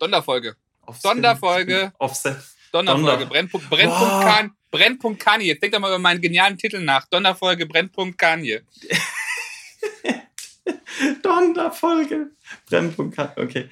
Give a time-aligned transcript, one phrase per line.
[0.00, 0.56] Sonderfolge.
[0.98, 1.92] Sonderfolge.
[1.98, 2.36] Offset.
[2.72, 3.26] Sonderfolge.
[3.26, 5.46] Brennpunkt, Brennpunkt, kan, Brennpunkt Kanye.
[5.46, 7.06] Jetzt denkt doch mal über meinen genialen Titel nach.
[7.10, 8.62] Sonderfolge Brennpunkt Kanye.
[11.22, 12.30] Sonderfolge.
[12.66, 13.32] Brennpunkt Kanye.
[13.36, 13.70] Okay.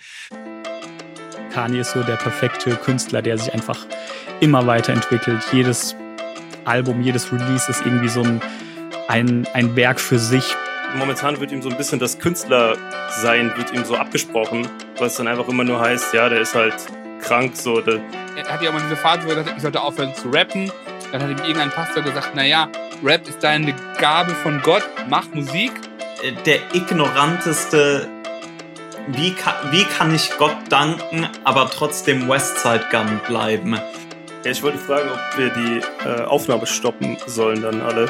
[1.51, 3.87] Kanye ist so der perfekte Künstler, der sich einfach
[4.41, 5.43] immer weiterentwickelt.
[5.53, 5.97] Jedes
[6.65, 8.41] Album, jedes Release ist irgendwie so ein,
[9.09, 10.45] ein, ein Werk für sich.
[10.97, 14.69] Momentan wird ihm so ein bisschen das Künstlersein wird ihm so abgesprochen,
[15.01, 16.75] was dann einfach immer nur heißt, ja, der ist halt
[17.21, 17.81] krank, so.
[17.81, 18.01] Der
[18.37, 20.29] er hat ja auch mal diese Phase, wo er gesagt hat, ich sollte aufhören zu
[20.31, 20.71] rappen.
[21.13, 22.69] Dann hat ihm irgendein Pastor gesagt, naja,
[23.03, 25.73] Rap ist deine Gabe von Gott, mach Musik.
[26.23, 28.09] Äh, der ignoranteste,
[29.09, 33.79] wie kann, wie kann ich Gott danken, aber trotzdem Westside Gun bleiben?
[34.45, 38.09] Ja, ich wollte fragen, ob wir die äh, Aufnahme stoppen sollen dann alle.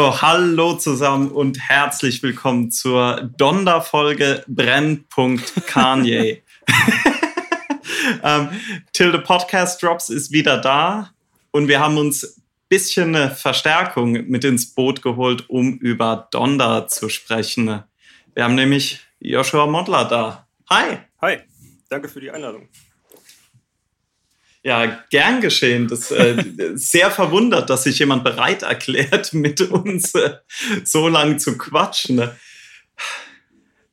[0.00, 6.42] So, hallo zusammen und herzlich willkommen zur Donderfolge Brennpunkt Kanye.
[8.22, 8.48] ähm,
[8.94, 11.10] Till the Podcast Drops ist wieder da
[11.50, 16.88] und wir haben uns ein bisschen eine Verstärkung mit ins Boot geholt, um über Donder
[16.88, 17.82] zu sprechen.
[18.32, 20.46] Wir haben nämlich Joshua Modler da.
[20.70, 21.00] Hi.
[21.20, 21.40] Hi,
[21.90, 22.70] danke für die Einladung.
[24.62, 25.88] Ja, gern geschehen.
[25.88, 26.44] Das äh,
[26.74, 30.36] sehr verwundert, dass sich jemand bereit erklärt, mit uns äh,
[30.84, 32.30] so lang zu quatschen.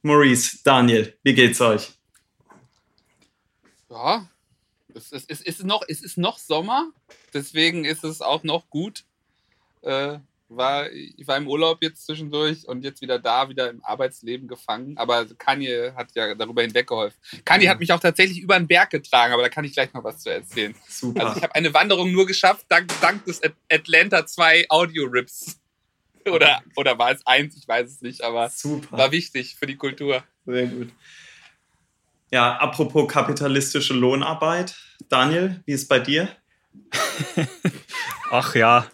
[0.01, 1.91] Maurice, Daniel, wie geht's euch?
[3.89, 4.29] Ja,
[4.93, 6.91] es, es, es, ist, noch, es ist noch Sommer,
[7.33, 9.05] deswegen ist es auch noch gut.
[9.81, 14.47] Äh, war, ich war im Urlaub jetzt zwischendurch und jetzt wieder da, wieder im Arbeitsleben
[14.47, 14.97] gefangen.
[14.97, 17.19] Aber Kanye hat ja darüber hinweggeholfen.
[17.45, 20.03] Kanye hat mich auch tatsächlich über den Berg getragen, aber da kann ich gleich noch
[20.03, 20.75] was zu erzählen.
[20.87, 21.25] Super.
[21.25, 25.59] Also ich habe eine Wanderung nur geschafft, dank, dank des Atlanta 2 Audio-Rips.
[26.27, 28.97] Oder, oder war es eins, ich weiß es nicht, aber Super.
[28.97, 30.25] war wichtig für die Kultur.
[30.45, 30.89] Sehr gut.
[32.31, 34.75] Ja, apropos kapitalistische Lohnarbeit.
[35.07, 36.27] Daniel, wie ist es bei dir?
[38.31, 38.87] Ach ja,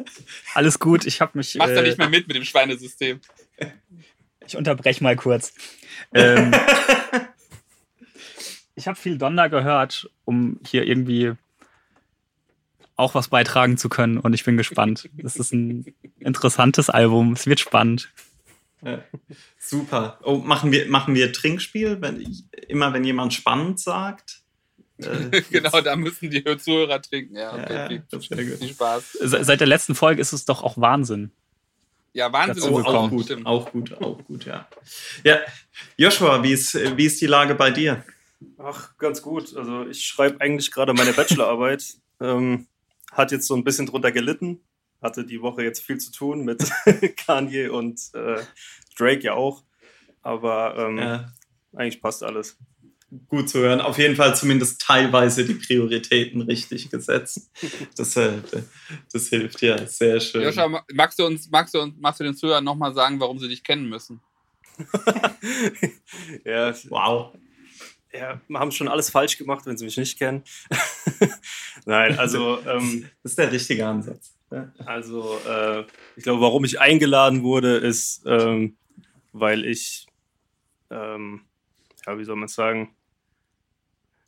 [0.54, 1.06] alles gut.
[1.06, 1.56] Ich habe mich.
[1.56, 3.20] Mach äh, da nicht mehr mit mit dem Schweinesystem.
[4.46, 5.54] Ich unterbreche mal kurz.
[6.14, 6.54] Ähm,
[8.76, 11.34] ich habe viel Donder gehört, um hier irgendwie
[12.96, 15.10] auch was beitragen zu können und ich bin gespannt.
[15.18, 17.34] Es ist ein interessantes Album.
[17.34, 18.12] Es wird spannend.
[18.84, 19.04] Ja,
[19.58, 20.20] super.
[20.24, 22.02] Oh, machen wir, machen wir Trinkspiel?
[22.02, 22.26] Wenn,
[22.68, 24.43] immer wenn jemand spannend sagt?
[24.98, 27.36] Äh, genau, da müssen die Zuhörer trinken.
[27.36, 29.18] Ja, okay, ja, viel, viel, Spaß.
[29.22, 31.31] Seit der letzten Folge ist es doch auch Wahnsinn.
[32.14, 34.68] Ja, Wahnsinn oh, auch gut, auch gut, auch gut, ja.
[35.24, 35.40] Ja,
[35.98, 38.04] Joshua, wie ist, wie ist die Lage bei dir?
[38.59, 39.56] Ach, ganz gut.
[39.56, 41.96] Also ich schreibe eigentlich gerade meine Bachelorarbeit.
[42.22, 42.68] ähm,
[43.12, 44.62] hat jetzt so ein bisschen drunter gelitten.
[45.02, 46.64] Hatte die Woche jetzt viel zu tun mit
[47.25, 48.42] Kanye und äh,
[48.98, 49.64] Drake ja auch.
[50.22, 51.34] Aber ähm, ja.
[51.75, 52.58] eigentlich passt alles
[53.28, 53.81] gut zu hören.
[53.81, 57.51] Auf jeden Fall zumindest teilweise die Prioritäten richtig gesetzt.
[57.96, 58.34] Das, äh,
[59.12, 60.41] das hilft ja sehr schön.
[60.41, 63.47] Joscha, magst du uns, magst du uns, magst du den Zuhörern nochmal sagen, warum sie
[63.47, 64.22] dich kennen müssen?
[66.46, 67.34] ja, wow.
[68.12, 70.44] Ja, haben schon alles falsch gemacht, wenn sie mich nicht kennen.
[71.85, 72.59] Nein, also.
[72.66, 74.35] Ähm, das ist der richtige Ansatz.
[74.85, 75.85] Also, äh,
[76.16, 78.78] ich glaube, warum ich eingeladen wurde, ist, ähm,
[79.31, 80.06] weil ich,
[80.91, 81.41] ähm,
[82.06, 82.95] ja, wie soll man sagen,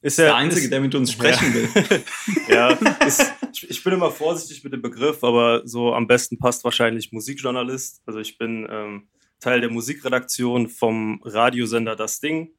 [0.05, 1.53] ist der, der Einzige, ist, der mit uns sprechen ja.
[1.55, 2.03] will.
[2.47, 2.69] ja,
[3.07, 3.33] ist,
[3.63, 8.03] ich bin immer vorsichtig mit dem Begriff, aber so am besten passt wahrscheinlich Musikjournalist.
[8.05, 9.07] Also ich bin ähm,
[9.39, 12.51] Teil der Musikredaktion vom Radiosender Das Ding.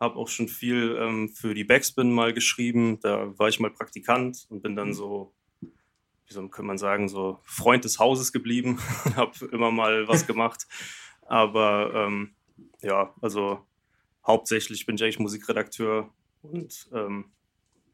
[0.00, 2.98] Habe auch schon viel ähm, für die Backspin mal geschrieben.
[3.00, 7.38] Da war ich mal Praktikant und bin dann so, wie soll kann man sagen, so
[7.44, 8.80] Freund des Hauses geblieben
[9.14, 10.66] habe immer mal was gemacht.
[11.28, 12.34] Aber ähm,
[12.82, 13.60] ja, also
[14.26, 16.12] hauptsächlich bin ich eigentlich Musikredakteur
[16.42, 17.32] und ähm,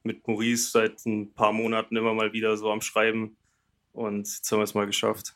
[0.02, 3.36] mit Maurice seit ein paar Monaten immer mal wieder so am Schreiben.
[3.92, 5.34] Und jetzt haben wir es mal geschafft.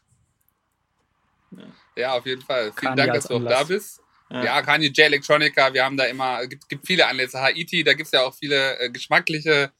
[1.51, 1.65] Ja,
[1.97, 2.65] ja auf jeden Fall.
[2.65, 4.01] Vielen Kanye Dank, dass du auch da bist.
[4.31, 7.41] Ja, ja Kanye J Electronica, wir haben da immer, es gibt, gibt viele Anlässe.
[7.41, 9.73] Haiti, da gibt es ja auch viele äh, geschmackliche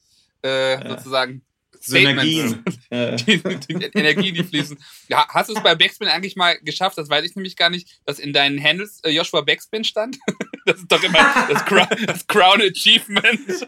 [0.43, 0.89] äh, ja.
[0.89, 1.43] sozusagen
[1.79, 2.63] Synergien.
[2.91, 4.77] die, die Energien, die fließen.
[5.07, 6.97] Ja, hast du es bei Backspin eigentlich mal geschafft?
[6.97, 10.17] Das weiß ich nämlich gar nicht, dass in deinen Handles äh, Joshua Backspin stand.
[10.69, 11.19] Das ist doch immer
[11.49, 13.67] das, Crown, das Crown Achievement.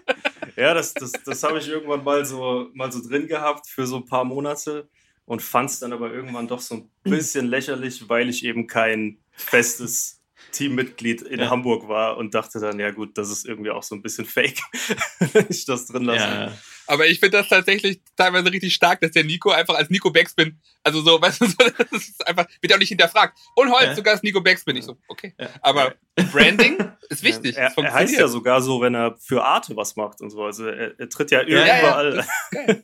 [0.55, 3.97] Ja, das, das, das habe ich irgendwann mal so, mal so drin gehabt für so
[3.97, 4.87] ein paar Monate.
[5.25, 9.17] und fand es dann aber irgendwann doch so ein bisschen lächerlich, weil ich eben kein
[9.31, 10.20] festes
[10.51, 11.49] Teammitglied in ja.
[11.49, 14.59] Hamburg war und dachte dann, ja gut, das ist irgendwie auch so ein bisschen fake,
[15.33, 16.25] wenn ich das drin lasse.
[16.25, 16.57] Ja.
[16.87, 20.59] Aber ich finde das tatsächlich teilweise richtig stark, dass der Nico einfach als Nico Backspin,
[20.83, 23.37] also so, weißt du, das ist einfach, wird auch nicht hinterfragt.
[23.55, 23.95] Und heute ja.
[23.95, 24.75] sogar als Nico Backspin.
[24.75, 25.33] Ich so, okay.
[25.61, 25.95] Aber
[26.31, 26.77] Branding
[27.09, 27.55] ist wichtig.
[27.55, 30.43] Er, er, heißt ja sogar so, wenn er für Arte was macht und so.
[30.43, 32.25] Also er, er tritt ja überall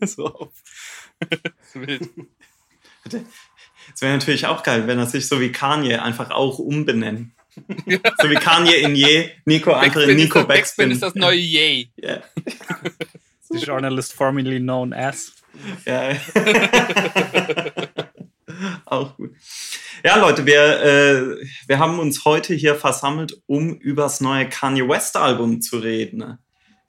[0.02, 0.54] so auf.
[1.74, 2.10] wild.
[3.94, 7.34] Es wäre natürlich auch geil, wenn er sich so wie Kanye einfach auch umbenennen.
[8.22, 10.48] So wie Kanye in Je, Nico einfach in Nico Backspin.
[10.48, 11.90] Backspin ist das neue Ye.
[12.02, 12.22] Yeah.
[13.50, 15.32] The journalist formerly known as.
[15.86, 16.16] Ja.
[18.86, 19.32] auch gut.
[20.04, 24.88] Ja, Leute, wir, äh, wir haben uns heute hier versammelt, um über das neue Kanye
[24.88, 26.38] West Album zu reden.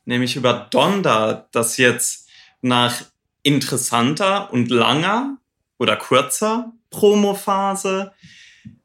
[0.05, 2.29] Nämlich über Donda, das jetzt
[2.61, 3.03] nach
[3.43, 5.39] interessanter und langer
[5.79, 8.13] oder kurzer Promophase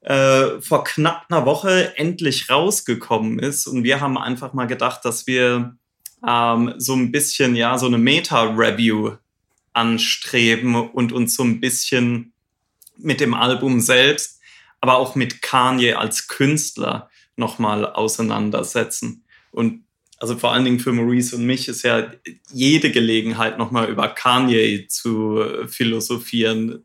[0.04, 3.68] äh, vor knapp einer Woche endlich rausgekommen ist.
[3.68, 5.78] Und wir haben einfach mal gedacht, dass wir
[6.28, 9.16] ähm, so ein bisschen, ja, so eine Meta-Review
[9.74, 12.34] anstreben und uns so ein bisschen
[12.98, 14.40] mit dem Album selbst,
[14.82, 19.24] aber auch mit Kanye als Künstler nochmal auseinandersetzen.
[19.52, 19.84] Und
[20.20, 22.12] also vor allen Dingen für Maurice und mich ist ja
[22.52, 26.84] jede Gelegenheit, nochmal über Kanye zu philosophieren,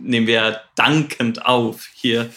[0.00, 2.30] nehmen wir dankend auf hier.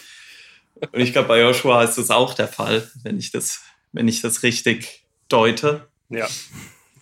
[0.92, 4.22] Und ich glaube, bei Joshua ist das auch der Fall, wenn ich das, wenn ich
[4.22, 5.88] das richtig deute.
[6.10, 6.28] Ja,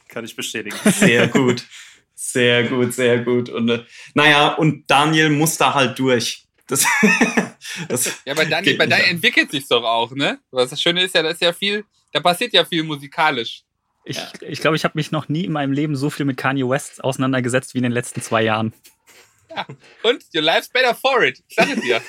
[0.07, 0.77] kann ich bestätigen.
[0.91, 1.65] Sehr gut.
[2.15, 3.49] Sehr gut, sehr gut.
[3.49, 3.83] Und äh,
[4.13, 6.45] naja, und Daniel muss da halt durch.
[6.67, 6.85] Das,
[7.89, 10.39] das ja, bei Daniel, bei Daniel entwickelt sich doch auch, ne?
[10.49, 13.63] Was das Schöne ist ja, da ist ja viel, da passiert ja viel musikalisch.
[14.05, 16.37] Ich glaube, ich, glaub, ich habe mich noch nie in meinem Leben so viel mit
[16.37, 18.73] Kanye West auseinandergesetzt wie in den letzten zwei Jahren.
[19.55, 19.65] Ja.
[20.03, 21.41] Und your life's better for it.
[21.47, 22.01] Ich sage dir.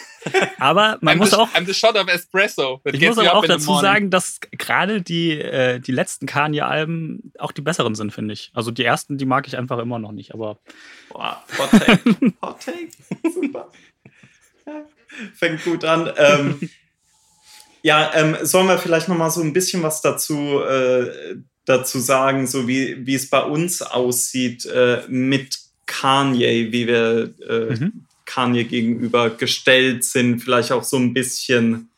[0.59, 1.49] Aber man I'm muss the, auch.
[1.55, 2.81] I'm the shot of espresso.
[2.85, 7.63] ich muss aber auch dazu sagen, dass gerade die, äh, die letzten Kanye-Alben auch die
[7.63, 8.51] besseren sind, finde ich.
[8.55, 10.59] Also die ersten, die mag ich einfach immer noch nicht, aber.
[11.11, 12.01] Boah, Hot Take.
[12.43, 12.89] Hot Take.
[13.33, 13.71] Super.
[15.35, 16.13] Fängt gut an.
[16.17, 16.71] Ähm,
[17.83, 22.47] ja, ähm, sollen wir vielleicht noch mal so ein bisschen was dazu, äh, dazu sagen,
[22.47, 28.05] so wie, wie es bei uns aussieht äh, mit Kanye, wie wir äh, mhm.
[28.25, 31.91] Kanye gegenüber gestellt sind, vielleicht auch so ein bisschen,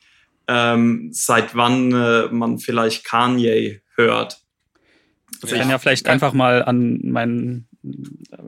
[0.47, 4.41] ähm, seit wann äh, man vielleicht Kanye hört.
[5.43, 7.69] Also ich kann ja vielleicht einfach mal an meinen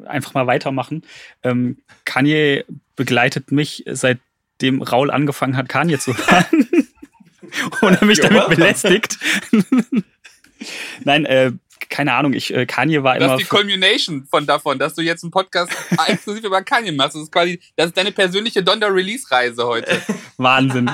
[0.07, 1.03] einfach mal weitermachen.
[1.43, 2.65] Ähm, Kanye
[2.97, 6.69] begleitet mich seitdem Raul angefangen hat, Kanye zu hören.
[7.81, 9.19] und er mich damit belästigt.
[11.05, 11.53] Nein, äh,
[11.89, 13.33] keine Ahnung, ich, äh, Kanye war das immer.
[13.35, 15.73] Das ist die Culmination von davon, dass du jetzt einen Podcast
[16.07, 17.15] exklusiv über Kanye machst.
[17.15, 20.01] Das ist quasi, das ist deine persönliche Donder-Release-Reise heute.
[20.37, 20.91] Wahnsinn.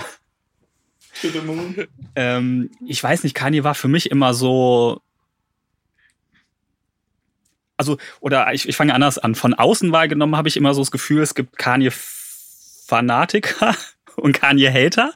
[2.14, 5.00] ähm, ich weiß nicht, Kanye war für mich immer so.
[7.78, 9.34] Also, oder ich, ich fange anders an.
[9.34, 13.76] Von außen wahrgenommen habe ich immer so das Gefühl, es gibt Kanye-Fanatiker
[14.16, 15.12] und Kanye-Hater.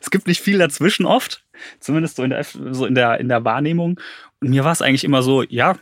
[0.00, 1.44] Es gibt nicht viel dazwischen oft,
[1.80, 4.00] zumindest so in der, so in der, in der Wahrnehmung.
[4.40, 5.78] Mir war es eigentlich immer so, ja,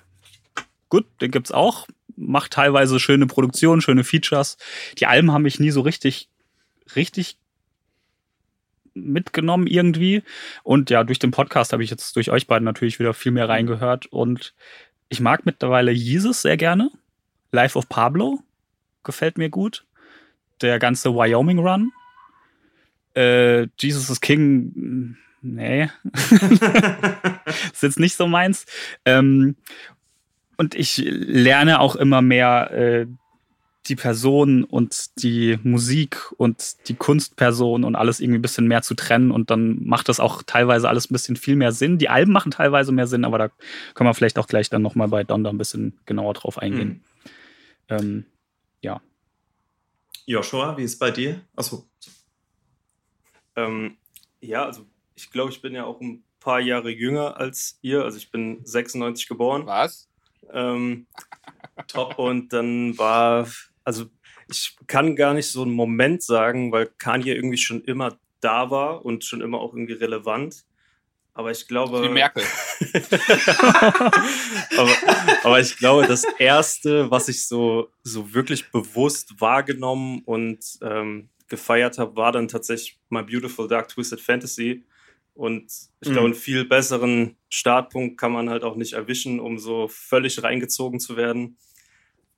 [0.89, 1.87] gut, den gibt's auch.
[2.17, 4.57] Macht teilweise schöne Produktionen, schöne Features.
[4.99, 6.29] Die Alben haben mich nie so richtig,
[6.95, 7.37] richtig
[8.95, 10.23] mitgenommen irgendwie.
[10.63, 13.49] Und ja, durch den Podcast habe ich jetzt durch euch beiden natürlich wieder viel mehr
[13.49, 14.07] reingehört.
[14.07, 14.55] Und
[15.09, 16.91] ich mag mittlerweile Jesus sehr gerne.
[17.53, 18.41] Life of Pablo
[19.05, 19.85] gefällt mir gut.
[20.63, 21.93] Der ganze Wyoming Run.
[23.15, 25.17] Äh, Jesus is King
[25.55, 25.91] nee,
[27.73, 28.67] ist jetzt nicht so meins.
[29.05, 29.57] Ähm,
[30.57, 33.07] und ich lerne auch immer mehr äh,
[33.89, 38.95] die Person und die Musik und die Kunstperson und alles irgendwie ein bisschen mehr zu
[38.95, 41.99] trennen und dann macht das auch teilweise alles ein bisschen viel mehr Sinn.
[41.99, 43.49] Die Alben machen teilweise mehr Sinn, aber da
[43.95, 47.05] können wir vielleicht auch gleich dann nochmal bei Donda ein bisschen genauer drauf eingehen.
[47.89, 47.97] Mhm.
[47.97, 48.25] Ähm,
[48.81, 49.01] ja.
[50.27, 51.41] Joshua, wie ist es bei dir?
[51.55, 51.87] Achso.
[53.55, 53.97] Ähm,
[54.41, 54.87] ja, also
[55.17, 58.05] ich glaube, ich bin ja auch ein paar Jahre jünger als ihr.
[58.05, 59.67] Also ich bin 96 geboren.
[59.67, 60.09] Was?
[60.53, 61.07] Ähm,
[61.89, 62.19] top.
[62.19, 63.49] Und dann war,
[63.83, 64.07] also
[64.49, 69.05] ich kann gar nicht so einen Moment sagen, weil Kanye irgendwie schon immer da war
[69.05, 70.65] und schon immer auch irgendwie relevant.
[71.35, 72.03] Aber ich glaube.
[72.03, 72.45] Wie Merkel.
[74.79, 74.95] aber,
[75.43, 81.99] aber, ich glaube, das erste, was ich so, so wirklich bewusst wahrgenommen und ähm, gefeiert
[81.99, 84.87] habe, war dann tatsächlich My Beautiful Dark Twisted Fantasy.
[85.37, 86.27] Und ich glaube, mhm.
[86.27, 91.17] einen viel besseren Startpunkt kann man halt auch nicht erwischen, um so völlig reingezogen zu
[91.17, 91.59] werden.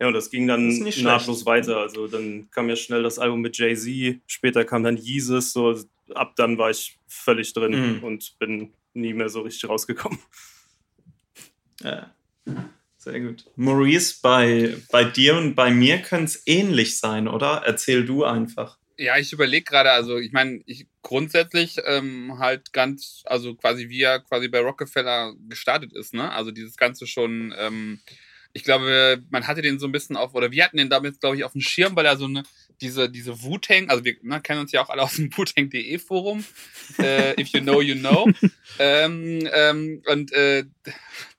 [0.01, 1.79] Ja, und das ging dann das nahtlos weiter.
[1.79, 5.77] Also dann kam ja schnell das Album mit Jay-Z, später kam dann Jesus, so
[6.15, 8.05] ab dann war ich völlig drin mhm.
[8.05, 10.19] und bin nie mehr so richtig rausgekommen.
[11.83, 12.13] Ja,
[12.97, 13.45] sehr gut.
[13.55, 17.63] Maurice, bei, bei dir und bei mir könnte es ähnlich sein, oder?
[17.65, 18.79] Erzähl du einfach.
[18.99, 24.03] Ja, ich überlege gerade, also ich meine, ich grundsätzlich ähm, halt ganz, also quasi wie
[24.03, 26.33] er quasi bei Rockefeller gestartet ist, ne?
[26.33, 28.01] Also dieses Ganze schon ähm,
[28.53, 31.37] ich glaube, man hatte den so ein bisschen auf, oder wir hatten den damit, glaube
[31.37, 32.43] ich, auf dem Schirm, weil er so eine,
[32.81, 36.45] diese, diese Wu-Tang, also wir ne, kennen uns ja auch alle aus dem Wu-Tang.de Forum,
[36.99, 38.29] äh, if you know, you know.
[38.79, 40.65] ähm, ähm, und äh,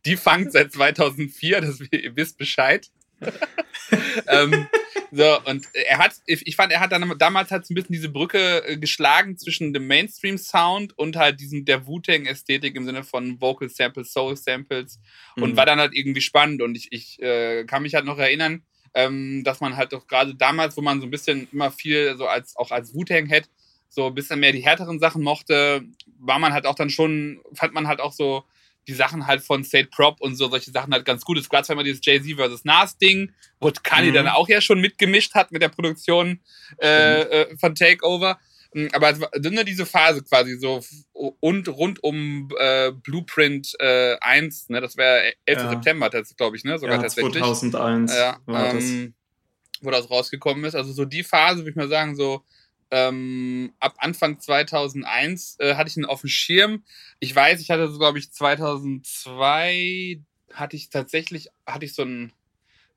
[0.05, 2.89] die fangt seit 2004, das, ihr wisst Bescheid.
[4.27, 4.67] ähm,
[5.11, 8.63] so, und er hat, ich fand, er hat dann damals so ein bisschen diese Brücke
[8.65, 14.13] äh, geschlagen zwischen dem Mainstream-Sound und halt diesem der Wu-Tang-Ästhetik im Sinne von Vocal Samples,
[14.13, 14.99] Soul Samples
[15.35, 15.57] und mhm.
[15.57, 16.61] war dann halt irgendwie spannend.
[16.61, 20.35] Und ich, ich äh, kann mich halt noch erinnern, ähm, dass man halt doch gerade
[20.35, 23.49] damals, wo man so ein bisschen immer viel so als auch als Wu-Tang-Head
[23.89, 25.83] so ein bisschen mehr die härteren Sachen mochte,
[26.19, 28.43] war man halt auch dann schon, fand man halt auch so
[28.88, 31.38] die Sachen halt von State Prop und so solche Sachen halt ganz gut.
[31.50, 32.65] Gab zwar immer dieses Jay-Z vs.
[32.65, 34.15] Nas-Ding, wo Kanye mhm.
[34.15, 36.39] dann auch ja schon mitgemischt hat mit der Produktion
[36.81, 38.39] äh, äh, von Takeover.
[38.74, 40.81] Hm, aber es war nur diese Phase quasi so
[41.13, 45.59] und rund um äh, Blueprint äh, 1, ne, das wäre 11.
[45.59, 45.69] Ja.
[45.69, 47.33] September, glaube ich, ne, sogar ja, tatsächlich.
[47.33, 49.15] 2001 ja, war ähm, das.
[49.81, 50.75] Wo das rausgekommen ist.
[50.75, 52.43] Also so die Phase, würde ich mal sagen, so
[52.91, 56.84] ähm, ab Anfang 2001 äh, hatte ich ihn auf dem Schirm.
[57.19, 60.22] Ich weiß, ich hatte so, glaube ich, 2002
[60.53, 62.34] hatte ich tatsächlich, hatte ich so ein,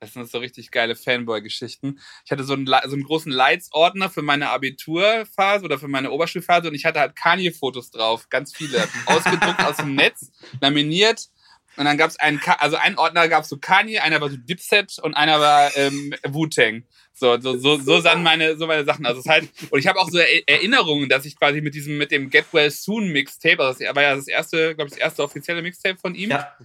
[0.01, 2.01] das sind so richtig geile Fanboy-Geschichten.
[2.25, 6.69] Ich hatte so einen, so einen großen Lights-Ordner für meine Abiturphase oder für meine Oberschulphase
[6.69, 11.29] und ich hatte halt Kanye-Fotos drauf, ganz viele, ausgedruckt aus dem Netz, laminiert.
[11.77, 14.37] Und dann gab es einen, also einen Ordner gab es so Kanye, einer war so
[14.37, 16.85] Dipset und einer war ähm, Wu-Tang.
[17.15, 19.07] So, so, so, so sahen meine, so meine Sachen.
[19.07, 22.11] Also es halt, und ich habe auch so Erinnerungen, dass ich quasi mit diesem, mit
[22.11, 25.23] dem Get Well Soon Mixtape, also das war ja das erste, glaube ich, das erste
[25.23, 26.31] offizielle Mixtape von ihm.
[26.31, 26.57] Ja.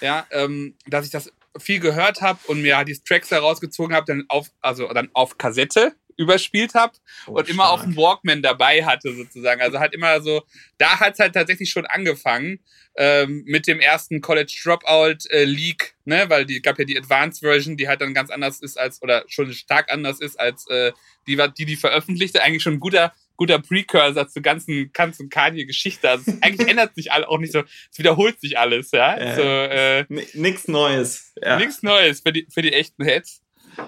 [0.00, 4.06] Ja, ähm, dass ich das viel gehört habe und mir halt die Tracks herausgezogen habe,
[4.06, 6.94] dann auf, also dann auf Kassette überspielt habe
[7.26, 9.60] oh, und immer auf dem Walkman dabei hatte sozusagen.
[9.60, 10.42] Also halt immer so,
[10.78, 12.60] da hat es halt tatsächlich schon angefangen
[12.96, 17.40] ähm, mit dem ersten College Dropout äh, Leak, ne, weil die gab ja die Advanced
[17.40, 20.92] Version, die halt dann ganz anders ist als oder schon stark anders ist als äh,
[21.26, 22.42] die die die veröffentlichte.
[22.42, 26.08] Eigentlich schon ein guter guter Precursor zur ganzen ganzen Kanye-Geschichte.
[26.08, 29.16] Also eigentlich ändert sich alle auch nicht so, es wiederholt sich alles, ja.
[29.16, 31.32] Äh, so, äh, nix Neues.
[31.42, 31.58] Ja.
[31.58, 33.42] Nix Neues für die für die echten Hits.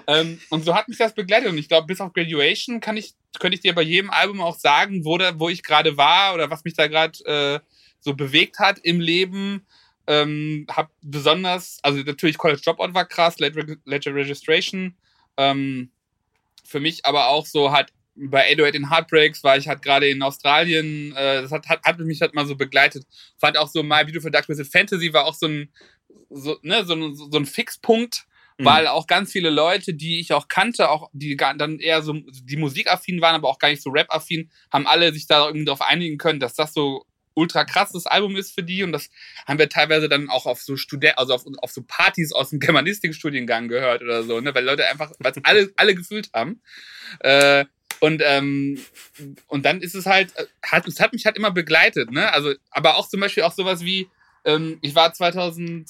[0.07, 1.49] Ähm, und so hat mich das begleitet.
[1.49, 4.57] Und ich glaube, bis auf Graduation kann ich, könnte ich dir bei jedem Album auch
[4.57, 7.59] sagen, wo, da, wo ich gerade war oder was mich da gerade äh,
[7.99, 9.65] so bewegt hat im Leben.
[10.07, 14.95] Ähm, hab besonders, also natürlich College Dropout war krass, Ledger Registration.
[15.37, 15.91] Ähm,
[16.65, 20.21] für mich aber auch so halt bei 808 in Heartbreaks war ich halt gerade in
[20.21, 23.05] Australien, äh, das hat, hat, hat mich halt mal so begleitet.
[23.37, 25.69] Fand auch so My Beautiful Dark Twisted Fantasy war auch so ein,
[26.29, 28.25] so, ne, so, so ein Fixpunkt.
[28.65, 32.57] Weil auch ganz viele Leute, die ich auch kannte, auch die dann eher so die
[32.57, 36.17] musikaffin waren, aber auch gar nicht so Rap-affin, haben alle sich da irgendwie darauf einigen
[36.17, 39.09] können, dass das so ultra krasses Album ist für die und das
[39.47, 42.59] haben wir teilweise dann auch auf so Student, also auf, auf so Partys aus dem
[42.59, 46.61] Germanistikstudiengang gehört oder so, ne, weil Leute einfach, weil alle, alle gefühlt haben.
[47.19, 47.65] Äh,
[48.01, 48.79] und, ähm,
[49.47, 52.31] und dann ist es halt, äh, hat, es hat mich halt immer begleitet, ne?
[52.31, 54.07] Also, aber auch zum Beispiel auch sowas wie,
[54.45, 55.89] ähm, ich war 2000,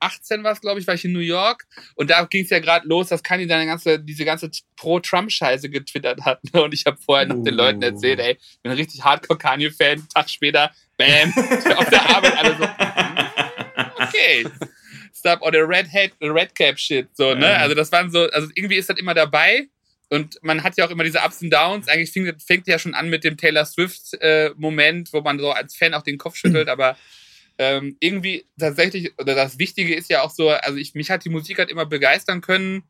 [0.00, 1.64] 18 war es, glaube ich, war ich in New York
[1.94, 6.22] und da ging es ja gerade los, dass Kanye dann ganze, diese ganze Pro-Trump-Scheiße getwittert
[6.24, 6.42] hat.
[6.52, 6.62] Ne?
[6.62, 10.08] Und ich habe vorher noch den Leuten erzählt, ey, ich bin ein richtig Hardcore-Kanye-Fan.
[10.14, 11.32] Tag später, bam,
[11.76, 14.46] auf der Arbeit alle so, hm, okay.
[15.14, 17.56] Stop or the Red Hat, Red Cap Shit, so, ne?
[17.58, 19.68] Also das waren so, also irgendwie ist das immer dabei.
[20.10, 21.88] Und man hat ja auch immer diese Ups und Downs.
[21.88, 25.76] Eigentlich fängt, fängt ja schon an mit dem Taylor Swift-Moment, äh, wo man so als
[25.76, 26.96] Fan auch den Kopf schüttelt, aber
[27.58, 31.28] ähm, irgendwie tatsächlich, oder das Wichtige ist ja auch so, also ich, mich hat die
[31.28, 32.84] Musik halt immer begeistern können.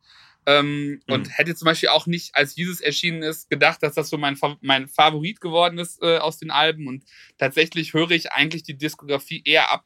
[0.45, 1.01] Ähm, mhm.
[1.07, 4.37] Und hätte zum Beispiel auch nicht, als Jesus erschienen ist, gedacht, dass das so mein,
[4.61, 6.87] mein Favorit geworden ist äh, aus den Alben.
[6.87, 7.03] Und
[7.37, 9.85] tatsächlich höre ich eigentlich die Diskografie eher ab.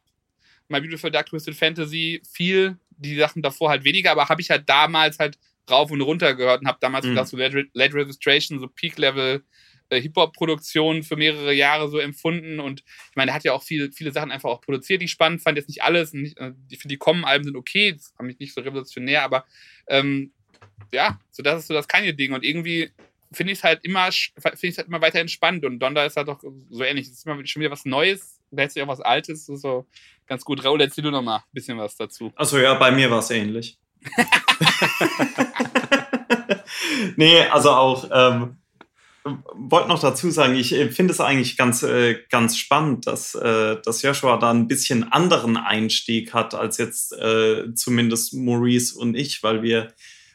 [0.70, 4.70] My Beautiful Dark Twisted Fantasy viel, die Sachen davor halt weniger, aber habe ich halt
[4.70, 5.38] damals halt
[5.70, 7.10] rauf und runter gehört und habe damals mhm.
[7.10, 9.44] gedacht, so Led, Led Registration, so Peak-Level
[10.00, 12.60] Hip-Hop-Produktion für mehrere Jahre so empfunden.
[12.60, 15.12] Und ich meine, er hat ja auch viele, viele Sachen einfach auch produziert, die ich
[15.12, 15.58] spannend fand.
[15.58, 16.14] Jetzt nicht alles.
[16.14, 19.46] Nicht, äh, ich finde, die Kommen-Alben sind okay, das fand mich nicht so revolutionär, aber
[19.88, 20.32] ähm,
[20.94, 22.34] ja, so das ist so das keine Ding.
[22.34, 22.92] Und irgendwie
[23.32, 25.66] finde ich es halt immer, finde ich halt immer weiter entspannt.
[25.66, 27.08] Und Donda ist halt doch so ähnlich.
[27.08, 29.46] Es ist immer schon wieder was Neues, letztlich auch was Altes.
[29.46, 29.88] So
[30.28, 30.64] ganz gut.
[30.64, 32.32] Raul, erzähl du noch mal ein bisschen was dazu.
[32.36, 33.78] Also ja, bei mir war es ähnlich.
[37.16, 38.58] nee, also auch, ähm,
[39.24, 43.78] wollte noch dazu sagen, ich äh, finde es eigentlich ganz, äh, ganz spannend, dass, äh,
[43.84, 49.42] dass Joshua da ein bisschen anderen Einstieg hat als jetzt äh, zumindest Maurice und ich,
[49.44, 49.94] weil wir,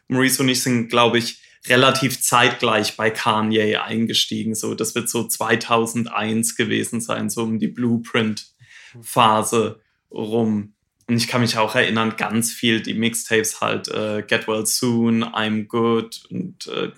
[0.09, 4.55] Maurice und ich sind, glaube ich, relativ zeitgleich bei Kanye eingestiegen.
[4.55, 9.81] So, das wird so 2001 gewesen sein, so um die Blueprint-Phase
[10.11, 10.73] rum.
[11.07, 15.25] Und ich kann mich auch erinnern, ganz viel die Mixtapes halt äh, Get Well Soon,
[15.25, 16.21] I'm Good.
[16.31, 16.93] Und äh,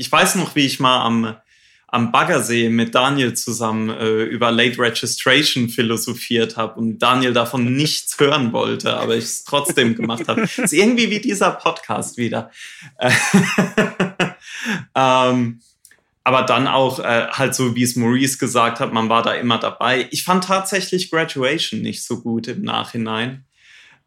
[0.00, 1.36] ich weiß noch, wie ich mal am,
[1.86, 8.18] am Baggersee mit Daniel zusammen äh, über Late Registration philosophiert habe und Daniel davon nichts
[8.18, 10.48] hören wollte, aber ich es trotzdem gemacht habe.
[10.56, 12.50] Ist irgendwie wie dieser Podcast wieder.
[14.94, 15.60] ähm,
[16.24, 19.58] aber dann auch äh, halt so, wie es Maurice gesagt hat, man war da immer
[19.58, 20.08] dabei.
[20.12, 23.44] Ich fand tatsächlich Graduation nicht so gut im Nachhinein.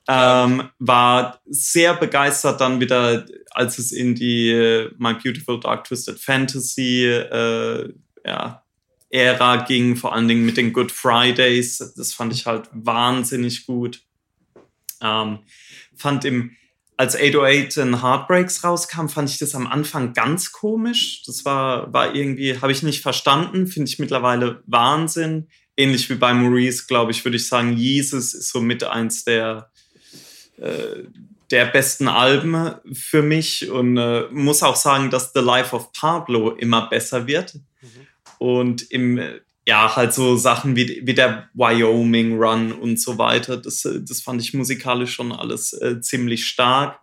[0.07, 6.19] Ähm, war sehr begeistert dann wieder, als es in die äh, My Beautiful Dark Twisted
[6.19, 7.93] Fantasy äh,
[8.25, 8.63] ja,
[9.09, 11.93] Ära ging, vor allen Dingen mit den Good Fridays.
[11.95, 14.01] Das fand ich halt wahnsinnig gut.
[15.01, 15.39] Ähm,
[15.95, 16.55] fand im,
[16.97, 21.21] als 808 in Heartbreaks rauskam, fand ich das am Anfang ganz komisch.
[21.25, 25.47] Das war, war irgendwie, habe ich nicht verstanden, finde ich mittlerweile Wahnsinn.
[25.77, 29.71] Ähnlich wie bei Maurice, glaube ich, würde ich sagen, Jesus ist so mit eins der
[30.57, 31.03] äh,
[31.53, 36.49] der besten Alben für mich und äh, muss auch sagen, dass The Life of Pablo
[36.49, 37.53] immer besser wird.
[37.53, 38.07] Mhm.
[38.39, 39.21] Und im,
[39.67, 44.41] ja, halt so Sachen wie, wie der Wyoming Run und so weiter, das, das fand
[44.41, 46.99] ich musikalisch schon alles äh, ziemlich stark.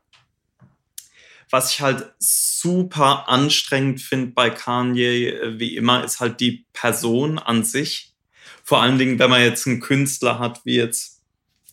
[1.49, 7.39] Was ich halt super anstrengend finde bei Kanye, äh, wie immer, ist halt die Person
[7.39, 8.17] an sich.
[8.65, 11.23] Vor allen Dingen, wenn man jetzt einen Künstler hat, wie jetzt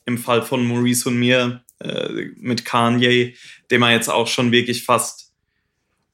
[0.06, 3.36] im Fall von Maurice und mir, äh, mit Kanye,
[3.72, 5.32] dem er jetzt auch schon wirklich fast,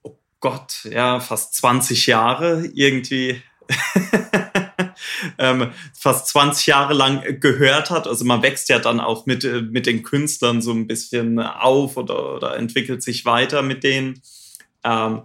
[0.01, 3.41] oh Gott, ja, fast 20 Jahre irgendwie
[5.37, 8.07] ähm, fast 20 Jahre lang gehört hat.
[8.07, 11.97] Also man wächst ja dann auch mit, äh, mit den Künstlern so ein bisschen auf
[11.97, 14.21] oder, oder entwickelt sich weiter mit denen.
[14.83, 15.23] Ähm,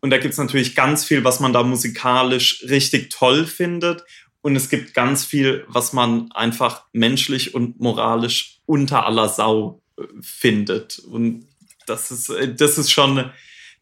[0.00, 4.04] und da gibt es natürlich ganz viel, was man da musikalisch richtig toll findet.
[4.40, 10.02] Und es gibt ganz viel, was man einfach menschlich und moralisch unter aller Sau äh,
[10.20, 10.98] findet.
[10.98, 11.46] Und
[11.86, 13.30] das ist, äh, das ist schon,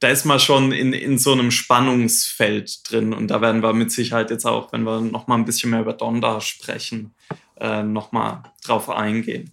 [0.01, 3.13] da ist man schon in, in so einem Spannungsfeld drin.
[3.13, 5.81] Und da werden wir mit Sicherheit jetzt auch, wenn wir noch mal ein bisschen mehr
[5.81, 7.15] über Donda sprechen,
[7.61, 9.53] äh, noch mal drauf eingehen.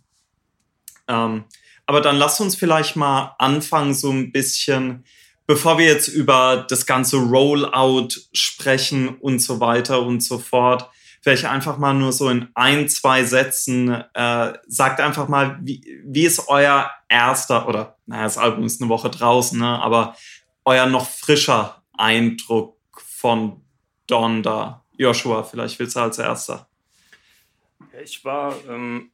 [1.07, 1.43] Ähm,
[1.85, 5.03] aber dann lass uns vielleicht mal anfangen, so ein bisschen,
[5.47, 10.89] bevor wir jetzt über das ganze Rollout sprechen und so weiter und so fort,
[11.21, 16.25] vielleicht einfach mal nur so in ein, zwei Sätzen, äh, sagt einfach mal, wie, wie
[16.25, 20.15] ist euer erster, oder naja, das Album ist eine Woche draußen, ne, aber
[20.65, 23.61] euer noch frischer Eindruck von
[24.07, 24.83] Donda?
[24.97, 26.67] Joshua, vielleicht willst du als erster.
[28.03, 29.11] Ich war ähm,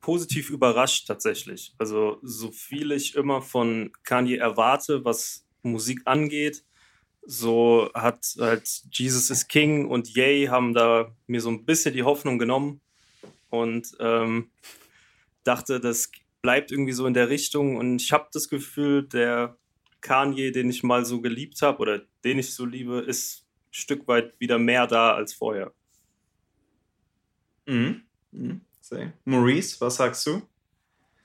[0.00, 1.74] positiv überrascht tatsächlich.
[1.78, 6.64] Also so viel ich immer von Kanye erwarte, was Musik angeht,
[7.24, 12.02] so hat halt Jesus is King und Yay haben da mir so ein bisschen die
[12.02, 12.80] Hoffnung genommen
[13.48, 14.50] und ähm,
[15.44, 16.10] dachte, das
[16.42, 19.56] bleibt irgendwie so in der Richtung und ich habe das Gefühl, der
[20.00, 24.08] Kanye, den ich mal so geliebt habe oder den ich so liebe, ist ein Stück
[24.08, 25.72] weit wieder mehr da als vorher.
[27.66, 28.02] Mhm.
[28.32, 28.60] Mhm.
[29.24, 30.42] Maurice, was sagst du?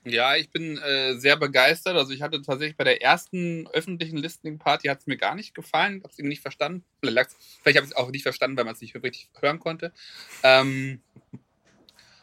[0.08, 1.96] Ja, ich bin äh, sehr begeistert.
[1.96, 6.02] Also ich hatte tatsächlich bei der ersten öffentlichen Listening-Party hat es mir gar nicht gefallen,
[6.02, 6.84] habe es irgendwie nicht verstanden.
[7.00, 7.30] Vielleicht,
[7.62, 9.92] vielleicht habe ich es auch nicht verstanden, weil man es nicht richtig hören konnte.
[10.42, 11.00] Ähm,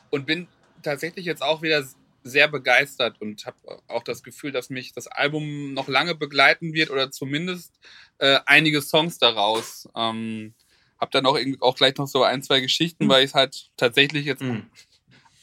[0.10, 0.48] und bin
[0.82, 1.86] tatsächlich jetzt auch wieder
[2.24, 6.90] sehr begeistert und habe auch das Gefühl, dass mich das Album noch lange begleiten wird
[6.90, 7.74] oder zumindest
[8.18, 9.88] äh, einige Songs daraus.
[9.96, 10.54] Ähm,
[11.00, 13.10] habe dann auch, auch gleich noch so ein, zwei Geschichten, mhm.
[13.10, 14.70] weil ich es halt tatsächlich jetzt mhm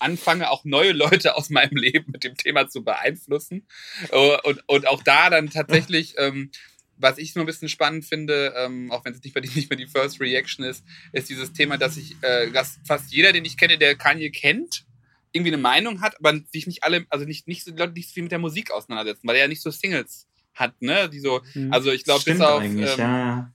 [0.03, 3.67] anfange, auch neue Leute aus meinem Leben mit dem Thema zu beeinflussen.
[4.11, 6.51] Äh, und, und auch da dann tatsächlich, ähm,
[6.97, 9.87] was ich so ein bisschen spannend finde, ähm, auch wenn es nicht, nicht mehr die
[9.87, 13.79] First Reaction ist, ist dieses Thema, dass ich, äh, dass fast jeder, den ich kenne,
[13.79, 14.85] der Kanye kennt,
[15.33, 18.15] irgendwie eine Meinung hat, aber sich nicht alle, also nicht, nicht so Leute nicht so
[18.15, 21.09] viel mit der Musik auseinandersetzen, weil er ja nicht so Singles hat, ne?
[21.09, 21.73] Die so, hm.
[21.73, 23.51] also ich glaube, bis auf ähm, ja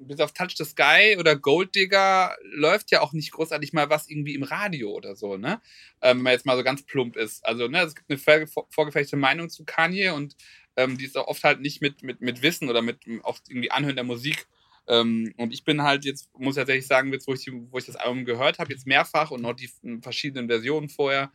[0.00, 4.08] bis auf Touch the Sky oder Gold Digger läuft ja auch nicht großartig mal was
[4.08, 5.60] irgendwie im Radio oder so, ne?
[6.02, 7.44] Ähm, wenn man jetzt mal so ganz plump ist.
[7.44, 10.36] Also, ne, es gibt eine vorgefertigte Meinung zu Kanye und
[10.76, 13.70] ähm, die ist auch oft halt nicht mit, mit, mit Wissen oder mit auch irgendwie
[13.70, 14.46] Anhören der Musik.
[14.88, 17.86] Ähm, und ich bin halt jetzt, muss ich tatsächlich sagen, jetzt, wo ich, wo ich
[17.86, 19.70] das Album gehört habe, jetzt mehrfach und noch die
[20.02, 21.30] verschiedenen Versionen vorher,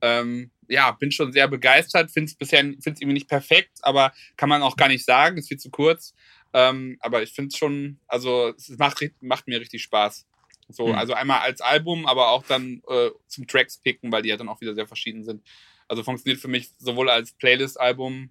[0.00, 4.48] ähm, ja, bin schon sehr begeistert, finde es bisher find's irgendwie nicht perfekt, aber kann
[4.48, 6.14] man auch gar nicht sagen, ist viel zu kurz.
[6.52, 10.26] Ähm, aber ich finde es schon, also es macht, macht mir richtig Spaß.
[10.70, 10.94] So, mhm.
[10.94, 14.48] also einmal als Album, aber auch dann äh, zum Tracks picken, weil die ja dann
[14.48, 15.42] auch wieder sehr verschieden sind.
[15.88, 18.30] Also funktioniert für mich sowohl als Playlist-Album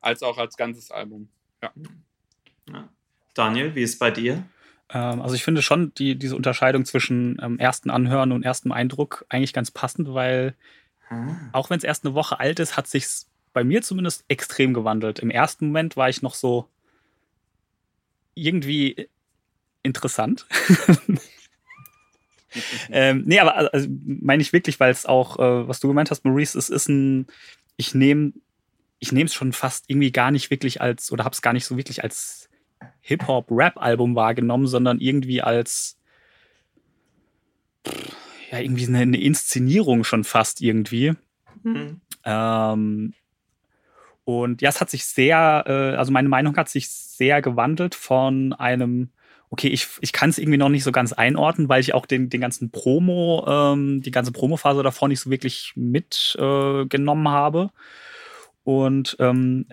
[0.00, 1.28] als auch als ganzes Album.
[1.62, 1.72] Ja.
[2.70, 2.88] ja.
[3.34, 4.44] Daniel, wie ist es bei dir?
[4.90, 9.26] Ähm, also ich finde schon die, diese Unterscheidung zwischen ähm, ersten Anhören und ersten Eindruck
[9.28, 10.54] eigentlich ganz passend, weil
[11.10, 11.34] ah.
[11.52, 13.06] auch wenn es erst eine Woche alt ist, hat sich
[13.52, 15.18] bei mir zumindest extrem gewandelt.
[15.18, 16.68] Im ersten Moment war ich noch so
[18.36, 19.08] irgendwie
[19.82, 20.46] interessant.
[22.90, 26.12] ähm, nee, aber also, also meine ich wirklich, weil es auch, äh, was du gemeint
[26.12, 27.26] hast, Maurice, es ist ein,
[27.76, 28.32] ich nehme
[28.98, 31.64] ich nehme es schon fast irgendwie gar nicht wirklich als, oder habe es gar nicht
[31.64, 32.48] so wirklich als
[33.00, 35.98] Hip-Hop-Rap-Album wahrgenommen, sondern irgendwie als
[38.50, 41.12] ja, irgendwie eine, eine Inszenierung schon fast irgendwie.
[41.62, 42.00] Mhm.
[42.24, 43.14] Ähm,
[44.26, 48.52] und ja, es hat sich sehr, äh, also meine Meinung hat sich sehr gewandelt von
[48.52, 49.10] einem
[49.50, 52.28] okay, ich, ich kann es irgendwie noch nicht so ganz einordnen, weil ich auch den,
[52.28, 57.70] den ganzen Promo, ähm, die ganze Promophase davor nicht so wirklich mitgenommen äh, habe.
[58.64, 59.66] Und ähm,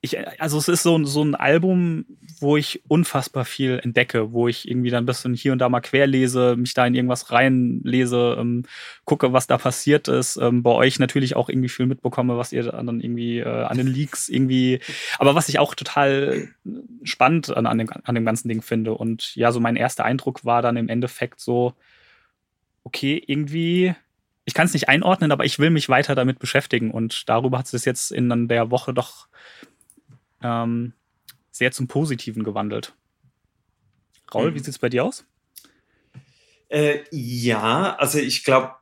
[0.00, 2.06] ich, also es ist so, so ein Album,
[2.40, 5.80] wo ich unfassbar viel entdecke, wo ich irgendwie dann ein bisschen hier und da mal
[5.80, 8.64] querlese, mich da in irgendwas reinlese, ähm,
[9.04, 10.36] gucke, was da passiert ist.
[10.36, 13.86] Ähm, bei euch natürlich auch irgendwie viel mitbekomme, was ihr dann irgendwie äh, an den
[13.86, 14.80] Leaks irgendwie,
[15.18, 16.48] aber was ich auch total
[17.02, 18.94] spannend an, an, dem, an dem ganzen Ding finde.
[18.94, 21.74] Und ja, so mein erster Eindruck war dann im Endeffekt so,
[22.84, 23.94] okay, irgendwie
[24.44, 26.90] ich kann es nicht einordnen, aber ich will mich weiter damit beschäftigen.
[26.90, 29.28] Und darüber hat es jetzt in der Woche doch
[30.42, 30.92] ähm,
[31.54, 32.94] sehr zum Positiven gewandelt.
[34.34, 34.54] Raul, mhm.
[34.54, 35.24] wie sieht es bei dir aus?
[36.68, 38.72] Äh, ja, also ich glaube,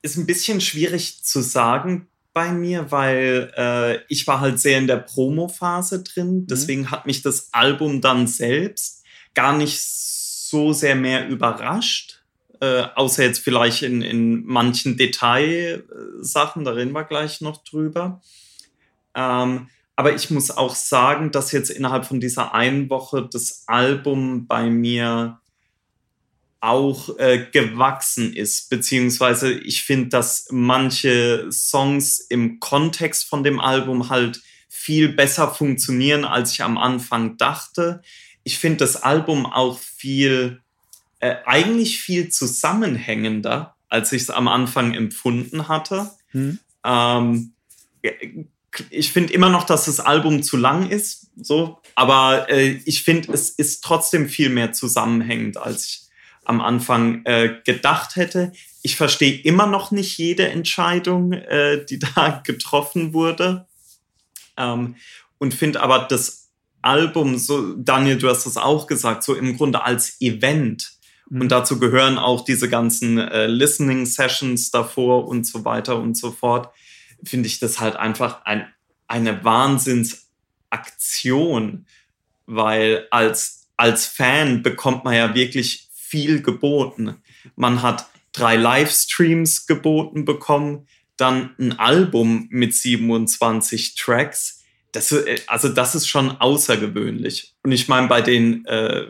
[0.00, 4.86] ist ein bisschen schwierig zu sagen bei mir, weil äh, ich war halt sehr in
[4.86, 6.36] der Promo-Phase drin.
[6.36, 6.46] Mhm.
[6.46, 9.04] Deswegen hat mich das Album dann selbst
[9.34, 12.22] gar nicht so sehr mehr überrascht.
[12.60, 18.22] Äh, außer jetzt vielleicht in, in manchen Detailsachen, da reden wir gleich noch drüber.
[19.14, 24.46] Ähm, aber ich muss auch sagen, dass jetzt innerhalb von dieser einen Woche das Album
[24.46, 25.38] bei mir
[26.60, 34.08] auch äh, gewachsen ist, beziehungsweise ich finde, dass manche Songs im Kontext von dem Album
[34.08, 38.00] halt viel besser funktionieren, als ich am Anfang dachte.
[38.44, 40.62] Ich finde das Album auch viel,
[41.18, 46.12] äh, eigentlich viel zusammenhängender, als ich es am Anfang empfunden hatte.
[46.28, 46.60] Hm.
[46.84, 47.52] Ähm,
[48.90, 53.32] ich finde immer noch, dass das Album zu lang ist, so, aber äh, ich finde,
[53.32, 56.02] es ist trotzdem viel mehr zusammenhängend, als ich
[56.44, 58.52] am Anfang äh, gedacht hätte.
[58.82, 63.66] Ich verstehe immer noch nicht jede Entscheidung, äh, die da getroffen wurde.
[64.56, 64.96] Ähm,
[65.38, 66.50] und finde aber das
[66.82, 70.92] Album, so, Daniel, du hast das auch gesagt, so im Grunde als Event.
[71.28, 71.42] Mhm.
[71.42, 76.30] Und dazu gehören auch diese ganzen äh, Listening Sessions davor und so weiter und so
[76.30, 76.72] fort
[77.24, 78.66] finde ich das halt einfach ein,
[79.08, 81.86] eine Wahnsinnsaktion,
[82.46, 87.16] weil als, als Fan bekommt man ja wirklich viel geboten.
[87.56, 94.64] Man hat drei Livestreams geboten bekommen, dann ein Album mit 27 Tracks.
[94.92, 95.14] Das,
[95.46, 97.54] also das ist schon außergewöhnlich.
[97.62, 99.06] Und ich meine, bei den, äh,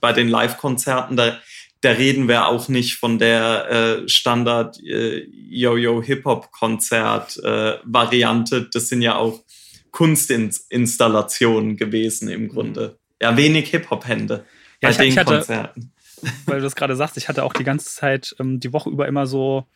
[0.00, 1.38] bei den Live-Konzerten, da
[1.80, 8.68] da reden wir auch nicht von der äh, Standard äh, Yo-Yo Hip-Hop-Konzert äh, Variante.
[8.72, 9.44] Das sind ja auch
[9.90, 12.98] Kunstinstallationen gewesen im Grunde.
[13.20, 14.44] Ja, wenig Hip-Hop-Hände
[14.82, 15.92] ja, bei ich, den ich hatte, Konzerten.
[16.46, 19.06] Weil du das gerade sagst, ich hatte auch die ganze Zeit ähm, die Woche über
[19.06, 19.66] immer so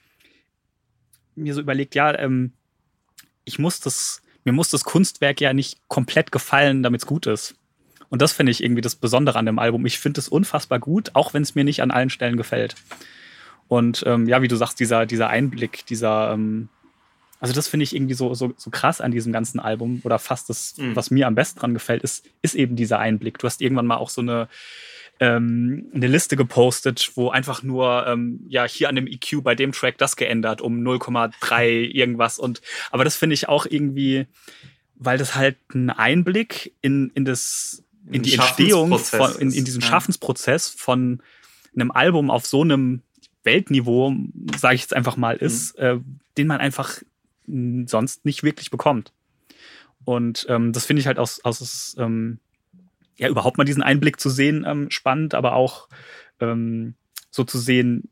[1.35, 2.53] mir so überlegt, ja, ähm,
[3.45, 7.55] ich muss das, mir muss das Kunstwerk ja nicht komplett gefallen, damit es gut ist.
[8.11, 9.87] Und das finde ich irgendwie das Besondere an dem Album.
[9.87, 12.75] Ich finde es unfassbar gut, auch wenn es mir nicht an allen Stellen gefällt.
[13.69, 16.69] Und ähm, ja, wie du sagst, dieser, dieser Einblick, dieser, ähm,
[17.39, 20.51] also das finde ich irgendwie so, so, so krass an diesem ganzen Album oder fast
[20.51, 20.97] das, mhm.
[20.97, 23.39] was mir am besten dran gefällt, ist, ist eben dieser Einblick.
[23.39, 24.49] Du hast irgendwann mal auch so eine,
[25.21, 29.71] ähm, eine Liste gepostet, wo einfach nur, ähm, ja, hier an dem EQ bei dem
[29.71, 32.41] Track das geändert um 0,3 irgendwas.
[32.41, 34.27] Und aber das finde ich auch irgendwie,
[34.97, 39.81] weil das halt ein Einblick in, in das in die Entstehung, von, in, in diesem
[39.81, 39.89] ja.
[39.89, 41.23] Schaffensprozess von
[41.75, 43.03] einem Album auf so einem
[43.45, 44.15] Weltniveau,
[44.59, 45.85] sage ich jetzt einfach mal, ist, mhm.
[45.85, 45.99] äh,
[46.37, 47.01] den man einfach
[47.87, 49.13] sonst nicht wirklich bekommt.
[50.05, 52.39] Und ähm, das finde ich halt aus, aus ähm,
[53.17, 55.89] ja, überhaupt mal diesen Einblick zu sehen, ähm, spannend, aber auch
[56.41, 56.95] ähm,
[57.31, 58.09] so zu sehen,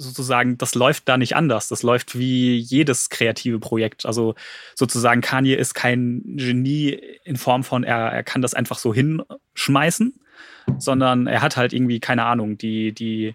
[0.00, 1.68] sozusagen, das läuft da nicht anders.
[1.68, 4.06] Das läuft wie jedes kreative Projekt.
[4.06, 4.34] Also
[4.74, 10.14] sozusagen Kanye ist kein Genie in Form von, er, er kann das einfach so hinschmeißen,
[10.78, 13.34] sondern er hat halt irgendwie, keine Ahnung, die, die,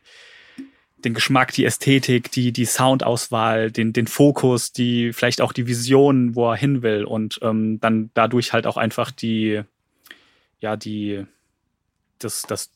[0.98, 6.36] den Geschmack, die Ästhetik, die, die Soundauswahl, den, den Fokus, die, vielleicht auch die Vision,
[6.36, 9.62] wo er hin will und ähm, dann dadurch halt auch einfach die,
[10.60, 11.26] ja, die,
[12.18, 12.72] das, das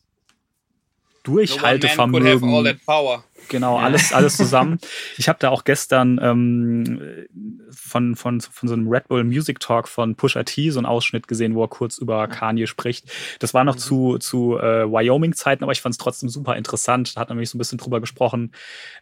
[1.24, 2.50] Durchhaltevermögen.
[3.50, 4.80] Genau, alles, alles zusammen.
[5.18, 7.28] Ich habe da auch gestern ähm,
[7.72, 11.28] von, von, von so einem Red Bull Music Talk von Pusha T so einen Ausschnitt
[11.28, 13.12] gesehen, wo er kurz über Kanye spricht.
[13.40, 13.80] Das war noch mhm.
[13.80, 17.16] zu, zu äh, Wyoming-Zeiten, aber ich fand es trotzdem super interessant.
[17.16, 18.54] Da hat nämlich so ein bisschen drüber gesprochen,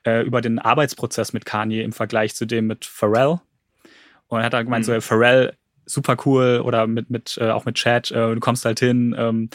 [0.06, 3.40] äh, über den Arbeitsprozess mit Kanye im Vergleich zu dem mit Pharrell.
[4.28, 4.94] Und er hat dann gemeint, mhm.
[4.94, 5.54] so Pharrell,
[5.86, 9.50] super cool, oder mit, mit äh, auch mit Chat, äh, du kommst halt hin, ähm,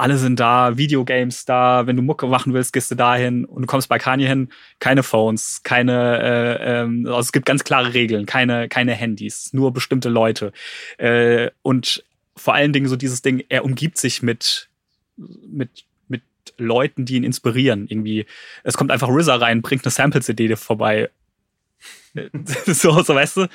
[0.00, 3.66] alle sind da, Videogames da, wenn du Mucke machen willst, gehst du dahin und du
[3.66, 8.26] kommst bei Kanye hin, keine Phones, keine, äh, ähm, also es gibt ganz klare Regeln,
[8.26, 10.52] keine, keine Handys, nur bestimmte Leute.
[10.98, 12.04] Äh, und
[12.36, 14.68] vor allen Dingen so dieses Ding, er umgibt sich mit,
[15.16, 16.22] mit, mit
[16.56, 17.86] Leuten, die ihn inspirieren.
[17.88, 18.26] Irgendwie,
[18.64, 21.10] es kommt einfach RZA rein, bringt eine Sample-CD vorbei.
[22.66, 23.46] so, so, weißt du?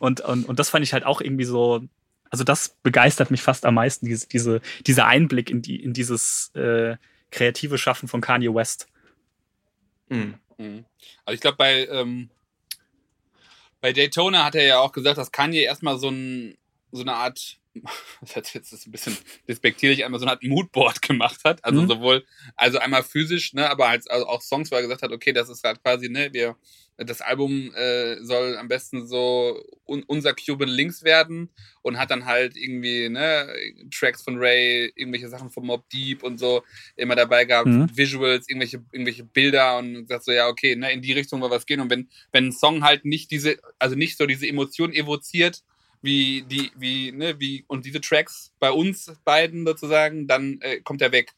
[0.00, 1.82] Und, und, und das fand ich halt auch irgendwie so,
[2.34, 6.50] also das begeistert mich fast am meisten, diese, diese, dieser Einblick in, die, in dieses
[6.56, 6.96] äh,
[7.30, 8.88] kreative Schaffen von Kanye West.
[10.08, 10.34] Mhm.
[10.58, 10.84] Mhm.
[11.24, 12.30] Also ich glaube, bei, ähm,
[13.80, 16.58] bei Daytona hat er ja auch gesagt, dass Kanye erstmal so, ein,
[16.90, 17.60] so eine Art,
[18.20, 19.16] das hat jetzt ein bisschen
[19.48, 21.64] despektierlich, einmal so eine Art Moodboard gemacht hat.
[21.64, 21.88] Also mhm.
[21.88, 22.24] sowohl,
[22.56, 25.48] also einmal physisch, ne, aber als, also auch Songs, wo er gesagt hat, okay, das
[25.48, 26.56] ist halt quasi, ne, wir
[26.96, 31.50] das Album äh, soll am besten so un unser Cuban Links werden
[31.82, 33.52] und hat dann halt irgendwie ne,
[33.90, 36.62] Tracks von Ray, irgendwelche Sachen von Mob Deep und so
[36.96, 37.90] immer dabei gehabt, mhm.
[37.96, 41.66] Visuals, irgendwelche, irgendwelche Bilder und sagt so, ja, okay, ne, in die Richtung soll was
[41.66, 41.80] gehen.
[41.80, 45.62] Und wenn, wenn ein Song halt nicht diese, also nicht so diese Emotion evoziert,
[46.04, 51.00] wie die, wie, ne, wie, und diese Tracks bei uns beiden sozusagen, dann äh, kommt
[51.00, 51.32] er weg.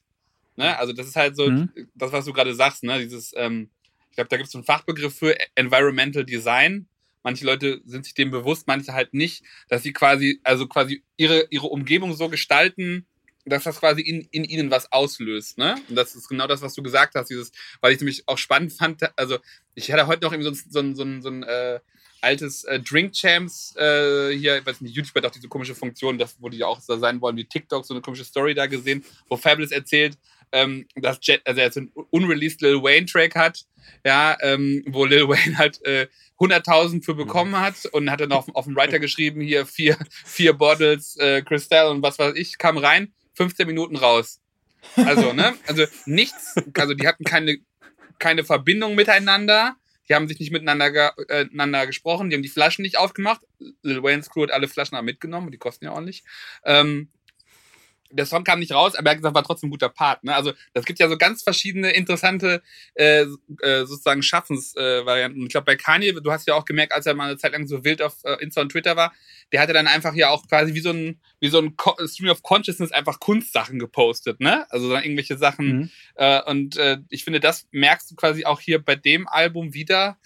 [0.56, 0.76] Ne?
[0.76, 1.70] Also das ist halt so, mhm.
[1.94, 3.70] das, was du gerade sagst, ne, dieses, ähm,
[4.10, 6.88] ich glaube, da gibt es einen Fachbegriff für Environmental Design.
[7.22, 11.46] Manche Leute sind sich dem bewusst, manche halt nicht, dass sie quasi, also quasi ihre,
[11.50, 13.06] ihre Umgebung so gestalten,
[13.44, 15.58] dass das quasi in, in ihnen was auslöst.
[15.58, 15.76] Ne?
[15.88, 18.72] Und das ist genau das, was du gesagt hast, dieses, weil ich nämlich auch spannend
[18.72, 19.02] fand.
[19.16, 19.38] Also,
[19.76, 21.78] ich hatte heute noch irgendwie so, so, so, so, so ein äh,
[22.26, 26.18] altes äh, Drink Champs äh, hier, ich weiß nicht, YouTube hat auch diese komische Funktion,
[26.18, 29.04] das, wo die auch so sein wollen wie TikTok, so eine komische Story da gesehen,
[29.28, 30.18] wo Fabulous erzählt,
[30.52, 33.64] ähm, dass Jet, also er jetzt einen unreleased Lil Wayne Track hat,
[34.04, 36.08] ja, ähm, wo Lil Wayne halt äh,
[36.38, 40.52] 100.000 für bekommen hat und hat dann auf, auf den Writer geschrieben, hier vier, vier
[40.52, 44.40] Bottles äh, Crystal und was weiß ich, kam rein, 15 Minuten raus.
[44.96, 47.58] Also, ne, also nichts, also die hatten keine,
[48.18, 49.76] keine Verbindung miteinander,
[50.08, 53.40] die haben sich nicht miteinander, ge äh, miteinander gesprochen, die haben die Flaschen nicht aufgemacht.
[53.82, 56.24] Lil Wayne's Crew hat alle Flaschen mitgenommen, die kosten ja ordentlich.
[56.64, 57.08] Ähm,
[58.10, 60.24] der Song kam nicht raus, aber er hat gesagt, war trotzdem ein guter Part.
[60.24, 60.34] Ne?
[60.34, 62.62] Also das gibt ja so ganz verschiedene interessante
[62.94, 63.22] äh,
[63.62, 65.42] äh, sozusagen Schaffensvarianten.
[65.42, 67.52] Äh, ich glaube bei Kanye, du hast ja auch gemerkt, als er mal eine Zeit
[67.52, 69.12] lang so wild auf äh, Insta und Twitter war,
[69.52, 71.74] der hatte dann einfach ja auch quasi wie so ein wie so ein
[72.06, 74.66] Stream of Consciousness einfach Kunstsachen gepostet, ne?
[74.70, 75.66] Also dann irgendwelche Sachen.
[75.66, 75.90] Mhm.
[76.16, 80.18] Äh, und äh, ich finde, das merkst du quasi auch hier bei dem Album wieder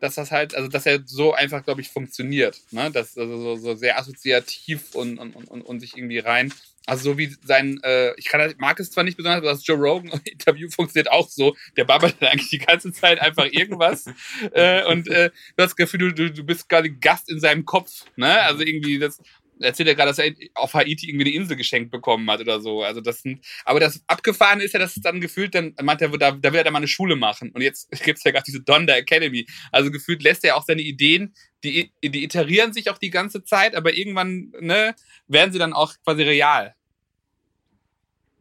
[0.00, 2.60] dass das halt, also dass er so einfach, glaube ich, funktioniert.
[2.72, 2.90] Ne?
[2.90, 6.52] Das also so, so sehr assoziativ und, und, und, und sich irgendwie rein.
[6.86, 9.78] Also so wie sein, äh, ich kann, mag es zwar nicht besonders, aber das Joe
[9.78, 11.56] Rogan-Interview funktioniert auch so.
[11.76, 14.04] Der babbelt eigentlich die ganze Zeit einfach irgendwas.
[14.52, 18.04] äh, und äh, du hast das Gefühl, du, du bist gerade Gast in seinem Kopf.
[18.16, 18.42] Ne?
[18.42, 19.20] Also irgendwie, das,
[19.64, 22.82] erzählt er gerade, dass er auf Haiti irgendwie eine Insel geschenkt bekommen hat oder so.
[22.82, 26.08] Also das sind, aber das Abgefahren ist ja, dass es dann gefühlt, dann meint er,
[26.10, 27.50] da, da will er dann mal eine Schule machen.
[27.52, 29.46] Und jetzt gibt es ja gerade diese Donda Academy.
[29.72, 33.74] Also gefühlt lässt er auch seine Ideen, die, die iterieren sich auch die ganze Zeit,
[33.74, 34.94] aber irgendwann ne,
[35.26, 36.74] werden sie dann auch quasi real.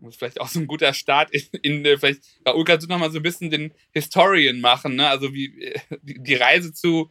[0.03, 2.89] Das ist vielleicht auch so ein guter Start in, in äh, vielleicht, Raoul, kannst du
[2.89, 5.07] noch mal so ein bisschen den Historian machen, ne?
[5.07, 7.09] Also wie äh, die, die Reise zu,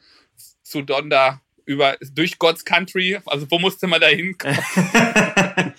[0.62, 3.18] zu Donda über durch God's Country?
[3.26, 4.58] Also wo musste man da hinkommen?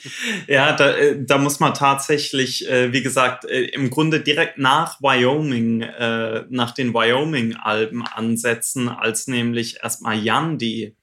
[0.48, 5.02] ja, da, äh, da muss man tatsächlich, äh, wie gesagt, äh, im Grunde direkt nach
[5.02, 5.86] Wyoming,
[6.50, 10.96] nach den Wyoming-Alben ansetzen, als nämlich erstmal Yandi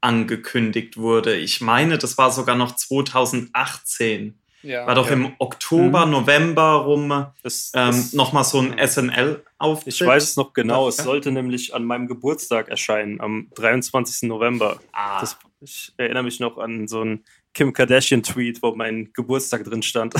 [0.00, 1.36] angekündigt wurde.
[1.36, 4.38] Ich meine, das war sogar noch 2018.
[4.66, 5.12] Ja, war doch ja.
[5.12, 6.12] im Oktober, mhm.
[6.12, 9.94] November rum das, ähm, nochmal so ein SNL-Auftritt.
[9.94, 10.88] Ich weiß es noch genau.
[10.88, 14.28] Es sollte nämlich an meinem Geburtstag erscheinen, am 23.
[14.28, 14.80] November.
[14.92, 15.20] Ah.
[15.20, 17.22] Das, ich erinnere mich noch an so ein
[17.54, 20.14] Kim Kardashian-Tweet, wo mein Geburtstag drin stand.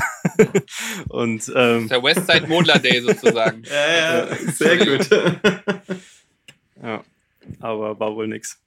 [1.08, 3.64] Und, ähm, der Westside Modler Day sozusagen.
[3.68, 5.10] ja, ja, sehr gut.
[6.82, 7.02] ja,
[7.58, 8.62] aber war wohl nix.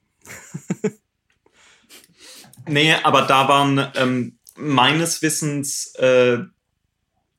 [2.68, 6.38] nee, aber da waren ähm, meines Wissens, äh,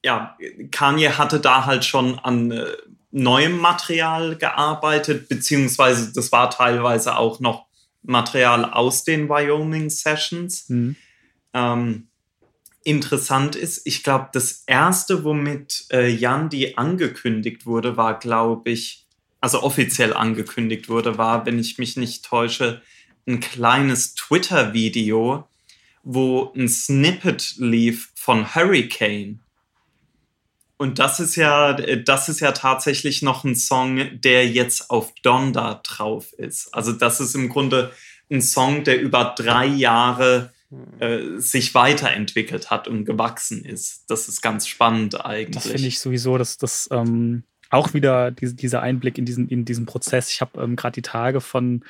[0.04, 0.38] ja,
[0.72, 2.66] Kanye hatte da halt schon an äh,
[3.12, 7.66] neuem Material gearbeitet, beziehungsweise das war teilweise auch noch
[8.04, 10.70] Material aus den Wyoming Sessions.
[10.70, 10.96] Mhm.
[11.54, 12.08] Ähm,
[12.84, 19.06] interessant ist, ich glaube, das erste, womit äh, Yandi angekündigt wurde, war, glaube ich,
[19.40, 22.82] also offiziell angekündigt wurde, war, wenn ich mich nicht täusche,
[23.28, 25.48] ein kleines Twitter-Video,
[26.04, 29.40] wo ein Snippet lief von Hurricane.
[30.78, 35.82] Und das ist ja, das ist ja tatsächlich noch ein Song, der jetzt auf Donda
[35.84, 36.74] drauf ist.
[36.74, 37.92] Also das ist im Grunde
[38.32, 40.52] ein Song, der über drei Jahre
[41.00, 44.06] äh, sich weiterentwickelt hat und gewachsen ist.
[44.08, 45.64] Das ist ganz spannend eigentlich.
[45.64, 49.66] Das finde ich sowieso, dass das ähm, auch wieder diese, dieser Einblick in diesen, in
[49.66, 50.32] diesen Prozess.
[50.32, 51.84] Ich habe ähm, gerade die Tage von,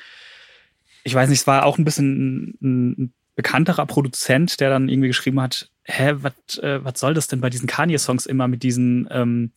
[1.04, 5.08] ich weiß nicht, es war auch ein bisschen ein, ein bekannterer Produzent, der dann irgendwie
[5.08, 9.52] geschrieben hat, hä, was äh, soll das denn bei diesen Kanye-Songs immer mit diesen ähm,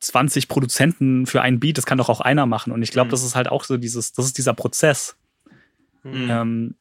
[0.00, 1.78] 20 Produzenten für einen Beat?
[1.78, 2.72] Das kann doch auch einer machen.
[2.72, 3.12] Und ich glaube, mhm.
[3.12, 5.16] das ist halt auch so dieses, das ist dieser Prozess.
[6.02, 6.30] Mhm.
[6.30, 6.74] Ähm,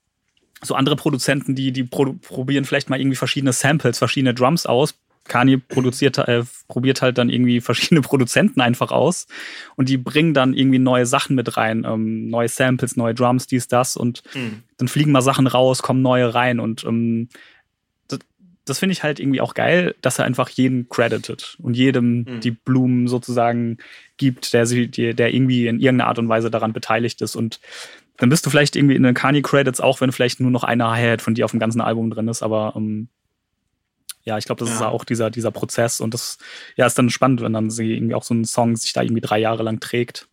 [0.64, 4.96] so andere Produzenten, die, die pro probieren vielleicht mal irgendwie verschiedene Samples, verschiedene Drums aus,
[5.26, 9.28] Kanye produziert, äh, probiert halt dann irgendwie verschiedene Produzenten einfach aus
[9.76, 13.68] und die bringen dann irgendwie neue Sachen mit rein, ähm, neue Samples, neue Drums, dies,
[13.68, 14.64] das und mhm.
[14.78, 17.30] dann fliegen mal Sachen raus, kommen neue rein und ähm,
[18.08, 18.20] das,
[18.66, 22.40] das finde ich halt irgendwie auch geil, dass er einfach jeden credited und jedem mhm.
[22.42, 23.78] die Blumen sozusagen
[24.18, 27.60] gibt, der, sie, der irgendwie in irgendeiner Art und Weise daran beteiligt ist und
[28.18, 31.24] dann bist du vielleicht irgendwie in den Kanye-Credits, auch wenn vielleicht nur noch eine Hi-Hat
[31.24, 33.08] von dir auf dem ganzen Album drin ist, aber ähm,
[34.24, 34.76] ja, ich glaube, das ja.
[34.76, 36.38] ist auch dieser, dieser Prozess und das
[36.76, 39.22] ja, ist dann spannend, wenn dann sie irgendwie auch so ein Song sich da irgendwie
[39.22, 40.28] drei Jahre lang trägt.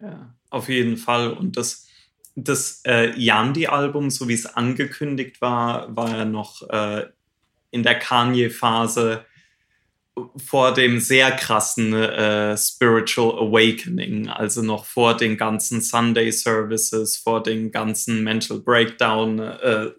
[0.00, 1.32] Ja, auf jeden Fall.
[1.32, 1.86] Und das,
[2.34, 7.06] das äh, Yandi-Album, so wie es angekündigt war, war ja noch äh,
[7.70, 9.24] in der Kanye-Phase
[10.36, 17.42] vor dem sehr krassen äh, Spiritual Awakening, also noch vor den ganzen Sunday Services, vor
[17.42, 19.90] den ganzen Mental Breakdown äh.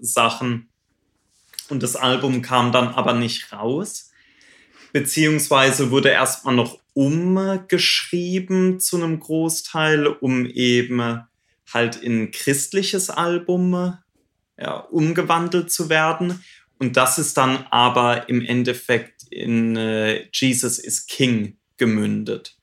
[1.69, 4.12] Und das Album kam dann aber nicht raus,
[4.93, 11.21] beziehungsweise wurde erstmal noch umgeschrieben zu einem Großteil, um eben
[11.73, 13.97] halt in ein christliches Album
[14.58, 16.43] ja, umgewandelt zu werden.
[16.80, 22.58] Und das ist dann aber im Endeffekt in äh, Jesus is King gemündet,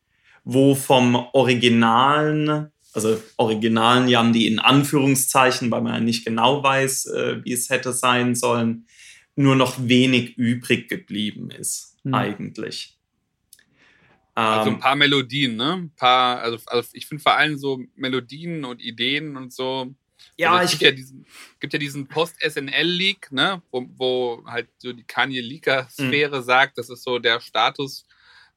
[0.44, 7.06] wo vom originalen also originalen Jan, die in Anführungszeichen, weil man ja nicht genau weiß,
[7.06, 8.86] äh, wie es hätte sein sollen,
[9.36, 12.14] nur noch wenig übrig geblieben ist, mhm.
[12.14, 12.98] eigentlich.
[14.34, 15.74] Also ein ähm, paar Melodien, ne?
[15.74, 19.94] Ein paar, also, also ich finde vor allem so Melodien und Ideen und so.
[20.36, 21.26] Ja, also ich gibt ja diesen,
[21.60, 23.62] gibt ja diesen Post-SNL-Leak, ne?
[23.70, 26.44] Wo, wo, halt so die Kanye Leaker-Sphäre mhm.
[26.44, 28.06] sagt, das ist so der Status,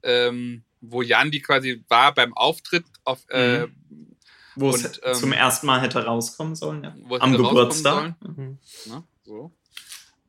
[0.02, 4.16] ähm, wo Jan die quasi war beim Auftritt auf, äh, mhm.
[4.56, 6.96] Wo es ähm, zum ersten Mal hätte rauskommen sollen, ja.
[7.20, 8.16] Am Geburtstag.
[8.22, 8.58] Mhm.
[8.88, 9.52] Na, so.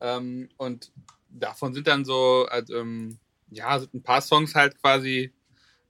[0.00, 0.92] Ähm, und
[1.28, 3.18] davon sind dann so, also, ähm,
[3.50, 5.32] ja, sind ein paar Songs halt quasi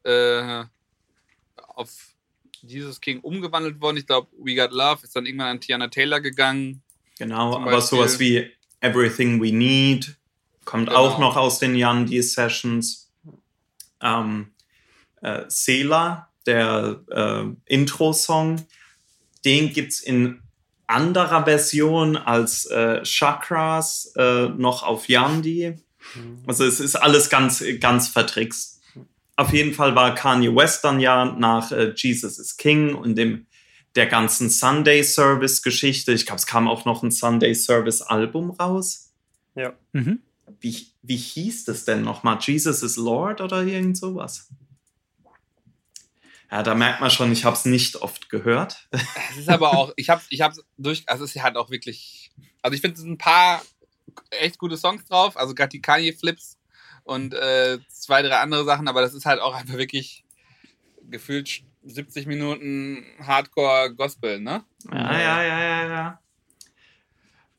[0.05, 0.65] äh,
[1.57, 1.91] auf
[2.63, 3.97] Jesus King umgewandelt worden.
[3.99, 6.83] Ich glaube, We Got Love ist dann irgendwann an Tiana Taylor gegangen.
[7.19, 10.17] Genau, aber sowas wie Everything We Need
[10.65, 11.01] kommt genau.
[11.01, 13.11] auch noch aus den Yandi Sessions.
[14.01, 14.53] Ähm,
[15.23, 18.65] äh, Sela der äh, Intro-Song,
[19.45, 20.43] den gibt es in
[20.89, 25.75] anderer Version als äh, Chakras äh, noch auf Yandi.
[26.15, 26.39] Mhm.
[26.47, 28.81] Also es ist alles ganz, ganz vertrickst.
[29.37, 33.47] Auf jeden Fall war Kanye West dann ja nach äh, Jesus is King und dem
[33.95, 36.13] der ganzen Sunday Service Geschichte.
[36.13, 39.13] Ich glaube, es kam auch noch ein Sunday Service Album raus.
[39.55, 39.75] Ja.
[39.93, 40.21] Mhm.
[40.61, 42.39] Wie, wie hieß das denn nochmal?
[42.41, 44.49] Jesus is Lord oder irgend sowas?
[46.51, 48.89] Ja, da merkt man schon, ich habe es nicht oft gehört.
[49.31, 52.31] Es ist aber auch, ich habe ich hab's durch, also es ist halt auch wirklich,
[52.63, 53.63] also ich finde, es sind ein paar
[54.31, 56.59] echt gute Songs drauf, also gerade die Kanye-Flips
[57.05, 60.25] und äh, zwei, drei andere Sachen, aber das ist halt auch einfach wirklich
[61.11, 64.65] gefühlt 70 Minuten Hardcore-Gospel, ne?
[64.91, 66.21] Ja, ja, ja, ja, ja.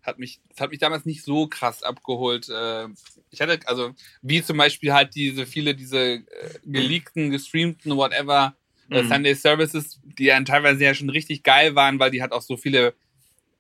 [0.02, 2.50] Hat mich, das hat mich damals nicht so krass abgeholt.
[2.50, 2.88] Äh,
[3.30, 6.24] ich hatte, also, wie zum Beispiel halt diese, viele, diese äh,
[6.64, 8.56] geleakten, gestreamten, whatever,
[8.90, 9.08] mhm.
[9.08, 12.58] Sunday Services, die ja teilweise ja schon richtig geil waren, weil die halt auch so
[12.58, 12.94] viele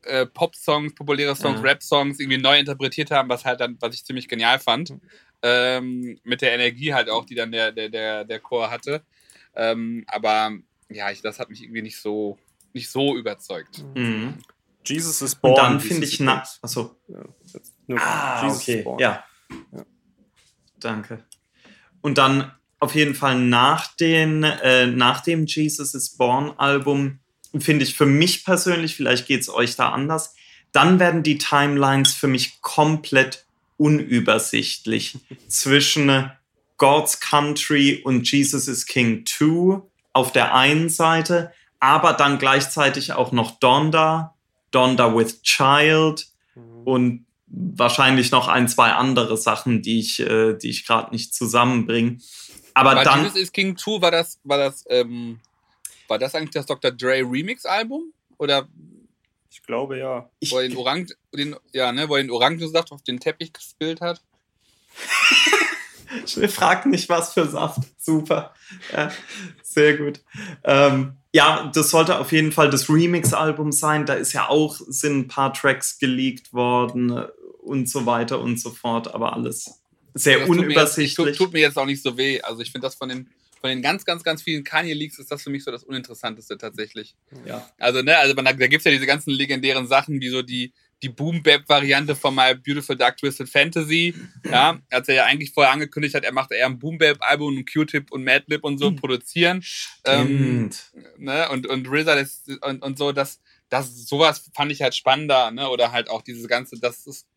[0.03, 1.63] äh, Pop-Songs, populäre Songs, Ja.
[1.63, 4.93] Rap-Songs irgendwie neu interpretiert haben, was halt dann, was ich ziemlich genial fand.
[5.41, 9.03] Ähm, mit der Energie halt auch, die dann der, der, der, der Chor hatte.
[9.55, 10.51] Ähm, aber
[10.89, 12.37] ja, ich, das hat mich irgendwie nicht so,
[12.73, 13.83] nicht so überzeugt.
[13.95, 14.35] Mhm.
[14.85, 15.53] Jesus is born.
[15.53, 16.59] Und dann finde ich, na, übrigens.
[16.61, 16.95] achso.
[17.07, 18.85] Ja, Ah, Jesus okay.
[18.99, 19.23] Ja.
[19.71, 19.85] Ja.
[20.79, 21.23] Danke.
[22.01, 27.19] Und dann auf jeden Fall nach, den, äh, nach dem Jesus is Born Album
[27.57, 30.35] finde ich für mich persönlich, vielleicht geht es euch da anders,
[30.71, 33.45] dann werden die Timelines für mich komplett
[33.77, 35.17] unübersichtlich
[35.47, 36.31] zwischen
[36.77, 39.81] God's Country und Jesus is King 2
[40.13, 44.35] auf der einen Seite, aber dann gleichzeitig auch noch Donda,
[44.71, 46.87] Donda with Child Mhm.
[46.87, 52.17] und wahrscheinlich noch ein, zwei andere Sachen, die ich, äh, die ich gerade nicht zusammenbringe.
[52.73, 55.39] Aber War dann, Jesus is King 2, war das, war das, ähm,
[56.07, 56.91] war das eigentlich das Dr.
[56.91, 58.13] Dre Remix-Album?
[58.37, 58.67] Oder
[59.51, 60.29] Ich glaube ja.
[60.49, 64.01] wo er den Orang, den, ja, ne, wo er den Orangensaft auf den Teppich gespillt
[64.01, 64.21] hat?
[66.49, 67.81] frag nicht, was für Saft.
[67.97, 68.53] Super.
[68.91, 69.11] Ja,
[69.61, 70.21] sehr gut.
[70.63, 74.05] Ähm, ja, das sollte auf jeden Fall das Remix-Album sein.
[74.05, 77.25] Da ist ja auch, sind ein paar Tracks geleakt worden
[77.61, 79.78] und so weiter und so fort, aber alles
[80.13, 81.15] sehr Das tut mir jetzt- unübersichtlich.
[81.15, 82.41] Tut, tut mir jetzt auch nicht so weh.
[82.41, 83.29] Also ich finde das von den,
[83.61, 87.15] von den ganz, ganz, ganz vielen Kanye-Leaks ist das für mich so das Uninteressanteste tatsächlich.
[87.45, 87.69] ja.
[87.77, 90.71] Also, ne, also man, da gibt es ja diese ganzen legendären Sachen, wie so die,
[91.01, 94.13] die Boom-Bap-Variante von My Beautiful Dark Twisted Fantasy.
[94.49, 98.11] Ja, als er ja eigentlich vorher angekündigt hat, er macht eher ein Boom-Bap-Album und Q-Tip
[98.11, 99.63] und Madlib und so produzieren.
[100.05, 100.91] Ähm, Stimmt.
[101.17, 103.39] ne, und, und RZA das, und, und so, das,
[103.69, 107.27] das, sowas fand ich halt spannender, ne, oder halt auch dieses ganze, das ist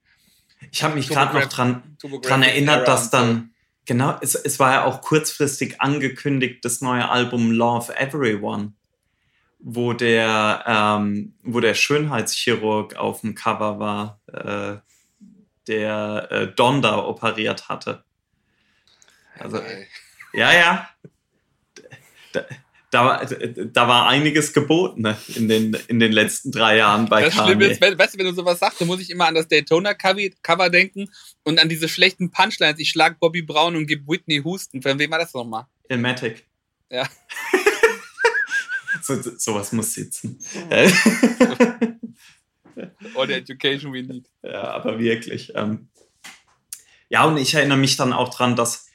[0.70, 3.52] Ich habe mich gerade noch dran, dran erinnert, Era dass dann,
[3.84, 8.72] genau, es, es war ja auch kurzfristig angekündigt, das neue Album Love Everyone,
[9.58, 14.78] wo der, ähm, wo der Schönheitschirurg auf dem Cover war, äh,
[15.66, 18.04] der äh, Donda operiert hatte.
[19.38, 19.86] Also, Ey.
[20.32, 20.88] ja, ja.
[22.92, 27.34] Da, da, war- einiges geboten ne, in den, in den letzten drei Jahren bei Das
[27.34, 27.66] Kanye.
[27.70, 30.68] ist, wenn, weißt du, wenn du sowas sagst, dann muss ich immer an das Daytona-Cover
[30.68, 31.08] denken
[31.42, 32.78] und an diese schlechten Punchlines.
[32.78, 34.82] Ich schlag Bobby Brown und gebe Whitney Houston.
[34.82, 35.64] Von wem war das nochmal?
[35.88, 36.46] Ilmatic.
[36.90, 37.08] Ja.
[39.02, 40.38] so, so- sowas muss sitzen.
[43.14, 44.26] All the education we need.
[44.42, 45.52] ja, aber wirklich.
[45.54, 45.88] Ähm,
[47.08, 48.86] ja, und ich erinnere mich dann auch dran, dass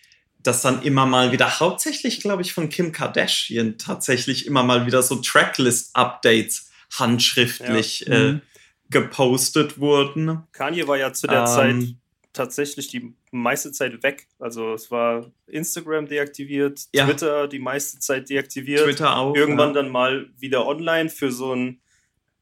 [0.43, 5.01] dass dann immer mal wieder, hauptsächlich glaube ich von Kim Kardashian, tatsächlich immer mal wieder
[5.03, 8.13] so Tracklist-Updates handschriftlich Ja.
[8.13, 8.41] äh, Mhm.
[8.89, 10.43] gepostet wurden.
[10.53, 11.95] Kanye war ja zu der Ähm, Zeit
[12.33, 14.27] tatsächlich die meiste Zeit weg.
[14.39, 17.05] Also es war Instagram deaktiviert, Ja.
[17.05, 18.83] Twitter die meiste Zeit deaktiviert.
[18.85, 19.35] Twitter auch.
[19.35, 19.81] Irgendwann ja.
[19.81, 21.81] dann mal wieder online für so ein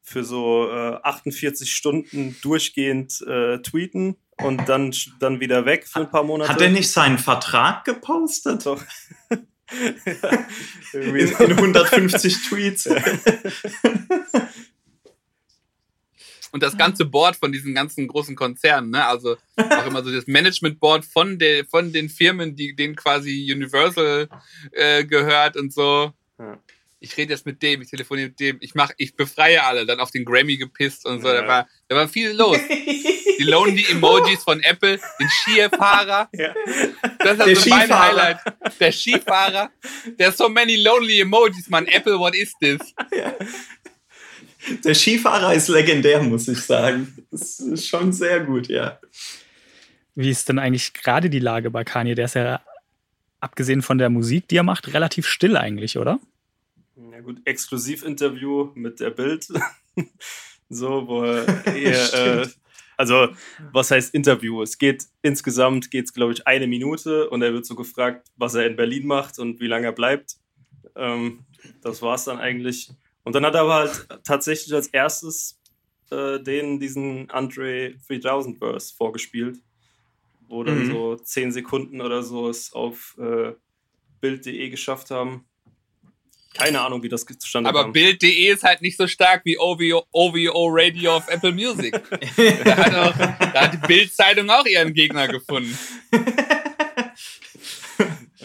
[0.02, 6.10] für so äh, 48 Stunden durchgehend äh, tweeten und dann, dann wieder weg für ein
[6.10, 6.50] paar Monate.
[6.50, 8.66] Hat er nicht seinen Vertrag gepostet?
[8.66, 8.82] Doch.
[10.92, 12.88] In, in 150 Tweets.
[16.52, 19.04] Und das ganze Board von diesen ganzen großen Konzernen, ne?
[19.06, 24.28] Also auch immer so das Management-Board von, der, von den Firmen, die denen quasi Universal
[24.72, 26.12] äh, gehört und so.
[26.38, 26.58] Ja.
[27.00, 30.00] Ich rede jetzt mit dem, ich telefoniere mit dem, ich mach, ich befreie alle, dann
[30.00, 31.28] auf den Grammy gepisst und so.
[31.28, 31.48] Da, Ja.
[31.48, 32.58] war, da war viel los.
[33.38, 36.28] Die Lonely Emojis von Apple, den Skifahrer.
[36.32, 36.54] Ja.
[37.18, 38.00] Das Der ist also mein Skifahrer.
[38.00, 38.38] Highlight.
[38.80, 39.70] Der Skifahrer.
[40.18, 41.86] There's so many lonely emojis, man.
[41.86, 42.80] Apple, what is this?
[44.84, 47.16] Der Skifahrer ist legendär, muss ich sagen.
[47.30, 48.98] Das ist schon sehr gut, ja.
[50.14, 52.14] Wie ist denn eigentlich gerade die Lage bei Kanye?
[52.14, 52.60] Der ist ja,
[53.40, 56.18] abgesehen von der Musik, die er macht, relativ still eigentlich, oder?
[57.12, 59.46] Ja gut, Exklusivinterview mit der Bild.
[60.68, 62.65] so, wo er eher, äh, Stimmt.
[62.96, 63.28] Also
[63.72, 64.62] was heißt Interview?
[64.62, 68.66] Es geht insgesamt geht's glaube ich eine Minute und er wird so gefragt, was er
[68.66, 70.36] in Berlin macht und wie lange er bleibt.
[70.94, 71.44] Ähm,
[71.82, 72.90] das war's dann eigentlich.
[73.24, 75.60] Und dann hat er aber halt tatsächlich als erstes
[76.10, 79.58] äh, den diesen Andre 3000 Verse vorgespielt,
[80.48, 80.86] wo dann Mhm.
[80.86, 83.52] so zehn Sekunden oder so es auf äh,
[84.20, 85.44] Bild.de geschafft haben.
[86.56, 87.92] Keine Ahnung, wie das zustande Aber kam.
[87.92, 91.92] Bild.de ist halt nicht so stark wie OVO, OVO Radio auf Apple Music.
[92.64, 93.16] Da hat, auch,
[93.52, 95.76] da hat die Bild-Zeitung auch ihren Gegner gefunden.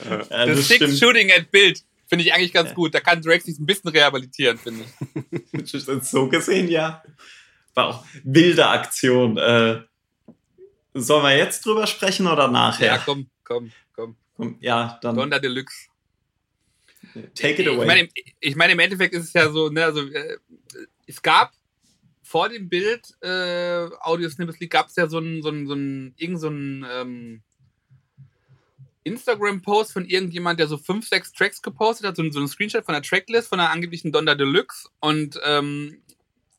[0.03, 0.97] Ja The das Six stimmt.
[0.99, 2.93] Shooting at Bild finde ich eigentlich ganz gut.
[2.93, 5.71] Da kann Drake sich ein bisschen rehabilitieren, finde ich.
[6.01, 7.03] So gesehen, ja.
[7.73, 9.37] War auch wilde Aktion.
[9.37, 9.81] Äh,
[10.93, 13.01] sollen wir jetzt drüber sprechen oder Ja, nachher?
[13.05, 14.15] komm, komm, komm.
[14.35, 15.87] Komm, ja, dann Donda Deluxe.
[17.35, 17.85] Take it Ich away.
[17.85, 18.09] meine, im-
[18.39, 20.37] ich meine, im Endeffekt ist es ja so, ne, also, äh,
[21.07, 21.51] es gab
[22.23, 25.73] vor dem Bild äh, Audio Snippets League gab es ja so ein, so ein, so
[25.73, 27.41] ein, irgend so ein ähm,
[29.03, 32.85] Instagram-Post von irgendjemand, der so fünf, sechs Tracks gepostet hat, so, ein- so ein Screenshot
[32.85, 36.01] von der Tracklist von der angeblichen Donda Deluxe und ähm,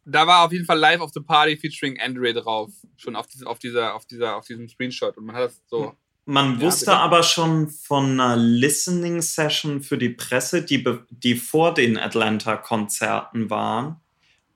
[0.04, 3.46] da war auf jeden Fall Live of the Party featuring Andre drauf, schon auf, diese,
[3.46, 5.96] auf, dieser, auf, dieser, auf diesem Screenshot und man hat das so.
[6.24, 6.98] Man Ja, wusste bitte.
[6.98, 13.96] aber schon von einer Listening Session für die Presse, die, die vor den Atlanta-Konzerten waren,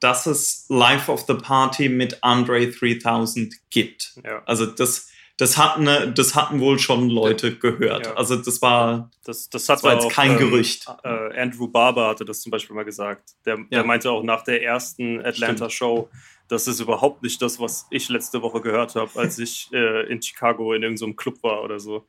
[0.00, 4.12] dass es Life of the Party mit Andre 3000 gibt.
[4.24, 4.42] Ja.
[4.46, 5.08] Also das,
[5.38, 8.06] das, hatten, äh, das hatten wohl schon Leute gehört.
[8.06, 8.14] Ja.
[8.14, 10.86] Also das war, Das, das das war jetzt auch, kein ähm, Gerücht.
[11.02, 13.30] Äh, Andrew Barber hatte das zum Beispiel mal gesagt.
[13.44, 13.84] Der, der Ja.
[13.84, 16.08] meinte auch nach der ersten Atlanta-Show,
[16.48, 20.22] das ist überhaupt nicht das, was ich letzte Woche gehört habe, als ich äh, in
[20.22, 22.06] Chicago in irgendeinem Club war oder so.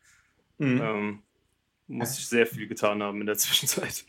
[0.58, 0.82] Mhm.
[0.82, 1.24] Ähm,
[1.88, 4.06] muss ich sehr viel getan haben in der Zwischenzeit.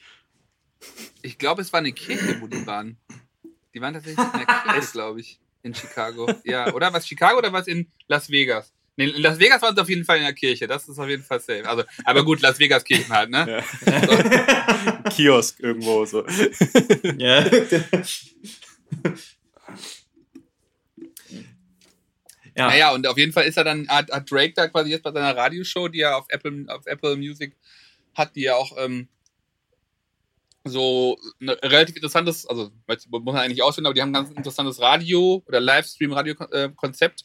[1.22, 2.99] Ich glaube, es war eine Kirche, wo die waren.
[3.74, 6.31] Die waren tatsächlich in der Kirche, glaube ich, in Chicago.
[6.45, 6.93] Ja, oder?
[6.93, 8.72] Was Chicago oder was in Las Vegas?
[8.97, 10.66] Nee, in Las Vegas waren sie auf jeden Fall in der Kirche.
[10.66, 11.68] Das ist auf jeden Fall safe.
[11.68, 13.62] Also, aber gut, Las Vegas Kirchen halt, ne?
[13.87, 15.03] Ja.
[15.11, 16.26] Kiosk irgendwo so.
[17.16, 17.45] Ja.
[22.59, 22.66] Ja.
[22.66, 25.12] Naja, und auf jeden Fall ist er dann, hat, hat Drake da quasi jetzt bei
[25.12, 27.56] seiner Radioshow, die er auf Apple, auf Apple Music
[28.14, 29.09] hat, die ja auch ähm,
[30.64, 34.80] so ein relativ interessantes, also muss man eigentlich ausfinden, aber die haben ein ganz interessantes
[34.80, 37.24] Radio- oder Livestream-Radio-Konzept.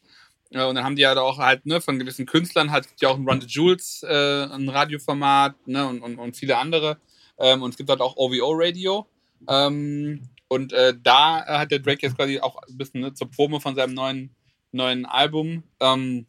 [0.51, 3.09] Äh, und dann haben die ja da auch halt, ne, von gewissen Künstlern halt ja
[3.09, 6.97] auch ein Run the Jules, äh, ein Radioformat, ne, und, und, und viele andere.
[7.39, 9.07] Ähm, und es gibt halt auch OVO-Radio.
[9.49, 13.59] Ähm, und äh, da hat der Drake jetzt quasi auch ein bisschen ne, zur Promo
[13.59, 14.35] von seinem neuen,
[14.73, 16.25] neuen Album, ähm,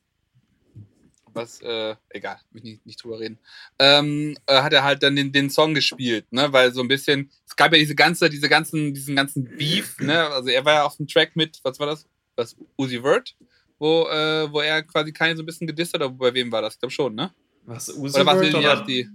[1.33, 3.39] was, äh, egal, will ich nicht, nicht drüber reden,
[3.81, 7.29] ähm, äh, hat er halt dann den, den Song gespielt, ne, weil so ein bisschen,
[7.47, 10.85] es gab ja diese ganze, diese ganzen, diesen ganzen Beef, ne, also er war ja
[10.85, 13.35] auf dem Track mit, was war das, was, Uzi Vert,
[13.81, 16.63] wo, äh, wo er quasi keine so ein bisschen gedisst hat, oder bei wem war
[16.63, 17.33] das, ich glaube schon, ne?
[17.65, 19.09] Was, Uzi Oder was Vert oder- die,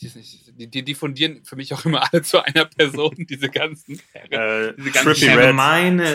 [0.00, 0.10] die,
[0.58, 4.00] die, die, die fundieren für mich auch immer alle zu einer Person, diese ganzen,
[4.30, 5.56] Äh, Diese ganzen Trippy Red.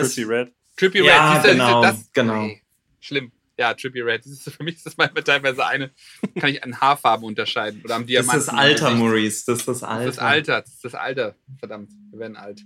[0.00, 0.52] Trippy Red.
[0.78, 2.44] Trippy Ja, Red, genau, du, das, genau.
[2.46, 2.62] Ey,
[3.00, 3.32] schlimm.
[3.58, 4.24] Ja, Trippy Red.
[4.24, 5.90] Das ist, für mich ist das manchmal teilweise eine,
[6.38, 8.46] kann ich an Haarfarben unterscheiden oder am das ist Diamanten.
[8.46, 8.90] das Alter.
[8.92, 9.44] Maurice.
[9.46, 10.08] Das ist das Das Alter.
[10.08, 10.60] ist das Alter.
[10.62, 11.34] Das ist das Alter.
[11.58, 12.60] Verdammt, wir werden alt.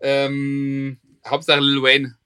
[0.00, 2.16] Ähm, Hauptsache Lil Wayne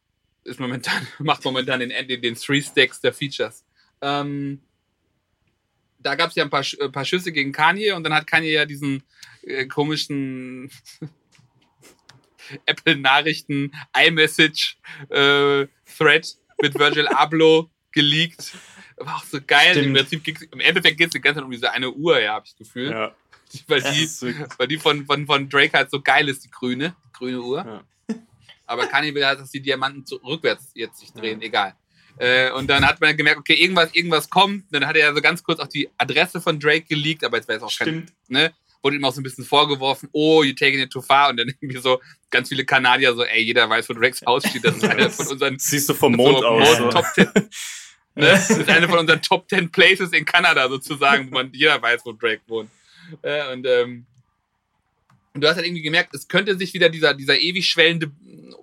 [0.45, 3.65] ist momentan, macht momentan den, den, den Three Stacks der Features.
[4.01, 4.61] Ähm,
[5.99, 8.27] da gab es ja ein paar, Sch- äh, paar Schüsse gegen Kanye und dann hat
[8.27, 9.03] Kanye ja diesen
[9.43, 10.71] äh, komischen
[12.67, 14.77] Apple-Nachrichten, iMessage,
[15.09, 18.53] äh, Thread mit Virgil Abloh geleakt.
[18.97, 19.77] War auch so geil.
[19.77, 19.95] Im.
[19.95, 22.47] Prinzip ging's, Im Endeffekt geht es die ganze Zeit um diese eine Uhr, ja, habe
[22.47, 22.91] ich das Gefühl.
[22.91, 23.15] Ja.
[23.67, 24.09] Weil die,
[24.57, 27.63] weil die von, von, von Drake halt so geil ist, die grüne, die grüne Uhr.
[27.63, 27.85] Ja.
[28.65, 31.75] Aber Kanye will halt, dass die Diamanten zu, rückwärts jetzt sich drehen, egal.
[32.19, 34.65] Äh, und dann hat man gemerkt, okay, irgendwas, irgendwas kommt.
[34.71, 37.49] Dann hat er ja so ganz kurz auch die Adresse von Drake geleakt, aber jetzt
[37.49, 38.13] weiß auch kein, Stimmt.
[38.29, 38.53] ne?
[38.83, 41.31] Wurde ihm auch so ein bisschen vorgeworfen, oh, you taking it too far.
[41.31, 44.65] Und dann irgendwie so ganz viele Kanadier so, ey, jeder weiß, wo Drakes Haus steht.
[44.65, 46.81] Das ist einer von unseren siehst du vom Mond so, aus.
[46.81, 46.93] Mond.
[46.93, 47.25] Top 10.
[47.35, 47.49] ne?
[48.15, 52.03] Das ist eine von unseren Top 10 Places in Kanada sozusagen, wo man jeder weiß,
[52.05, 52.71] wo Drake wohnt.
[53.23, 54.07] Äh, und, ähm,
[55.35, 58.11] du hast halt irgendwie gemerkt, es könnte sich wieder dieser, dieser ewig schwellende,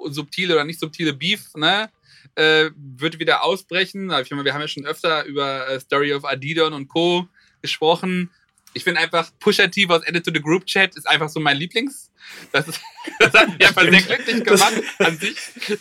[0.06, 1.90] subtile oder nicht subtile Beef, ne?
[2.36, 4.12] Äh, wird wieder ausbrechen.
[4.12, 7.28] Aber Ich meine, wir haben ja schon öfter über äh, Story of Adidon und Co.
[7.62, 8.30] gesprochen.
[8.74, 11.58] Ich finde einfach, Pusha T was Added to the Group Chat ist einfach so mein
[11.58, 12.12] Lieblings.
[12.52, 12.80] Das, ist,
[13.20, 15.38] das hat mich einfach sehr glücklich gemacht an sich.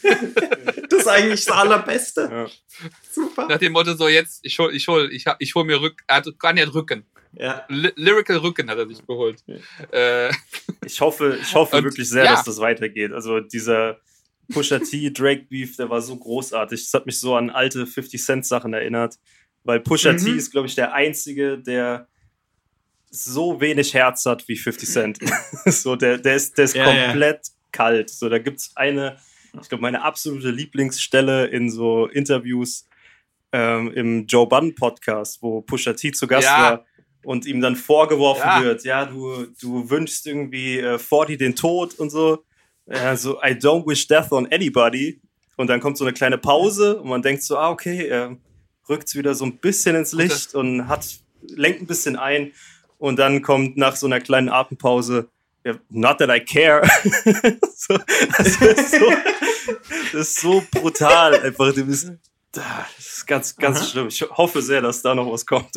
[0.91, 2.28] Das ist eigentlich das Allerbeste.
[2.30, 2.47] Ja.
[3.12, 3.47] Super.
[3.47, 6.01] Nach dem Motto so jetzt, ich hol, ich hol, ich, hab- ich hol mir Rück,
[6.07, 7.05] er hat gar nicht Rücken.
[7.32, 7.64] Ja.
[7.68, 9.45] Ly Lyrical Rücken hat er sich geholt.
[9.93, 10.30] Äh,
[10.84, 12.32] Ich hoffe, ich hoffe Und- wirklich sehr, ja.
[12.32, 13.12] dass das weitergeht.
[13.12, 14.01] Also dieser
[14.51, 16.82] Pusha T, Drake Beef, der war so großartig.
[16.82, 19.16] Das hat mich so an alte 50 Cent Sachen erinnert.
[19.64, 20.39] Weil Pusha T Mhm.
[20.39, 22.09] ist, glaube ich, der Einzige, der
[23.11, 25.19] so wenig Herz hat wie 50 Cent.
[25.67, 27.07] so, der, der ist, der ist Ja, ja.
[27.07, 28.11] komplett kalt.
[28.11, 29.17] So, da gibt es eine,
[29.61, 32.87] ich glaube, meine absolute Lieblingsstelle in so Interviews
[33.53, 36.63] ähm, im Joe Budden Podcast, wo Pusha T zu Gast Ja.
[36.63, 36.85] war
[37.25, 38.63] und ihm dann vorgeworfen Ja.
[38.63, 42.45] wird, ja, du, du wünschst irgendwie äh, 40 den Tod und so.
[42.87, 45.21] Ja, so, I don't wish death on anybody.
[45.57, 48.37] Und dann kommt so eine kleine Pause und man denkt so, ah, okay, er
[48.89, 51.07] rückt wieder so ein bisschen ins Licht und hat,
[51.43, 52.53] lenkt ein bisschen ein.
[52.99, 55.29] Und dann kommt nach so einer kleinen Atempause,
[55.89, 56.83] not that I care.
[57.75, 57.99] so,
[58.37, 59.13] das, ist so,
[60.13, 61.41] das ist so brutal.
[61.41, 62.13] Einfach, du bist,
[62.53, 62.65] das
[62.99, 63.85] ist ganz, ganz Aha.
[63.85, 64.09] schlimm.
[64.09, 65.71] Ich hoffe sehr, dass da noch was kommt.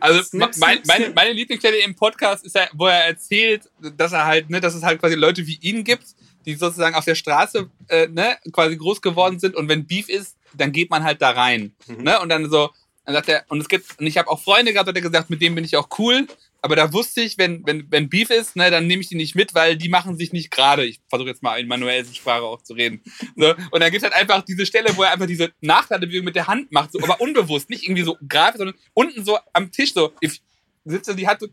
[0.00, 4.50] Also mein, meine, meine Lieblingsstelle im Podcast ist ja, wo er erzählt, dass er halt,
[4.50, 6.06] ne, dass es halt quasi Leute wie ihn gibt,
[6.44, 10.36] die sozusagen auf der Straße äh, ne, quasi groß geworden sind und wenn Beef ist,
[10.54, 11.72] dann geht man halt da rein.
[11.86, 12.02] Mhm.
[12.02, 12.20] Ne?
[12.20, 12.70] Und dann so,
[13.08, 15.30] dann sagt er, und es gibt, und ich habe auch Freunde gehabt, hat er gesagt,
[15.30, 16.26] mit denen bin ich auch cool.
[16.60, 19.34] Aber da wusste ich, wenn, wenn, wenn Beef ist, ne, dann nehme ich die nicht
[19.34, 20.84] mit, weil die machen sich nicht gerade.
[20.84, 23.00] Ich versuche jetzt mal in manuellen Sprache auch zu reden.
[23.34, 26.36] So, und dann gibt es halt einfach diese Stelle, wo er einfach diese Nachladebewegung mit
[26.36, 29.94] der Hand macht, so, aber unbewusst, nicht irgendwie so gerade, sondern unten so am Tisch
[29.94, 30.36] so, if,
[30.84, 31.46] sitzt so die Hand so,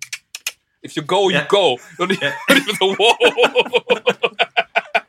[0.83, 1.45] if you go, you Ja.
[1.45, 1.79] go.
[1.99, 2.33] Und ich, Ja.
[2.49, 3.17] und ich bin so, wow.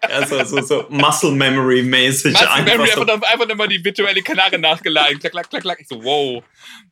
[0.07, 3.01] Also so, so Muscle Memory mäßig Muscle einfach Memory so.
[3.03, 5.19] einfach, einfach nochmal die virtuelle Kanare nachgeladen.
[5.19, 5.79] Klack, klack, klack, klack.
[5.81, 6.43] Ich so, wow.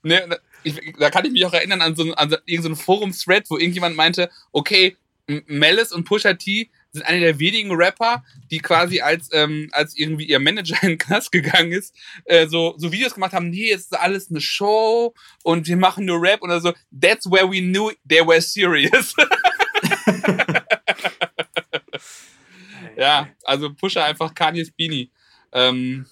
[0.03, 3.51] Ne, und ich, da kann ich mich auch erinnern an so, an so irgendeinen Forum-Thread,
[3.51, 4.97] wo irgendjemand meinte, okay,
[5.47, 10.27] Malice und Pusha T sind eine der wenigen Rapper, die quasi als, ähm, als irgendwie
[10.27, 11.95] ihr Manager in den Knast gegangen ist,
[12.25, 16.05] äh, so, so Videos gemacht haben, nee, es ist alles eine Show und wir machen
[16.05, 16.73] nur Rap oder so.
[16.93, 19.15] That's where we knew they were serious.
[22.97, 25.11] Ja, also Pusher einfach Kanye's Beanie.
[25.53, 26.07] Ähm,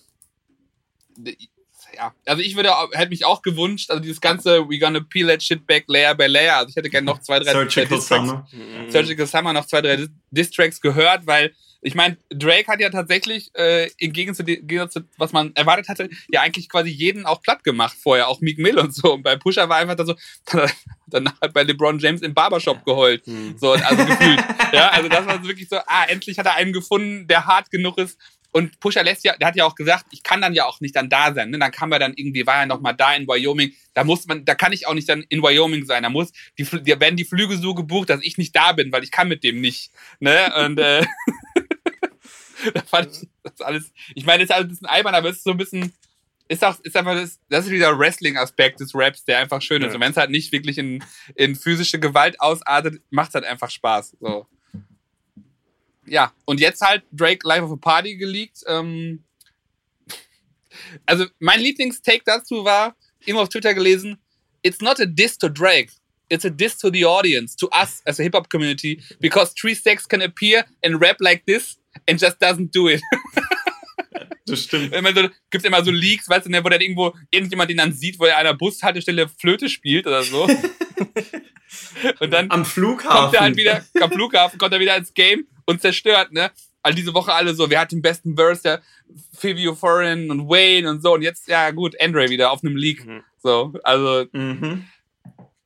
[1.95, 5.43] ja, also ich würde, hätte mich auch gewünscht, also dieses ganze We gonna peel that
[5.43, 6.57] shit back layer by layer.
[6.57, 8.49] Also ich hätte gerne noch zwei, drei Surgical Summer.
[8.89, 11.53] Surgical Summer noch zwei, drei Dis- Diss-Tracks gehört, weil
[11.83, 16.41] ich meine, Drake hat ja tatsächlich, äh, im Gegensatz zu, was man erwartet hatte, ja
[16.41, 19.15] eigentlich quasi jeden auch platt gemacht vorher, auch Meek Mill und so.
[19.15, 20.15] Und bei Pusher war einfach da so,
[21.09, 23.27] danach hat bei LeBron James im Barbershop geheult.
[23.27, 23.57] Mhm.
[23.59, 24.41] So, also gefühlt.
[24.73, 27.99] ja, also das war wirklich so, ah, endlich hat er einen gefunden, der hart genug
[27.99, 28.17] ist.
[28.53, 30.95] Und Pusher lässt ja, der hat ja auch gesagt, ich kann dann ja auch nicht
[30.95, 31.51] dann da sein.
[31.51, 31.59] Ne?
[31.59, 33.73] Dann kam er dann irgendwie, war er noch mal da in Wyoming.
[33.95, 36.03] Da muss man, da kann ich auch nicht dann in Wyoming sein.
[36.03, 39.03] Da muss, die, da werden die Flüge so gebucht, dass ich nicht da bin, weil
[39.03, 39.91] ich kann mit dem nicht.
[40.21, 40.53] Ne?
[40.67, 41.03] Und äh,
[42.75, 43.93] da fand ich das alles.
[44.15, 45.93] Ich meine, das ist alles ein bisschen albern, aber es ist so ein bisschen.
[46.49, 49.89] Ist auch, ist einfach das, das ist dieser Wrestling-Aspekt des Raps, der einfach schön ist.
[49.89, 49.95] Ja.
[49.95, 51.03] Und wenn es halt nicht wirklich in,
[51.35, 54.17] in physische Gewalt ausartet, macht es halt einfach Spaß.
[54.21, 54.47] So.
[56.05, 58.65] Ja, und jetzt halt Drake Live of a Party geleakt.
[58.67, 59.25] Ähm,
[61.07, 64.19] also mein Lieblingstake dazu war, immer auf Twitter gelesen,
[64.63, 65.93] it's not a diss to Drake.
[66.29, 70.07] It's a diss to the audience, to us as a hip-hop community, because Three Stacks
[70.07, 71.77] can appear and rap like this
[72.09, 73.01] and just doesn't do it.
[74.45, 74.93] Das stimmt.
[74.93, 77.93] Immer so, gibt's immer so Leaks, weißt du, ne, wo dann irgendwo irgendjemand den dann
[77.93, 80.43] sieht, wo er an einer Bushaltestelle Flöte spielt oder so.
[82.21, 83.17] und dann Am Flughafen.
[83.23, 86.51] kommt er halt wieder, am Flughafen, kommt er wieder ins Game und zerstört, ne?
[86.83, 88.83] All diese Woche alle so, wer hat den besten Verse, der
[89.39, 93.07] Fivio Foreign und Wayne und so und jetzt, ja gut, Andre wieder auf einem Leak.
[93.07, 93.23] Mhm.
[93.39, 94.87] So, also, Mhm.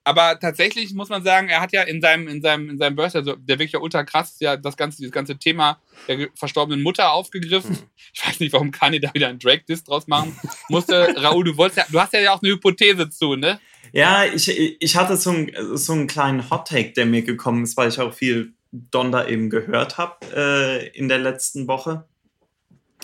[0.07, 3.19] Aber tatsächlich muss man sagen, er hat ja in seinem, in seinem, in seinem Verse,
[3.19, 7.73] also der wirklich ultra krass ja das ganze, dieses ganze Thema der verstorbenen Mutter aufgegriffen.
[7.73, 7.91] Mhm.
[8.15, 10.39] Ich weiß nicht, warum Kanye da wieder einen Drake-Diss draus machen
[10.69, 11.13] musste.
[11.17, 13.59] Raoul, du wolltest ja, du hast ja auch eine Hypothese zu, ne?
[13.93, 17.89] Ja, ich, ich hatte so, ein, so einen kleinen Hot-Take, der mir gekommen ist, weil
[17.89, 22.07] ich auch viel Donda eben gehört habe äh, in der letzten Woche.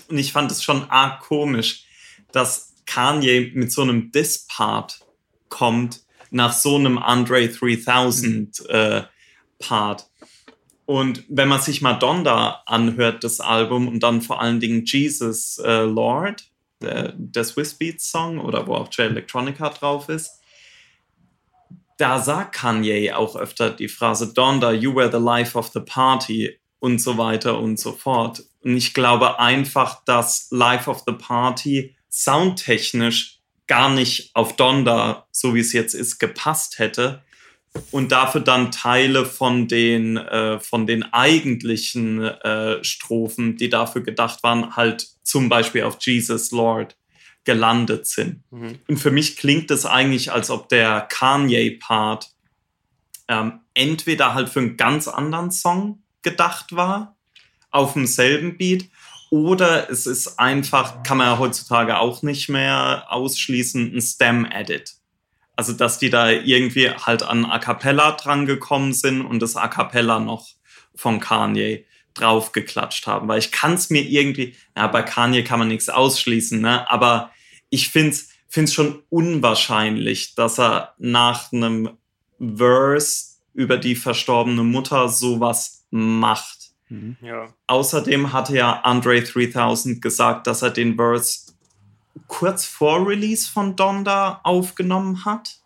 [0.08, 1.84] Und ich fand es schon arg komisch,
[2.30, 5.00] dass Kanye mit so einem Diss-Part
[5.48, 6.01] kommt
[6.32, 9.02] nach so einem Andre 3000 äh,
[9.58, 10.06] Part.
[10.86, 15.58] Und wenn man sich mal Donda anhört, das Album, und dann vor allen Dingen Jesus
[15.58, 16.44] äh, Lord,
[16.80, 20.40] der, der Swiss Beats Song, oder wo auch J Electronica drauf ist,
[21.98, 26.58] da sagt Kanye auch öfter die Phrase Donda, you were the life of the party
[26.80, 28.42] und so weiter und so fort.
[28.62, 33.41] Und ich glaube einfach, dass Life of the Party soundtechnisch
[33.72, 37.22] gar nicht auf Donda, so wie es jetzt ist, gepasst hätte
[37.90, 44.42] und dafür dann Teile von den, äh, von den eigentlichen äh, Strophen, die dafür gedacht
[44.42, 46.98] waren, halt zum Beispiel auf Jesus Lord
[47.44, 48.42] gelandet sind.
[48.50, 48.78] Mhm.
[48.88, 52.28] Und für mich klingt es eigentlich, als ob der Kanye-Part
[53.28, 57.16] ähm, entweder halt für einen ganz anderen Song gedacht war,
[57.70, 58.90] auf demselben Beat,
[59.32, 64.96] oder es ist einfach, kann man ja heutzutage auch nicht mehr ausschließen, ein Stem-Edit.
[65.56, 70.20] Also, dass die da irgendwie halt an A Cappella drangekommen sind und das A Cappella
[70.20, 70.48] noch
[70.94, 73.26] von Kanye draufgeklatscht haben.
[73.26, 76.90] Weil ich kann es mir irgendwie, ja, bei Kanye kann man nichts ausschließen, ne?
[76.90, 77.30] aber
[77.70, 78.14] ich finde
[78.50, 81.96] es schon unwahrscheinlich, dass er nach einem
[82.38, 86.61] Verse über die verstorbene Mutter sowas macht.
[87.22, 87.52] Ja.
[87.66, 91.52] Außerdem hatte ja Andre 3000 gesagt, dass er den Verse
[92.28, 95.56] kurz vor Release von Donda aufgenommen hat.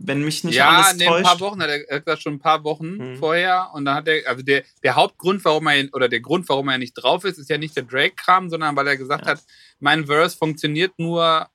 [0.00, 1.40] Wenn mich nicht ja, alles nee, ein paar täuscht.
[1.40, 3.16] Wochen hat er hat gesagt, schon ein paar Wochen Mhm.
[3.16, 3.70] vorher.
[3.74, 6.78] Und dann hat er, also der, der Hauptgrund, warum er, oder der Grund, warum er
[6.78, 9.32] nicht drauf ist, ist ja nicht der Drake-Kram, sondern weil er gesagt Ja.
[9.32, 9.42] hat,
[9.80, 11.48] mein Verse funktioniert nur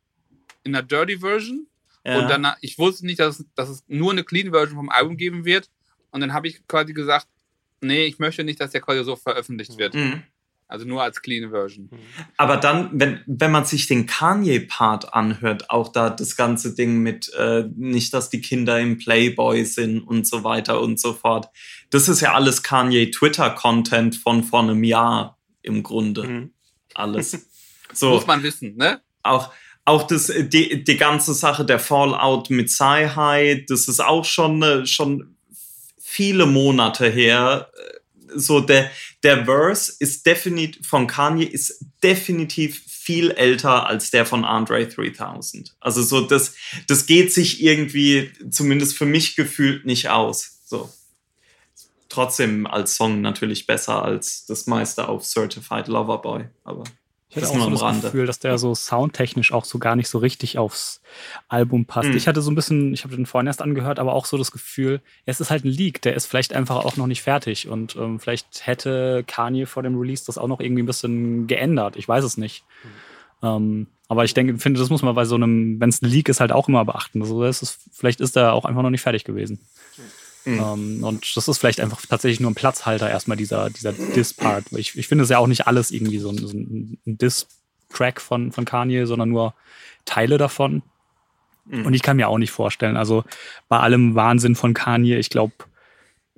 [0.63, 1.67] in der Dirty Version.
[2.05, 2.19] Ja.
[2.19, 5.15] Und dann, ich wusste nicht, dass, es- dass es nur eine Clean Version vom Album
[5.15, 5.69] geben wird.
[6.11, 7.27] Und dann habe ich quasi gesagt,
[7.83, 9.93] Nee, ich möchte nicht, dass der quasi so veröffentlicht wird.
[9.93, 10.23] Mhm.
[10.67, 11.89] Also nur als clean Version.
[12.37, 17.31] Aber dann, wenn, wenn man sich den Kanye-Part anhört, auch da das ganze Ding mit
[17.33, 21.49] äh, nicht, dass die Kinder im Playboy sind und so weiter und so fort.
[21.91, 26.23] Das ist ja alles Kanye-Twitter-Content von vor einem Jahr im Grunde.
[26.23, 26.53] Mhm.
[26.95, 27.47] Alles.
[27.95, 29.01] So, Muss man wissen, ne?
[29.21, 29.53] auch,
[29.85, 34.85] auch das, die, die ganze Sache der Fallout mit Sci-High, das ist auch schon, äh,
[34.87, 35.32] schon
[36.13, 37.71] viele Monate her.
[38.35, 38.91] So der,
[39.23, 45.75] der Verse ist definitiv von Kanye ist definitiv viel älter als der von Andre 3000.
[45.79, 46.53] Also so das,
[46.87, 50.61] das geht sich irgendwie zumindest für mich gefühlt nicht aus.
[50.65, 50.89] So
[52.09, 56.45] trotzdem als Song natürlich besser als das meiste auf Certified Lover Boy.
[56.63, 56.83] Aber
[57.35, 58.01] Ich hatte Das auch so das Rande.
[58.01, 61.01] Gefühl, dass der so soundtechnisch auch so gar nicht so richtig aufs
[61.47, 62.09] Album passt.
[62.09, 62.17] Mhm.
[62.17, 64.51] Ich hatte so ein bisschen, ich habe den vorhin erst angehört, aber auch so das
[64.51, 67.95] Gefühl, es ist halt ein Leak, der ist vielleicht einfach auch noch nicht fertig und
[67.95, 71.95] ähm, vielleicht hätte Kanye vor dem Release das auch noch irgendwie ein bisschen geändert.
[71.95, 72.63] Ich weiß es nicht.
[73.41, 76.29] Ähm, aber ich denke, finde, das muss man bei so einem, wenn es ein Leak
[76.29, 77.21] ist, halt auch immer beachten.
[77.21, 79.59] Also das ist, vielleicht ist er auch einfach noch nicht fertig gewesen.
[80.45, 80.59] Mhm.
[80.59, 84.65] Ähm, und das ist vielleicht einfach tatsächlich nur ein Platzhalter erstmal dieser, dieser Diss-Part.
[84.73, 88.51] Ich, ich finde es ja auch nicht alles irgendwie so ein, so ein Diss-Track von,
[88.51, 89.53] von Kanye, sondern nur
[90.05, 90.83] Teile davon.
[91.65, 91.85] Mhm.
[91.85, 93.23] Und ich kann mir auch nicht vorstellen, also
[93.69, 95.53] bei allem Wahnsinn von Kanye, ich glaube,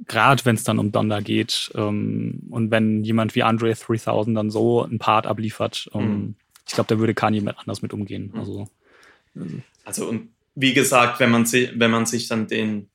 [0.08, 4.51] gerade wenn es dann um Donda geht ähm, und wenn jemand wie Andre 3000 dann
[4.51, 6.36] so einen Part abliefert, ähm, Mhm.
[6.68, 8.32] ich glaube, da würde Kanye mit anders mit umgehen.
[8.34, 8.39] Mhm.
[8.39, 8.68] Also
[9.86, 12.89] Also und wie gesagt, wenn man sich, wenn man sich dann den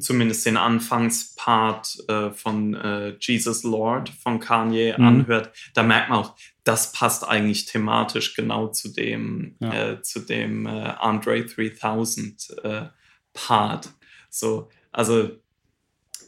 [0.00, 5.04] zumindest den Anfangspart äh, von äh, Jesus Lord von Kanye Mhm.
[5.04, 6.34] anhört, da merkt man auch,
[6.64, 9.92] das passt eigentlich thematisch genau zu dem Ja.
[9.92, 12.82] äh, zu dem äh, Andre 3000 äh,
[13.32, 13.88] Part.
[14.30, 15.30] So, also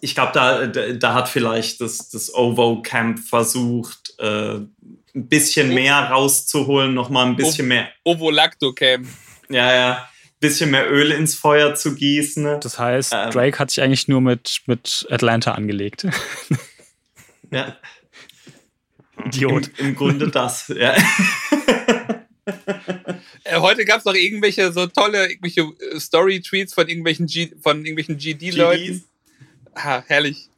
[0.03, 5.97] ich glaube, da, da, hat vielleicht das, das OVO Camp versucht, äh, ein bisschen mehr
[6.11, 9.07] rauszuholen, nochmal ein bisschen mehr Ovolacto-Cam.
[9.51, 10.10] ja, ja.
[10.41, 12.61] Bisschen mehr Öl ins Feuer zu gießen.
[12.61, 13.31] das heißt, Ähm.
[13.31, 16.07] Drake hat sich eigentlich nur mit, mit Atlanta angelegt.
[17.53, 17.77] Ja,
[19.27, 19.73] Idiot.
[19.79, 20.69] im, im Grunde das.
[20.69, 20.95] Ja.
[23.45, 27.79] Äh, heute gab es noch irgendwelche so tolle irgendwelche äh, Story-Tweets von irgendwelchen G von
[27.85, 28.85] irgendwelchen GD-Leuten.
[28.85, 29.03] GDs.
[29.75, 30.50] Ah, herrlich.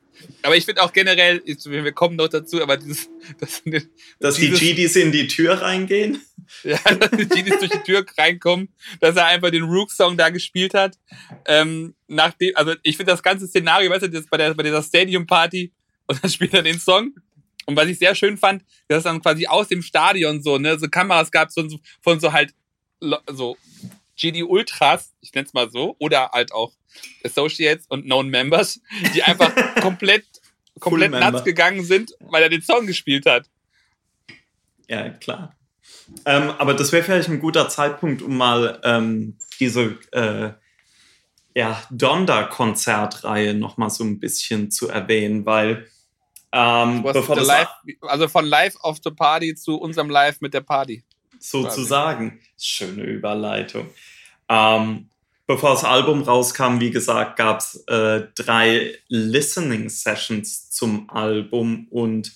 [0.42, 3.08] Aber ich finde auch generell, wir kommen noch dazu, aber dieses,
[3.40, 3.62] das,
[4.20, 6.20] Dass die dieses- GDs in die Tür reingehen.
[6.64, 8.68] ja, dass die GDs durch die Tür reinkommen,
[9.00, 10.98] dass er einfach den Rook-Song da gespielt hat.
[11.46, 14.82] Ähm, nachdem, also ich finde das ganze Szenario, weißt du, das bei, der, bei dieser
[14.82, 15.72] Stadium-Party
[16.06, 17.14] und dann spielt er den Song.
[17.64, 20.78] Und was ich sehr schön fand, dass es dann quasi aus dem Stadion so, ne,
[20.78, 21.66] so Kameras gab so,
[22.00, 22.52] von so halt
[23.30, 23.56] so
[24.16, 26.72] GD Ultras, ich nenn's mal so, oder halt auch
[27.24, 28.80] Associates und Known Members,
[29.14, 30.24] die einfach komplett,
[30.80, 33.49] komplett nuts gegangen sind, weil er den Song gespielt hat.
[34.88, 35.57] Ja, klar.
[36.26, 40.53] Ähm, aber das wäre vielleicht ein guter Zeitpunkt, um mal ähm, diese äh,
[41.55, 45.86] ja, Donda-Konzertreihe noch mal so ein bisschen zu erwähnen, weil
[46.53, 47.68] ähm, bevor das live,
[48.03, 51.03] also von Live of the Party zu unserem Live mit der Party.
[51.38, 52.40] sozusagen.
[52.59, 53.88] Schöne Überleitung.
[54.49, 55.09] Ähm,
[55.47, 62.32] bevor das Album rauskam, wie gesagt, gab es äh, drei Listening Sessions zum Album und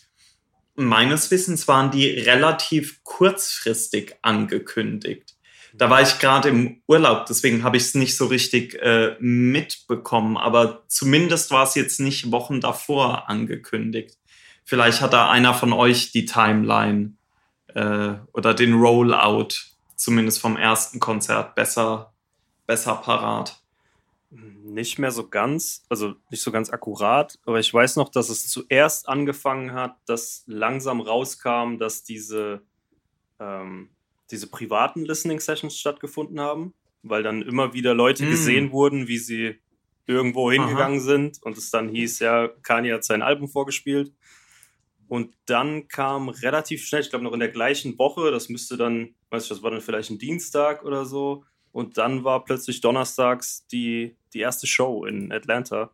[0.74, 5.34] meines Wissens waren die relativ kurzfristig angekündigt.
[5.74, 10.36] Da war ich gerade im Urlaub, deswegen habe ich es nicht so richtig äh, mitbekommen,
[10.36, 14.16] aber zumindest war es jetzt nicht Wochen davor angekündigt.
[14.64, 17.12] Vielleicht hat da einer von euch die Timeline
[17.74, 19.48] äh, oder den Rollout,
[19.96, 22.14] zumindest vom ersten Konzert, besser,
[22.66, 23.62] besser parat.
[24.30, 28.48] Nicht mehr so ganz, also nicht so ganz akkurat, aber ich weiß noch, dass es
[28.48, 32.62] zuerst angefangen hat, dass langsam rauskam, dass diese,
[33.38, 33.90] ähm,
[34.30, 38.30] diese privaten Listening Sessions stattgefunden haben, weil dann immer wieder Leute Mm.
[38.30, 39.60] gesehen wurden, wie sie
[40.06, 44.12] irgendwo hingegangen sind und es dann hieß, ja, Kanye hat sein Album vorgespielt.
[45.08, 49.14] Und dann kam relativ schnell, ich glaube noch in der gleichen Woche, das müsste dann,
[49.30, 51.44] weiß ich, das war dann vielleicht ein Dienstag oder so,
[51.76, 55.90] und dann war plötzlich donnerstags die, die erste Show in Atlanta.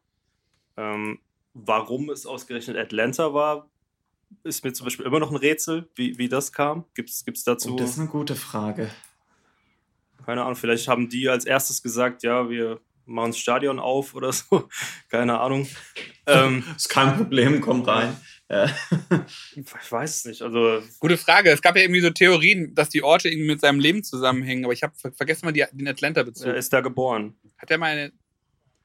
[0.76, 1.18] Ähm,
[1.54, 3.68] warum es ausgerechnet Atlanta war,
[4.44, 6.84] ist mir zum Beispiel immer noch ein Rätsel, wie, wie das kam.
[6.94, 7.74] Gibt es dazu?
[7.74, 8.92] Oh, das ist eine gute Frage.
[10.24, 14.32] Keine Ahnung, vielleicht haben die als erstes gesagt, ja, wir machen das Stadion auf oder
[14.32, 14.68] so.
[15.08, 15.66] Keine Ahnung.
[16.28, 18.16] ähm, Ist kein Problem, komm rein.
[18.52, 18.66] Ja.
[19.56, 20.42] ich weiß es nicht.
[20.42, 21.50] Also, Gute Frage.
[21.50, 24.74] Es gab ja irgendwie so Theorien, dass die Orte irgendwie mit seinem Leben zusammenhängen, aber
[24.74, 26.48] ich habe vergessen mal die, den Atlanta-Bezug.
[26.48, 27.34] er ist da geboren.
[27.56, 28.12] Hat er mal eine.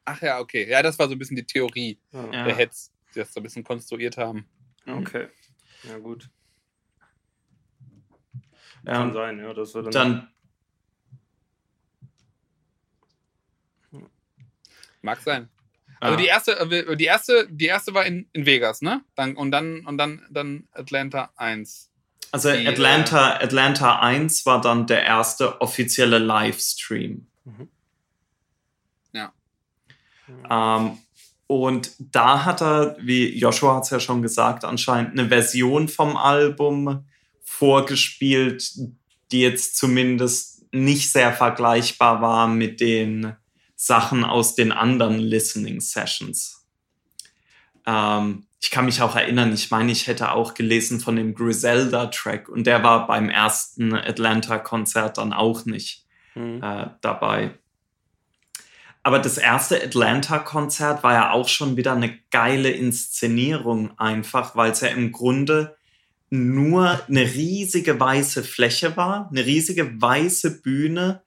[0.05, 0.69] Ach ja, okay.
[0.69, 2.45] Ja, das war so ein bisschen die Theorie Ja.
[2.45, 2.93] Der Hetz.
[3.13, 4.47] die das so ein bisschen konstruiert haben.
[4.85, 5.27] Okay.
[5.83, 6.29] Ja, gut.
[8.85, 9.53] Ja, Kann sein, ja.
[9.53, 10.29] Das wird dann,
[13.91, 14.07] dann
[15.01, 15.49] Mag sein.
[15.99, 16.21] Also Ja.
[16.21, 19.01] die erste, äh, die erste, die erste war in, in Vegas, ne?
[19.15, 21.89] Dann, und dann, und dann, dann Atlanta 1.
[22.31, 27.27] Also Die, Atlanta, Atlanta 1 war dann der erste offizielle Livestream.
[27.45, 27.69] Mhm.
[29.13, 29.33] Ja.
[30.49, 30.97] Ähm,
[31.47, 36.17] und da hat er, wie Joshua hat es ja schon gesagt, anscheinend eine Version vom
[36.17, 37.05] Album
[37.41, 38.69] vorgespielt,
[39.31, 43.35] die jetzt zumindest nicht sehr vergleichbar war mit den
[43.77, 46.67] Sachen aus den anderen Listening Sessions.
[47.85, 52.49] Ähm, ich kann mich auch erinnern, ich meine, ich hätte auch gelesen von dem Griselda-Track
[52.49, 56.03] und der war beim ersten Atlanta-Konzert dann auch nicht
[56.37, 56.61] Mhm.
[56.63, 57.51] äh, dabei.
[59.03, 64.81] Aber das erste Atlanta-Konzert war ja auch schon wieder eine geile Inszenierung, einfach, weil es
[64.81, 65.77] ja im Grunde
[66.29, 71.21] nur eine riesige weiße Fläche war, eine riesige weiße Bühne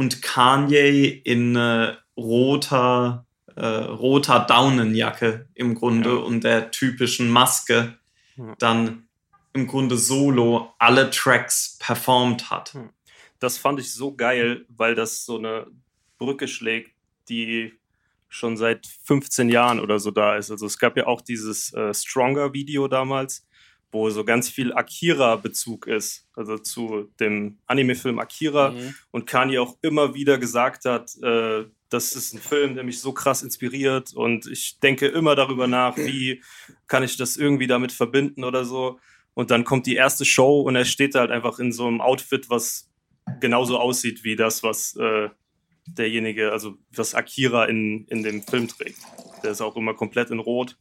[0.00, 6.16] und Kanye in äh, roter, äh, roter Daunenjacke im Grunde Ja.
[6.16, 7.98] und der typischen Maske
[8.36, 8.54] Ja.
[8.58, 9.08] dann
[9.52, 12.74] im Grunde solo alle Tracks performt hat.
[13.40, 15.66] Das fand ich so geil, weil das so eine
[16.18, 16.92] Brücke schlägt,
[17.28, 17.74] die
[18.28, 20.50] schon seit 15 Jahren oder so da ist.
[20.50, 23.46] Also es gab ja auch dieses äh, Stronger-Video damals,
[23.92, 28.70] wo so ganz viel Akira-Bezug ist, also zu dem Anime-Film Akira.
[28.70, 28.94] Mhm.
[29.10, 33.12] Und Kanye auch immer wieder gesagt hat, äh, das ist ein Film, der mich so
[33.12, 36.40] krass inspiriert und ich denke immer darüber nach, wie
[36.86, 39.00] kann ich das irgendwie damit verbinden oder so.
[39.34, 42.00] Und dann kommt die erste Show und er steht da halt einfach in so einem
[42.00, 42.90] Outfit, was
[43.40, 45.30] genauso aussieht wie das, was äh,
[45.86, 48.98] derjenige, also was Akira in, in dem Film trägt.
[49.42, 50.76] Der ist auch immer komplett in Rot.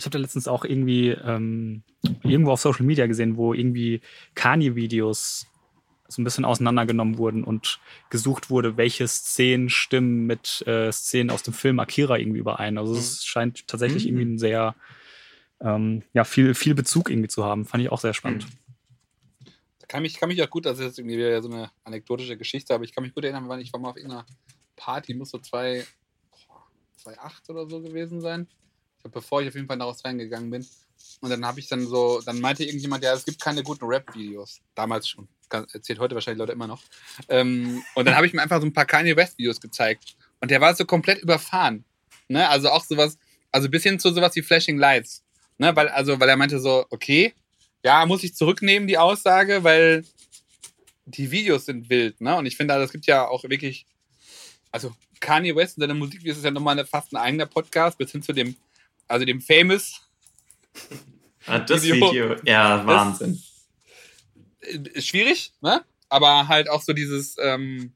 [0.00, 1.82] Ich habe da letztens auch irgendwie ähm,
[2.22, 4.00] irgendwo auf Social Media gesehen, wo irgendwie
[4.34, 5.46] Kanye-Videos
[6.08, 11.42] so ein bisschen auseinandergenommen wurden und gesucht wurde, welche Szenen stimmen mit äh, Szenen aus
[11.42, 12.78] dem Film Akira irgendwie überein.
[12.78, 14.08] Also es scheint tatsächlich Mhm.
[14.08, 14.74] irgendwie ein sehr
[15.60, 17.66] ähm, ja, viel, viel Bezug irgendwie zu haben.
[17.66, 18.46] Fand ich auch sehr spannend.
[19.86, 22.74] Kann mich, kann mich auch gut, das ist jetzt irgendwie wieder so eine anekdotische Geschichte,
[22.74, 24.24] aber ich kann mich gut erinnern, weil ich war mal auf irgendeiner
[24.76, 25.84] Party, muss so zwei,
[26.48, 26.62] boah,
[26.96, 28.48] 2008 oder so gewesen sein.
[29.00, 30.66] Glaub, bevor ich auf jeden Fall nach Australien gegangen bin.
[31.20, 34.60] Und dann habe ich dann so, dann meinte irgendjemand, ja, es gibt keine guten Rap-Videos.
[34.74, 35.28] Damals schon.
[35.50, 36.82] Erzählt heute wahrscheinlich Leute immer noch.
[37.28, 40.16] Ähm, und dann habe ich mir einfach so ein paar Kanye West-Videos gezeigt.
[40.40, 41.84] Und der war so komplett überfahren.
[42.28, 42.48] Ne?
[42.48, 43.18] Also auch sowas,
[43.50, 45.24] also bis hin zu sowas wie Flashing Lights.
[45.58, 45.74] Ne?
[45.74, 47.34] Weil, also, weil er meinte so, okay,
[47.82, 50.04] ja, muss ich zurücknehmen, die Aussage, weil
[51.06, 52.36] die Videos sind wild, ne?
[52.36, 53.86] Und ich finde, es gibt ja auch wirklich,
[54.70, 58.22] also Kanye West und seine Musik, ist ja nochmal fast ein eigener Podcast, bis hin
[58.22, 58.56] zu dem,
[59.10, 60.00] also dem Famous.
[61.46, 62.10] Ah, das Video.
[62.10, 63.42] Video, ja, Wahnsinn.
[64.60, 65.84] Äh, Ist schwierig, ne?
[66.08, 67.92] Aber halt auch so dieses, ähm,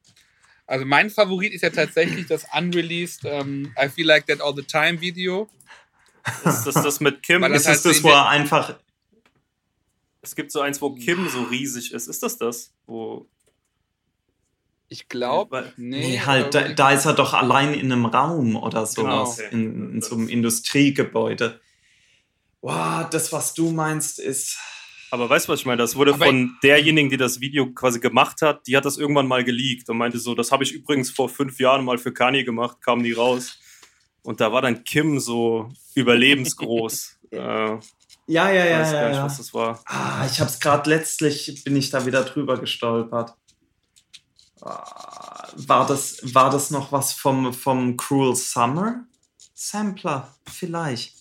[0.67, 4.63] also mein Favorit ist ja tatsächlich das unreleased ähm, I Feel Like That All the
[4.63, 5.49] Time Video.
[6.45, 7.43] Ist das das mit Kim?
[7.43, 8.79] Das Ist halt es so das, wo er einfach
[10.25, 12.09] es gibt so eins, wo Kim so riesig ist.
[12.09, 12.73] Ist das das?
[12.87, 13.29] Wo,
[14.95, 15.99] Ich glaube, nee.
[15.99, 19.95] Nee, halt, da, da ist er doch allein in einem Raum oder sowas, Genau, in,
[19.95, 21.61] in so einem Industriegebäude.
[22.61, 24.57] Wow, das, was du meinst, ist.
[25.11, 25.83] Aber weißt du, was ich meine?
[25.83, 29.27] Das wurde Aber von derjenigen, die das Video quasi gemacht hat, die hat das irgendwann
[29.27, 32.45] mal geleakt und meinte so, das habe ich übrigens vor fünf Jahren mal für Kanye
[32.45, 33.59] gemacht, kam nie raus.
[34.23, 37.19] Und da war dann Kim so überlebensgroß.
[37.33, 37.81] äh, Ja,
[38.29, 38.79] ja, ja.
[38.79, 39.25] weiß gar ja, nicht, ja.
[39.25, 39.83] was das war.
[39.87, 43.35] Ah, ich hab's gerade letztlich, bin ich da wieder drüber gestolpert.
[44.65, 49.05] War, das, war das noch was vom, vom Cruel Summer?
[49.55, 51.15] Sampler, vielleicht.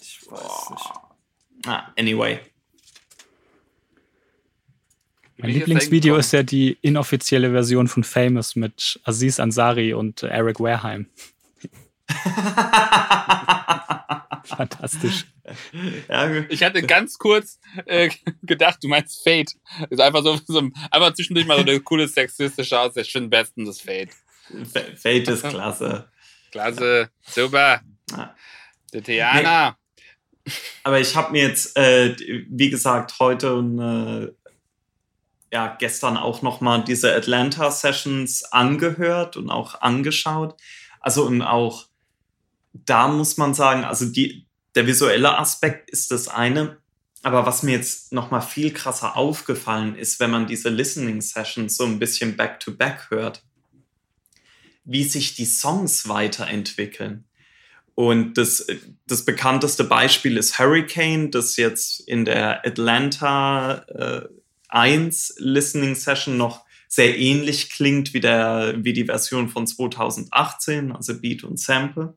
[0.00, 0.92] Ich weiß nicht.
[1.66, 2.40] Ah, anyway.
[5.38, 11.06] Mein Lieblingsvideo ist ja die inoffizielle Version von Famous mit Aziz Ansari und Eric Wareheim.
[14.44, 15.26] Fantastisch.
[16.08, 18.10] ja, Ich hatte ganz kurz äh,
[18.42, 19.54] gedacht, du meinst Fate.
[19.90, 22.96] Ist einfach so, so einfach zwischendurch mal so eine coole sexistische aus.
[22.96, 24.10] Ich finde besten das Fate.
[24.96, 26.08] Fate ist klasse.
[26.50, 27.80] Klasse, super.
[28.10, 28.34] Ja.
[28.92, 29.76] Der Theaner.
[30.82, 32.14] Aber ich habe mir jetzt, äh,
[32.48, 34.32] wie gesagt, heute und äh,
[35.52, 40.60] ja, gestern auch nochmal diese Atlanta-Sessions angehört und auch angeschaut.
[41.00, 41.86] Also und auch
[42.74, 46.78] da muss man sagen, also die, der visuelle Aspekt ist das eine.
[47.22, 51.98] Aber was mir jetzt nochmal viel krasser aufgefallen ist, wenn man diese Listening-Sessions so ein
[51.98, 53.42] bisschen back-to-back hört,
[54.84, 57.24] wie sich die Songs weiterentwickeln.
[57.94, 58.66] Und das,
[59.06, 64.28] das bekannteste Beispiel ist Hurricane, das jetzt in der Atlanta äh,
[64.68, 71.18] 1 Listening Session noch sehr ähnlich klingt wie, der, wie die Version von 2018, also
[71.18, 72.14] Beat und Sample.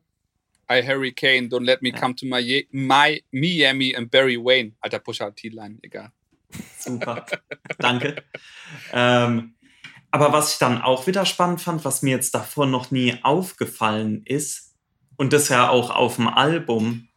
[0.70, 4.74] I Hurricane, don't let me come to my, my Miami and Barry Wayne.
[4.82, 6.12] Alter Pusher T-Line, egal.
[6.78, 7.26] Super,
[7.78, 8.22] danke.
[8.92, 9.54] ähm,
[10.10, 14.22] aber was ich dann auch wieder spannend fand, was mir jetzt davor noch nie aufgefallen
[14.24, 14.68] ist,
[15.18, 17.08] und das ja auch auf dem Album,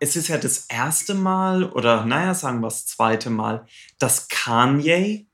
[0.00, 3.66] es ist ja das erste Mal, oder naja, sagen wir das zweite Mal,
[3.98, 5.26] dass Kanye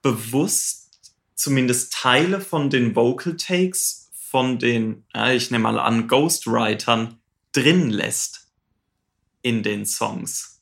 [0.00, 4.05] bewusst zumindest Teile von den Vocal Takes
[4.36, 7.18] von den, ich nehme mal an, Ghostwritern
[7.52, 8.52] drin lässt
[9.40, 10.60] in den Songs.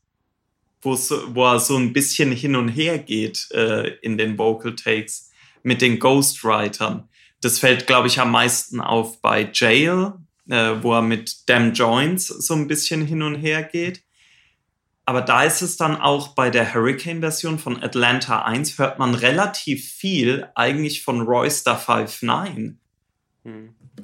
[0.81, 5.33] Wo, wo er so ein bisschen hin und her geht äh, in den Vocal Takes
[5.65, 7.09] mit den Ghostwritern.
[7.41, 10.13] Das fällt, glaube ich, am meisten auf bei Jail,
[10.49, 14.05] äh, wo er mit Damn Joints so ein bisschen hin und her geht.
[15.05, 19.85] Aber da ist es dann auch bei der Hurricane-Version von Atlanta 1, hört man relativ
[19.95, 22.84] viel eigentlich von Royster 59.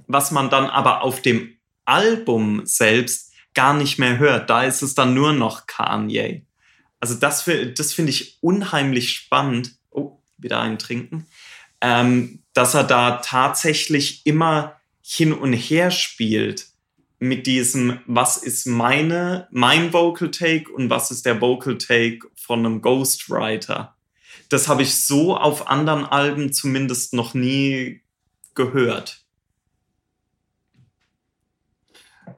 [0.07, 4.51] Was man dann aber auf dem Album selbst gar nicht mehr hört.
[4.51, 6.43] Da ist es dann nur noch Kanye.
[7.01, 9.72] Also das, das finde ich unheimlich spannend.
[9.91, 11.26] Oh, wieder ein Trinken.
[11.80, 16.66] Ähm, dass er da tatsächlich immer hin und her spielt
[17.18, 22.61] mit diesem, was ist meine, mein Vocal Take und was ist der Vocal Take von
[22.61, 23.97] einem Ghostwriter.
[24.49, 28.03] Das habe ich so auf anderen Alben zumindest noch nie
[28.55, 29.19] gehört.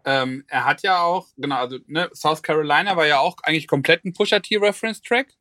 [0.04, 4.04] Ähm, er hat ja auch, genau, also ne, South Carolina war ja auch eigentlich komplett
[4.04, 5.34] ein Pusher T Reference Track,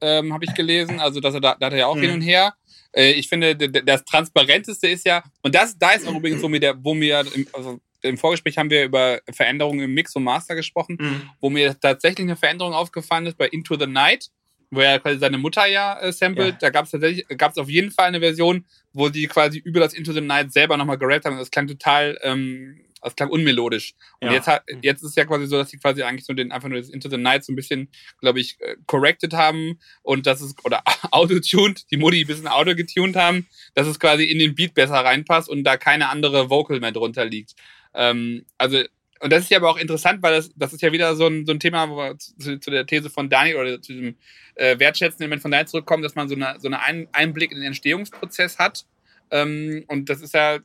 [0.00, 1.00] ähm, habe ich gelesen.
[1.00, 2.02] Also dass er da, da hat er ja auch mhm.
[2.02, 2.54] hin und her.
[2.92, 6.60] Äh, ich finde, das transparenteste ist ja und das, da ist auch übrigens, wo mir
[6.60, 10.96] der, wo mir, also im Vorgespräch haben wir über Veränderungen im Mix und Master gesprochen,
[10.98, 11.30] mhm.
[11.40, 14.30] wo mir tatsächlich eine Veränderung aufgefallen ist bei Into the Night,
[14.70, 16.52] wo er quasi seine Mutter ja äh, samplet.
[16.52, 16.58] Ja.
[16.60, 19.80] Da gab es tatsächlich, gab es auf jeden Fall eine Version, wo die quasi über
[19.80, 21.36] das Into the Night selber nochmal gerappt haben.
[21.36, 23.94] Das klang total ähm, das klang unmelodisch.
[24.20, 24.34] Und ja.
[24.34, 26.68] jetzt, hat, jetzt ist es ja quasi so, dass sie quasi eigentlich so den einfach
[26.68, 27.88] nur das Into the Night so ein bisschen,
[28.20, 33.16] glaube ich, äh, corrected haben und das ist, oder auto-tuned, die Mutti ein bisschen auto-getuned
[33.16, 36.92] haben, dass es quasi in den Beat besser reinpasst und da keine andere Vocal mehr
[36.92, 37.54] drunter liegt.
[37.94, 38.82] Ähm, also,
[39.20, 41.44] und das ist ja aber auch interessant, weil das, das ist ja wieder so ein,
[41.44, 44.16] so ein Thema, wo wir zu, zu der These von Daniel oder zu diesem
[44.54, 47.66] äh, wertschätzenden Element von Daniel zurückkommen, dass man so, eine, so einen Einblick in den
[47.66, 48.86] Entstehungsprozess hat
[49.30, 50.58] ähm, und das ist ja,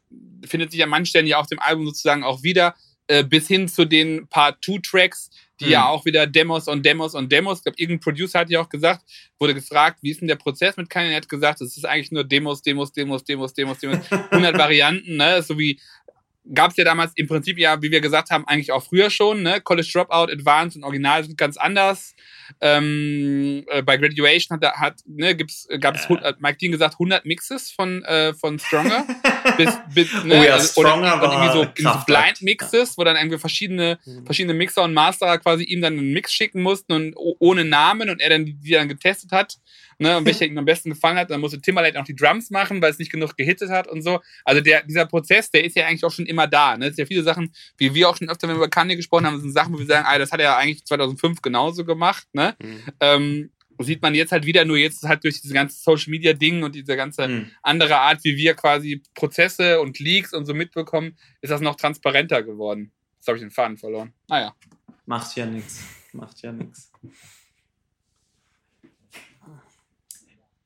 [0.45, 2.75] findet sich an manchen Stellen ja auf dem Album sozusagen auch wieder,
[3.07, 5.71] äh, bis hin zu den Part-2-Tracks, die mhm.
[5.71, 7.59] ja auch wieder Demos und Demos und Demos.
[7.59, 9.05] Ich glaube, irgendein Producer hat ja auch gesagt,
[9.39, 11.11] wurde gefragt, wie ist denn der Prozess mit Kanye?
[11.11, 15.17] Er hat gesagt, es ist eigentlich nur Demos, Demos, Demos, Demos, Demos, Demos, 100 Varianten,
[15.17, 15.41] ne?
[15.43, 15.79] So wie
[16.53, 19.41] gab es ja damals im Prinzip ja, wie wir gesagt haben, eigentlich auch früher schon.
[19.41, 19.61] Ne?
[19.61, 22.15] College Dropout, Advanced und Original sind ganz anders.
[22.61, 26.33] Ähm, äh, bei Graduation hat, hat ne, gibt's, gab es, äh.
[26.39, 29.05] Mike Dean gesagt, 100 Mixes von, äh, von Stronger.
[29.57, 33.03] bis, bis, ne, oh ja, also, Stronger oder, war irgendwie so, so Blind Mixes, wo
[33.03, 34.25] dann irgendwie verschiedene, mhm.
[34.25, 38.21] verschiedene Mixer und Masterer quasi ihm dann einen Mix schicken mussten und ohne Namen und
[38.21, 39.57] er dann die, die dann getestet hat
[39.99, 41.29] ne, und welcher ihm am besten gefallen hat.
[41.29, 44.19] Dann musste Timberlake auch die Drums machen, weil es nicht genug gehittet hat und so.
[44.43, 46.77] Also der, dieser Prozess, der ist ja eigentlich auch schon immer da.
[46.77, 46.87] Ne?
[46.87, 49.25] Es sind ja viele Sachen, wie wir auch schon öfter, wenn wir über Kanye gesprochen
[49.25, 52.27] haben, sind Sachen, wo wir sagen, ah, das hat er ja eigentlich 2005 genauso gemacht.
[52.33, 52.55] Ne?
[52.61, 52.83] Mhm.
[52.99, 56.63] Ähm, sieht man jetzt halt wieder, nur jetzt halt durch diese ganze Social Media Ding
[56.63, 57.51] und diese ganze mhm.
[57.61, 62.43] andere Art, wie wir quasi Prozesse und Leaks und so mitbekommen, ist das noch transparenter
[62.43, 62.91] geworden.
[63.17, 64.13] Jetzt habe ich den Faden verloren.
[64.27, 64.55] Naja.
[65.05, 65.83] Macht ja nichts.
[66.13, 66.91] Macht ja nichts.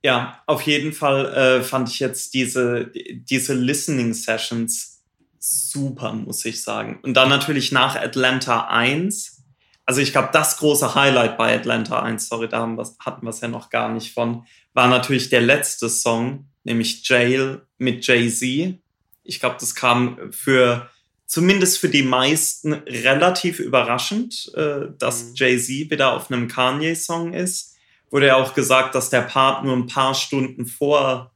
[0.03, 5.01] Ja, auf jeden Fall äh, fand ich jetzt diese, diese Listening Sessions
[5.39, 6.99] super, muss ich sagen.
[7.01, 9.43] Und dann natürlich nach Atlanta 1.
[9.85, 13.31] Also ich glaube, das große Highlight bei Atlanta 1, sorry, da haben wir's, hatten wir
[13.31, 18.77] es ja noch gar nicht von, war natürlich der letzte Song, nämlich Jail mit Jay-Z.
[19.23, 20.89] Ich glaube, das kam für
[21.25, 25.35] zumindest für die meisten relativ überraschend, äh, dass mhm.
[25.35, 27.75] Jay-Z wieder auf einem Kanye-Song ist
[28.11, 31.31] wurde ja auch gesagt, dass der Part nur ein paar Stunden vor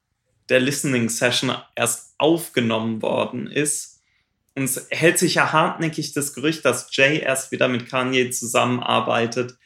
[0.50, 4.02] der Listening Session erst aufgenommen worden ist.
[4.56, 9.58] Und es hält sich ja hartnäckig das Gerücht, dass Jay erst wieder mit Kanye zusammenarbeitet,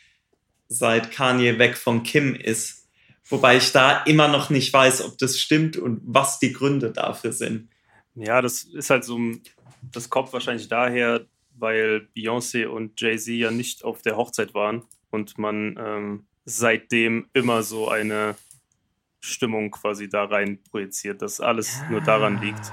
[0.69, 2.87] seit Kanye weg von Kim ist.
[3.29, 7.33] Wobei ich da immer noch nicht weiß, ob das stimmt und was die Gründe dafür
[7.33, 7.69] sind.
[8.15, 9.19] Ja, das ist halt so,
[9.91, 11.25] das kommt wahrscheinlich daher,
[11.57, 17.61] weil Beyoncé und Jay-Z ja nicht auf der Hochzeit waren und man ähm, seitdem immer
[17.61, 18.35] so eine
[19.19, 22.71] Stimmung quasi da rein projiziert, dass alles nur daran liegt.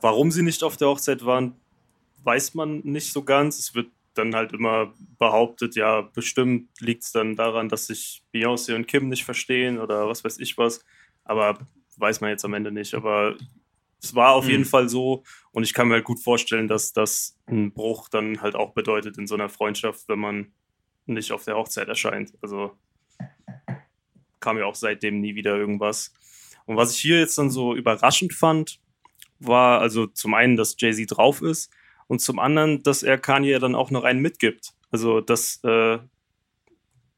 [0.00, 1.54] Warum sie nicht auf der Hochzeit waren,
[2.24, 3.60] weiß man nicht so ganz.
[3.60, 8.74] Es wird dann halt immer behauptet, ja, bestimmt liegt es dann daran, dass sich Beyoncé
[8.74, 10.84] und Kim nicht verstehen oder was weiß ich was.
[11.24, 11.60] Aber
[11.98, 12.94] weiß man jetzt am Ende nicht.
[12.94, 13.36] Aber
[14.02, 14.50] es war auf mhm.
[14.50, 15.22] jeden Fall so
[15.52, 19.18] und ich kann mir halt gut vorstellen, dass das ein Bruch dann halt auch bedeutet
[19.18, 20.52] in so einer Freundschaft, wenn man
[21.06, 22.32] nicht auf der Hochzeit erscheint.
[22.42, 22.76] Also
[24.48, 26.14] kam ja auch seitdem nie wieder irgendwas.
[26.64, 28.80] Und was ich hier jetzt dann so überraschend fand,
[29.40, 31.70] war also zum einen, dass Jay-Z drauf ist
[32.06, 34.72] und zum anderen, dass er Kanye dann auch noch einen mitgibt.
[34.90, 35.98] Also, dass äh,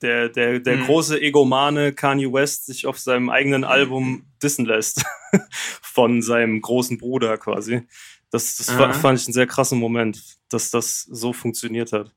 [0.03, 0.87] der, der, der mhm.
[0.87, 5.05] große Egomane Kanye West sich auf seinem eigenen Album dissen lässt.
[5.83, 7.87] Von seinem großen Bruder quasi.
[8.33, 8.93] Das, das mhm.
[8.95, 12.13] fand ich einen sehr krassen Moment, dass das so funktioniert hat.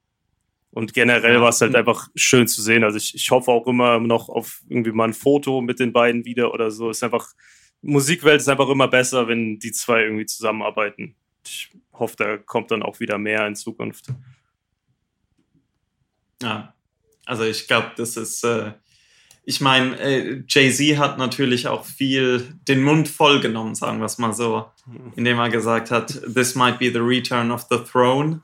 [0.73, 2.83] Und generell war es halt einfach schön zu sehen.
[2.83, 6.25] Also ich, ich hoffe auch immer noch auf irgendwie mal ein Foto mit den beiden
[6.25, 6.89] wieder oder so.
[6.89, 7.27] Ist einfach,
[7.83, 11.15] Musikwelt ist einfach immer besser, wenn die zwei irgendwie zusammenarbeiten.
[11.45, 14.07] Ich hoffe, da kommt dann auch wieder mehr in Zukunft.
[16.41, 16.73] Ja,
[17.25, 18.71] also ich glaube, das ist, äh,
[19.45, 24.17] ich meine, äh, Jay-Z hat natürlich auch viel den Mund voll genommen, sagen wir es
[24.17, 25.13] mal so, hm.
[25.17, 28.41] indem er gesagt hat, this might be the return of the throne.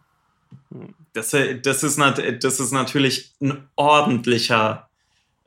[1.19, 4.89] Das, äh, das, ist, das ist natürlich ein ordentlicher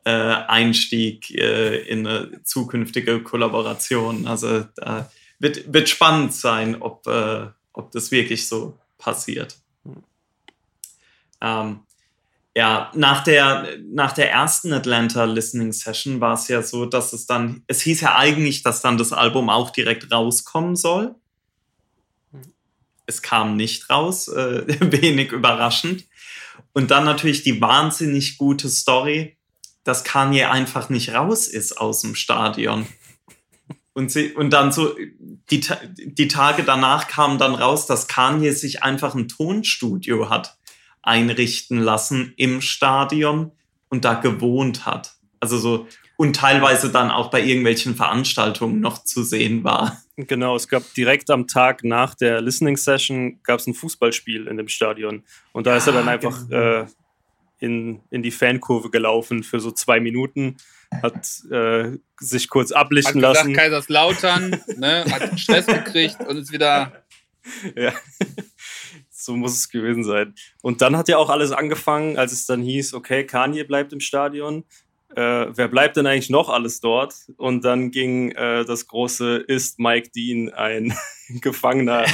[0.04, 4.26] äh, Einstieg äh, in eine zukünftige Kollaboration.
[4.26, 9.56] Also da wird, wird spannend sein, ob, äh, ob das wirklich so passiert.
[9.86, 10.02] Hm.
[11.40, 11.80] Ähm,
[12.54, 17.24] ja, nach der, nach der ersten Atlanta Listening Session war es ja so, dass es
[17.24, 21.14] dann, es hieß ja eigentlich, dass dann das Album auch direkt rauskommen soll.
[23.06, 26.04] Es kam nicht raus, äh, wenig überraschend.
[26.72, 29.36] Und dann natürlich die wahnsinnig gute Story,
[29.84, 32.86] dass Kanye einfach nicht raus ist aus dem Stadion.
[33.94, 34.96] Und, sie, und dann so,
[35.50, 35.66] die,
[35.98, 40.56] die Tage danach kam dann raus, dass Kanye sich einfach ein Tonstudio hat
[41.02, 43.52] einrichten lassen im Stadion
[43.88, 45.16] und da gewohnt hat.
[45.40, 45.88] Also so
[46.22, 50.00] und teilweise dann auch bei irgendwelchen Veranstaltungen noch zu sehen war.
[50.16, 54.56] Genau, es gab direkt am Tag nach der Listening Session gab es ein Fußballspiel in
[54.56, 56.82] dem Stadion und da ist er dann ah, einfach genau.
[56.82, 56.86] äh,
[57.58, 60.58] in, in die Fankurve gelaufen für so zwei Minuten,
[61.02, 63.56] hat äh, sich kurz ablichten hat gesagt, lassen.
[63.56, 67.02] Kaiserslautern, ne, hat Stress gekriegt und ist wieder.
[67.74, 67.92] Ja
[69.10, 70.34] so muss es gewesen sein.
[70.62, 74.00] Und dann hat ja auch alles angefangen, als es dann hieß, okay, Kanye bleibt im
[74.00, 74.64] Stadion.
[75.14, 77.14] Äh, wer bleibt denn eigentlich noch alles dort?
[77.36, 80.96] Und dann ging äh, das große Ist Mike Dean ein
[81.40, 82.04] Gefangener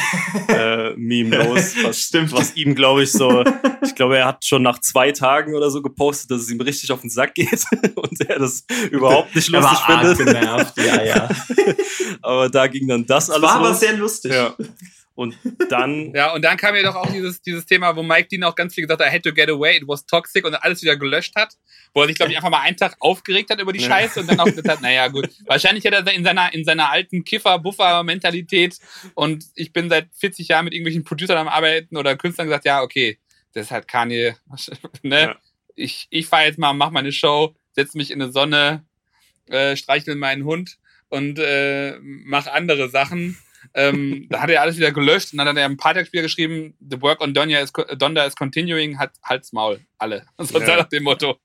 [0.48, 2.32] äh, Meme los, was, Stimmt.
[2.32, 3.44] was ihm, glaube ich, so,
[3.82, 6.90] ich glaube, er hat schon nach zwei Tagen oder so gepostet, dass es ihm richtig
[6.90, 10.18] auf den Sack geht und er das überhaupt nicht lustig er war findet.
[10.18, 11.28] Genervt, ja, ja.
[12.22, 13.48] aber da ging dann das, das alles.
[13.48, 13.66] War los.
[13.68, 14.32] aber sehr lustig.
[14.32, 14.54] Ja.
[15.18, 15.36] Und
[15.68, 16.12] dann.
[16.14, 18.72] ja, und dann kam ja doch auch dieses, dieses Thema, wo Mike Dean auch ganz
[18.72, 21.34] viel gesagt hat, I had to get away, it was toxic und alles wieder gelöscht
[21.34, 21.56] hat.
[21.92, 24.30] Wo er sich, glaube ich, einfach mal einen Tag aufgeregt hat über die Scheiße und
[24.30, 25.28] dann auch gesagt hat, naja, gut.
[25.46, 28.78] Wahrscheinlich hat er in seiner, in seiner alten Kiffer-Buffer-Mentalität
[29.14, 32.82] und ich bin seit 40 Jahren mit irgendwelchen Producern am Arbeiten oder Künstlern gesagt, ja,
[32.82, 33.18] okay,
[33.54, 34.36] das ist halt Kanye,
[35.02, 35.20] ne?
[35.20, 35.36] Ja.
[35.74, 38.86] Ich, ich fahre jetzt mal, mach meine Show, setze mich in eine Sonne,
[39.46, 43.36] äh, streichel meinen Hund und äh, mach andere Sachen
[43.74, 46.22] ähm, da hat er alles wieder gelöscht und dann hat er ein paar Tage später
[46.22, 50.24] geschrieben, The work on Donda is, Donda is continuing, hat Halt's Maul, alle.
[50.38, 50.76] So ja.
[50.76, 51.38] nach dem Motto.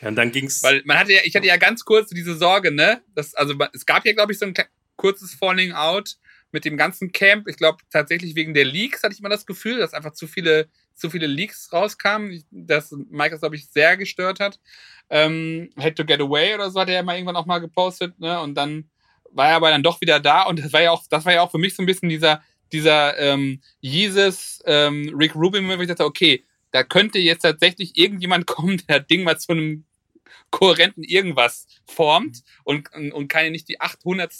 [0.00, 0.62] Ja, und dann ging's.
[0.62, 3.02] Weil man hatte ja, ich hatte ja ganz kurz diese Sorge, ne?
[3.14, 4.54] Das, also es gab ja, glaube ich, so ein
[4.96, 6.16] kurzes Falling Out
[6.50, 7.48] mit dem ganzen Camp.
[7.48, 10.68] Ich glaube tatsächlich wegen der Leaks hatte ich immer das Gefühl, dass einfach zu viele,
[10.94, 14.60] zu viele Leaks rauskamen, dass Mike das, glaube ich, sehr gestört hat.
[15.08, 18.18] Ähm, Had to Get Away oder so hat er ja mal irgendwann auch mal gepostet,
[18.18, 18.40] ne?
[18.40, 18.90] Und dann
[19.32, 21.42] war er aber dann doch wieder da und das war ja auch, das war ja
[21.42, 22.42] auch für mich so ein bisschen dieser,
[22.72, 28.46] dieser ähm, Jesus ähm, Rick Rubin, wo ich dachte, okay, da könnte jetzt tatsächlich irgendjemand
[28.46, 29.84] kommen, der Ding mal zu einem
[30.50, 34.32] kohärenten irgendwas formt und, und, und keine nicht die 800.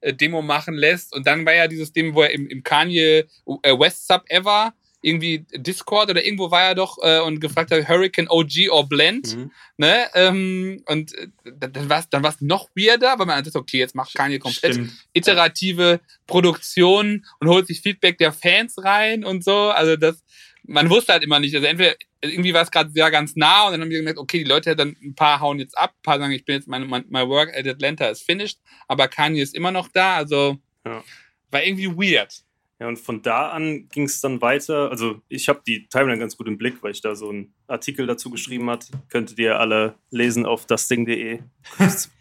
[0.00, 1.14] Äh, Demo machen lässt.
[1.14, 3.24] Und dann war ja dieses Demo, wo er im, im Kanye
[3.62, 4.74] äh, West Sub Ever
[5.06, 9.36] irgendwie Discord oder irgendwo war er doch äh, und gefragt hat, Hurricane OG or Blend.
[9.36, 9.52] Mhm.
[9.76, 10.04] Ne?
[10.14, 13.94] Ähm, und äh, dann war es dann war's noch weirder, weil man dachte, okay, jetzt
[13.94, 14.92] macht Kanye komplett Stimmt.
[15.12, 19.70] iterative Produktion und holt sich Feedback der Fans rein und so.
[19.70, 20.24] Also das,
[20.64, 21.54] man wusste halt immer nicht.
[21.54, 24.38] Also entweder irgendwie war es gerade sehr ganz nah und dann haben wir gemerkt, okay,
[24.38, 26.84] die Leute dann ein paar hauen jetzt ab, ein paar sagen, ich bin jetzt mein,
[26.88, 28.58] mein my work at Atlanta is finished,
[28.88, 30.16] aber Kanye ist immer noch da.
[30.16, 31.04] Also ja.
[31.52, 32.42] war irgendwie weird.
[32.78, 34.90] Ja, und von da an ging es dann weiter.
[34.90, 38.06] Also ich habe die Timeline ganz gut im Blick, weil ich da so einen Artikel
[38.06, 38.90] dazu geschrieben hat.
[39.08, 41.40] Könntet ihr alle lesen auf dasding.de.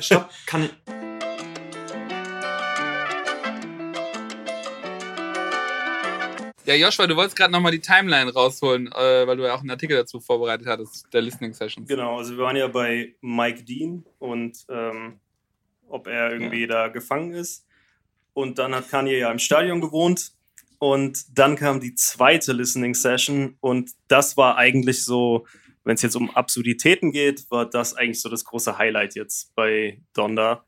[0.00, 0.70] Stopp, kann ich.
[6.66, 9.70] Ja, Joshua, du wolltest gerade nochmal die Timeline rausholen, äh, weil du ja auch einen
[9.70, 11.86] Artikel dazu vorbereitet hattest, der Listening Sessions.
[11.86, 15.20] Genau, also wir waren ja bei Mike Dean und ähm,
[15.88, 16.66] ob er irgendwie ja.
[16.66, 17.64] da gefangen ist.
[18.34, 20.32] Und dann hat Kanye ja im Stadion gewohnt.
[20.78, 23.56] Und dann kam die zweite Listening Session.
[23.60, 25.46] Und das war eigentlich so,
[25.84, 30.00] wenn es jetzt um Absurditäten geht, war das eigentlich so das große Highlight jetzt bei
[30.12, 30.64] Donda.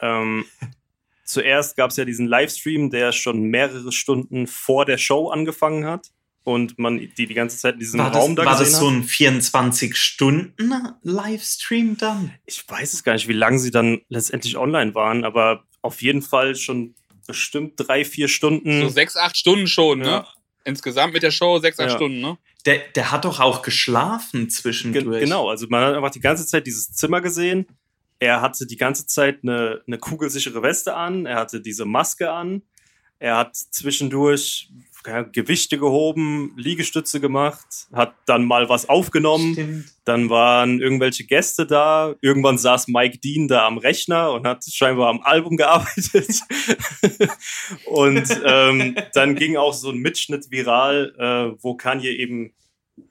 [0.00, 0.44] Ähm,
[1.24, 6.10] zuerst gab es ja diesen Livestream, der schon mehrere Stunden vor der Show angefangen hat
[6.48, 8.88] und man die die ganze Zeit in diesem war Raum das, da War das so
[8.88, 12.32] ein 24-Stunden-Livestream dann?
[12.46, 16.22] Ich weiß es gar nicht, wie lange sie dann letztendlich online waren, aber auf jeden
[16.22, 16.94] Fall schon
[17.26, 18.80] bestimmt drei, vier Stunden.
[18.80, 20.06] So sechs, acht Stunden schon, ne?
[20.06, 20.18] ja.
[20.20, 20.26] ne?
[20.64, 21.96] Insgesamt mit der Show sechs, acht ja.
[21.96, 22.36] Stunden, ne?
[22.66, 25.20] Der, der hat doch auch geschlafen zwischendurch.
[25.20, 27.66] genau, also man hat einfach die ganze Zeit dieses Zimmer gesehen.
[28.18, 32.62] Er hatte die ganze Zeit eine, eine kugelsichere Weste an, er hatte diese Maske an,
[33.20, 34.70] er hat zwischendurch
[35.08, 39.54] ja, Gewichte gehoben, Liegestütze gemacht, hat dann mal was aufgenommen.
[39.54, 39.84] Stimmt.
[40.04, 42.14] Dann waren irgendwelche Gäste da.
[42.20, 46.40] Irgendwann saß Mike Dean da am Rechner und hat scheinbar am Album gearbeitet.
[47.86, 52.52] und ähm, dann ging auch so ein Mitschnitt viral, äh, wo Kanye eben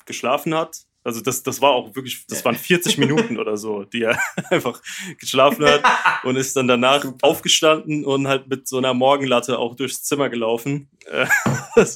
[0.05, 4.01] geschlafen hat also das, das war auch wirklich, das waren 40 Minuten oder so, die
[4.01, 4.19] er
[4.49, 4.81] einfach
[5.17, 5.81] geschlafen hat
[6.25, 7.25] und ist dann danach Super.
[7.25, 10.89] aufgestanden und halt mit so einer Morgenlatte auch durchs Zimmer gelaufen.
[11.05, 11.25] Äh,
[11.75, 11.95] das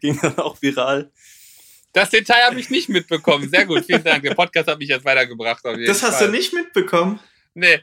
[0.00, 1.10] ging dann auch viral.
[1.94, 3.48] Das Detail habe ich nicht mitbekommen.
[3.48, 4.24] Sehr gut, vielen Dank.
[4.24, 5.64] Der Podcast hat mich jetzt weitergebracht.
[5.64, 6.26] das hast Fall.
[6.26, 7.18] du nicht mitbekommen?
[7.54, 7.80] Nee.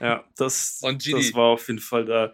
[0.00, 2.32] Ja, das, das war auf jeden Fall da.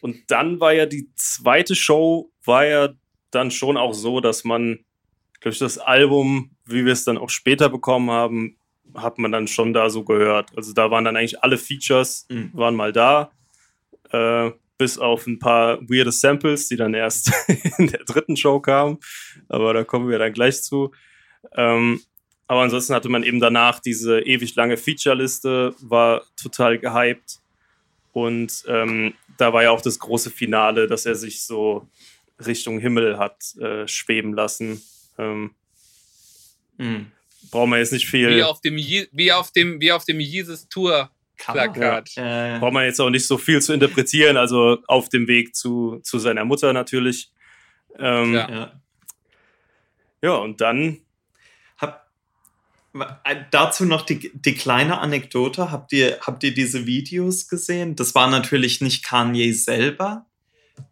[0.00, 2.88] Und dann war ja die zweite Show, war ja
[3.30, 4.86] dann schon auch so, dass man
[5.42, 8.56] durch das Album, wie wir es dann auch später bekommen haben,
[8.94, 10.50] hat man dann schon da so gehört.
[10.56, 12.50] Also da waren dann eigentlich alle Features, mhm.
[12.52, 13.32] waren mal da.
[14.10, 17.32] Äh, bis auf ein paar weirde Samples, die dann erst
[17.78, 18.98] in der dritten Show kamen.
[19.48, 20.90] Aber da kommen wir dann gleich zu.
[21.56, 22.00] Ähm,
[22.48, 27.38] aber ansonsten hatte man eben danach diese ewig lange Feature-Liste, war total gehypt.
[28.12, 31.88] Und ähm, da war ja auch das große Finale, dass er sich so
[32.44, 34.82] Richtung Himmel hat äh, schweben lassen.
[35.18, 35.54] Ähm,
[36.78, 37.12] hm.
[37.50, 38.30] Brauchen wir jetzt nicht viel.
[38.30, 42.14] Wie auf dem, wie auf dem, wie auf dem Jesus Tour Plakat.
[42.14, 42.56] Ja.
[42.56, 42.58] Äh.
[42.58, 44.36] Braucht man jetzt auch nicht so viel zu interpretieren.
[44.36, 47.30] Also auf dem Weg zu, zu seiner Mutter natürlich.
[47.98, 48.80] Ähm, ja.
[50.22, 50.98] ja, und dann.
[51.78, 52.08] Hab,
[53.24, 55.70] äh, dazu noch die, die kleine Anekdote.
[55.70, 57.96] Habt ihr, habt ihr diese Videos gesehen?
[57.96, 60.26] Das war natürlich nicht Kanye selber,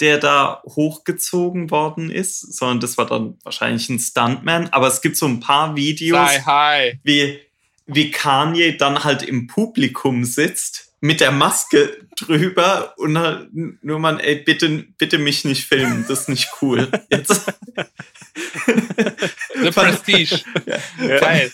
[0.01, 4.69] der da hochgezogen worden ist, sondern das war dann wahrscheinlich ein Stuntman.
[4.73, 6.19] Aber es gibt so ein paar Videos,
[7.03, 7.39] wie,
[7.87, 14.21] wie Kanye dann halt im Publikum sitzt mit der Maske drüber und halt nur man,
[14.21, 16.89] ey, bitte, bitte mich nicht filmen, das ist nicht cool.
[17.11, 17.47] Jetzt.
[19.63, 20.41] The Prestige.
[20.99, 21.19] Ja.
[21.19, 21.51] Geil.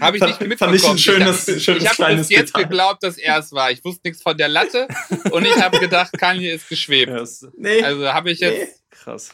[0.00, 0.58] Habe ich nicht mitbekommen.
[0.58, 2.64] Fand ich ein schönes, ich schönes ich habe bis jetzt Detail.
[2.64, 3.70] geglaubt, dass er es war.
[3.70, 4.88] Ich wusste nichts von der Latte
[5.30, 7.12] und ich habe gedacht, Kanye ist geschwebt.
[7.56, 7.82] Nee.
[7.82, 8.58] Also habe ich jetzt.
[8.58, 8.68] Nee.
[8.90, 9.30] Krass.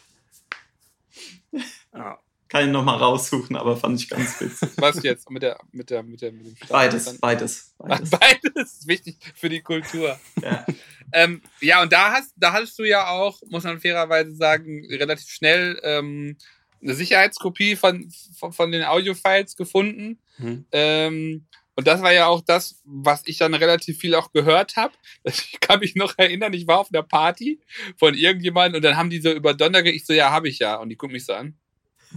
[1.93, 2.19] Ah
[2.49, 4.71] kann ich nochmal raussuchen, aber fand ich ganz witzig.
[4.77, 5.31] Was jetzt?
[5.31, 8.11] Mit, der, mit, der, mit, der, mit dem Start beides, beides, beides.
[8.19, 10.19] Beides ist wichtig für die Kultur.
[10.43, 10.67] Ja,
[11.13, 15.29] ähm, ja und da hast, da hast du ja auch, muss man fairerweise sagen, relativ
[15.29, 16.37] schnell ähm,
[16.83, 20.19] eine Sicherheitskopie von, von, von den Audiofiles gefunden.
[20.39, 20.67] Mhm.
[20.73, 24.95] Ähm, und das war ja auch das, was ich dann relativ viel auch gehört habe.
[25.23, 27.61] Ich kann mich noch erinnern, ich war auf einer Party
[27.97, 30.77] von irgendjemandem und dann haben die so über Donner, ich so, ja, habe ich ja.
[30.77, 31.57] Und die gucken mich so an.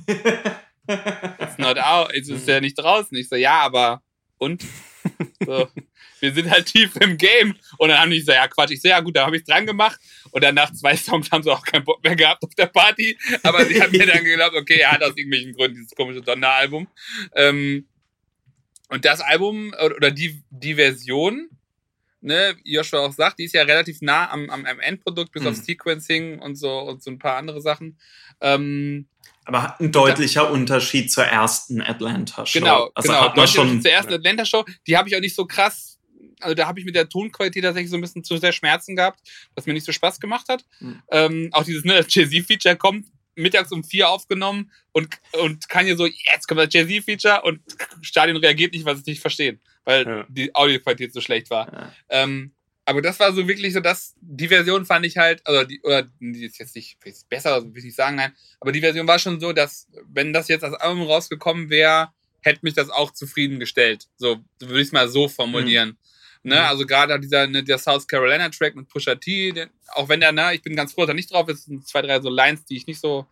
[0.07, 3.15] It's not out, es ist ja nicht draußen.
[3.17, 4.01] Ich so, ja, aber
[4.37, 4.63] und?
[5.45, 5.67] So,
[6.19, 7.55] wir sind halt tief im Game.
[7.77, 8.71] Und dann haben die so, ja, Quatsch.
[8.71, 9.99] Ich so, ja, gut, da habe ich dran gemacht.
[10.31, 13.17] Und dann nach zwei Songs haben sie auch keinen Bock mehr gehabt auf der Party.
[13.43, 16.87] Aber sie haben mir dann geglaubt, okay, er hat aus irgendwelchen Gründen dieses komische Donneralbum.
[17.35, 17.87] Ähm,
[18.89, 21.49] und das Album oder die, die Version,
[22.19, 25.49] ne, Joshua auch sagt, die ist ja relativ nah am, am, am Endprodukt, bis mhm.
[25.49, 27.97] auf Sequencing und so und so ein paar andere Sachen.
[28.41, 29.07] Ähm,
[29.45, 32.59] aber ein deutlicher dann, Unterschied zur ersten Atlanta-Show.
[32.59, 33.27] Genau, also genau.
[33.27, 34.65] Deutlicher schon, zur ersten Atlanta-Show.
[34.87, 35.99] Die habe ich auch nicht so krass,
[36.39, 39.19] also da habe ich mit der Tonqualität tatsächlich so ein bisschen zu sehr Schmerzen gehabt,
[39.55, 40.63] was mir nicht so Spaß gemacht hat.
[40.79, 41.01] Mhm.
[41.11, 45.07] Ähm, auch dieses ne, Jay-Z-Feature kommt mittags um vier aufgenommen und,
[45.41, 47.61] und kann hier so, jetzt kommt das Jay-Z-Feature und
[48.01, 50.25] Stadion reagiert nicht, was ich nicht verstehen, weil ja.
[50.29, 51.71] die Audioqualität so schlecht war.
[51.71, 51.93] Ja.
[52.09, 52.53] Ähm,
[52.85, 56.03] aber das war so wirklich so, dass die Version fand ich halt, also die, oder
[56.19, 56.97] die ist jetzt nicht
[57.29, 60.33] besser, also will ich nicht sagen, nein, aber die Version war schon so, dass wenn
[60.33, 62.09] das jetzt als Album rausgekommen wäre,
[62.41, 64.07] hätte mich das auch zufriedengestellt.
[64.17, 65.89] So würde ich es mal so formulieren.
[65.89, 65.95] Mhm.
[66.43, 70.19] Ne, also gerade dieser, ne, der South Carolina Track mit Pusha T, den, auch wenn
[70.19, 72.29] der, ne, ich bin ganz froh, dass er nicht drauf ist, sind zwei, drei so
[72.29, 73.27] Lines, die ich nicht so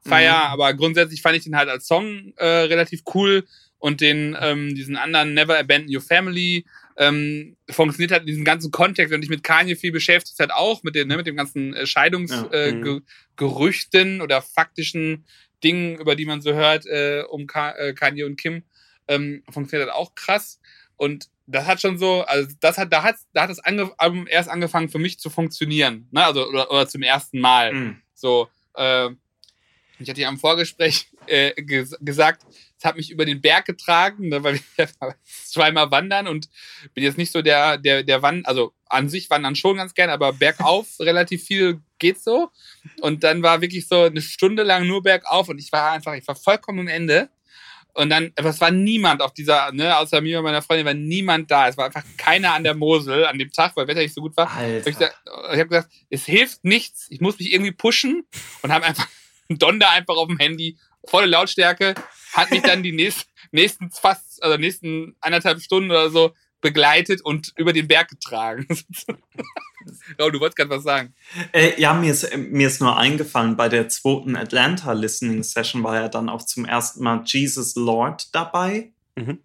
[0.00, 0.52] feier, mhm.
[0.52, 3.46] aber grundsätzlich fand ich den halt als Song äh, relativ cool
[3.78, 6.64] und den, ähm, diesen anderen Never Abandon Your Family
[6.96, 10.82] ähm, funktioniert halt in diesem ganzen Kontext, wenn dich mit Kanye viel beschäftigt hat, auch
[10.82, 14.00] mit, den, ne, mit dem ganzen äh, Scheidungsgerüchten ja.
[14.00, 14.20] äh, mhm.
[14.20, 15.24] oder faktischen
[15.62, 18.62] Dingen, über die man so hört, äh, um Ka äh, Kanye und Kim,
[19.08, 20.60] ähm, funktioniert halt auch krass.
[20.96, 24.26] Und das hat schon so, also das hat, da hat, da hat das ange Album
[24.28, 26.24] erst angefangen für mich zu funktionieren, ne?
[26.24, 27.72] Also oder, oder zum ersten Mal.
[27.72, 27.96] Mhm.
[28.14, 29.10] So, äh,
[29.98, 34.28] ich hatte ja am Vorgespräch äh, ges gesagt, es hat mich über den Berg getragen,
[34.28, 34.88] ne, weil wir
[35.24, 36.48] zweimal wandern und
[36.94, 40.10] bin jetzt nicht so der, der, der Wand, also an sich wandern schon ganz gern,
[40.10, 42.50] aber bergauf relativ viel geht so.
[43.00, 46.26] Und dann war wirklich so eine Stunde lang nur bergauf und ich war einfach, ich
[46.26, 47.30] war vollkommen am Ende.
[47.96, 51.48] Und dann, es war niemand auf dieser, ne, außer mir und meiner Freundin, war niemand
[51.48, 51.68] da.
[51.68, 54.36] Es war einfach keiner an der Mosel an dem Tag, weil Wetter nicht so gut
[54.36, 54.50] war.
[54.50, 54.90] Alter.
[54.90, 57.06] Ich, ich habe gesagt, es hilft nichts.
[57.10, 58.24] Ich muss mich irgendwie pushen
[58.62, 59.06] und habe einfach
[59.48, 61.94] Donder einfach auf dem Handy, volle Lautstärke,
[62.32, 67.52] hat mich dann die nächsten, nächsten fast, also nächsten anderthalb Stunden oder so begleitet und
[67.56, 68.66] über den Berg getragen.
[70.18, 71.14] oh, du wolltest gerade was sagen.
[71.52, 75.96] Äh, ja, mir ist, mir ist nur eingefallen, bei der zweiten Atlanta Listening Session war
[75.96, 78.92] ja dann auch zum ersten Mal Jesus Lord dabei.
[79.14, 79.40] Mhm.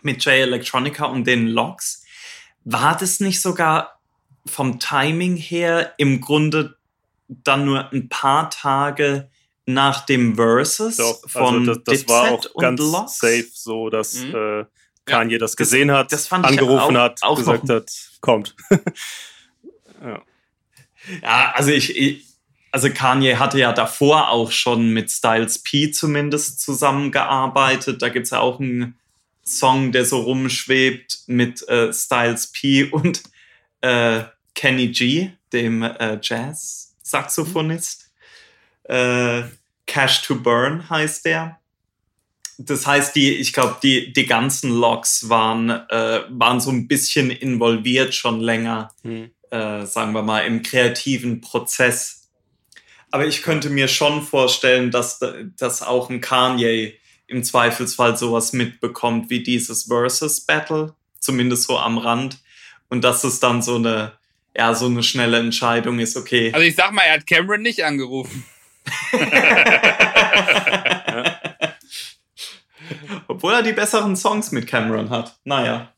[0.00, 2.04] Mit J Electronica und den Logs.
[2.64, 4.00] War das nicht sogar
[4.46, 6.76] vom Timing her im Grunde
[7.28, 9.30] dann nur ein paar Tage
[9.66, 13.18] nach dem Versus Doch, also von also das, das war auch ganz Locks.
[13.18, 14.34] safe so, dass mhm.
[14.34, 14.64] äh,
[15.06, 18.54] Kanye ja, das gesehen hat, das angerufen auch, hat, auch gesagt hat, kommt.
[20.02, 20.22] ja.
[21.22, 22.24] ja, also ich, ich,
[22.72, 28.02] also Kanye hatte ja davor auch schon mit Styles P zumindest zusammengearbeitet.
[28.02, 28.98] Da gibt es ja auch einen
[29.44, 33.22] Song, der so rumschwebt mit äh, Styles P und
[33.82, 34.24] äh,
[34.54, 38.03] Kenny G, dem äh, Jazz-Saxophonist.
[38.84, 39.42] Äh,
[39.86, 41.60] Cash to Burn heißt der.
[42.58, 47.30] Das heißt, die, ich glaube, die, die ganzen Logs waren, äh, waren so ein bisschen
[47.30, 49.30] involviert schon länger, hm.
[49.50, 52.30] äh, sagen wir mal, im kreativen Prozess.
[53.10, 55.20] Aber ich könnte mir schon vorstellen, dass,
[55.56, 56.94] dass auch ein Kanye
[57.26, 62.38] im Zweifelsfall sowas mitbekommt wie dieses Versus Battle, zumindest so am Rand.
[62.88, 64.12] Und dass es dann so eine,
[64.56, 66.52] ja, so eine schnelle Entscheidung ist, okay.
[66.52, 68.44] Also ich sag mal, er hat Cameron nicht angerufen.
[73.28, 75.36] Obwohl er die besseren Songs mit Cameron hat.
[75.44, 75.94] Naja.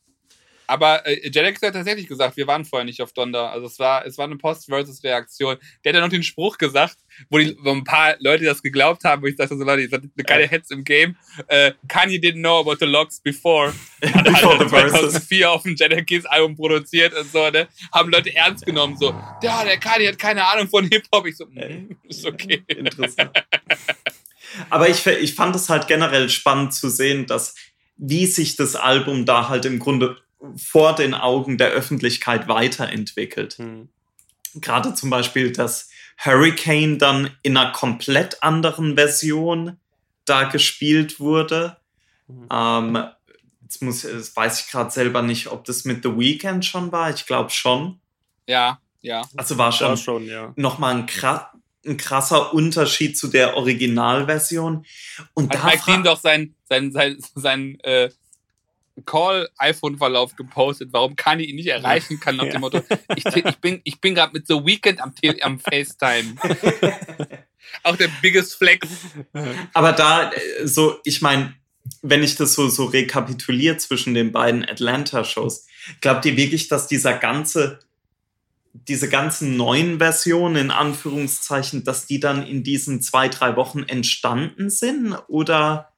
[0.66, 3.50] Aber äh, Jellex hat tatsächlich gesagt, wir waren vorher nicht auf Donda.
[3.50, 5.56] Also es war, es war eine Post-Versus-Reaktion.
[5.84, 6.98] Der hat ja noch den Spruch gesagt,
[7.30, 9.88] wo, die, wo ein paar Leute das geglaubt haben, wo ich dachte so, Leute, ihr
[9.88, 10.48] seid keine äh.
[10.48, 11.16] Heads im Game.
[11.48, 13.72] Äh, Kanye didn't know about the logs before.
[14.02, 17.68] Hat before halt 2004 auf dem Jellex Album produziert und so, ne?
[17.92, 21.26] Haben Leute ernst genommen, so, ja, der Kanye hat keine Ahnung von Hip-Hop.
[21.26, 22.62] Ich so, mm, ist okay.
[22.66, 23.30] Interessant.
[24.70, 27.54] Aber ich, ich fand es halt generell spannend zu sehen, dass
[27.96, 30.18] wie sich das Album da halt im Grunde
[30.56, 33.58] vor den Augen der Öffentlichkeit weiterentwickelt.
[33.58, 33.88] Mhm.
[34.54, 39.78] Gerade zum Beispiel, dass Hurricane dann in einer komplett anderen Version
[40.24, 41.76] da gespielt wurde.
[42.26, 42.48] Mhm.
[42.50, 43.04] Ähm,
[43.62, 47.10] jetzt, muss, jetzt weiß ich gerade selber nicht, ob das mit The Weeknd schon war.
[47.10, 48.00] Ich glaube schon.
[48.46, 49.22] Ja, ja.
[49.36, 50.52] Also war schon, war schon ja.
[50.56, 51.06] nochmal ein,
[51.86, 54.84] ein krasser Unterschied zu der Originalversion.
[55.34, 58.10] Und Hat da Mike Dean doch sein, sein, sein, sein äh,
[59.04, 62.82] Call-iPhone-Verlauf gepostet, warum Kanye ihn nicht erreichen kann, nach dem Motto,
[63.14, 65.12] ich, ich bin, ich bin gerade mit The Weekend am,
[65.42, 66.36] am FaceTime.
[67.82, 68.88] Auch der biggest flex.
[69.74, 71.54] Aber da, äh, so, ich meine,
[72.02, 75.66] wenn ich das so, so rekapituliere zwischen den beiden Atlanta-Shows,
[76.00, 77.80] glaubt ihr wirklich, dass dieser ganze,
[78.72, 84.70] diese ganzen neuen Versionen, in Anführungszeichen, dass die dann in diesen zwei, drei Wochen entstanden
[84.70, 85.16] sind?
[85.28, 85.92] Oder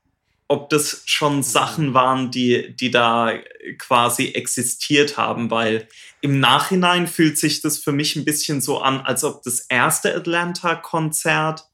[0.49, 1.43] ob das schon mhm.
[1.43, 3.35] Sachen waren, die, die da
[3.79, 5.87] quasi existiert haben, weil
[6.20, 10.15] im Nachhinein fühlt sich das für mich ein bisschen so an, als ob das erste
[10.15, 11.69] Atlanta-Konzert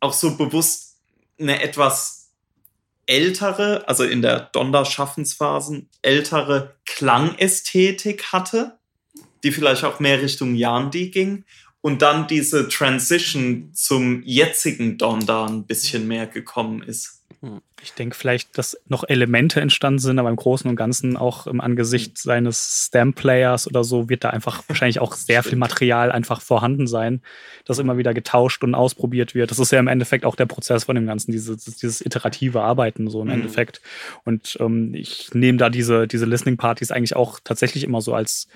[0.00, 0.96] auch so bewusst
[1.38, 2.30] eine etwas
[3.06, 8.78] ältere, also in der Donder-Schaffensphasen, ältere Klangästhetik hatte,
[9.42, 11.44] die vielleicht auch mehr Richtung Yandi ging
[11.80, 17.15] und dann diese Transition zum jetzigen Donder ein bisschen mehr gekommen ist.
[17.82, 21.60] Ich denke vielleicht, dass noch Elemente entstanden sind, aber im Großen und Ganzen auch im
[21.60, 22.16] Angesicht mhm.
[22.16, 27.20] seines Stamp-Players oder so wird da einfach wahrscheinlich auch sehr viel Material einfach vorhanden sein,
[27.64, 29.50] das immer wieder getauscht und ausprobiert wird.
[29.50, 33.08] Das ist ja im Endeffekt auch der Prozess von dem Ganzen, dieses, dieses iterative Arbeiten
[33.10, 33.34] so im mhm.
[33.34, 33.80] Endeffekt.
[34.24, 38.48] Und ähm, ich nehme da diese, diese Listening-Partys eigentlich auch tatsächlich immer so als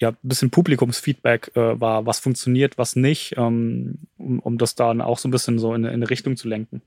[0.00, 5.00] ja, ein bisschen Publikumsfeedback äh, war, was funktioniert, was nicht, ähm, um, um das dann
[5.00, 6.82] auch so ein bisschen so in, in eine Richtung zu lenken.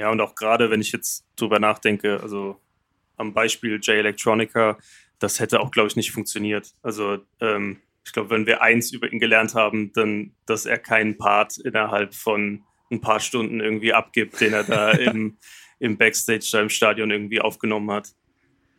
[0.00, 2.58] Ja, und auch gerade, wenn ich jetzt drüber nachdenke, also
[3.18, 4.78] am Beispiel J Electronica,
[5.18, 6.72] das hätte auch, glaube ich, nicht funktioniert.
[6.82, 11.18] Also ähm, ich glaube, wenn wir eins über ihn gelernt haben, dann, dass er keinen
[11.18, 15.36] Part innerhalb von ein paar Stunden irgendwie abgibt, den er da im,
[15.78, 18.14] im Backstage da im Stadion irgendwie aufgenommen hat.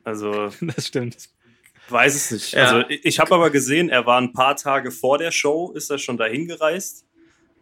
[0.03, 1.29] Also das stimmt.
[1.89, 2.53] Weiß es nicht.
[2.53, 2.63] Ja.
[2.63, 5.99] Also ich habe aber gesehen, er war ein paar Tage vor der Show, ist er
[5.99, 7.05] schon dahin gereist.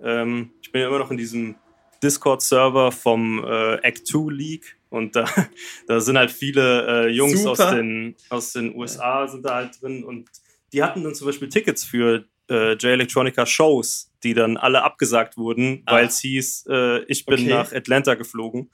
[0.02, 1.56] Ähm, ich bin ja immer noch in diesem
[2.04, 5.26] Discord-Server vom äh, Act 2 League und da,
[5.88, 10.04] da sind halt viele äh, Jungs aus den, aus den USA sind da halt drin
[10.04, 10.30] und
[10.74, 15.38] die hatten dann zum Beispiel Tickets für äh, J Electronica Shows, die dann alle abgesagt
[15.38, 17.50] wurden, weil es hieß, äh, ich bin okay.
[17.50, 18.70] nach Atlanta geflogen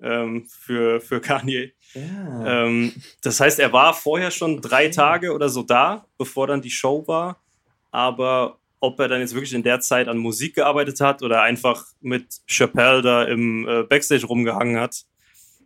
[0.00, 1.72] ähm, für, für Kanye.
[1.94, 2.64] Ja.
[2.64, 2.92] Ähm,
[3.22, 7.06] das heißt, er war vorher schon drei Tage oder so da, bevor dann die Show
[7.06, 7.42] war,
[7.90, 11.86] aber ob er dann jetzt wirklich in der Zeit an Musik gearbeitet hat oder einfach
[12.00, 15.04] mit Chappelle da im äh, Backstage rumgehangen hat.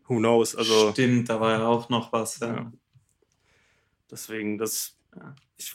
[0.07, 0.57] Who knows?
[0.57, 2.41] Also, Stimmt, da war ja auch noch was.
[2.41, 2.49] Ja.
[2.49, 2.73] ja.
[4.11, 5.75] Deswegen, das, ja, ich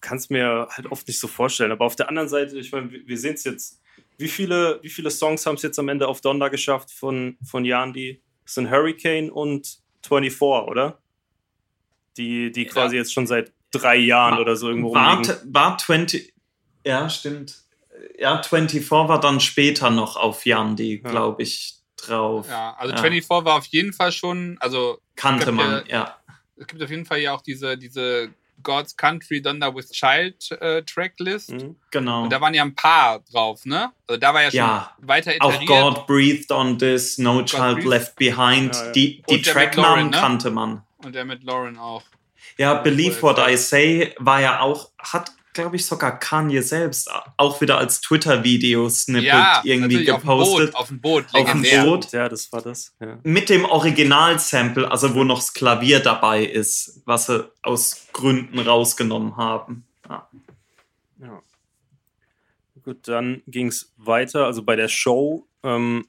[0.00, 1.72] kann es mir halt oft nicht so vorstellen.
[1.72, 3.80] Aber auf der anderen Seite, ich meine, wir, wir sehen es jetzt.
[4.16, 7.64] Wie viele, wie viele Songs haben es jetzt am Ende auf Donda geschafft von, von
[7.64, 8.20] Yandi?
[8.44, 11.00] Das sind Hurricane und 24, oder?
[12.16, 15.54] Die, die quasi jetzt schon seit drei Jahren war, oder so irgendwo war, rumliegen.
[15.54, 16.34] War 20,
[16.88, 17.56] ja, stimmt.
[18.18, 21.10] Ja, 24 war dann später noch auf Yandi, ja.
[21.10, 22.46] glaube ich, drauf.
[22.48, 23.00] Ja, also ja.
[23.00, 26.16] 24 war auf jeden Fall schon, also kannte man, ja, ja.
[26.56, 28.30] Es gibt auf jeden Fall ja auch diese, diese
[28.62, 31.52] God's Country Thunder with Child äh, Tracklist.
[31.52, 31.76] Mhm.
[31.90, 32.24] Genau.
[32.24, 33.92] Und da waren ja ein paar drauf, ne?
[34.06, 35.70] Also da war ja schon ja, weiter iteriert.
[35.70, 37.88] Auch God Breathed on This, No God Child Breathed.
[37.88, 38.74] Left Behind.
[38.74, 38.92] Ja, ja.
[38.92, 40.16] Die, die Tracknamen ne?
[40.16, 40.82] kannte man.
[41.04, 42.02] Und der mit Lauren auch.
[42.56, 47.60] Ja, Believe What I Say war ja auch, hat glaube ich, sogar Kanye selbst auch
[47.60, 50.74] wieder als Twitter-Video-Snippet ja, irgendwie gepostet.
[50.76, 51.70] Auf dem Boot, auf dem Boot.
[51.72, 52.12] Auf dem Boot.
[52.12, 52.94] Ja, das war das.
[53.00, 53.18] Ja.
[53.24, 59.36] Mit dem Original-Sample, also wo noch das Klavier dabei ist, was sie aus Gründen rausgenommen
[59.36, 59.84] haben.
[60.08, 60.28] Ja.
[61.20, 61.42] ja.
[62.84, 64.46] Gut, dann ging es weiter.
[64.46, 66.06] Also bei der Show ähm,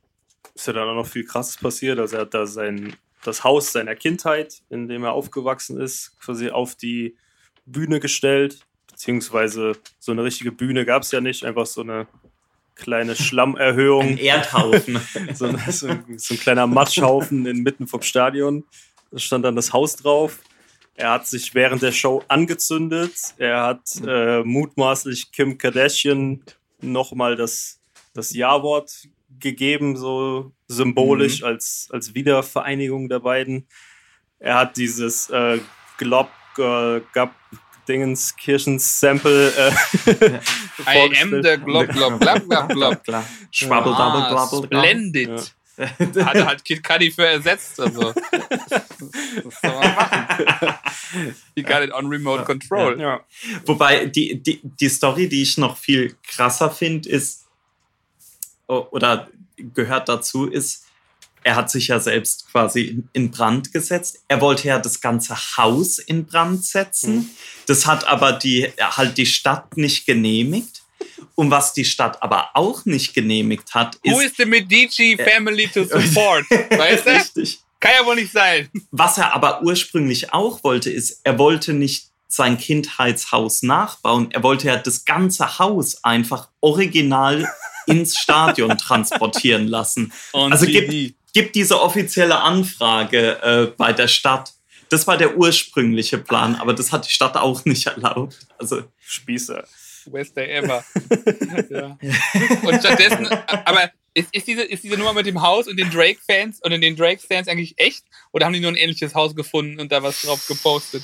[0.53, 1.97] ist ja dann auch noch viel Krasses passiert.
[1.97, 6.51] Also er hat da sein, das Haus seiner Kindheit, in dem er aufgewachsen ist, quasi
[6.51, 7.17] auf die
[7.65, 8.65] Bühne gestellt
[8.99, 12.05] beziehungsweise so eine richtige Bühne gab es ja nicht, einfach so eine
[12.76, 14.01] kleine Schlammerhöhung.
[14.01, 14.99] Ein Erdhaufen.
[15.34, 18.65] so, so, so, ein kleiner Matschhaufen inmitten vom Stadion.
[19.09, 20.41] Da stand dann das Haus drauf.
[20.95, 23.13] Er hat sich während der Show angezündet.
[23.38, 26.43] Er hat äh, mutmaßlich Kim Kardashian
[26.81, 27.80] nochmal das,
[28.13, 29.07] das Ja-Wort
[29.39, 31.47] gegeben, so symbolisch mhm.
[31.47, 33.65] als, als Wiedervereinigung der beiden.
[34.39, 35.59] Er hat dieses äh,
[35.97, 37.34] Glob, äh, Gab,
[37.90, 39.52] Dingens Kirchens Sample.
[39.57, 39.72] Äh,
[40.88, 43.26] I am the glob glob glob glob glob.
[43.52, 44.68] Schwabbel double ah, double.
[44.68, 45.53] Splendid.
[45.78, 46.26] Ja.
[46.26, 47.80] Hat halt Kid Cudi für ersetzt.
[47.80, 48.14] Also.
[48.14, 50.45] Das soll man machen.
[51.56, 52.99] He got it on remote control.
[52.99, 53.22] Ja.
[53.66, 57.45] Wobei die, die, die Story, die ich noch viel krasser finde, ist,
[58.68, 60.89] oder gehört dazu, ist,
[61.44, 64.20] er hat sich ja selbst quasi in Brand gesetzt.
[64.28, 67.16] Er wollte ja das ganze Haus in Brand setzen.
[67.16, 67.30] Mhm.
[67.68, 70.84] Das hat aber die, halt die Stadt nicht genehmigt.
[71.36, 74.14] Und was die Stadt aber auch nicht genehmigt hat, ist.
[74.14, 76.45] Who is the Medici family to support?
[76.49, 77.10] weißt du?
[77.11, 77.60] Richtig.
[77.80, 78.70] Kann ja wohl nicht sein.
[78.91, 84.32] Was er aber ursprünglich auch wollte, ist, er wollte nicht sein Kindheitshaus nachbauen.
[84.32, 87.49] Er wollte ja das ganze Haus einfach original
[87.88, 90.14] ins Stadion transportieren lassen.
[90.32, 94.53] Und also gibt, gibt diese offizielle Anfrage äh, bei der Stadt.
[94.89, 98.47] Das war der ursprüngliche Plan, aber das hat die Stadt auch nicht erlaubt.
[98.57, 99.65] Also Spießer.
[100.06, 100.84] Best day ever.
[101.69, 101.97] ja.
[102.64, 103.27] Und stattdessen,
[103.65, 106.95] aber ist, ist, diese, ist diese Nummer mit dem Haus und den Drake-Fans und den
[106.95, 108.03] Drake-Fans eigentlich echt?
[108.31, 111.03] Oder haben die nur ein ähnliches Haus gefunden und da was drauf gepostet?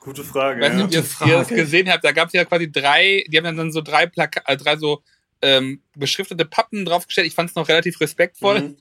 [0.00, 0.62] Gute Frage.
[0.62, 2.04] Weiß nicht, ob ihr, das gesehen habt.
[2.04, 5.02] Da gab es ja quasi drei, die haben dann so drei Plaka äh, drei so
[5.42, 7.26] ähm, beschriftete Pappen draufgestellt.
[7.26, 8.60] Ich fand es noch relativ respektvoll.
[8.60, 8.76] Mhm.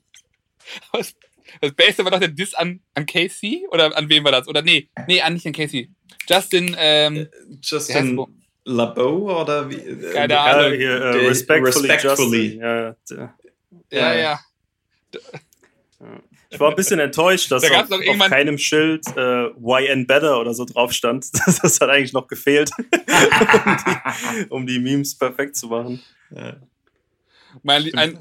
[0.93, 1.15] Das,
[1.61, 3.65] das Beste war doch der Diss an, an Casey?
[3.71, 4.47] Oder an wem war das?
[4.47, 5.89] Oder nee, nee, an nicht an Casey.
[6.27, 7.27] Justin, ähm, äh,
[7.61, 8.19] Justin
[8.65, 9.75] LaBeau oder wie?
[9.75, 10.73] Äh, Keine Ahnung.
[10.73, 11.89] Hier, uh, respectfully.
[11.89, 12.57] respectfully.
[12.57, 13.35] Ja, ja.
[13.91, 14.15] ja.
[14.15, 14.39] ja.
[16.51, 20.53] Ich war ein bisschen enttäuscht, dass Da auf, auf keinem Schild äh, YN Better oder
[20.53, 21.27] so drauf stand.
[21.45, 22.85] Das, das hat eigentlich noch gefehlt, um,
[23.85, 26.01] die, um die Memes perfekt zu machen.
[26.31, 26.57] Ja.
[27.63, 28.17] Mein, ein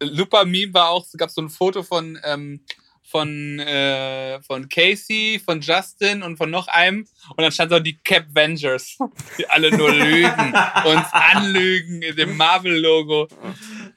[0.00, 2.60] Lupa-Meme war auch, es gab so ein Foto von, ähm,
[3.02, 7.06] von, äh, von Casey, von Justin und von noch einem.
[7.30, 8.98] Und dann stand so die Cap Vengers,
[9.36, 13.28] die alle nur lügen, uns anlügen in dem Marvel-Logo.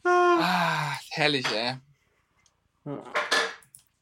[0.03, 1.75] Ah, herrlich, ey.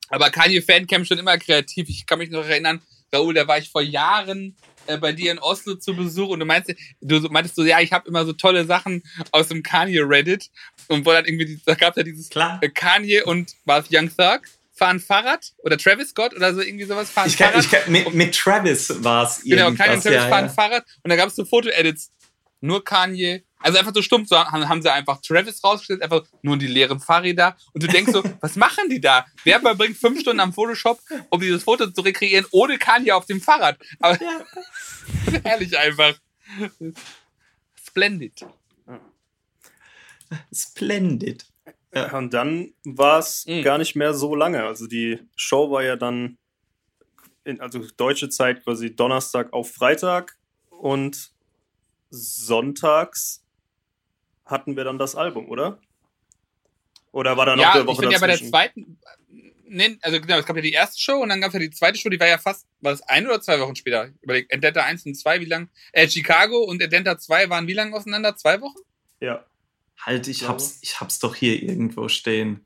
[0.10, 1.90] Aber Kanye Fancamp schon immer kreativ.
[1.90, 2.82] Ich kann mich noch erinnern,
[3.14, 4.56] Raoul, da war ich vor Jahren
[4.88, 7.92] äh, bei dir in Oslo zu Besuch und du meinst, du meintest so, ja, ich
[7.92, 10.50] habe immer so tolle Sachen aus dem Kanye Reddit
[10.88, 12.60] und wo dann irgendwie, da gab es ja dieses Klar.
[12.62, 14.42] äh, Kanye und war es Young Thug
[14.74, 17.66] fahren Fahrrad oder Travis Scott oder so irgendwie sowas fahren Ich kann, Fahrrad.
[17.66, 19.72] ich kann, mit, mit Travis war es genau.
[19.74, 20.52] Kanye und Travis ja, fahren ja.
[20.52, 22.12] Fahrrad und da gab es so Foto-Edits.
[22.62, 23.44] Nur Kanye.
[23.62, 27.00] Also einfach so stumpf, so haben, haben sie einfach Travis rausgestellt, einfach nur die leeren
[27.00, 27.56] Fahrräder.
[27.74, 29.26] Und du denkst so, was machen die da?
[29.44, 33.40] Wer verbringt fünf Stunden am Photoshop, um dieses Foto zu rekreieren, ohne Kanye auf dem
[33.42, 33.78] Fahrrad?
[34.00, 34.18] Aber
[35.44, 36.14] herrlich einfach.
[37.76, 38.46] Splendid.
[40.54, 41.46] Splendid.
[41.94, 42.18] Ja.
[42.18, 43.64] Und dann war es Mhm.
[43.64, 44.64] gar nicht mehr so lange.
[44.64, 46.38] Also die Show war ja dann,
[47.44, 50.38] in, also deutsche Zeit quasi Donnerstag auf Freitag
[50.70, 51.32] und
[52.10, 53.41] sonntags
[54.52, 55.80] hatten wir dann das Album, oder?
[57.12, 59.00] Oder war da noch Ja, eine ich Woche finde ja bei der zweiten.
[59.74, 61.70] Nee, also genau, es gab ja die erste Show und dann gab es ja die
[61.72, 64.10] zweite Show, die war ja fast, war das ein oder zwei Wochen später?
[64.22, 65.70] Überleg, Ententa 1 und 2, wie lang?
[65.94, 68.36] Äh, Chicago und Ententa 2 waren wie lange auseinander?
[68.36, 68.78] Zwei Wochen?
[69.20, 69.46] ja.
[70.04, 72.66] Halt, ich hab's, ich hab's doch hier irgendwo stehen.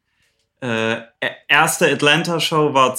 [0.61, 2.97] Äh, e- erste Atlanta-Show war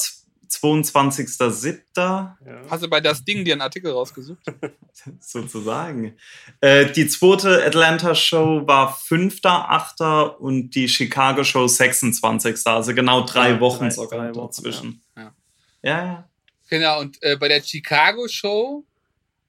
[0.51, 1.95] 22.07.
[2.07, 2.37] ja.
[2.71, 4.39] Hast du bei das Ding dir einen Artikel rausgesucht?
[5.21, 6.17] sozusagen.
[6.61, 10.37] Äh, die zweite Atlanta-Show war 5.8.
[10.37, 12.67] und die Chicago-Show 26.
[12.67, 15.03] Also genau drei Ja, Wochen drei- sogar drei Wochen, dazwischen.
[15.17, 15.35] ja.
[15.83, 16.29] Ja, ja.
[16.69, 18.85] Genau, und äh, bei der Chicago-Show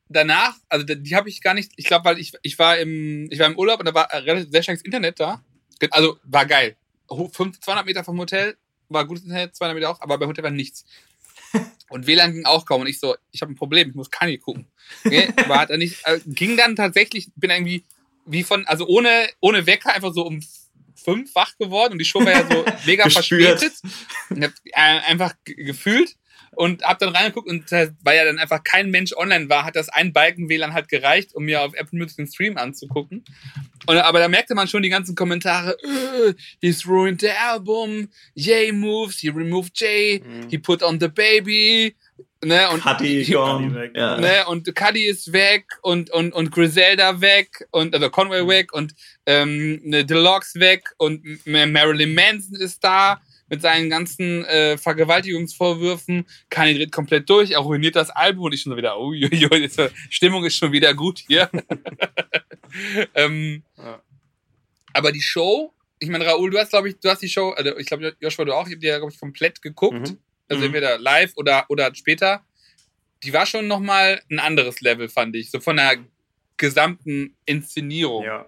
[0.09, 3.39] danach, also die, habe ich gar nicht, ich glaube, weil ich, ich war im, ich
[3.39, 5.41] war im Urlaub und da war äh, relativ sehr schnelles Internet da.
[5.91, 6.75] Also war geil.
[7.09, 8.55] Ho- fünf- 200 Meter vom Hotel
[8.89, 10.85] war gutes Internet, 200 Meter auch, aber beim Hotel war nichts.
[11.89, 14.37] Und WLAN ging auch kaum und ich so, ich habe ein Problem, ich muss Kanye
[14.37, 14.67] gucken.
[15.05, 15.29] Okay?
[15.37, 17.83] Aber hat er nicht, äh, ging dann tatsächlich, bin irgendwie
[18.25, 20.41] wie von, also ohne, ohne Wecker einfach so um
[20.95, 23.73] fünf wach geworden und die Show war ja so mega verspätet.
[24.29, 26.15] Und hab äh, einfach ge- gefühlt
[26.57, 29.75] und hab dann reingeguckt und äh, weil ja dann einfach kein Mensch online war, hat
[29.75, 33.23] das ein Balken WLAN halt gereicht, um mir auf Apple Music den Stream anzugucken.
[33.85, 38.71] Und, aber da merkte man schon die ganzen Kommentare, äh, he's ruined the album, Jay
[38.71, 40.49] moves, he removed Jay, Mhm.
[40.49, 41.95] he put on the baby,
[42.43, 43.91] ne, und Cuddy weg.
[43.95, 44.17] Ja.
[44.17, 48.47] Ne, und Cuddy ist weg und, und, und Griselda weg und also Conway Mhm.
[48.49, 48.93] weg und
[49.25, 56.25] ähm, ne, Deluxe weg und M- Marilyn Manson ist da mit seinen ganzen äh, Vergewaltigungsvorwürfen.
[56.49, 59.69] Kanye dreht komplett durch, er ruiniert das Album und ich schon wieder, oh, die
[60.09, 61.49] Stimmung ist schon wieder gut hier.
[63.15, 64.01] ähm, Ja.
[64.93, 67.77] aber die Show, ich meine, Raoul, du hast, glaube ich, du hast die Show, also
[67.77, 70.11] ich glaube, Joshua, du auch, ich habe die ja, glaube ich, komplett geguckt.
[70.11, 70.17] Mhm.
[70.49, 70.65] Also Mhm.
[70.67, 72.45] entweder live oder, oder später.
[73.23, 75.49] Die war schon nochmal ein anderes Level, fand ich.
[75.51, 75.97] So von der
[76.57, 78.23] gesamten Inszenierung.
[78.23, 78.45] Ja.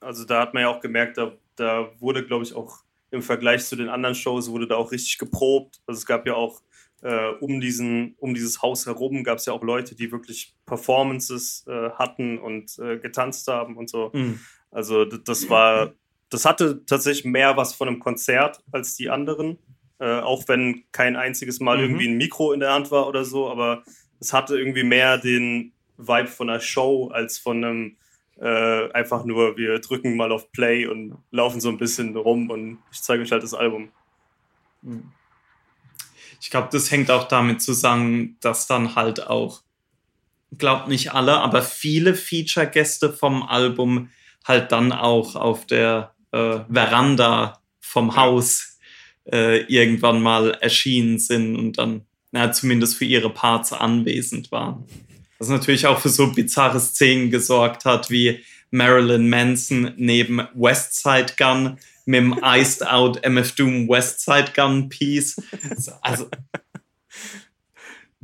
[0.00, 2.78] Also da hat man ja auch gemerkt, da, da wurde, glaube ich, auch
[3.10, 5.80] im Vergleich zu den anderen Shows wurde da auch richtig geprobt.
[5.86, 6.62] Also es gab ja auch
[7.02, 11.64] äh, um, diesen, um dieses Haus herum gab es ja auch Leute, die wirklich Performances
[11.66, 14.10] äh, hatten und äh, getanzt haben und so.
[14.12, 14.40] Mhm.
[14.70, 15.94] Also das war,
[16.28, 19.58] das hatte tatsächlich mehr was von einem Konzert als die anderen.
[19.98, 21.82] Äh, auch wenn kein einziges Mal Mhm.
[21.84, 23.82] irgendwie ein Mikro in der Hand war oder so, aber
[24.18, 27.96] es hatte irgendwie mehr den Vibe von einer Show als von einem
[28.40, 32.78] äh, einfach nur, wir drücken mal auf Play und laufen so ein bisschen rum und
[32.90, 33.90] ich zeige euch halt das Album.
[36.40, 39.60] Ich glaube, das hängt auch damit zusammen, dass dann halt auch,
[40.56, 44.10] glaubt nicht alle, aber viele Feature-Gäste vom Album
[44.44, 48.78] halt dann auch auf der äh, Veranda vom Haus
[49.30, 54.86] äh, irgendwann mal erschienen sind und dann na, zumindest für ihre Parts anwesend waren.
[55.40, 61.78] Was natürlich auch für so bizarre Szenen gesorgt hat, wie Marilyn Manson neben Westside Gun
[62.04, 65.42] mit dem Iced Out MF Doom Westside Gun Piece.
[66.02, 66.28] Also.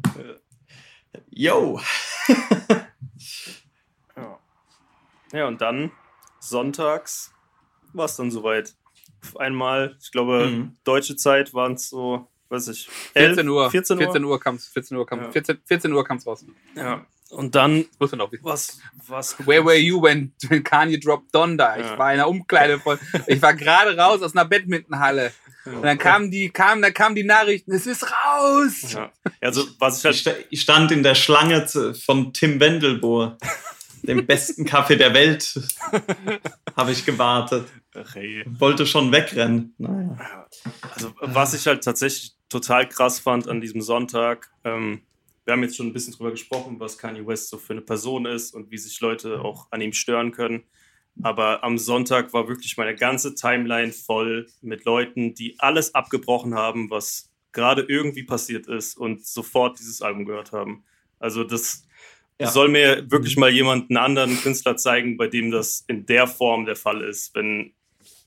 [0.05, 0.34] äh,
[1.30, 1.80] Yo.
[4.16, 4.38] Ja.
[5.32, 5.90] ja, und dann
[6.40, 7.32] sonntags
[7.93, 8.74] war es dann soweit.
[9.22, 10.76] Auf einmal, ich glaube, Mhm.
[10.84, 13.70] deutsche Zeit waren es so weiß ich, 14 Uhr.
[13.70, 14.02] 14 Uhr.
[14.05, 15.31] 14 Uhr kam es 14 Uhr kam, Ja.
[15.32, 16.44] 14, 14 Uhr kam's raus.
[16.74, 17.05] Ja.
[17.31, 18.44] Und dann, Muss man auch wissen.
[18.44, 18.78] was,
[19.09, 21.77] was, Where were you when, when Kanye dropped Donda?
[21.77, 21.98] Ich Ja.
[21.98, 22.98] war in einer Umkleide voll.
[23.27, 25.32] Ich war gerade raus aus einer Badmintonhalle.
[25.64, 28.93] Und dann kamen die, kamen, dann kamen die Nachrichten, es ist raus!
[28.93, 29.10] Ja.
[29.40, 31.66] Also, was ich Ich, halt, ich stand in der Schlange
[32.05, 33.36] von Tim Wendelbohr,
[34.05, 35.59] dem besten Kaffee der Welt,
[36.77, 37.66] habe ich gewartet.
[37.97, 38.14] Ach.
[38.60, 39.74] Wollte schon wegrennen.
[39.78, 40.47] Naja.
[40.94, 45.02] Also, was ich halt tatsächlich total krass fand an diesem Sonntag, ähm,
[45.44, 48.27] wir haben jetzt schon ein bisschen drüber gesprochen, was Kanye West so für eine Person
[48.27, 50.64] ist und wie sich Leute auch an ihm stören können.
[51.23, 56.90] Aber am Sonntag war wirklich meine ganze Timeline voll mit Leuten, die alles abgebrochen haben,
[56.90, 60.85] was gerade irgendwie passiert ist und sofort dieses Album gehört haben.
[61.18, 61.86] Also das
[62.39, 62.48] Ja.
[62.48, 66.66] soll mir wirklich mal jemand einen anderen Künstler zeigen, bei dem das in der Form
[66.66, 67.73] der Fall ist, wenn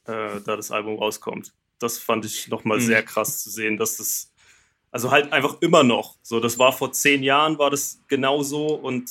[0.05, 1.53] äh, da das Album rauskommt.
[1.80, 2.85] Das fand ich nochmal Mhm.
[2.85, 4.31] sehr krass zu sehen, dass das,
[4.91, 9.10] also halt einfach immer noch so, das war vor zehn Jahren, war das genauso und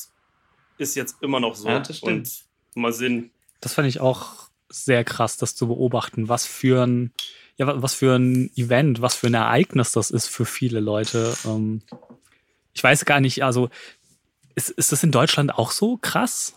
[0.76, 1.68] ist jetzt immer noch so.
[1.68, 2.28] Ja, das stimmt.
[2.74, 3.30] Und mal sehen,
[3.60, 7.12] Das fand ich auch sehr krass, das zu beobachten, was für ein,
[7.56, 11.34] ja, wa- was für ein Event, was für ein Ereignis das ist für viele Leute.
[11.44, 11.82] Ähm,
[12.74, 13.70] ich weiß gar nicht, also
[14.54, 16.54] ist, ist das in Deutschland auch so krass?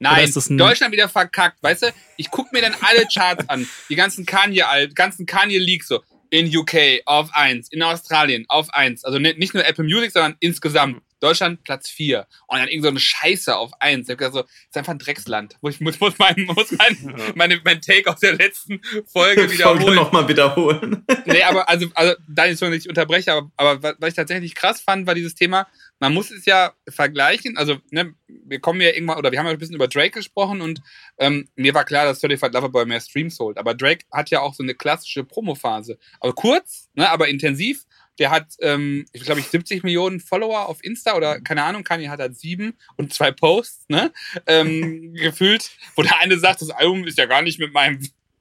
[0.00, 1.86] Nein, ist das ein- Deutschland wieder verkackt, weißt du?
[2.16, 4.62] Ich guck mir dann alle Charts an, die ganzen Kanye,
[4.94, 6.02] ganzen Kanye Leaks so.
[6.30, 9.02] In UK auf 1, in Australien auf 1.
[9.04, 11.00] Also ni- nicht nur Apple Music, sondern insgesamt.
[11.20, 12.26] Deutschland Platz 4.
[12.46, 14.06] Und dann irgend so eine Scheiße auf 1.
[14.06, 15.56] Ich hab gedacht so, das ist einfach ein Drecksland.
[15.62, 18.80] Wo ich muss, muss, mein, muss mein, meine, mein Take aus der letzten
[19.10, 19.94] Folge Folge wiederholen.
[19.96, 21.04] nochmal wiederholen.
[21.24, 24.54] Nee, aber also, also da ich so nicht unterbreche, aber, aber wa- was ich tatsächlich
[24.54, 25.66] krass fand, war dieses Thema,
[26.00, 27.56] man muss es ja vergleichen.
[27.56, 30.60] Also, ne, wir kommen ja irgendwann, oder wir haben ja ein bisschen über Drake gesprochen
[30.60, 30.80] und
[31.18, 33.58] ähm, mir war klar, dass Certified Lover Boy mehr Streams holt.
[33.58, 35.98] Aber Drake hat ja auch so eine klassische Promophase.
[36.20, 37.84] Also kurz, ne, aber intensiv.
[38.18, 42.08] Der hat, ähm, ich glaube, ich 70 Millionen Follower auf Insta oder keine Ahnung, Kanye
[42.08, 44.12] hat halt sieben und zwei Posts, ne?
[44.46, 48.00] Ähm, gefühlt, wo der eine sagt, das Album ist ja gar nicht mit meinem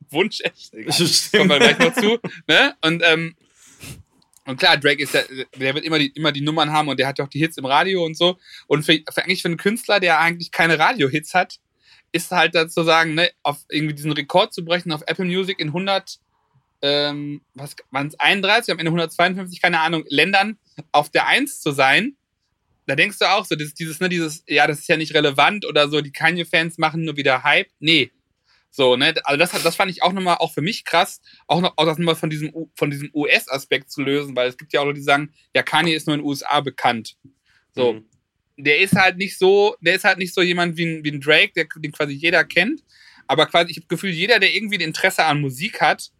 [0.09, 0.71] Wunsch echt.
[1.31, 2.17] Kommen wir gleich noch zu.
[2.47, 2.75] Ne?
[2.81, 3.35] Und, ähm,
[4.47, 5.21] und klar, Drake ist ja,
[5.59, 7.57] der wird immer die, immer die Nummern haben und der hat ja auch die Hits
[7.57, 8.37] im Radio und so.
[8.67, 11.59] Und für, für eigentlich für einen Künstler, der eigentlich keine Radio-Hits hat,
[12.13, 15.59] ist halt dazu zu sagen, ne, auf irgendwie diesen Rekord zu brechen auf Apple Music
[15.59, 16.19] in 100,
[16.81, 20.57] ähm, was waren es 31, am Ende 152, keine Ahnung, Ländern
[20.93, 22.15] auf der Eins zu sein.
[22.85, 25.65] Da denkst du auch so, dieses, dieses, ne, dieses, ja, das ist ja nicht relevant
[25.65, 27.67] oder so, die Kanye-Fans machen nur wieder Hype.
[27.79, 28.11] Nee,
[28.77, 31.61] so, ne, also das, hat- das fand ich auch nochmal, auch für mich krass, auch
[31.61, 34.81] noch, auch das nochmal von diesem, von diesem US-Aspekt zu lösen, weil es gibt ja
[34.81, 37.17] auch Leute, die sagen, ja, Kanye ist nur in den USA bekannt.
[37.73, 38.05] So, Mhm.
[38.55, 41.19] der ist halt nicht so, der ist halt nicht so jemand wie ein, wie ein
[41.21, 42.83] Drake, der, den quasi jeder kennt,
[43.25, 46.11] aber quasi, ich habe das Gefühl, jeder, der irgendwie ein Interesse an Musik hat,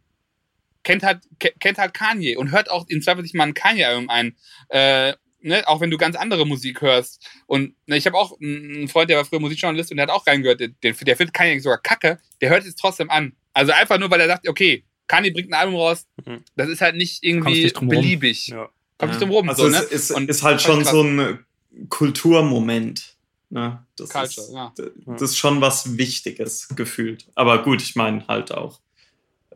[0.84, 4.10] kennt halt, ke- kennt halt Kanye und hört auch im Zweifel sich mal ein Kanye-Album
[4.10, 4.36] ein.
[4.70, 7.28] Äh, ne, auch wenn du ganz andere Musik hörst.
[7.46, 10.26] Und ne, ich habe auch einen Freund, der war früher Musikjournalist und der hat auch
[10.28, 10.60] reingehört.
[10.60, 13.34] Der, der, der findet Kanye sogar kacke, der hört es trotzdem an.
[13.54, 16.44] Also einfach nur, weil er sagt, okay, Kanye bringt ein Album raus, Mhm.
[16.56, 18.48] das ist halt nicht Kommst irgendwie nicht beliebig.
[18.48, 18.70] Ja.
[18.98, 19.50] Kommt nicht drum rum.
[19.50, 19.96] Also so, es ne?
[19.96, 20.92] ist, Und ist halt schon krass.
[20.92, 21.46] so ein
[21.90, 23.16] Kulturmoment.
[23.50, 23.86] Ne?
[23.96, 24.74] Das, Culture, ist, ja.
[25.06, 27.28] das ist schon was Wichtiges gefühlt.
[27.36, 28.82] Aber gut, ich meine halt auch,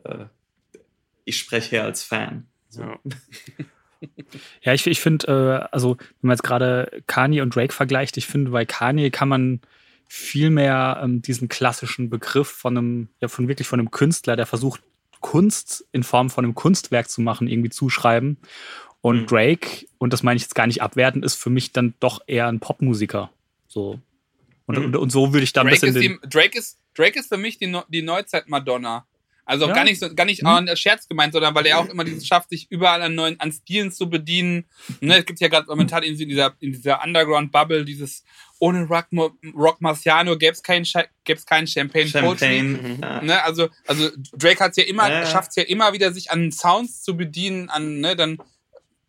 [0.04, 0.24] äh,
[1.24, 2.46] ich spreche hier als Fan.
[2.70, 2.98] Ja.
[4.62, 8.26] Ja, ich, ich finde, äh, also wenn man jetzt gerade Kanye und Drake vergleicht, ich
[8.26, 9.60] finde, bei Kanye kann man
[10.08, 14.46] viel mehr ähm, diesen klassischen Begriff von einem, ja, von wirklich von einem Künstler, der
[14.46, 14.82] versucht,
[15.20, 18.38] Kunst in Form von einem Kunstwerk zu machen, irgendwie zuschreiben.
[19.00, 19.26] Und Mhm.
[19.26, 22.48] Drake, und das meine ich jetzt gar nicht abwertend, ist für mich dann doch eher
[22.48, 23.30] ein Popmusiker.
[23.68, 24.00] So.
[24.66, 24.84] Und, Mhm.
[24.84, 27.18] und, und so würde ich dann ein Drake bisschen ist, den, die, Drake, ist, Drake
[27.18, 29.06] ist für mich die, die Neuzeit-Madonna.
[29.44, 29.74] Also Ja.
[29.74, 30.46] gar nicht, so, gar nicht Hm.
[30.68, 33.50] ein Scherz gemeint, sondern weil er auch immer dieses schafft, sich überall an neuen, an
[33.52, 34.66] Stilen zu bedienen.
[35.00, 38.24] Ne, es gibt ja gerade momentan in dieser, in dieser Underground-Bubble dieses
[38.60, 39.06] ohne Rock,
[39.56, 42.06] Rock Marciano gäbe es kein, Cha- gäb's kein Champagne.
[42.08, 42.62] Champagne.
[42.62, 42.98] Mhm.
[43.02, 43.20] Ja.
[43.22, 45.26] Ne, also, also Drake hat es ja immer, Ja, ja.
[45.26, 48.38] schafft es ja immer wieder, sich an Sounds zu bedienen, an, ne, dann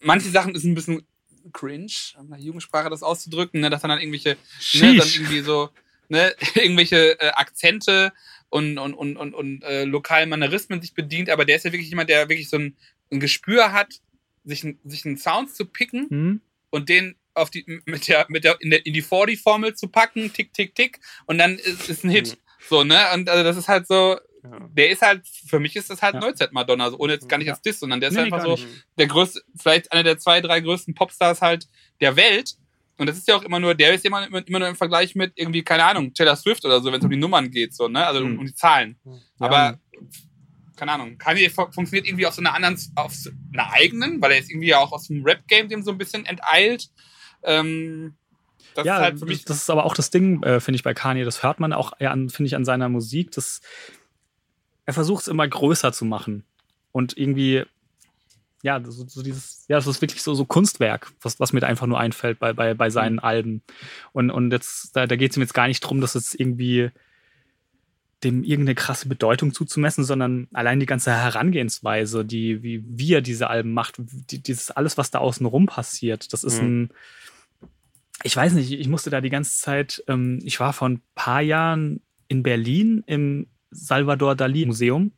[0.01, 1.05] manche Sachen ist ein bisschen
[1.51, 4.38] cringe, in der Jugendsprache das auszudrücken, ne, dass dann, dann irgendwelche,
[4.73, 5.69] ne, dann irgendwie so,
[6.10, 8.11] ne, irgendwelche äh, Akzente
[8.53, 11.89] und, und, und, und, und äh, lokalen Manierismen sich bedient, aber der ist ja wirklich
[11.89, 12.77] jemand, der wirklich so ein,
[13.11, 13.95] ein Gespür hat,
[14.43, 16.41] sich, ein- sich einen Sound zu picken Hm?
[16.69, 20.31] und den auf die, mit der, mit der, in, der, in die 40-Formel zu packen,
[20.31, 22.38] tick, tick, tick, und dann ist, ist ein Hit.
[22.69, 22.99] So, ne?
[23.15, 24.59] Und also das ist halt so, Ja.
[24.71, 26.19] der ist halt, für mich ist das halt Ja.
[26.19, 27.53] Neuzeit-Madonna, also ohne jetzt gar nicht Ja.
[27.53, 28.67] als Diss, sondern der ist Nee, einfach so nicht.
[28.99, 31.67] der größte, vielleicht einer der zwei, drei größten Popstars halt
[32.01, 32.53] der Welt.
[32.97, 35.33] Und das ist ja auch immer nur, der ist immer, immer, nur im Vergleich mit
[35.35, 38.05] irgendwie, keine Ahnung, Taylor Swift oder so, wenn es um die Nummern geht, so, ne?
[38.05, 38.39] Also um, Hm.
[38.39, 38.97] um die Zahlen.
[39.05, 39.79] Ja, Aber,
[40.75, 44.39] keine Ahnung, Kanye funktioniert irgendwie auf so einer anderen, auf so einer eigenen, weil er
[44.39, 46.89] ist irgendwie auch aus dem Rap-Game dem so ein bisschen enteilt.
[47.43, 48.15] Ähm,
[48.75, 50.83] das ja, ist halt für mich das ist aber auch das Ding, äh, finde ich,
[50.83, 51.23] bei Kanye.
[51.23, 53.31] Das hört man auch, ja, finde ich, an seiner Musik.
[53.31, 53.61] Das,
[54.85, 56.45] er versucht es immer größer zu machen.
[56.91, 57.63] Und irgendwie,
[58.64, 61.68] ja, so, so, dieses, ja, das ist wirklich so, so Kunstwerk, was, was mir da
[61.68, 63.19] einfach nur einfällt bei, bei, bei seinen mhm.
[63.19, 63.61] Alben.
[64.14, 66.90] Und, und jetzt, da, da geht es ihm jetzt gar nicht drum, dass es irgendwie
[68.23, 73.49] dem irgendeine krasse Bedeutung zuzumessen, sondern allein die ganze Herangehensweise, die, wie, wie er diese
[73.49, 76.68] Alben macht, die, dieses alles, was da außen rum passiert, das ist mhm.
[76.68, 76.90] ein,
[78.23, 81.41] ich weiß nicht, ich musste da die ganze Zeit, ähm, ich war vor ein paar
[81.41, 81.99] Jahren
[82.30, 85.11] in Berlin im Salvador Dali Museum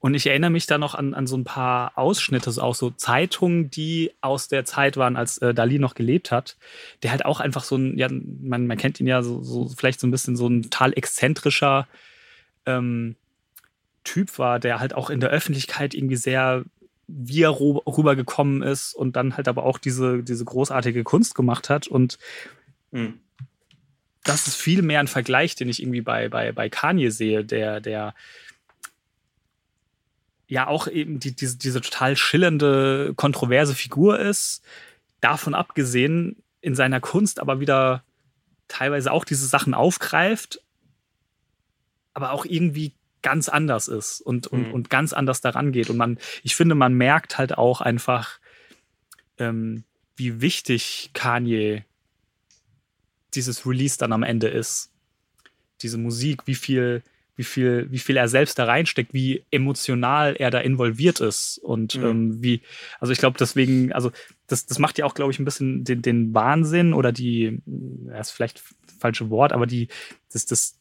[0.00, 3.70] und ich erinnere mich da noch an, an so ein paar Ausschnitte, auch so Zeitungen,
[3.70, 6.56] die aus der Zeit waren, als äh, Dali noch gelebt hat.
[7.02, 10.00] Der halt auch einfach so ein, ja, man, man kennt ihn ja so, so vielleicht
[10.00, 11.86] so ein bisschen so ein total exzentrischer
[12.64, 13.14] ähm,
[14.02, 16.64] Typ war, der halt auch in der Öffentlichkeit irgendwie sehr
[17.12, 21.88] wie er rübergekommen ist und dann halt aber auch diese, diese großartige Kunst gemacht hat.
[21.88, 22.18] Und
[22.92, 23.18] mhm.
[24.22, 27.80] das ist viel mehr ein Vergleich, den ich irgendwie bei, bei, bei Kanye sehe, der,
[27.80, 28.14] der
[30.50, 34.62] ja auch eben die, diese, diese total schillernde, kontroverse Figur ist.
[35.20, 38.02] Davon abgesehen, in seiner Kunst aber wieder
[38.66, 40.60] teilweise auch diese Sachen aufgreift,
[42.14, 44.74] aber auch irgendwie ganz anders ist und, und, mhm.
[44.74, 45.88] und ganz anders daran geht.
[45.88, 48.40] Und man, ich finde, man merkt halt auch einfach,
[49.38, 49.84] ähm,
[50.16, 51.84] wie wichtig Kanye
[53.34, 54.90] dieses Release dann am Ende ist.
[55.82, 57.04] Diese Musik, wie viel,
[57.40, 61.96] wie viel, wie viel er selbst da reinsteckt, wie emotional er da involviert ist und
[61.96, 62.04] mhm.
[62.04, 62.60] ähm, wie,
[63.00, 64.12] also ich glaube deswegen, also
[64.46, 68.28] das, das macht ja auch, glaube ich, ein bisschen den, den Wahnsinn oder die, das
[68.28, 68.62] ist vielleicht
[68.98, 69.88] falsche Wort, aber die,
[70.30, 70.78] das, das,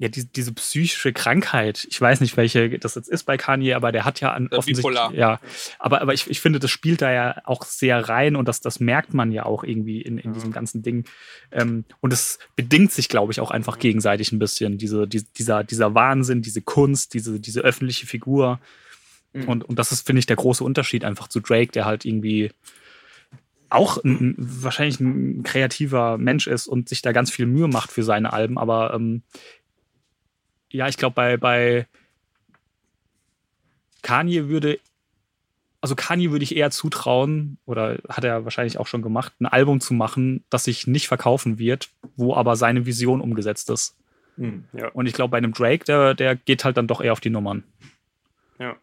[0.00, 3.92] ja, die, diese psychische Krankheit, ich weiß nicht, welche das jetzt ist bei Kanye, aber
[3.92, 5.40] der hat ja an, offensichtlich, ja,
[5.78, 8.80] aber, aber ich, ich finde, das spielt da ja auch sehr rein und das, das
[8.80, 11.04] merkt man ja auch irgendwie in, in diesem ganzen Ding.
[11.52, 15.64] Ähm, und es bedingt sich, glaube ich, auch einfach gegenseitig ein bisschen, diese, die, dieser,
[15.64, 18.58] dieser Wahnsinn, diese Kunst, diese, diese öffentliche Figur.
[19.34, 19.48] Mhm.
[19.48, 22.52] Und, und das ist, finde ich, der große Unterschied einfach zu Drake, der halt irgendwie
[23.68, 28.02] auch ein, wahrscheinlich ein kreativer Mensch ist und sich da ganz viel Mühe macht für
[28.02, 29.22] seine Alben, aber ähm,
[30.70, 31.86] ja, ich glaube, bei, bei
[34.02, 34.78] Kanye würde,
[35.80, 39.80] also Kanye würde ich eher zutrauen, oder hat er wahrscheinlich auch schon gemacht, ein Album
[39.80, 43.96] zu machen, das sich nicht verkaufen wird, wo aber seine Vision umgesetzt ist.
[44.36, 44.88] Hm, ja.
[44.88, 47.30] Und ich glaube, bei einem Drake, der, der geht halt dann doch eher auf die
[47.30, 47.64] Nummern.
[48.58, 48.76] Ja.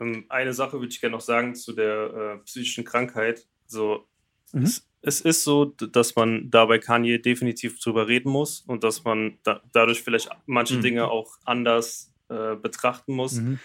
[0.00, 3.46] Ähm, eine Sache würde ich gerne noch sagen zu der äh, psychischen Krankheit.
[3.66, 4.06] So,
[4.52, 4.62] mhm.
[4.62, 9.04] es, es ist so, dass man da bei Kanye definitiv drüber reden muss und dass
[9.04, 10.82] man da, dadurch vielleicht manche mhm.
[10.82, 13.34] Dinge auch anders äh, betrachten muss.
[13.34, 13.58] Mhm.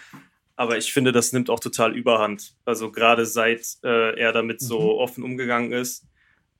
[0.56, 2.54] Aber ich finde, das nimmt auch total überhand.
[2.64, 4.98] Also gerade seit äh, er damit so mhm.
[4.98, 6.06] offen umgegangen ist,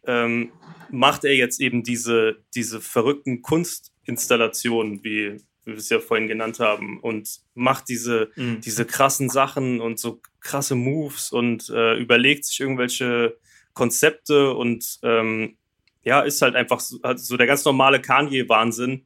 [0.06, 0.50] ähm,
[0.90, 7.00] macht er jetzt eben diese, diese verrückten Kunstinstallationen, wie wir es ja vorhin genannt haben,
[7.00, 8.60] und macht diese, mhm.
[8.60, 13.38] diese krassen Sachen und so krasse Moves und äh, überlegt sich irgendwelche
[13.74, 15.56] Konzepte und ähm,
[16.02, 19.04] ja, ist halt einfach so, halt so der ganz normale Kanye-Wahnsinn.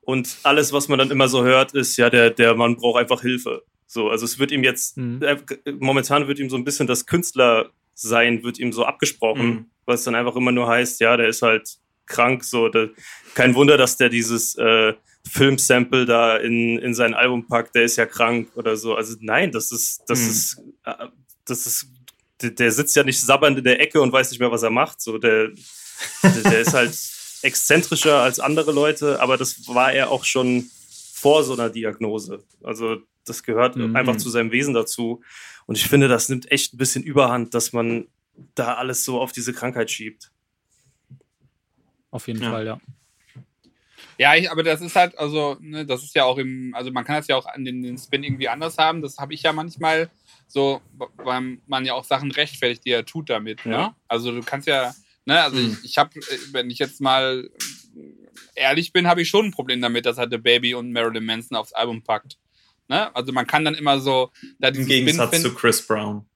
[0.00, 3.20] Und alles, was man dann immer so hört, ist, ja, der, der Mann braucht einfach
[3.20, 3.62] Hilfe.
[3.86, 5.20] So, also es wird ihm jetzt, mhm.
[5.22, 5.36] äh,
[5.78, 9.66] momentan wird ihm so ein bisschen das Künstlersein wird ihm so abgesprochen, mhm.
[9.84, 12.90] was dann einfach immer nur heißt, ja, der ist halt krank, so, der,
[13.34, 14.94] kein Wunder, dass der dieses äh,
[15.28, 18.94] Filmsample da in, in sein Album packt, der ist ja krank oder so.
[18.94, 20.30] Also nein, das ist, das mhm.
[20.30, 21.06] ist, äh,
[21.44, 21.88] das ist
[22.42, 24.70] der, der, sitzt ja nicht sabbernd in der Ecke und weiß nicht mehr, was er
[24.70, 25.00] macht.
[25.00, 25.50] So, der,
[26.22, 26.96] der, der ist halt
[27.42, 30.70] exzentrischer als andere Leute, aber das war er auch schon
[31.14, 32.42] vor so einer Diagnose.
[32.62, 33.94] Also das gehört mhm.
[33.96, 35.22] einfach zu seinem Wesen dazu.
[35.66, 38.08] Und ich finde, das nimmt echt ein bisschen Überhand, dass man
[38.54, 40.30] da alles so auf diese Krankheit schiebt.
[42.10, 42.50] Auf jeden ja.
[42.50, 42.80] Fall, ja.
[44.18, 47.04] Ja, ich, aber das ist halt, also, ne, das ist ja auch im, also man
[47.04, 49.00] kann das ja auch an den, den Spin irgendwie anders haben.
[49.00, 50.10] Das habe ich ja manchmal
[50.52, 50.80] so,
[51.16, 53.64] weil man ja auch Sachen rechtfertigt, die er tut damit.
[53.64, 53.72] Ne?
[53.72, 53.96] Ja.
[54.08, 54.94] Also du kannst ja,
[55.24, 55.78] ne, also mhm.
[55.82, 56.10] ich, ich habe,
[56.52, 57.48] wenn ich jetzt mal
[58.54, 61.56] ehrlich bin, habe ich schon ein Problem damit, dass er The Baby und Marilyn Manson
[61.56, 62.38] aufs Album packt.
[62.88, 63.14] Ne?
[63.14, 66.26] Also man kann dann immer so da Im Gegensatz zu Chris Brown.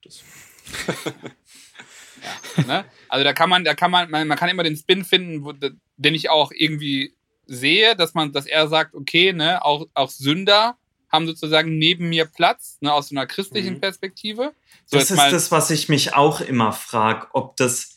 [2.56, 2.84] ja, ne?
[3.08, 5.52] Also da kann man, da kann man, man, man kann immer den Spin finden, wo,
[5.52, 7.14] den ich auch irgendwie
[7.46, 10.78] sehe, dass man, dass er sagt, okay, ne, auch, auch Sünder
[11.14, 13.80] haben sozusagen neben mir Platz, ne, aus so einer christlichen mhm.
[13.80, 14.52] Perspektive.
[14.84, 17.96] So das ist das, was ich mich auch immer frage, ob das,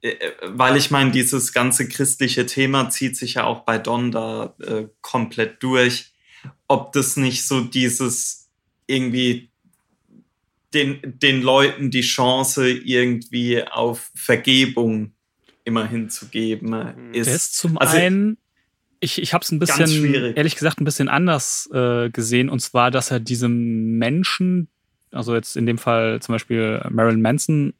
[0.00, 4.54] äh, äh, weil ich meine, dieses ganze christliche Thema zieht sich ja auch bei Donda
[4.60, 6.12] äh, komplett durch,
[6.68, 8.48] ob das nicht so dieses
[8.86, 9.50] irgendwie
[10.72, 15.12] den, den Leuten die Chance irgendwie auf Vergebung
[15.64, 17.12] immerhin zu geben.
[17.12, 18.38] Ist, Der ist zum also, einen,
[19.02, 22.48] ich, ich habe es ein bisschen, ehrlich gesagt, ein bisschen anders äh, gesehen.
[22.48, 24.68] Und zwar, dass er diesem Menschen,
[25.10, 27.74] also jetzt in dem Fall zum Beispiel Marilyn Manson,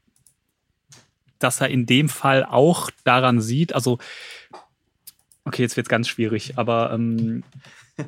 [1.39, 3.99] dass er in dem Fall auch daran sieht, also
[5.45, 7.45] okay, jetzt wird es ganz schwierig, aber ähm,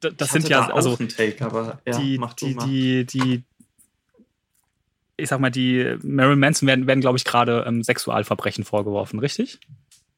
[0.00, 3.44] das sind ja da also Take, aber, ja, die, die, die, die,
[5.16, 9.58] ich sag mal, die Marilyn Manson werden, werden glaube ich, gerade ähm, Sexualverbrechen vorgeworfen, richtig?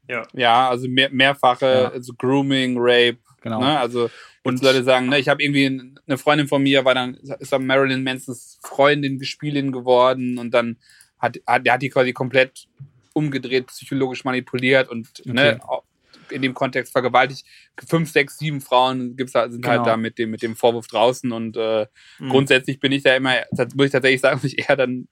[0.08, 0.26] Ja.
[0.32, 1.88] Ja, also mehr, mehrfache ja.
[1.90, 3.18] also Grooming, Rape.
[3.40, 3.60] Genau.
[3.60, 3.78] Ne?
[3.78, 4.10] Also
[4.42, 7.66] und Leute sagen, ne, ich habe irgendwie eine Freundin von mir, war dann ist dann
[7.66, 10.78] Marilyn Mansons Freundin, Gespielin geworden und dann
[11.18, 12.66] hat, hat der hat die quasi komplett
[13.12, 15.76] umgedreht, psychologisch manipuliert und ne, okay.
[15.76, 17.44] ne, in dem Kontext vergewaltigt.
[17.86, 19.86] Fünf, sechs, sieben Frauen gibt's da, sind halt genau.
[19.86, 21.86] halt da mit dem, mit dem Vorwurf draußen und äh,
[22.18, 22.28] mhm.
[22.28, 23.34] grundsätzlich bin ich da immer,
[23.74, 25.08] muss ich tatsächlich sagen, ich eher dann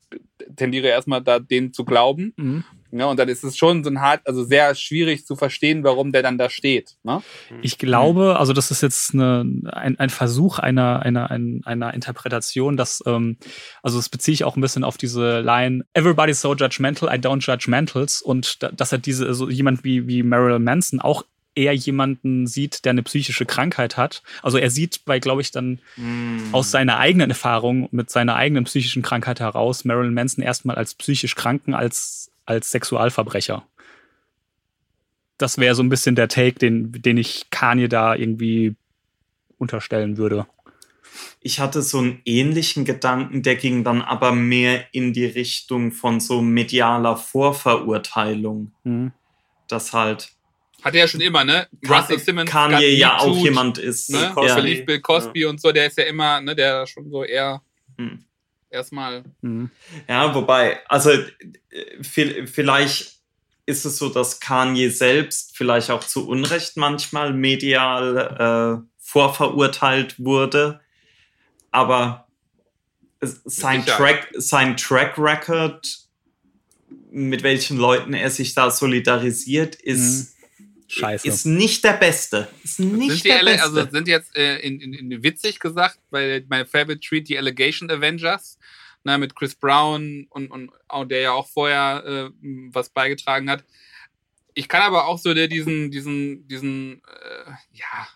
[0.56, 2.32] tendiere erstmal da denen zu glauben.
[2.36, 2.64] Mhm.
[2.98, 6.12] Ja, und dann ist es schon so ein hart, also sehr schwierig zu verstehen, warum
[6.12, 6.96] der dann da steht.
[7.02, 7.22] Ne?
[7.62, 13.02] Ich glaube, also das ist jetzt eine, ein, ein Versuch einer, einer, einer Interpretation, dass,
[13.06, 13.36] ähm,
[13.82, 17.44] also das beziehe ich auch ein bisschen auf diese Line, everybody's so judgmental, I don't
[17.44, 18.22] judge mentals.
[18.22, 21.24] Und dass er diese, so jemand wie, wie Marilyn Manson auch
[21.56, 24.22] eher jemanden sieht, der eine psychische Krankheit hat.
[24.42, 26.52] Also er sieht bei, glaube ich, dann mm.
[26.52, 31.34] aus seiner eigenen Erfahrung mit seiner eigenen psychischen Krankheit heraus Marilyn Manson erstmal als psychisch
[31.34, 33.66] Kranken, als als Sexualverbrecher.
[35.38, 38.74] Das wäre so ein bisschen der Take, den, den ich Kanye da irgendwie
[39.58, 40.46] unterstellen würde.
[41.40, 46.20] Ich hatte so einen ähnlichen Gedanken, der ging dann aber mehr in die Richtung von
[46.20, 48.72] so medialer Vorverurteilung.
[48.84, 49.12] Mhm.
[49.68, 50.30] Das halt.
[50.82, 51.68] Hat er ja schon immer, ne?
[51.88, 52.50] Russell Simmons.
[52.50, 54.10] Kanye ja auch jemand ist.
[54.10, 54.32] Ne?
[54.36, 54.60] Ja.
[54.60, 55.48] Bill Cosby ja.
[55.48, 57.62] und so, der ist ja immer, ne, der schon so eher.
[57.96, 58.25] Mhm
[58.76, 59.24] erstmal.
[59.40, 59.70] Mhm.
[60.08, 61.10] Ja, wobei, also
[62.02, 63.16] vielleicht
[63.66, 70.80] ist es so, dass Kanye selbst vielleicht auch zu Unrecht manchmal medial äh, vorverurteilt wurde,
[71.72, 72.26] aber
[73.20, 75.98] sein Track, sein Track Record,
[77.10, 80.30] mit welchen Leuten er sich da solidarisiert, ist.
[80.30, 80.35] Mhm.
[80.88, 81.26] Scheiße.
[81.26, 82.48] Ist nicht der Beste.
[82.62, 83.62] Ist nicht sind der Beste.
[83.62, 87.90] Also sind jetzt äh, in, in, in, witzig gesagt, bei mein Favorite Treat die Allegation
[87.90, 88.58] Avengers
[89.06, 92.30] ne, mit Chris Brown und, und auch der ja auch vorher äh,
[92.72, 93.64] was beigetragen hat.
[94.54, 98.08] Ich kann aber auch so der diesen, diesen, diesen, äh, ja,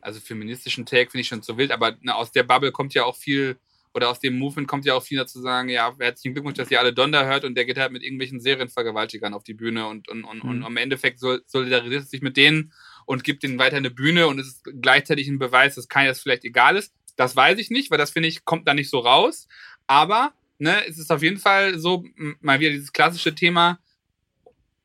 [0.00, 3.04] also feministischen Take finde ich schon so wild, aber ne, aus der Bubble kommt ja
[3.04, 3.56] auch viel,
[3.94, 6.80] oder aus dem Movement kommt ja auch viel dazu sagen, ja, herzlichen Glückwunsch, dass ihr
[6.80, 10.24] alle Donda hört und der geht halt mit irgendwelchen Serienvergewaltigern auf die Bühne und, und,
[10.24, 10.50] und, mhm.
[10.50, 12.72] und im Endeffekt solidarisiert sich mit denen
[13.06, 16.20] und gibt denen weiter eine Bühne und es ist gleichzeitig ein Beweis, dass keiner das
[16.20, 16.92] vielleicht egal ist.
[17.16, 19.46] Das weiß ich nicht, weil das finde ich, kommt da nicht so raus.
[19.86, 22.04] Aber ne, es ist auf jeden Fall so,
[22.40, 23.78] mal wieder dieses klassische Thema,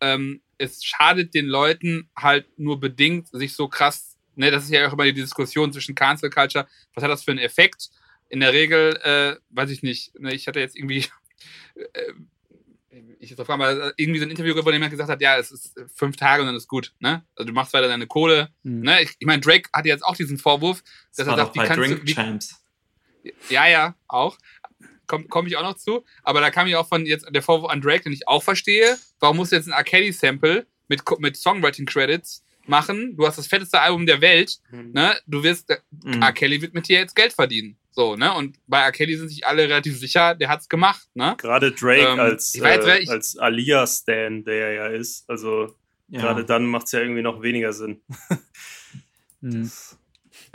[0.02, 4.88] ähm, es schadet den Leuten halt nur bedingt, sich so krass, ne, das ist ja
[4.88, 7.90] auch immer die Diskussion zwischen Cancel Culture, was hat das für einen Effekt?
[8.30, 11.06] In der Regel, äh, weiß ich nicht, ne, ich hatte jetzt irgendwie,
[11.76, 12.14] äh,
[13.20, 15.76] ich jetzt auf einmal irgendwie so ein Interview, wo jemand gesagt hat, ja, es ist
[15.94, 17.26] fünf Tage und dann ist gut, ne?
[17.36, 18.82] Also du machst weiter deine Kohle, mhm.
[18.82, 19.02] ne?
[19.02, 20.82] Ich, ich meine, Drake hat jetzt auch diesen Vorwurf,
[21.16, 22.64] dass das er sagt, wie kannst Drink du, wie, Champs.
[23.50, 24.38] Ja, ja, auch
[25.10, 26.06] komme komm ich auch noch zu.
[26.24, 28.98] Aber da kam ja auch von jetzt der Vorwurf an Drake, den ich auch verstehe.
[29.20, 29.84] Warum musst du jetzt ein R.
[29.84, 33.18] Kelly-Sample mit, mit Songwriting-Credits machen?
[33.18, 34.60] Du hast das fetteste Album der Welt.
[34.72, 34.92] Mhm.
[34.94, 35.20] Ne?
[35.28, 36.22] Du wirst, mhm.
[36.22, 36.32] R.
[36.32, 37.78] Kelly wird mit dir jetzt Geld verdienen.
[38.00, 38.34] So, ne?
[38.34, 38.94] Und bei R.
[38.94, 41.36] Kelly sind sich alle relativ sicher, der hat's gemacht, ne?
[41.38, 45.30] Gerade Drake ähm, als, äh, als Alia-Stan, der er ja ist.
[45.30, 45.76] Also
[46.08, 46.22] ja.
[46.22, 48.00] gerade dann macht es ja irgendwie noch weniger Sinn.
[49.42, 49.70] mhm.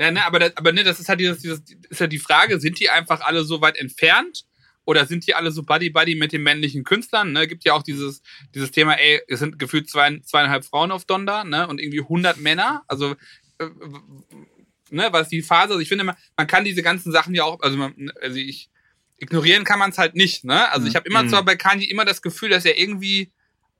[0.01, 1.61] Ja, ne, aber, das, aber ne, das ist halt dieses, dieses,
[1.91, 4.47] ist ja die Frage, sind die einfach alle so weit entfernt?
[4.87, 7.33] Oder sind die alle so Buddy-Buddy mit den männlichen Künstlern?
[7.33, 7.47] Ne?
[7.47, 8.23] Gibt ja auch dieses,
[8.55, 11.69] dieses Thema, ey, es sind gefühlt zwei, zweieinhalb Frauen auf Donda, ne?
[11.69, 12.85] Und irgendwie 100 Männer.
[12.89, 13.16] Also,
[13.59, 13.69] äh,
[14.95, 17.61] ne, was die Phase, also ich finde, man, man kann diese ganzen Sachen ja auch,
[17.61, 18.71] also, man, also ich,
[19.19, 20.71] ignorieren kann man es halt nicht, ne?
[20.73, 21.29] Also, ich habe immer mhm.
[21.29, 23.31] zwar bei Kanye immer das Gefühl, dass er irgendwie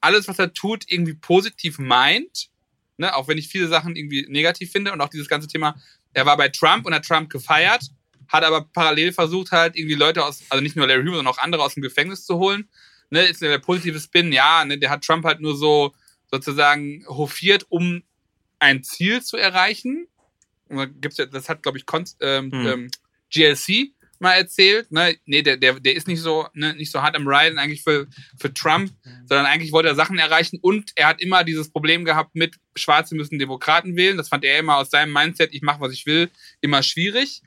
[0.01, 2.49] alles, was er tut, irgendwie positiv meint.
[2.97, 5.75] Ne, auch wenn ich viele Sachen irgendwie negativ finde und auch dieses ganze Thema
[6.15, 7.91] er war bei Trump und hat Trump gefeiert,
[8.29, 11.39] hat aber parallel versucht, halt irgendwie Leute aus, also nicht nur Larry Hoover, sondern auch
[11.39, 12.69] andere aus dem Gefängnis zu holen.
[13.11, 15.93] Ne, ist der positive Spin, ja, ne, der hat Trump halt nur so
[16.31, 18.03] sozusagen hofiert, um
[18.59, 20.07] ein Ziel zu erreichen.
[21.01, 22.67] Gibt's ja, das hat, glaube ich, Kon ähm, hm.
[22.67, 22.91] ähm,
[23.33, 24.91] GLC mal erzählt.
[24.91, 25.17] Ne?
[25.27, 28.07] Nee, der, der, der ist nicht so, ne, nicht so hart am Riden eigentlich für,
[28.39, 28.91] für Trump,
[29.27, 33.15] sondern eigentlich wollte er Sachen erreichen und er hat immer dieses Problem gehabt mit Schwarze
[33.15, 34.17] müssen Demokraten wählen.
[34.17, 36.31] Das fand er immer aus seinem Mindset, ich mache, was ich will,
[36.61, 37.43] immer schwierig.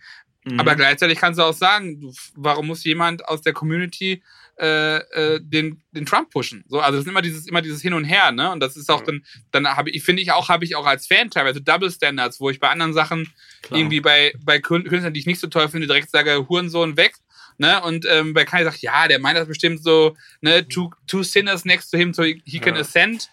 [0.45, 0.59] Mhm.
[0.59, 4.23] Aber gleichzeitig kannst du auch sagen, du, warum muss jemand aus der Community
[4.59, 6.63] äh, äh, den, den Trump pushen?
[6.67, 8.51] So, also das ist immer dieses, immer dieses Hin und Her, ne?
[8.51, 9.05] Und das ist auch ja.
[9.05, 12.39] dann, dann habe ich, finde ich auch, habe ich auch als Fan teilweise Double Standards,
[12.39, 13.31] wo ich bei anderen Sachen
[13.61, 13.79] Klar.
[13.79, 17.13] irgendwie bei, bei Künstlern, die ich nicht so toll finde, direkt sage, Hurensohn weg.
[17.57, 17.81] Ne?
[17.81, 21.65] Und ähm, bei Kanye sagt, ja, der meint das bestimmt so, ne, two, two sinners
[21.65, 22.81] next to him, so he, he can ja.
[22.81, 23.29] ascend.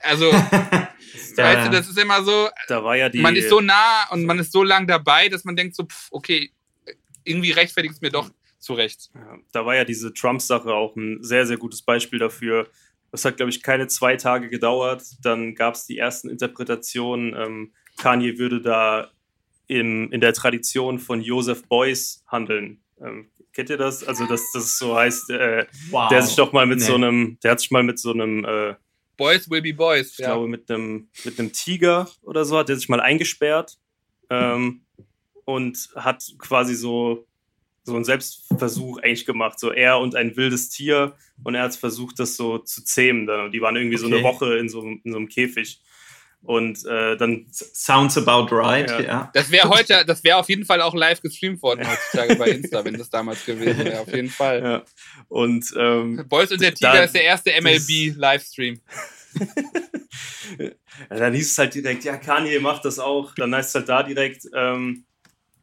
[0.00, 0.30] Also,
[1.36, 4.52] weißt du, das ist immer so, ja die, man ist so nah und man ist
[4.52, 6.50] so lang dabei, dass man denkt so, pff, okay,
[7.24, 8.30] irgendwie rechtfertigt es mir doch
[8.62, 9.10] zu Recht.
[9.14, 12.68] Ja, da war ja diese Trump-Sache auch ein sehr, sehr gutes Beispiel dafür.
[13.10, 15.02] Das hat, glaube ich, keine zwei Tage gedauert.
[15.22, 17.34] Dann gab es die ersten Interpretationen.
[17.36, 19.10] Ähm, Kanye würde da
[19.66, 22.80] im, in der Tradition von Joseph Beuys handeln.
[23.00, 24.04] Ähm, kennt ihr das?
[24.04, 26.08] Also, dass das so heißt, äh, wow.
[26.08, 26.84] der sich doch mal mit nee.
[26.84, 28.74] so einem, der hat sich mal mit so einem äh,
[29.16, 30.12] Boys will be boys.
[30.12, 30.28] Ich ja.
[30.28, 33.78] glaube, mit einem, mit einem Tiger oder so hat er sich mal eingesperrt
[34.30, 34.82] ähm,
[35.44, 37.26] und hat quasi so,
[37.84, 39.58] so einen Selbstversuch eigentlich gemacht.
[39.58, 43.26] So er und ein wildes Tier und er hat versucht, das so zu zähmen.
[43.26, 43.50] Dann.
[43.52, 44.08] Die waren irgendwie okay.
[44.08, 45.80] so eine Woche in so, in so einem Käfig.
[46.42, 47.46] Und äh, dann.
[47.50, 49.00] Sounds about right, ja.
[49.00, 49.30] ja.
[49.32, 52.84] Das wäre heute, das wäre auf jeden Fall auch live gestreamt worden heutzutage bei Insta,
[52.84, 54.62] wenn das damals gewesen wäre, auf jeden Fall.
[54.62, 54.82] Ja.
[55.28, 58.80] Und ähm, Boys und der Tiger ist der erste MLB-Livestream.
[60.58, 60.68] ja,
[61.16, 63.34] dann hieß es halt direkt, ja, Kanye macht das auch.
[63.36, 65.04] Dann heißt es halt da direkt, ähm,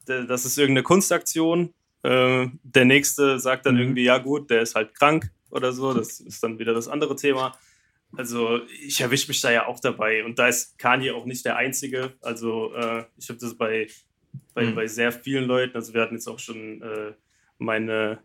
[0.06, 1.74] das ist irgendeine Kunstaktion.
[2.04, 3.82] Äh, der nächste sagt dann mhm.
[3.82, 5.94] irgendwie, ja gut, der ist halt krank oder so.
[5.94, 7.58] Das ist dann wieder das andere Thema.
[8.18, 11.58] Also ich erwische mich da ja auch dabei und da ist Kanye auch nicht der
[11.58, 12.14] Einzige.
[12.22, 13.88] Also äh, ich habe das bei,
[14.54, 14.76] bei, mhm.
[14.76, 17.14] bei sehr vielen Leuten, also wir hatten jetzt auch schon äh,
[17.60, 18.20] meine,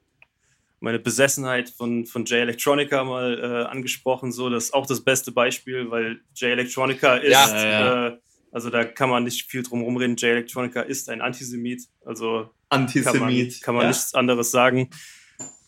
[0.80, 4.32] meine Besessenheit von, von Jay Electronica mal äh, angesprochen.
[4.32, 8.06] So, das ist auch das beste Beispiel, weil Jay Electronica ist, ja, ja.
[8.06, 8.18] Äh,
[8.54, 10.14] also da kann man nicht viel drum rumreden.
[10.16, 11.88] Jay Electronica ist ein Antisemit.
[12.04, 13.10] Also Antisemit.
[13.10, 13.88] kann man, kann man ja.
[13.88, 14.90] nichts anderes sagen.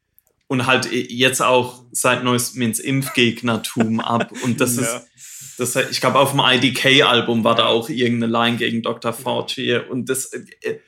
[0.47, 4.33] und halt jetzt auch seit neuestem ins Impfgegnertum ab.
[4.45, 4.83] Und das ja.
[4.83, 5.07] ist,
[5.59, 9.13] das, ich glaube, auf dem IDK-Album war da auch irgendeine Line gegen Dr.
[9.13, 9.77] Fauci.
[9.77, 10.27] Und das.
[10.27, 10.81] Äh, äh,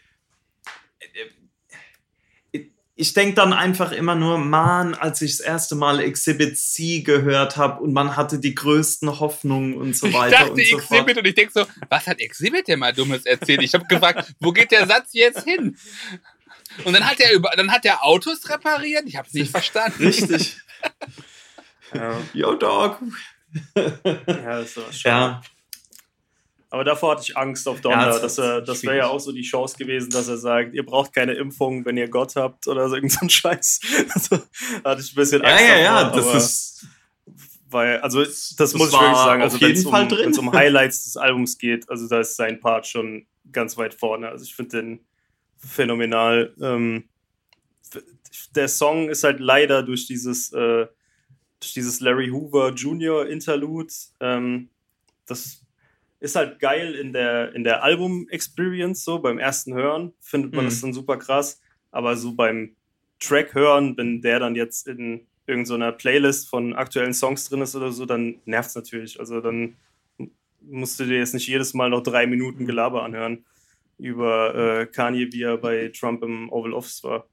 [2.52, 2.66] äh,
[3.02, 7.56] ich denke dann einfach immer nur, man, als ich das erste Mal Exhibit C gehört
[7.56, 10.26] habe und man hatte die größten Hoffnungen und so weiter.
[10.26, 11.18] Ich dachte und so Exhibit fort.
[11.18, 13.60] und ich denke so, was hat Exhibit denn mal Dummes erzählt?
[13.62, 15.76] Ich habe gefragt, wo geht der Satz jetzt hin?
[16.84, 19.02] Und dann hat er über, dann hat er Autos repariert.
[19.06, 20.06] Ich habe es nicht verstanden.
[20.06, 20.58] Richtig.
[22.32, 23.00] Yo, Dog
[23.74, 25.10] ja, das war schon.
[25.10, 25.42] Ja.
[26.72, 27.96] Aber davor hatte ich Angst auf Donner.
[27.96, 30.86] Ja, das, das, das wäre ja auch so die Chance gewesen, dass er sagt, ihr
[30.86, 33.80] braucht keine Impfung, wenn ihr Gott habt oder so irgendein Scheiß.
[34.14, 34.36] Also,
[34.82, 35.64] hatte ich ein bisschen Angst.
[35.68, 36.86] Ja, ja, davor, ja, das ist.
[37.68, 39.42] Weil, also, das, das muss ich wirklich sagen.
[39.42, 39.72] Also, wenn
[40.30, 43.92] es um, um Highlights des Albums geht, also, da ist sein Part schon ganz weit
[43.92, 44.30] vorne.
[44.30, 45.00] Also, ich finde den
[45.58, 46.54] phänomenal.
[46.58, 47.04] Ähm,
[48.54, 50.50] der Song ist halt leider durch dieses.
[50.54, 50.86] Äh,
[51.76, 53.26] dieses Larry Hoover Jr.
[53.28, 53.92] Interlude.
[54.20, 54.70] Ähm,
[55.26, 55.62] das
[56.22, 60.68] ist halt geil in der, in der Album-Experience, so beim ersten Hören findet man mhm.
[60.68, 61.60] das dann super krass.
[61.90, 62.76] Aber so beim
[63.18, 67.74] Track hören, wenn der dann jetzt in irgendeiner so Playlist von aktuellen Songs drin ist
[67.74, 69.18] oder so, dann nervt es natürlich.
[69.18, 69.76] Also dann
[70.60, 73.44] musst du dir jetzt nicht jedes Mal noch drei Minuten Gelaber anhören
[73.98, 77.26] über äh, Kanye, wie er bei Trump im Oval Office war.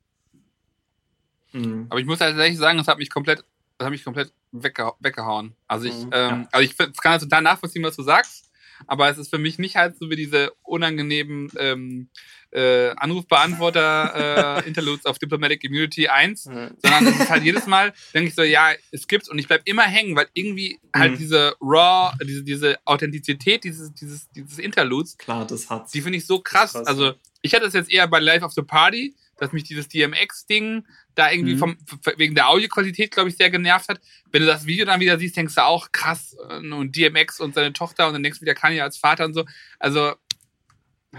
[1.54, 1.86] Mhm.
[1.90, 3.44] Aber ich muss tatsächlich sagen, es hat mich komplett
[3.80, 5.56] das hat mich komplett weggeha weggehauen.
[5.68, 6.48] Also ich, mhm, ähm, ja.
[6.52, 8.49] also ich kann das total nachvollziehen, was du sagst,
[8.88, 12.10] aber es ist für mich nicht halt so wie diese unangenehmen ähm,
[12.52, 16.72] äh, Anrufbeantworter äh, Interludes auf Diplomatic Immunity 1, mhm.
[16.82, 19.62] sondern es ist halt jedes Mal, denke ich so, ja, es gibt's und ich bleib
[19.66, 21.18] immer hängen, weil irgendwie halt mhm.
[21.18, 25.92] diese Raw, diese, diese Authentizität dieses, dieses, dieses Interludes, Klar, das hat's.
[25.92, 26.74] die finde ich so krass.
[26.74, 26.88] krass.
[26.88, 30.86] Also ich hatte es jetzt eher bei Life of the Party, dass mich dieses DMX-Ding
[31.16, 31.60] da irgendwie mhm.
[31.60, 31.78] vom,
[32.18, 34.00] wegen der Audioqualität, glaube ich, sehr genervt hat.
[34.32, 37.56] Wenn du das Video dann wieder siehst, denkst du auch, krass, äh, und DMX und
[37.56, 39.46] seine Tochter und dann denkst du wieder Kanye als Vater und so.
[39.80, 40.14] Also,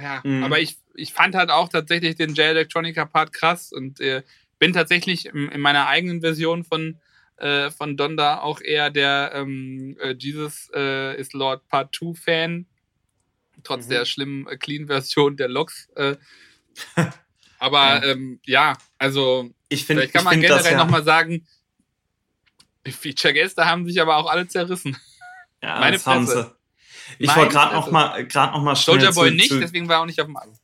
[0.01, 0.45] ja, mhm.
[0.45, 4.23] aber ich, ich fand halt auch tatsächlich den J Electronica Part krass und äh,
[4.59, 7.01] bin tatsächlich in, in, meiner eigenen Version von,
[7.39, 12.67] äh, von Donda auch eher der ähm, äh, Jesus äh, is Lord Part 2 Fan,
[13.65, 13.91] trotz mhm.
[13.91, 15.89] der schlimmen äh, Clean-Version der Logs.
[17.61, 18.05] aber ja.
[18.05, 20.79] Ähm, ja, also ich finde, kann man generell das, ja.
[20.79, 21.47] nochmal sagen,
[22.87, 24.97] die Feature-Gäste haben sich aber auch alle zerrissen.
[25.63, 26.51] Ja, Meine das haben sie.
[27.19, 29.89] Ich wollte gerade noch mal, gerade noch mal schnell Soldier Boy zu, nicht, zu, deswegen
[29.89, 30.59] war er auch nicht auf dem Album.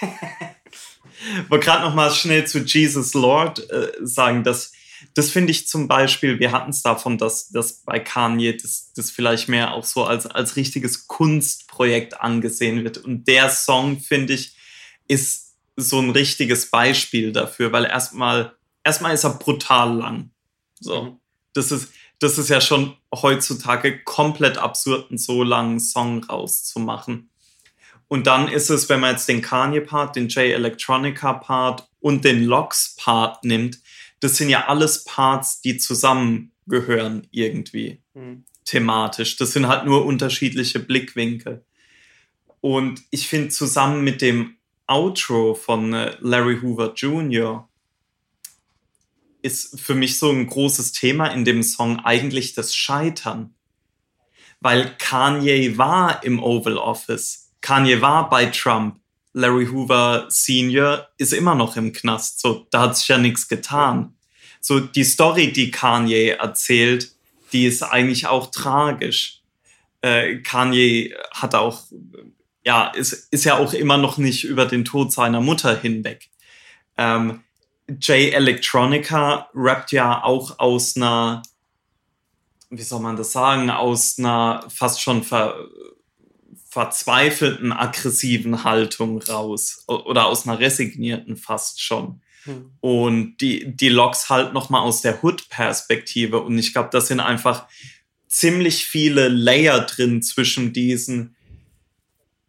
[1.48, 4.72] wollte gerade noch mal schnell zu Jesus Lord äh, sagen, dass
[5.12, 9.10] das finde ich zum Beispiel, wir hatten es davon, dass, dass bei Kanye das, das
[9.10, 12.98] vielleicht mehr auch so als, als richtiges Kunstprojekt angesehen wird.
[12.98, 14.56] Und der Song, finde ich,
[15.06, 15.43] ist
[15.76, 20.30] so ein richtiges Beispiel dafür, weil erstmal, erstmal ist er brutal lang.
[20.80, 21.02] So.
[21.02, 21.16] Mhm.
[21.52, 27.30] Das ist, das ist ja schon heutzutage komplett absurd, einen so langen Song rauszumachen.
[28.08, 33.44] Und dann ist es, wenn man jetzt den Kanye-Part, den J Electronica-Part und den Logs-Part
[33.44, 33.78] nimmt,
[34.20, 38.44] das sind ja alles Parts, die zusammengehören irgendwie mhm.
[38.64, 39.36] thematisch.
[39.36, 41.64] Das sind halt nur unterschiedliche Blickwinkel.
[42.60, 44.56] Und ich finde zusammen mit dem
[44.86, 47.68] Outro von äh, Larry Hoover Jr.
[49.42, 53.54] ist für mich so ein großes Thema in dem Song eigentlich das Scheitern.
[54.60, 57.52] Weil Kanye war im Oval Office.
[57.60, 59.00] Kanye war bei Trump.
[59.32, 62.40] Larry Hoover Senior ist immer noch im Knast.
[62.40, 64.14] So, da hat sich ja nichts getan.
[64.60, 67.12] So, die Story, die Kanye erzählt,
[67.52, 69.42] die ist eigentlich auch tragisch.
[70.02, 71.84] Äh, Kanye hat auch
[72.64, 76.30] ja, ist, ist ja auch immer noch nicht über den Tod seiner Mutter hinweg.
[76.96, 77.42] Ähm,
[78.00, 81.42] Jay Electronica rappt ja auch aus einer,
[82.70, 85.56] wie soll man das sagen, aus einer fast schon ver,
[86.70, 92.22] verzweifelten, aggressiven Haltung raus oder aus einer resignierten fast schon.
[92.44, 92.72] Hm.
[92.80, 96.40] Und die, die Logs halt nochmal aus der Hood-Perspektive.
[96.40, 97.66] Und ich glaube, da sind einfach
[98.26, 101.36] ziemlich viele Layer drin zwischen diesen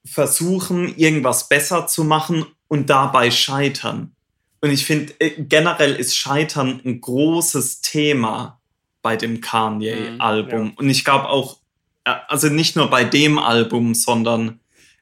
[0.06, 4.16] versuchen, irgendwas besser zu machen und dabei scheitern.
[4.62, 8.62] Und ich finde, äh, generell ist Scheitern ein großes Thema
[9.02, 10.60] bei dem Kanye-Album.
[10.60, 10.74] Mhm, ja.
[10.78, 11.60] Und ich glaube auch,
[12.06, 14.60] äh, also nicht nur bei dem Album, sondern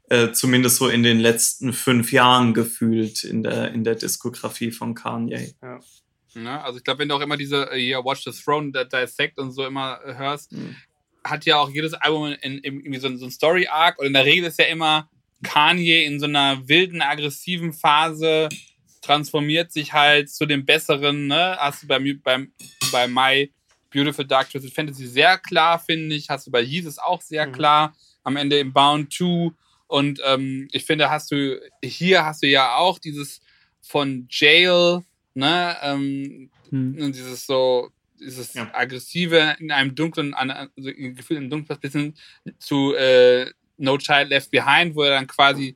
[0.10, 4.96] äh, zumindest so in den letzten fünf Jahren gefühlt in der, in der Diskografie von
[4.96, 5.54] Kanye.
[5.62, 5.80] Ja.
[6.36, 9.38] Ja, also ich glaube, wenn du auch immer diese uh, hier Watch the Throne, Dissect
[9.38, 10.76] und so immer hörst, mhm
[11.24, 14.26] hat ja auch jedes Album in, in, irgendwie so, so ein Story-Arc und in der
[14.26, 15.10] Regel ist ja immer
[15.44, 18.50] Kanye in so einer wilden, aggressiven Phase
[19.02, 21.58] transformiert sich halt zu dem Besseren, ne?
[21.60, 22.54] Hast du bei, beim,
[22.92, 23.52] bei My
[23.94, 26.30] Beautiful Dark Twisted Fantasy sehr klar, finde ich.
[26.30, 27.52] Hast du bei Jesus auch sehr mhm.
[27.52, 27.96] klar.
[28.24, 29.52] Am Ende im Bound 2.
[29.88, 33.42] Und ähm, ich finde, hast du, hier hast du ja auch dieses
[33.82, 35.02] von Jail,
[35.34, 35.78] ne?
[35.82, 37.12] Ähm, mhm.
[37.12, 37.90] Dieses so,
[38.24, 38.70] dieses ja.
[38.74, 42.16] aggressive in einem dunklen, also Gefühl im dunklen bisschen
[42.60, 45.76] zu äh, No Child Left Behind, wo er dann quasi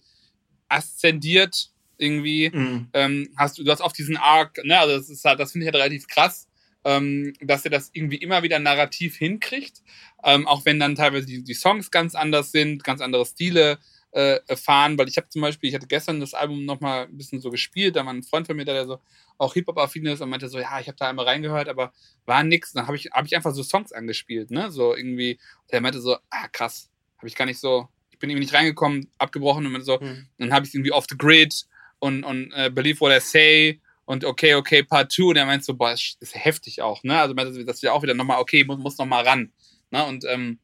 [0.69, 2.49] aszendiert irgendwie.
[2.53, 2.87] Mhm.
[2.93, 5.65] Ähm, hast du, du hast auf diesen Arc, ne, also das ist halt, das finde
[5.65, 6.47] ich halt relativ krass,
[6.83, 9.81] ähm, dass er das irgendwie immer wieder narrativ hinkriegt,
[10.23, 13.79] ähm, auch wenn dann teilweise die, die Songs ganz anders sind, ganz andere Stile
[14.11, 17.41] äh, fahren, weil ich habe zum Beispiel, ich hatte gestern das Album nochmal ein bisschen
[17.41, 18.99] so gespielt, da war ein Freund von mir, der so
[19.37, 21.93] auch Hip-Hop-affin ist und meinte so, ja, ich habe da einmal reingehört, aber
[22.25, 22.73] war nix.
[22.73, 25.39] Dann habe ich, hab ich einfach so Songs angespielt, ne, so irgendwie.
[25.71, 29.11] Der meinte so, ah, krass, habe ich gar nicht so, ich bin irgendwie nicht reingekommen,
[29.17, 30.27] abgebrochen und so, mhm.
[30.37, 31.65] dann habe ich irgendwie off the grid
[31.99, 35.65] und, und uh, Believe What I Say und okay, okay, Part 2 und er meinte
[35.65, 38.63] so, boah, das ist heftig auch, ne, also meinte, dass wir auch wieder nochmal, okay,
[38.63, 39.51] muss, muss nochmal ran,
[39.91, 40.59] ne, und ähm,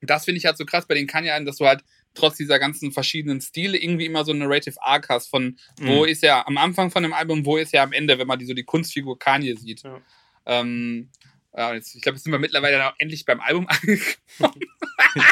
[0.00, 2.92] das finde ich halt so krass bei den Kanye, dass du halt trotz dieser ganzen
[2.92, 6.08] verschiedenen Stile irgendwie immer so ein Narrative Arc hast von, wo mhm.
[6.08, 8.46] ist er am Anfang von dem Album, wo ist er am Ende, wenn man die,
[8.46, 9.82] so die Kunstfigur Kanye sieht.
[9.82, 10.00] Ja.
[10.46, 11.10] Ähm,
[11.56, 14.60] ja, jetzt, ich glaube, jetzt sind wir mittlerweile auch endlich beim Album angekommen.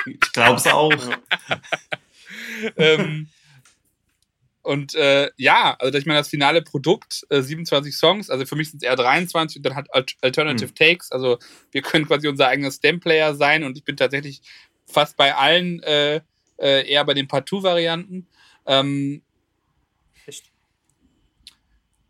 [0.07, 0.93] ich glaube es auch.
[2.77, 3.29] ähm,
[4.63, 8.71] und äh, ja, also ich meine, das finale Produkt, äh, 27 Songs, also für mich
[8.71, 9.89] sind es eher 23 und dann hat
[10.21, 10.75] Alternative mhm.
[10.75, 11.39] Takes, also
[11.71, 14.43] wir können quasi unser eigener Stem-Player sein und ich bin tatsächlich
[14.87, 16.21] fast bei allen äh,
[16.61, 18.27] äh, eher bei den Partout-Varianten.
[18.67, 19.23] Ähm,
[20.27, 20.51] Echt?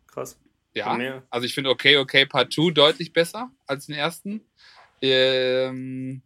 [0.06, 0.38] Krass.
[0.74, 4.40] Ja, also ich finde Okay, Okay Part 2 deutlich besser als den ersten.
[5.02, 6.22] Ähm,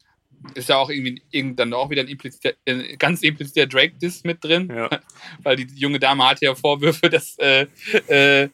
[0.54, 4.44] ist ja auch irgendwie irgend- dann auch wieder ein impliziter, äh, ganz impliziter Drake-Diss mit
[4.44, 4.90] drin, Ja.
[5.42, 7.66] weil die junge Dame hatte ja Vorwürfe, dass äh,
[8.08, 8.48] äh,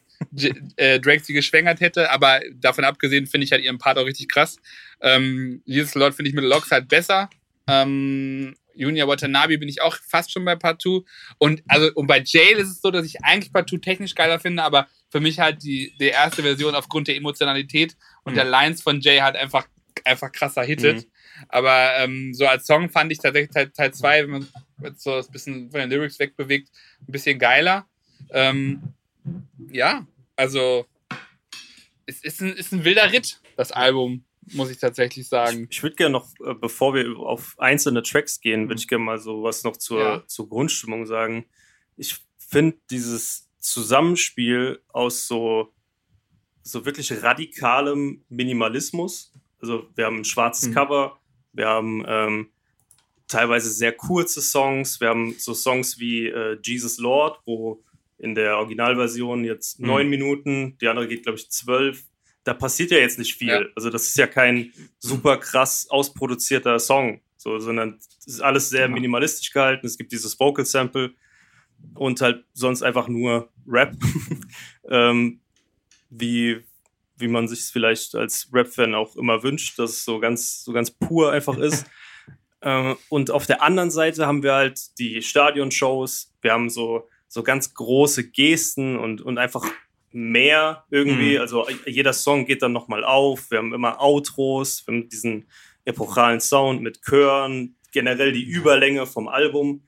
[0.77, 4.29] äh, Drake sie geschwängert hätte, aber davon abgesehen finde ich halt ihren Part auch richtig
[4.29, 4.57] krass.
[5.01, 7.29] Ähm, Jesus Lord finde ich mit Locks halt besser.
[7.67, 11.01] Ähm, Junior Watanabe bin ich auch fast schon bei Part 2.
[11.37, 14.39] Und, also, und bei Jail ist es so, dass ich eigentlich Part 2 technisch geiler
[14.39, 18.35] finde, aber für mich halt die, die erste Version aufgrund der Emotionalität und Mhm.
[18.35, 19.67] der Lines von Jay halt einfach,
[20.05, 20.97] einfach krasser hittet.
[20.97, 21.11] Mhm.
[21.49, 24.47] Aber ähm, so als Song fand ich tatsächlich Teil- Teil 2, wenn man
[24.97, 26.69] so ein bisschen von den Lyrics wegbewegt,
[27.07, 27.87] ein bisschen geiler.
[28.29, 28.81] Ähm,
[29.71, 30.85] ja, also
[32.05, 34.23] es ist ein, ist ein wilder Ritt, das Album,
[34.53, 35.67] muss ich tatsächlich sagen.
[35.69, 39.17] Ich würde gerne noch, äh, bevor wir auf einzelne Tracks gehen, würde ich gerne mal
[39.19, 40.23] so was noch zur, Ja.
[40.27, 41.45] zur Grundstimmung sagen.
[41.97, 45.73] Ich finde dieses Zusammenspiel aus so,
[46.63, 49.31] so wirklich radikalem Minimalismus.
[49.59, 50.73] Also wir haben ein schwarzes Mhm.
[50.73, 51.19] Cover,
[51.53, 52.49] wir haben ähm,
[53.27, 57.83] teilweise sehr kurze Songs, wir haben so Songs wie äh, Jesus Lord, wo
[58.17, 59.87] in der Originalversion jetzt Mhm.
[59.87, 62.03] neun Minuten, die andere geht, glaube ich, zwölf.
[62.43, 63.47] Da passiert ja jetzt nicht viel.
[63.49, 63.61] Ja.
[63.75, 68.81] Also das ist ja kein super krass ausproduzierter Song, so, sondern es ist alles sehr
[68.81, 68.87] Ja.
[68.87, 69.85] minimalistisch gehalten.
[69.85, 71.13] Es gibt dieses Vocal Sample
[71.95, 73.95] und halt sonst einfach nur Rap,
[74.89, 75.41] ähm,
[76.09, 76.63] wie,
[77.17, 80.73] wie man sich es vielleicht als Rap-Fan auch immer wünscht, dass es so ganz, so
[80.73, 81.85] ganz pur einfach ist.
[82.61, 87.43] äh, und auf der anderen Seite haben wir halt die Stadionshows, wir haben so, so
[87.43, 89.65] ganz große Gesten und, und einfach
[90.11, 91.35] mehr irgendwie.
[91.35, 91.41] Mhm.
[91.41, 93.51] Also jeder Song geht dann nochmal auf.
[93.51, 95.45] Wir haben immer Outros, wir haben diesen
[95.85, 99.83] epochalen Sound mit Chören, generell die Überlänge vom Album.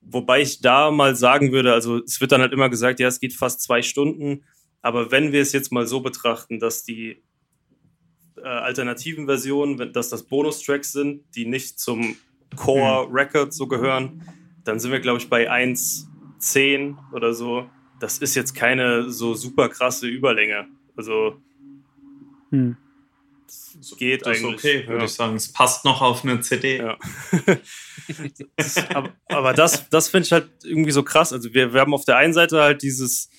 [0.00, 3.20] Wobei ich da mal sagen würde, also es wird dann halt immer gesagt, ja, es
[3.20, 4.44] geht fast zwei Stunden.
[4.80, 7.22] Aber wenn wir es jetzt mal so betrachten, dass die
[8.36, 12.16] äh, alternativen Versionen, dass das Bonustracks sind, die nicht zum
[12.56, 14.22] Core Record so gehören,
[14.64, 17.70] dann sind wir, glaube ich, bei 1,10 oder so.
[18.02, 20.66] Das ist jetzt keine so super krasse Überlänge.
[20.96, 21.40] Also
[22.50, 22.76] Hm.
[23.46, 24.58] es geht Das ist eigentlich.
[24.58, 25.04] okay, würde ja.
[25.04, 25.36] ich sagen.
[25.36, 26.78] Es passt noch auf eine CD.
[26.78, 26.98] Ja.
[28.94, 31.32] aber, aber das, das finde ich halt irgendwie so krass.
[31.32, 33.30] Also wir, wir haben auf der einen Seite halt dieses,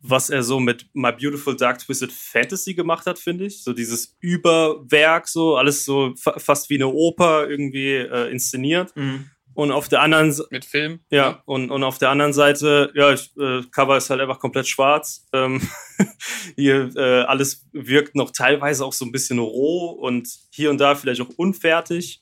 [0.00, 3.64] was er so mit My Beautiful Dark Twisted Fantasy gemacht hat, finde ich.
[3.64, 8.94] So dieses Überwerk, so alles so fa fast wie eine Oper irgendwie äh, inszeniert.
[8.94, 9.30] Mhm.
[9.54, 11.00] Und auf der anderen S- Mit Film.
[11.10, 14.66] ja, und, und auf der anderen Seite, ja, ich, äh, Cover ist halt einfach komplett
[14.68, 15.26] schwarz.
[15.32, 15.60] Ähm,
[16.56, 20.94] hier äh, alles wirkt noch teilweise auch so ein bisschen roh und hier und da
[20.94, 22.20] vielleicht auch unfertig.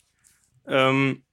[0.66, 1.24] Ähm,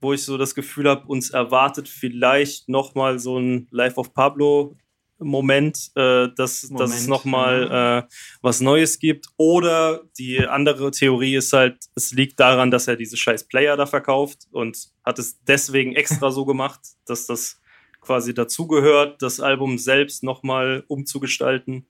[0.00, 4.12] wo ich so das Gefühl habe, uns erwartet vielleicht noch mal so ein Life of
[4.14, 4.74] Pablo
[5.22, 9.26] Moment, äh, dass, dass es Moment, noch mal äh, was Neues gibt.
[9.36, 13.86] Oder die andere Theorie ist halt, es liegt daran, dass er diese scheiß Player da
[13.86, 17.60] verkauft und hat es deswegen extra so gemacht, dass das
[18.00, 21.86] quasi dazugehört, das Album selbst noch mal umzugestalten.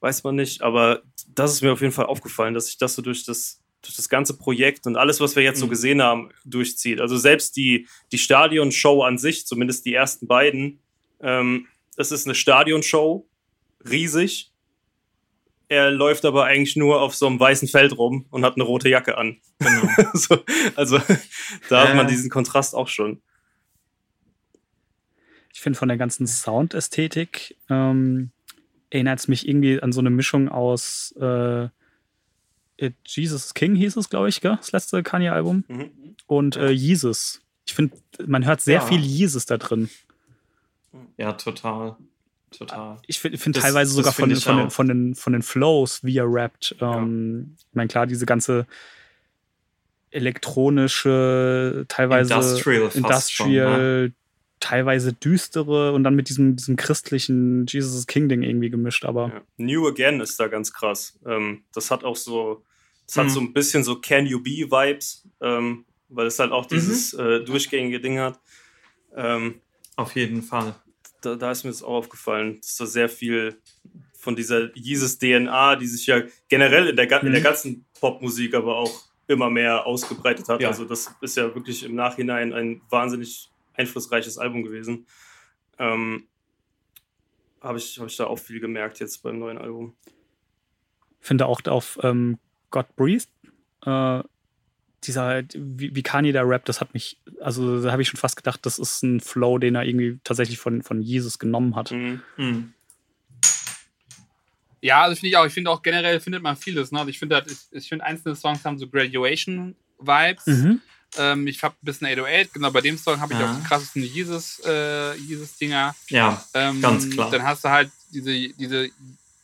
[0.00, 3.02] Weiß man nicht, aber das ist mir auf jeden Fall aufgefallen, dass sich das so
[3.02, 5.70] durch das, durch das ganze Projekt und alles, was wir jetzt so Mhm.
[5.70, 7.00] gesehen haben, durchzieht.
[7.00, 10.80] Also selbst die, die Stadionshow an sich, zumindest die ersten beiden,
[11.20, 11.66] ähm,
[12.00, 13.28] das ist eine Stadionshow,
[13.86, 14.52] riesig.
[15.68, 18.88] Er läuft aber eigentlich nur auf so einem weißen Feld rum und hat eine rote
[18.88, 19.36] Jacke an.
[19.58, 19.88] Genau.
[20.14, 20.38] so,
[20.76, 20.98] also
[21.68, 23.20] da hat man diesen Kontrast auch schon.
[25.52, 28.30] Ich finde von der ganzen Soundästhetik ähm,
[28.88, 31.68] erinnert es mich irgendwie an so eine Mischung aus äh,
[33.06, 34.56] Jesus King hieß es, glaube ich, gell?
[34.56, 35.64] das letzte Kanye-Album.
[35.68, 35.90] Mhm.
[36.26, 37.42] Und äh, Jesus.
[37.66, 37.94] Ich finde,
[38.26, 38.86] man hört sehr Ja.
[38.86, 39.90] viel Jesus da drin.
[41.16, 41.96] Ja, total.
[42.50, 42.98] Total.
[43.06, 46.18] Ich finde find teilweise sogar von find von, den, von, den, von den Flows, wie
[46.18, 46.74] er rappt.
[46.80, 48.66] Ähm, Ich meine, klar, diese ganze
[50.10, 54.14] elektronische, teilweise Industrial fast Industrial, schon,
[54.58, 59.40] teilweise düstere und dann mit diesem, diesem christlichen Jesus King-Ding irgendwie gemischt, aber Ja.
[59.56, 61.18] New Again ist da ganz krass.
[61.24, 62.64] Ähm, das hat auch so,
[63.06, 63.30] das hat Mhm.
[63.30, 67.42] so ein bisschen so Can You Be Vibes, ähm, weil es halt auch dieses äh,
[67.44, 68.38] durchgängige Ding hat.
[69.16, 69.60] Ähm,
[70.00, 70.74] Auf jeden Fall.
[71.22, 73.60] da, da ist mir das auch aufgefallen, dass da sehr viel
[74.14, 77.44] von dieser Jesus-DNA, die sich ja generell in der, ga- in der Mhm.
[77.44, 80.60] ganzen Popmusik aber auch immer mehr ausgebreitet hat.
[80.60, 80.68] Ja.
[80.68, 85.06] Also das ist ja wirklich im Nachhinein ein wahnsinnig einflussreiches Album gewesen.
[85.78, 86.26] Ähm,
[87.60, 89.94] Habe ich, hab ich da auch viel gemerkt jetzt beim neuen Album.
[91.20, 92.38] finde auch auf ähm,
[92.70, 93.28] God Breathed
[93.84, 94.22] äh,
[95.04, 98.36] dieser, wie, wie Kanye da rappt, das hat mich, also da habe ich schon fast
[98.36, 101.90] gedacht, das ist ein Flow, den er irgendwie tatsächlich von, von Jesus genommen hat.
[101.90, 102.20] Mhm.
[102.36, 102.74] Hm.
[104.82, 105.46] Ja, also finde ich auch.
[105.46, 106.90] Ich finde auch generell findet man vieles.
[106.90, 106.98] Ne?
[107.00, 110.46] Also ich finde, halt, ich, ich finde einzelne Songs haben so Graduation-Vibes.
[110.46, 110.80] Mhm.
[111.18, 112.54] Ähm, ich habe ein bisschen 808.
[112.54, 113.50] Genau, bei dem Song habe ich Ja.
[113.52, 115.94] auch die krassesten Jesus, äh, Jesus-Dinger.
[116.08, 117.30] Ja, Ähm, Ganz klar.
[117.30, 118.88] Dann hast du halt diese, diese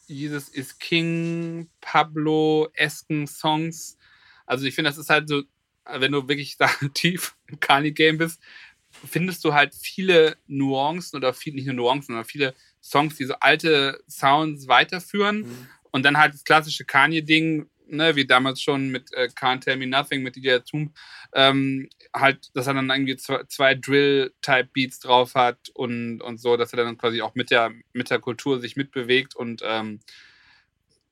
[0.07, 3.99] Jesus is King, Pablo-esken Songs.
[4.47, 5.43] Also ich finde, das ist halt so,
[5.85, 8.41] wenn du wirklich da tief im Kanye-Game bist,
[9.07, 13.35] findest du halt viele Nuancen oder viel, nicht nur Nuancen, sondern viele Songs, die so
[13.41, 15.41] alte Sounds weiterführen.
[15.41, 15.69] Mhm.
[15.91, 19.87] Und dann halt das klassische Kanye-Ding, ne, wie damals schon mit äh, Can't Tell Me
[19.87, 20.93] Nothing, mit DJ Tomb,
[21.35, 26.73] ähm, halt, dass er dann irgendwie zwei, zwei Drill-Type-Beats drauf hat und, und so, dass
[26.73, 30.01] er dann quasi auch mit der, mit der Kultur sich mitbewegt und ähm,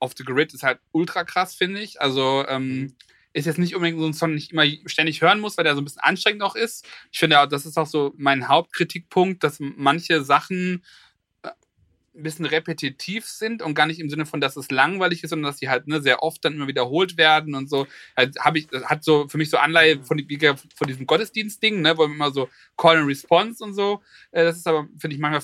[0.00, 2.00] Off the Grid ist halt ultra krass, finde ich.
[2.00, 2.94] Also ähm,
[3.34, 5.74] ist jetzt nicht unbedingt so ein Song, den ich immer ständig hören muss, weil der
[5.74, 6.86] so ein bisschen anstrengend auch ist.
[7.10, 10.84] Ich finde, das ist auch so mein Hauptkritikpunkt, dass manche Sachen
[11.42, 11.48] äh,
[12.14, 15.50] ein bisschen repetitiv sind und gar nicht im Sinne von, dass es langweilig ist, sondern
[15.50, 17.88] dass sie halt ne, sehr oft dann immer wiederholt werden und so.
[18.16, 21.04] Halt, hab ich, das hat so für mich so Anleihe von, wie gesagt, von diesem
[21.04, 24.00] Gottesdienst-Ding, ne, wo immer so Call and Response und so.
[24.30, 25.42] Äh, das ist aber, finde ich, manchmal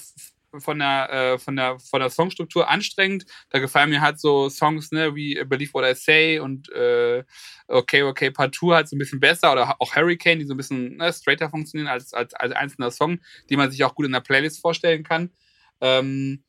[0.59, 3.25] von der, äh, von, der, von der Songstruktur anstrengend.
[3.51, 7.25] Da gefallen mir halt so Songs, ne, wie Believe What I Say und äh,
[7.69, 10.97] Okay, Okay, Partout halt so ein bisschen besser oder auch Hurricane, die so ein bisschen
[10.97, 14.21] ne, straighter funktionieren als, als, als einzelner Song, die man sich auch gut in der
[14.21, 15.31] Playlist vorstellen kann.
[15.81, 16.43] Ähm,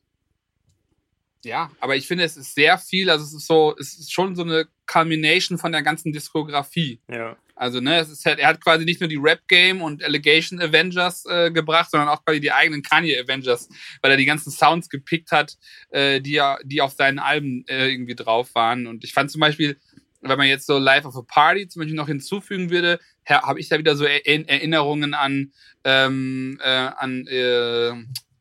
[1.44, 4.36] ja, aber ich finde, es ist sehr viel, also es ist so, es ist schon
[4.36, 7.00] so eine Culmination von der ganzen Diskografie.
[7.08, 7.36] Ja.
[7.54, 11.24] Also, ne, es ist halt, er hat quasi nicht nur die Rap-Game und Allegation Avengers
[11.26, 13.68] äh, gebracht, sondern auch quasi die eigenen Kanye Avengers,
[14.00, 15.56] weil er die ganzen Sounds gepickt hat,
[15.90, 18.86] äh, die, ja, die auf seinen Alben äh, irgendwie drauf waren.
[18.86, 19.78] Und ich fand zum Beispiel,
[20.22, 23.68] wenn man jetzt so Life of a Party zum Beispiel noch hinzufügen würde, habe ich
[23.68, 25.52] da wieder so er Erinnerungen an,
[25.84, 27.92] ähm, äh, an äh,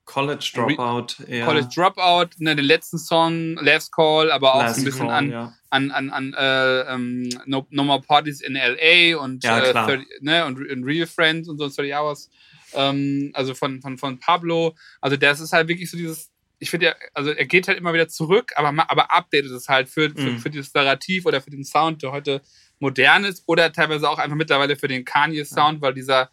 [0.05, 1.23] College Dropout.
[1.27, 1.45] eher.
[1.45, 5.15] College Dropout, ne, den letzten Song, Last Call, aber auch Last so ein bisschen Call,
[5.15, 5.53] an, ja.
[5.71, 9.87] An, an, an äh, ähm, no, no More Parties in LA und, Ja, äh, klar.
[9.87, 12.29] 30, ne, und, und Real Friends und so 30 Hours.
[12.73, 14.75] Ähm, also von, von, von Pablo.
[15.01, 16.29] Also das ist halt wirklich so dieses,
[16.59, 19.67] ich finde ja, also er geht halt immer wieder zurück, aber, ma- aber updatet es
[19.67, 20.37] halt für, für, Mhm.
[20.39, 22.41] für dieses Narrativ oder für den Sound, der heute
[22.79, 26.29] modern ist oder teilweise auch einfach mittlerweile für den Kanye-Sound, weil dieser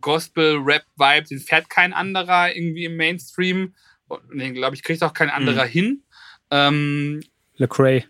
[0.00, 3.74] Gospel-Rap-Vibe, den fährt kein anderer irgendwie im Mainstream.
[4.08, 5.70] Und den, glaube ich, kriegt auch kein anderer Mhm.
[5.70, 6.02] hin.
[6.50, 7.20] Ähm,
[7.56, 8.04] Lecrae.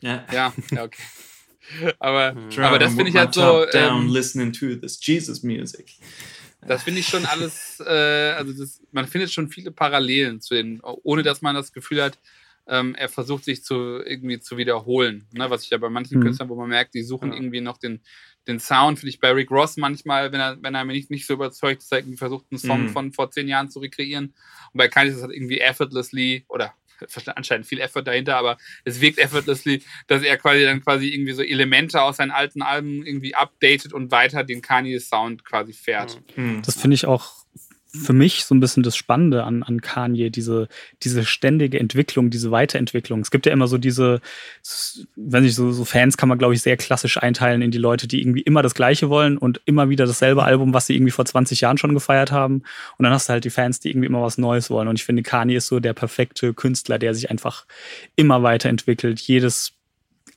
[0.00, 0.24] Ja.
[0.32, 1.02] ja, ja, okay.
[1.98, 5.94] Aber, aber das finde ich halt so, down, ähm, listening to this Jesus music.
[6.66, 10.80] das finde ich schon alles, äh, also das, man findet schon viele Parallelen zu den,
[10.82, 12.18] ohne dass man das Gefühl hat,
[12.66, 13.74] ähm, er versucht sich zu
[14.04, 15.26] irgendwie zu wiederholen.
[15.32, 15.48] Ne?
[15.50, 16.22] Was ich ja bei manchen Mhm.
[16.24, 17.36] Künstlern, wo man merkt, die suchen Ja.
[17.36, 18.00] irgendwie noch den,
[18.46, 21.26] den Sound, finde ich bei Rick Ross manchmal, wenn er, wenn er mir nicht, nicht
[21.26, 22.88] so überzeugt, dass er irgendwie versucht, einen Song Mhm.
[22.90, 24.26] von vor zehn Jahren zu rekreieren.
[24.72, 26.72] Und bei Kanye ist es halt irgendwie effortlessly oder
[27.34, 31.42] anscheinend viel Effort dahinter, aber es wirkt effortlessly, dass er quasi dann quasi irgendwie so
[31.42, 36.20] Elemente aus seinen alten Alben irgendwie updatet und weiter den Kanye-Sound quasi fährt.
[36.34, 36.62] Hm.
[36.64, 37.39] Das finde ich auch
[37.92, 40.68] für mich so ein bisschen das Spannende an, an Kanye, diese,
[41.02, 43.20] diese ständige Entwicklung, diese Weiterentwicklung.
[43.20, 44.20] Es gibt ja immer so diese,
[45.16, 48.06] wenn ich so, so Fans kann man, glaube ich, sehr klassisch einteilen in die Leute,
[48.06, 51.24] die irgendwie immer das Gleiche wollen und immer wieder dasselbe Album, was sie irgendwie vor
[51.24, 52.62] 20 Jahren schon gefeiert haben.
[52.96, 54.86] Und dann hast du halt die Fans, die irgendwie immer was Neues wollen.
[54.86, 57.66] Und ich finde, Kanye ist so der perfekte Künstler, der sich einfach
[58.14, 59.20] immer weiterentwickelt.
[59.20, 59.72] Jedes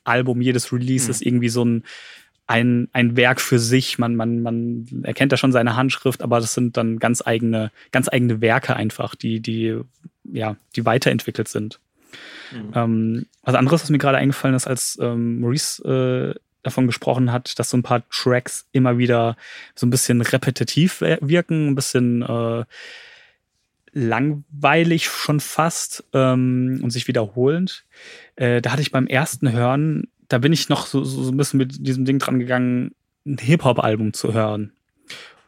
[0.02, 1.10] Album, jedes Release Mhm.
[1.10, 1.84] ist irgendwie so ein,
[2.46, 3.98] ein, ein Werk für sich.
[3.98, 8.08] Man, man, man erkennt da schon seine Handschrift, aber das sind dann ganz eigene, ganz
[8.08, 9.78] eigene Werke einfach, die, die,
[10.24, 11.80] ja, die weiterentwickelt sind.
[12.52, 12.72] Mhm.
[12.74, 15.82] Ähm, was anderes, was mir gerade eingefallen ist, als ähm, Maurice
[16.36, 19.36] äh, davon gesprochen hat, dass so ein paar Tracks immer wieder
[19.74, 22.64] so ein bisschen repetitiv wirken, ein bisschen äh,
[23.92, 27.84] langweilig schon fast ähm, und sich wiederholend.
[28.36, 31.36] Äh, da hatte ich beim ersten Hören, da bin ich noch so, so, so ein
[31.36, 32.94] bisschen mit diesem Ding dran gegangen,
[33.26, 34.72] ein Hip-Hop-Album zu hören.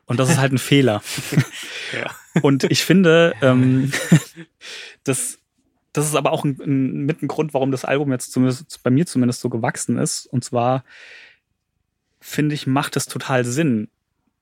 [0.07, 1.03] Und das ist halt ein Fehler.
[1.93, 2.11] Ja.
[2.43, 3.93] Und ich finde, ähm,
[5.05, 5.39] das,
[5.93, 8.91] das ist aber auch ein, ein, mit ein Grund, warum das Album jetzt zumindest bei
[8.91, 10.27] mir zumindest so gewachsen ist.
[10.27, 10.85] Und zwar
[12.21, 13.89] finde ich, macht es total Sinn,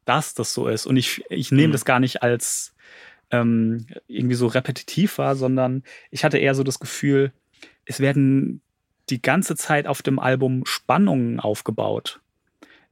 [0.04, 0.86] dass das so ist.
[0.86, 1.72] Und ich, ich nehme Mhm.
[1.72, 2.74] das gar nicht als
[3.30, 7.32] ähm, irgendwie so repetitiv wahr, sondern ich hatte eher so das Gefühl,
[7.86, 8.60] es werden
[9.10, 12.20] die ganze Zeit auf dem Album Spannungen aufgebaut.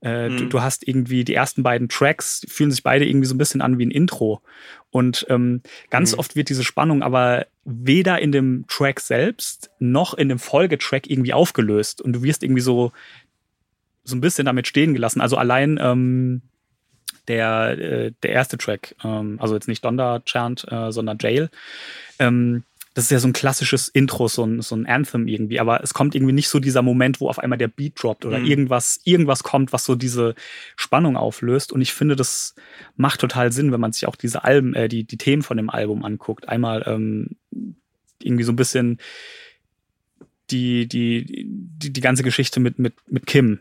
[0.00, 0.50] Äh, du, Mhm.
[0.50, 3.78] du hast irgendwie die ersten beiden Tracks, fühlen sich beide irgendwie so ein bisschen an
[3.78, 4.42] wie ein Intro.
[4.90, 6.18] Und ähm, ganz Mhm.
[6.18, 11.32] oft wird diese Spannung aber weder in dem Track selbst noch in dem Folgetrack irgendwie
[11.32, 12.00] aufgelöst.
[12.02, 12.92] Und du wirst irgendwie so
[14.04, 15.20] so ein bisschen damit stehen gelassen.
[15.20, 16.42] Also allein ähm,
[17.28, 21.50] der, äh, der erste Track, ähm, also jetzt nicht Donda Chant, äh, sondern Jail,
[22.18, 22.64] ähm,
[22.94, 25.94] das ist ja so ein klassisches Intro, so ein, so ein Anthem irgendwie, aber es
[25.94, 28.46] kommt irgendwie nicht so dieser Moment, wo auf einmal der Beat droppt oder mhm.
[28.46, 30.34] irgendwas, irgendwas kommt, was so diese
[30.76, 31.72] Spannung auflöst.
[31.72, 32.54] Und ich finde, das
[32.96, 35.70] macht total Sinn, wenn man sich auch diese Alben, äh, die, die Themen von dem
[35.70, 36.48] Album anguckt.
[36.48, 37.36] Einmal ähm,
[38.22, 38.98] irgendwie so ein bisschen
[40.50, 43.60] die, die, die, die ganze Geschichte mit, mit, mit Kim.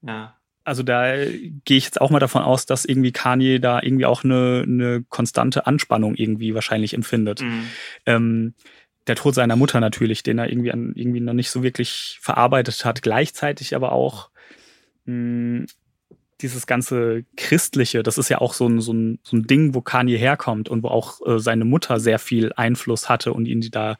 [0.00, 0.35] Ja
[0.66, 4.24] also da gehe ich jetzt auch mal davon aus, dass irgendwie Kanye da irgendwie auch
[4.24, 7.40] eine, eine konstante Anspannung irgendwie wahrscheinlich empfindet.
[7.42, 7.66] Mhm.
[8.04, 8.54] Ähm,
[9.06, 12.84] der Tod seiner Mutter natürlich, den er irgendwie, an, irgendwie noch nicht so wirklich verarbeitet
[12.84, 13.02] hat.
[13.02, 14.30] Gleichzeitig aber auch
[15.04, 15.14] mh,
[15.60, 15.66] hm,
[16.40, 19.82] dieses ganze Christliche, das ist ja auch so ein, so, ein, so ein Ding, wo
[19.82, 23.98] Kanye herkommt und wo auch äh, seine Mutter sehr viel Einfluss hatte und ihn da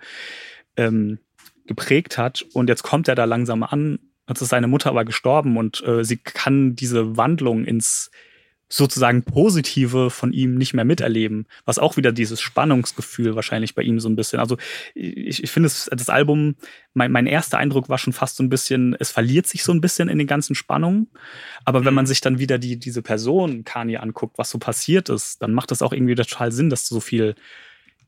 [0.77, 1.21] ähm,
[1.67, 2.45] geprägt hat.
[2.53, 6.05] Und jetzt kommt er da langsam an Jetzt ist seine Mutter aber gestorben und äh,
[6.05, 8.11] sie kann diese Wandlung ins
[8.69, 14.01] sozusagen Positive von ihm nicht mehr miterleben, was auch wieder dieses Spannungsgefühl wahrscheinlich bei ihm
[14.01, 14.41] so ein bisschen.
[14.41, 14.57] Also
[14.95, 16.57] ich, ich finde das Album,
[16.93, 19.81] mein, mein erster Eindruck war schon fast so ein bisschen, es verliert sich so ein
[19.81, 21.09] bisschen in den ganzen Spannungen.
[21.65, 22.09] Aber wenn man mhm.
[22.09, 25.83] sich dann wieder die, diese Person Kanye anguckt, was so passiert ist, dann macht das
[25.83, 27.37] auch irgendwie total Sinn, dass so viel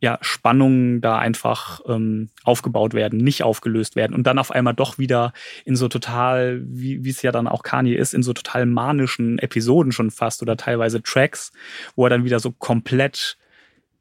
[0.01, 4.99] ja, Spannungen da einfach ähm, aufgebaut werden, nicht aufgelöst werden und dann auf einmal doch
[4.99, 5.33] wieder
[5.65, 9.91] in so total, wie es ja dann auch Kanye ist, in so total manischen Episoden
[9.91, 11.53] schon fast oder teilweise Tracks,
[11.97, 13.37] wo er dann wieder so komplett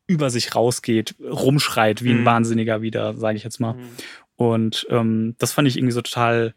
[0.06, 2.26] über sich rausgeht, rumschreit wie ein mhm.
[2.26, 3.74] Wahnsinniger wieder, sage ich jetzt mal.
[3.74, 3.90] Mhm.
[4.36, 6.54] Und ähm, das fand ich irgendwie so total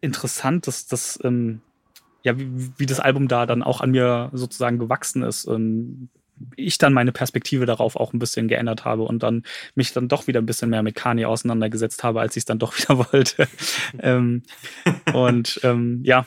[0.00, 1.60] interessant, dass das ähm,
[2.22, 5.46] ja, wie, wie das Album da dann auch an mir sozusagen gewachsen ist.
[5.46, 6.08] Ähm,
[6.56, 9.44] ich dann meine Perspektive darauf auch ein bisschen geändert habe und dann
[9.74, 12.58] mich dann doch wieder ein bisschen mehr mit Kanye auseinandergesetzt habe, als ich es dann
[12.58, 13.48] doch wieder wollte.
[13.98, 14.42] ähm,
[15.12, 16.26] und ähm, ja,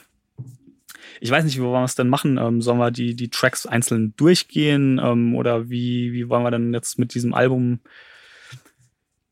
[1.19, 2.37] ich weiß nicht, wie wollen wir es denn machen?
[2.37, 6.73] Ähm, sollen wir die, die Tracks einzeln durchgehen ähm, oder wie, wie wollen wir denn
[6.73, 7.79] jetzt mit diesem Album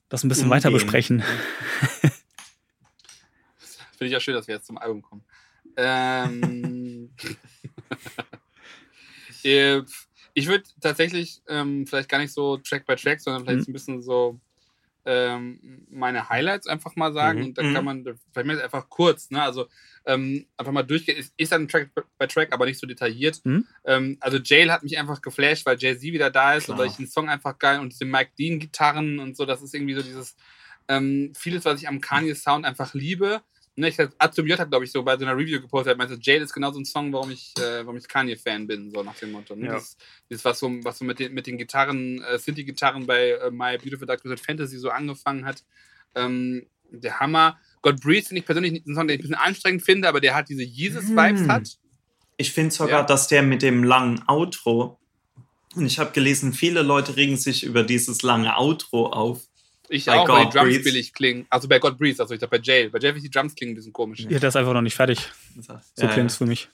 [0.09, 0.57] das ein bisschen Umgehen.
[0.57, 1.23] weiter besprechen?
[3.97, 5.23] Finde ich ja schön, dass wir jetzt zum Album kommen.
[5.75, 7.09] Ähm,
[9.43, 9.81] äh,
[10.33, 13.71] ich würde tatsächlich ähm, vielleicht gar nicht so Track by Track, sondern vielleicht mhm.
[13.71, 14.39] ein bisschen so
[15.05, 17.39] ähm, meine Highlights einfach mal sagen.
[17.39, 17.45] Mhm.
[17.45, 18.03] Und dann kann mhm.
[18.03, 19.41] man, vielleicht einfach kurz, ne?
[19.41, 19.67] Also
[20.05, 21.17] ähm, einfach mal durchgehen.
[21.17, 23.41] Ist, ist dann Track by Track, aber nicht so detailliert.
[23.43, 23.67] Mhm.
[23.85, 26.77] Ähm, also Jail hat mich einfach geflasht, weil Jay-Z wieder da ist Klar.
[26.77, 29.73] und weil ich den Song einfach geil und diese Mike Dean-Gitarren und so, das ist
[29.73, 30.35] irgendwie so dieses
[30.87, 33.41] ähm, vieles, was ich am Kanye-Sound einfach liebe.
[33.75, 36.43] Ne, ich Atom J hat, glaube ich, so bei so einer Review gepostet, meinte, Jail
[36.43, 39.31] ist genau so ein Song, warum ich, äh, warum ich Kanye-Fan bin, so nach dem
[39.31, 39.55] Motto.
[39.55, 39.65] Ne?
[39.65, 39.73] Ja.
[39.73, 39.97] Das,
[40.29, 43.77] das, was so, was so mit den, mit den Gitarren, äh, Synthi-Gitarren bei äh, My
[43.77, 45.63] Beautiful Dark Twisted Fantasy so angefangen hat.
[46.13, 47.59] Ähm, der Hammer.
[47.81, 50.35] God Breathe finde ich persönlich einen Song, den ich ein bisschen anstrengend finde, aber der
[50.35, 51.51] hat diese Jesus-Vibes hm.
[51.51, 51.77] hat.
[52.37, 53.05] Ich finde sogar, ja.
[53.05, 54.99] dass der mit dem langen Outro,
[55.75, 59.47] und ich habe gelesen, viele Leute regen sich über dieses lange Outro auf.
[59.93, 60.83] Ich bei auch, God weil die Drums Breathes.
[60.83, 61.45] billig klingen.
[61.51, 62.89] Also bei God Breathes, also ich glaube bei Jail.
[62.89, 64.21] Bei Jail die Drums klingen ein bisschen komisch.
[64.21, 65.19] Ja, der ist einfach noch nicht fertig.
[65.61, 66.37] So ja, klingt es ja.
[66.39, 66.67] für mich.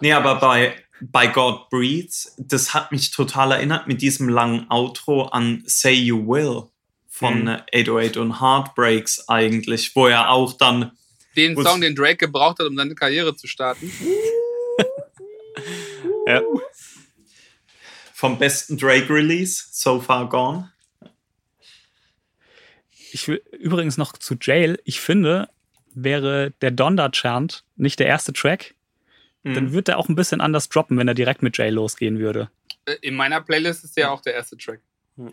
[0.00, 5.26] Nee, aber bei, bei God Breathes, das hat mich total erinnert mit diesem langen Outro
[5.26, 6.64] an Say You Will
[7.08, 7.60] von mhm.
[7.72, 10.90] 808 und Heartbreaks eigentlich, wo er auch dann.
[11.36, 13.86] Den Song, den Drake gebraucht hat, um seine Karriere zu starten.
[16.26, 16.42] ja.
[18.12, 20.71] Vom besten Drake-Release, So Far Gone.
[23.12, 24.80] Ich will übrigens noch zu Jail.
[24.84, 25.48] Ich finde,
[25.94, 28.74] wäre der Donda-Chant nicht der erste Track,
[29.42, 29.54] mhm.
[29.54, 32.50] dann würde er auch ein bisschen anders droppen, wenn er direkt mit Jail losgehen würde.
[32.86, 34.80] Äh, in meiner Playlist ist der auch der erste Track.
[35.16, 35.32] Mhm.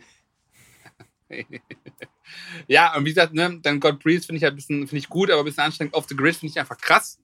[2.67, 5.09] ja, und wie gesagt, ne, dann God Breathe finde ich halt ein bisschen, finde ich
[5.09, 5.93] gut, aber ein bisschen anstrengend.
[5.93, 7.19] Off the Grid finde ich einfach krass.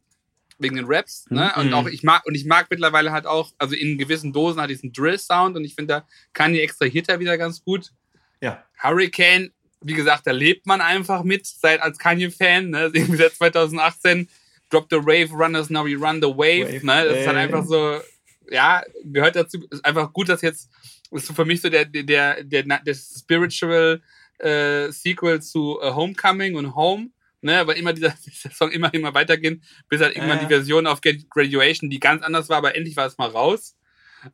[0.58, 1.52] Wegen den Raps, ne?
[1.54, 1.62] Mhm.
[1.62, 4.70] Und auch ich mag, und ich mag mittlerweile halt auch, also in gewissen Dosen hat
[4.70, 7.92] diesen Drill-Sound und ich finde, da kann die extrahiert er wieder ganz gut.
[8.40, 8.64] Ja.
[8.82, 9.52] Hurricane
[9.86, 12.90] wie gesagt, da lebt man einfach mit, seit als Kanye-Fan, ne?
[12.94, 14.28] Irgendwie seit 2018.
[14.72, 16.68] Drop the Wave, Runners, now we run the Wave.
[16.68, 17.06] wave ne?
[17.06, 18.02] Das ist halt einfach so,
[18.50, 19.64] ja, gehört dazu.
[19.70, 20.72] Ist einfach gut, dass jetzt,
[21.12, 24.02] ist für mich so der, der, der, der Spiritual
[24.40, 27.10] äh, Sequel zu uh, Homecoming und Home.
[27.42, 30.42] Ne, weil immer dieser, dieser Song immer, immer weitergehen, bis halt irgendwann äh.
[30.42, 33.78] die Version auf Graduation, die ganz anders war, aber endlich war es mal raus.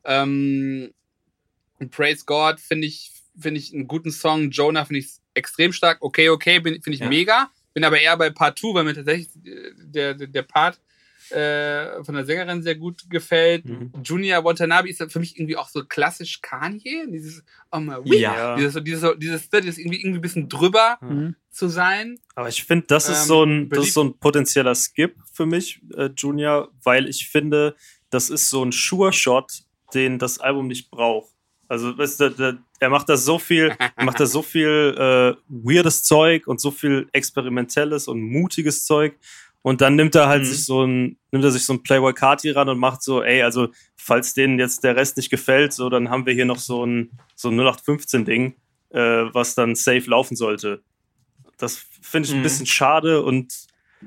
[0.04, 0.94] Ähm,
[1.90, 4.50] Praise God finde ich, finde ich einen guten Song.
[4.50, 5.98] Jonah finde ich extrem stark.
[6.00, 7.08] Okay, okay, finde ich ja.
[7.08, 7.50] mega.
[7.74, 10.78] Bin aber eher bei Part 2, weil mir tatsächlich äh, der, der, der Part
[11.30, 13.64] äh, von der Sängerin sehr gut gefällt.
[13.64, 13.92] Mhm.
[14.04, 17.06] Junior Watanabe ist für mich irgendwie auch so klassisch Kanye.
[17.08, 18.56] Dieses, oh my Ja.
[18.56, 21.36] dieses, dieses, dieses, dieses irgendwie, irgendwie ein bisschen drüber Mhm.
[21.50, 22.18] zu sein.
[22.34, 25.46] Aber ich finde, das ist Ähm, so ein, das ist so ein potenzieller Skip für
[25.46, 27.76] mich, äh, Junior, weil ich finde,
[28.10, 29.62] das ist so ein Sure-Shot,
[29.94, 31.31] den das Album nicht braucht.
[31.72, 36.02] Also, weißt du, der, er macht da so viel, macht da so viel äh, weirdes
[36.02, 39.14] Zeug und so viel experimentelles und mutiges Zeug.
[39.62, 40.46] Und dann nimmt er halt Mhm.
[40.46, 43.42] sich so ein, nimmt er sich so ein Playboy Carti ran und macht so, ey,
[43.42, 46.84] also, falls denen jetzt der Rest nicht gefällt, so, dann haben wir hier noch so
[46.84, 48.54] ein, so ein 0815-Ding,
[48.90, 48.98] äh,
[49.32, 50.82] was dann safe laufen sollte.
[51.56, 52.42] Das finde ich ein Mhm.
[52.42, 53.54] bisschen schade und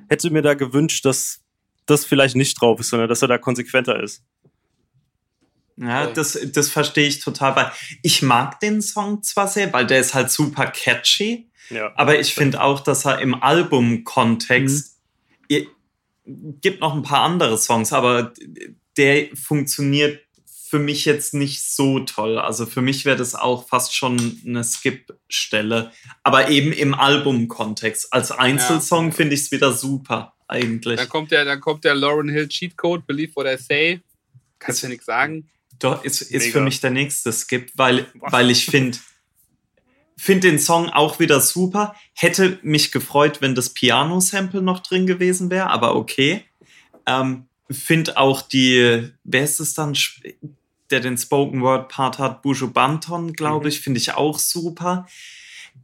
[0.10, 1.42] hätte mir da gewünscht, dass
[1.88, 4.24] das vielleicht nicht drauf ist, sondern dass er da konsequenter ist.
[5.78, 6.08] Ja, Ja.
[6.08, 7.56] das, das verstehe ich total.
[7.56, 7.72] Weil
[8.02, 11.92] ich mag den Song zwar sehr, weil der ist halt super catchy, Ja.
[11.96, 14.98] aber ich finde auch, dass er im Albumkontext
[15.48, 15.68] ihr-
[16.26, 18.34] gibt noch ein paar andere Songs, aber
[18.98, 20.22] der funktioniert
[20.68, 22.40] für mich jetzt nicht so toll.
[22.40, 25.92] Also für mich wäre das auch fast schon eine Skip-Stelle,
[26.24, 28.12] aber eben im Albumkontext.
[28.12, 30.98] Als Einzelsong finde ich es wieder super eigentlich.
[31.00, 34.02] Dann kommt der, dann kommt der Lauren Hill Cheatcode, Believe What I Say.
[34.58, 35.48] Kannst du ja nichts sagen.
[35.80, 36.52] Doch, ist, ist Mega.
[36.52, 38.98] für mich der nächste Skip, weil, weil ich finde
[40.18, 41.96] find den Song auch wieder super.
[42.14, 46.46] Hätte mich gefreut, wenn das Piano-Sample noch drin gewesen wäre, aber okay.
[47.06, 49.98] Ähm, find auch die, wer ist es dann,
[50.90, 53.70] der den Spoken Word Part hat, Buju Banton, glaube Mhm.
[53.70, 55.06] ich, finde ich auch super.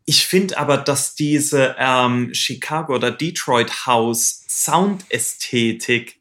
[0.05, 6.20] Ich finde aber, dass diese ähm, Chicago oder Detroit House Soundästhetik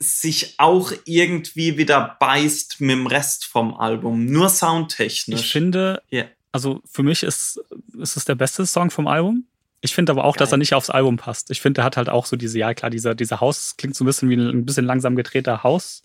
[0.00, 4.26] sich auch irgendwie wieder beißt mit dem Rest vom Album.
[4.26, 5.40] Nur soundtechnisch.
[5.40, 6.24] Ich finde, Ja.
[6.52, 7.60] also für mich ist,
[8.00, 9.44] ist es der beste Song vom Album.
[9.80, 10.56] Ich finde aber auch, dass Geil.
[10.56, 11.50] er nicht aufs Album passt.
[11.50, 14.02] Ich finde, er hat halt auch so diese, ja klar, dieser, dieser Haus klingt so
[14.04, 16.02] ein bisschen wie ein, ein bisschen langsam gedrehter Haus.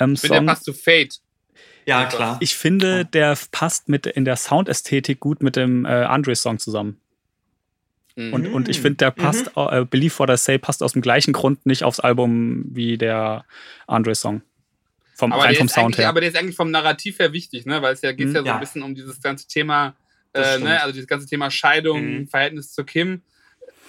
[0.00, 0.46] Ähm, Ich finde, der Song.
[0.46, 1.20] passt zu Fate.
[1.86, 2.38] ja, klar.
[2.40, 7.00] Ich finde, der passt mit in der Soundästhetik gut mit dem äh, Andre-Song zusammen.
[8.16, 8.32] Mhm.
[8.32, 8.82] Und, und ich Mhm.
[8.82, 12.00] finde, der passt, äh, Believe What I Say passt aus dem gleichen Grund nicht aufs
[12.00, 13.44] Album wie der
[13.86, 14.42] Andre-Song.
[15.16, 16.08] Vom, aber, rein vom Sound her.
[16.08, 17.80] aber der ist eigentlich vom Narrativ her wichtig, ne?
[17.82, 18.34] Weil es ja geht Mhm.
[18.34, 18.54] ja so Ja.
[18.54, 19.94] ein bisschen um dieses ganze Thema,
[20.32, 20.80] äh, ne?
[20.80, 22.28] Also dieses ganze Thema Scheidung, Mhm.
[22.28, 23.22] Verhältnis zu Kim.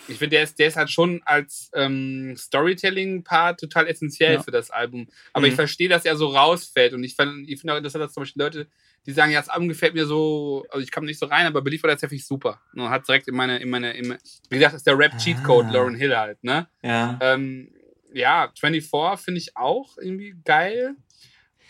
[0.07, 4.43] Ich finde, der ist, der ist halt schon als ähm, Storytelling-Part total essentiell Ja.
[4.43, 5.07] für das Album.
[5.33, 5.49] Aber Mhm.
[5.51, 6.93] ich verstehe, dass er so rausfällt.
[6.93, 8.67] Und ich, fand- ich finde auch interessant, dass zum Beispiel Leute,
[9.05, 11.61] die sagen, ja, das Album gefällt mir so, also ich kam nicht so rein, aber
[11.61, 12.61] Belief war tatsächlich super.
[12.73, 14.17] Und hat direkt in meine, in meine, in,
[14.49, 15.71] wie gesagt, das ist der Rap-Cheat-Code, Ah.
[15.73, 16.67] Lauren Hill halt, ne?
[16.83, 17.17] ja.
[17.21, 17.71] Ähm,
[18.13, 20.95] ja, 24 finde ich auch irgendwie geil.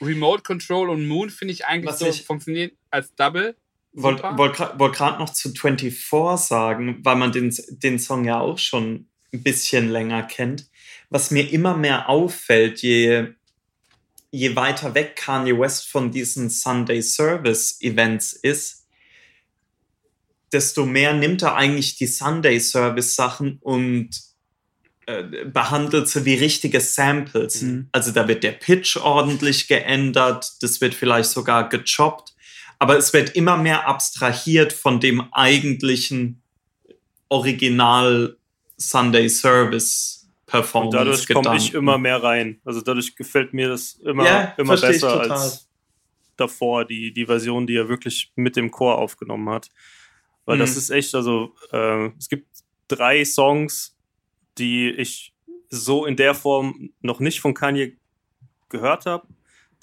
[0.02, 3.56] Remote Control und Moon finde ich eigentlich Was so ich- funktionieren als Double.
[3.98, 8.58] Wollte wollt, wollt gerade noch zu 24 sagen, weil man den, den Song ja auch
[8.58, 10.70] schon ein bisschen länger kennt.
[11.10, 13.28] Was mir immer mehr auffällt, je,
[14.32, 18.86] je weiter weg Kanye West von diesen Sunday Service Events ist,
[20.52, 24.10] desto mehr nimmt er eigentlich die Sunday Service Sachen und
[25.06, 27.62] äh, behandelt sie wie richtige Samples.
[27.62, 27.90] Mhm.
[27.92, 32.35] Also da wird der Pitch ordentlich geändert, das wird vielleicht sogar gechoppt,
[32.80, 36.42] aber es wird immer mehr abstrahiert von dem eigentlichen
[37.30, 38.38] Original
[38.78, 40.98] Sunday Service Performance.
[40.98, 42.62] Und dadurch komme ich immer mehr rein.
[42.66, 45.68] Also dadurch gefällt mir das immer, Ja, immer besser als
[46.38, 49.70] davor, die, die Version, die er wirklich mit dem Chor aufgenommen hat.
[50.46, 50.78] Weil das Mhm.
[50.78, 52.48] ist echt, also äh, es gibt
[52.88, 53.98] drei Songs,
[54.58, 55.34] die ich
[55.70, 57.98] so in der Form noch nicht von Kanye
[58.70, 59.28] gehört habe.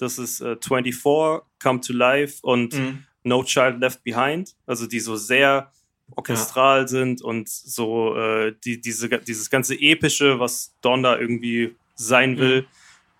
[0.03, 3.05] Das ist äh, 24, Come to Life und Mhm.
[3.23, 5.71] No Child Left Behind, also die so sehr
[6.15, 12.37] orchestral sind und so äh, die, diese, dieses ganze Epische, was Don da irgendwie sein
[12.37, 12.67] will.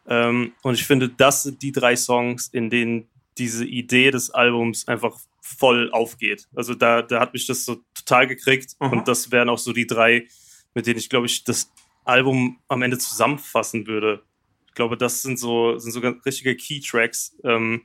[0.08, 3.08] Ähm, und ich finde, das sind die drei Songs, in denen
[3.38, 6.48] diese Idee des Albums einfach voll aufgeht.
[6.54, 8.92] Also da, da hat mich das so total gekriegt Aha.
[8.92, 10.28] und das wären auch so die drei,
[10.74, 11.72] mit denen ich, glaube ich, das
[12.04, 14.24] Album am Ende zusammenfassen würde.
[14.74, 17.84] Ich glaube, das sind so, sind so ganz richtige Key-Tracks, ähm,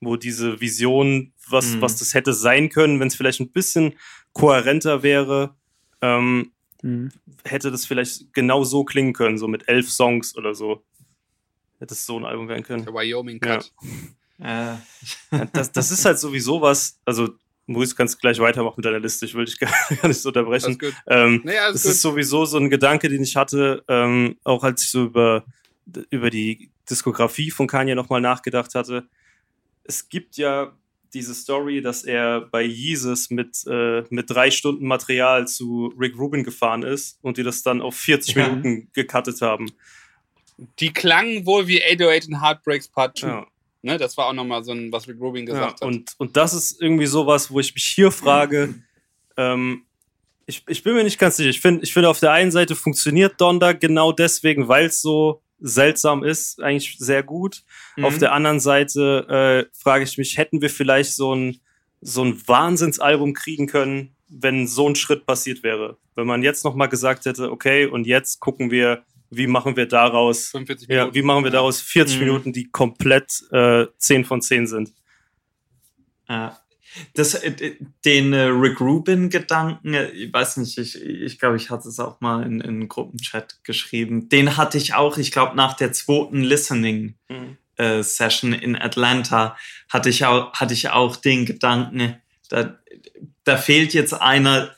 [0.00, 1.80] wo diese Vision, was, Mhm.
[1.80, 3.94] was das hätte sein können, wenn es vielleicht ein bisschen
[4.32, 5.56] kohärenter wäre,
[6.00, 6.52] ähm,
[6.82, 7.10] Mhm.
[7.44, 10.84] hätte das vielleicht genau so klingen können, so mit elf Songs oder so.
[11.80, 12.84] Hätte es so ein Album werden können.
[12.84, 13.72] Der Wyoming Cut.
[14.38, 14.76] Äh,
[15.52, 17.30] Das, das ist halt sowieso was, also
[17.66, 19.70] Maurice, kannst gleich weitermachen mit deiner Liste, ich will dich gar,
[20.00, 20.66] gar nicht so unterbrechen.
[20.66, 20.94] Alles gut.
[21.08, 21.90] Ähm, alles das gut.
[21.92, 25.44] ist sowieso so ein Gedanke, den ich hatte, ähm, auch als ich so über,
[26.10, 29.08] über die Diskografie von Kanye nochmal nachgedacht hatte.
[29.84, 30.76] Es gibt ja
[31.12, 36.44] diese Story, dass er bei Jesus mit, äh, mit drei Stunden Material zu Rick Rubin
[36.44, 38.48] gefahren ist und die das dann auf 40 Ja.
[38.48, 39.72] Minuten gecuttet haben.
[40.78, 43.26] Die klangen wohl wie 808 in Heartbreaks Part 2.
[43.26, 43.46] Ja.
[43.82, 45.82] Ne, das war auch nochmal so ein, was Rick Rubin Ja, gesagt hat.
[45.82, 48.74] und, und das ist irgendwie sowas, wo ich mich hier frage,
[49.38, 49.84] ähm,
[50.46, 51.48] ich, ich bin mir nicht ganz sicher.
[51.48, 55.42] Ich finde, ich finde, auf der einen Seite funktioniert Donda genau deswegen, weil es so
[55.60, 57.62] seltsam ist, eigentlich sehr gut.
[58.02, 61.60] Auf der anderen Seite äh, frage ich mich, hätten wir vielleicht so ein,
[62.00, 65.96] so ein Wahnsinnsalbum kriegen können, wenn so ein Schritt passiert wäre?
[66.14, 70.48] Wenn man jetzt nochmal gesagt hätte, okay, und jetzt gucken wir, wie machen wir daraus
[70.48, 72.24] 45 ja, wie machen wir daraus 40 Mhm.
[72.24, 74.92] Minuten, die komplett äh, 10 von 10 sind?
[76.28, 76.59] Ja.
[77.14, 81.88] Das, äh, den äh, Rick Rubin-Gedanken, äh, ich weiß nicht, ich, ich glaube, ich hatte
[81.88, 84.28] es auch mal in, in einen Gruppenchat geschrieben.
[84.28, 87.14] Den hatte ich auch, ich glaube, nach der zweiten Listening
[87.76, 89.56] äh, Session in Atlanta
[89.88, 92.16] hatte ich auch, hatte ich auch den Gedanken,
[92.48, 92.76] da,
[93.44, 94.74] da fehlt jetzt einer,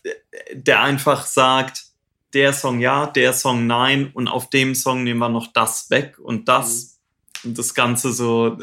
[0.52, 1.84] der einfach sagt,
[2.34, 6.18] der Song ja, der Song nein und auf dem Song nehmen wir noch das weg
[6.18, 6.93] und das
[7.44, 8.56] und das Ganze so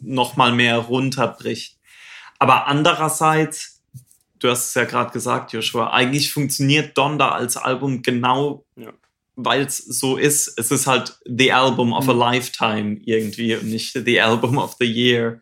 [0.00, 1.78] nochmal mehr runterbricht.
[2.40, 3.80] Aber andererseits,
[4.40, 8.92] du hast es ja gerade gesagt, Joshua, eigentlich funktioniert Donda als Album genau, Ja.
[9.36, 10.52] weil es so ist.
[10.58, 14.86] Es ist halt the album of a lifetime irgendwie und nicht the album of the
[14.86, 15.40] year.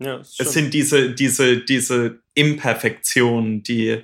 [0.00, 0.50] Ja, das Es stimmt.
[0.50, 4.02] sind diese, diese, diese Imperfektionen, die,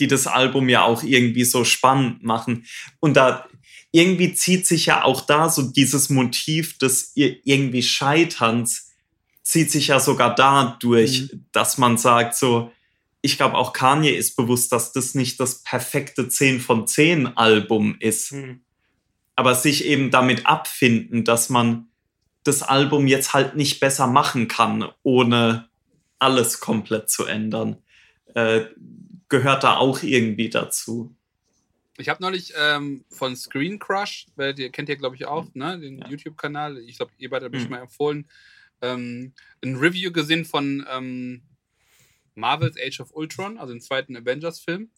[0.00, 2.64] die das Album ja auch irgendwie so spannend machen.
[3.00, 3.46] Und da
[3.90, 8.91] irgendwie zieht sich ja auch da so dieses Motiv des ir- irgendwie Scheiterns,
[9.42, 12.70] zieht sich ja sogar da durch, dass man sagt so,
[13.22, 17.96] ich glaube auch Kanye ist bewusst, dass das nicht das perfekte 10 von 10 Album
[18.00, 18.60] ist Mhm.
[19.36, 21.88] aber sich eben damit abfinden, dass man
[22.44, 25.68] das Album jetzt halt nicht besser machen kann, ohne
[26.18, 27.76] alles komplett zu ändern,
[28.34, 28.64] äh,
[29.28, 31.14] gehört da auch irgendwie dazu.
[31.98, 35.78] Ich habe neulich ähm, von Screen Crush, weil ihr kennt ja, glaube ich, auch, ne,
[35.78, 36.08] den Ja.
[36.08, 36.78] YouTube-Kanal.
[36.78, 37.70] Ich glaube, ihr beide habt mich Mhm.
[37.70, 38.26] mal empfohlen.
[38.82, 39.32] Ähm,
[39.62, 41.42] ein Review gesehen von ähm,
[42.34, 44.90] Marvel's Age of Ultron, also den zweiten Avengers-Film.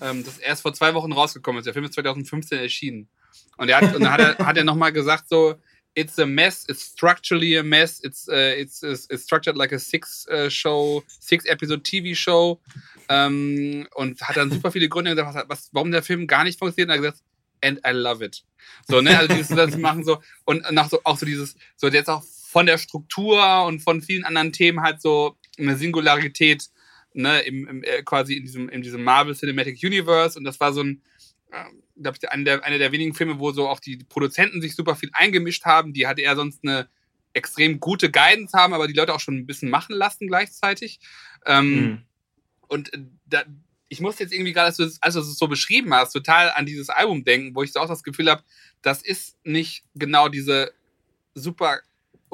[0.00, 1.66] Ähm, das erst vor zwei Wochen rausgekommen ist.
[1.66, 3.08] Der Film ist 2015 erschienen.
[3.56, 5.54] Und er hat, und dann hat er, hat er nochmal gesagt, so,
[5.94, 9.78] it's a mess, it's structurally a mess, it's, uh, it's, it's, it's structured like a
[9.78, 12.60] six-show, six-episode TV-show.
[13.08, 16.58] Ähm, und hat dann super viele Gründe gesagt, was, was, warum der Film gar nicht
[16.58, 16.88] funktioniert.
[16.88, 17.24] Und er hat gesagt,
[17.62, 18.44] and I love it.
[18.88, 22.10] So, ne, also dieses, das machen so, und nach so, auch so dieses, so jetzt
[22.10, 22.22] auch
[22.54, 26.68] von der Struktur und von vielen anderen Themen halt so eine Singularität,
[27.12, 30.38] ne, im, im, äh, quasi in diesem, in diesem Marvel Cinematic Universe.
[30.38, 31.02] Und das war so ein,
[31.50, 31.64] äh,
[32.00, 34.94] glaube ich, einer der, einer der wenigen Filme, wo so auch die Produzenten sich super
[34.94, 35.92] viel eingemischt haben.
[35.92, 36.88] Die hatte er sonst eine
[37.32, 41.00] extrem gute Guidance haben, aber die Leute auch schon ein bisschen machen lassen gleichzeitig.
[41.46, 42.02] Ähm, Mhm.
[42.68, 43.42] und äh, da,
[43.88, 46.52] ich muss jetzt irgendwie gerade, als du, es- als du es so beschrieben hast, total
[46.52, 48.44] an dieses Album denken, wo ich so auch das Gefühl habe,
[48.82, 50.72] das ist nicht genau diese
[51.34, 51.80] super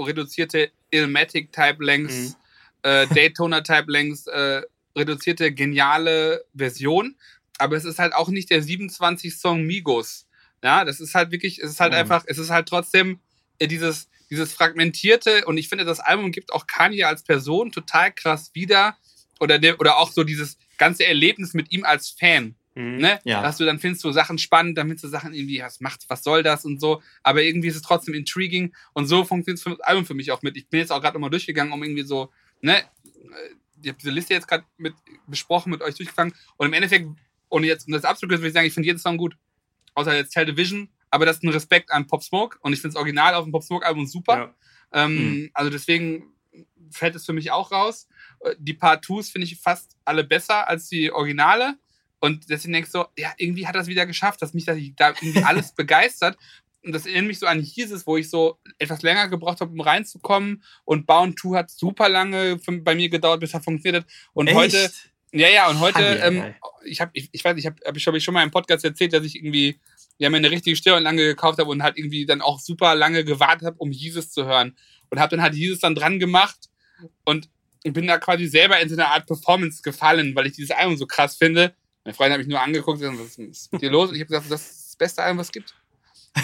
[0.03, 2.37] reduzierte Ilmatic-Type-Lengths,
[2.83, 4.63] äh, Daytona-Type-Lengths, äh,
[4.97, 7.17] reduzierte, geniale Version.
[7.59, 10.27] Aber es ist halt auch nicht der 27-Song Migos.
[10.63, 11.99] Ja, das ist halt wirklich, es ist halt Mhm.
[12.01, 13.21] einfach, es ist halt trotzdem
[13.59, 18.13] äh, dieses, dieses fragmentierte und ich finde, das Album gibt auch Kanye als Person total
[18.13, 18.97] krass wieder
[19.41, 22.55] oder, der, oder auch so dieses ganze Erlebnis mit ihm als Fan.
[22.74, 22.99] Mhm.
[22.99, 23.20] Ne?
[23.24, 23.42] Ja.
[23.42, 26.23] Dass du dann findest du Sachen spannend, dann findest du Sachen irgendwie, was macht, was
[26.23, 27.02] soll das und so.
[27.23, 30.57] Aber irgendwie ist es trotzdem intriguing und so funktioniert das Album für mich auch mit.
[30.57, 32.84] Ich bin jetzt auch gerade nochmal durchgegangen, um irgendwie so, ne, äh,
[33.82, 34.94] ich habe diese Liste jetzt gerade mit
[35.26, 37.08] besprochen, mit euch durchgegangen und im Endeffekt,
[37.49, 39.36] und jetzt, um das abzukürzen, würde ich sagen, ich finde jeden Song gut.
[39.94, 43.00] Außer jetzt Television, aber das ist ein Respekt an Pop Smoke und ich finde das
[43.00, 44.55] Original auf dem Pop Smoke Album super.
[44.92, 45.05] Ja.
[45.05, 46.32] Ähm, Also deswegen
[46.92, 48.07] fällt es für mich auch raus.
[48.40, 51.76] Äh, Die Part 2s finde ich fast alle besser als die Originale.
[52.20, 55.15] Und deswegen denke ich so, ja, irgendwie hat das wieder geschafft, dass mich da da
[55.20, 56.36] irgendwie alles begeistert.
[56.82, 59.81] Und das erinnert mich so an Hieses, wo ich so etwas länger gebraucht habe, um
[59.81, 60.62] reinzukommen.
[60.84, 64.10] Und Bound 2 hat super lange bei mir gedauert, bis er funktioniert hat.
[64.32, 64.57] Und Echt?
[64.57, 64.90] heute,
[65.32, 68.15] ja, ja, und heute, ähm, ich habe, ich, ich weiß, ich habe, hab ich, hab
[68.15, 69.78] ich schon mal im Podcast erzählt, dass ich irgendwie,
[70.18, 73.66] ja, mir eine richtige Stirnlange gekauft habe und halt irgendwie dann auch super lange gewartet
[73.66, 74.76] habe, um Jesus zu hören.
[75.10, 76.70] Und habe dann halt Jesus dann dran gemacht
[77.24, 77.49] und
[77.82, 81.07] bin da quasi selber in so eine Art Performance gefallen, weil ich dieses Album so
[81.07, 81.74] krass finde.
[82.05, 84.11] Meine Freundin hat mich nur angeguckt und gesagt, was ist mit dir los?
[84.11, 85.75] Und ich habe gesagt, das ist das beste Album, was es gibt.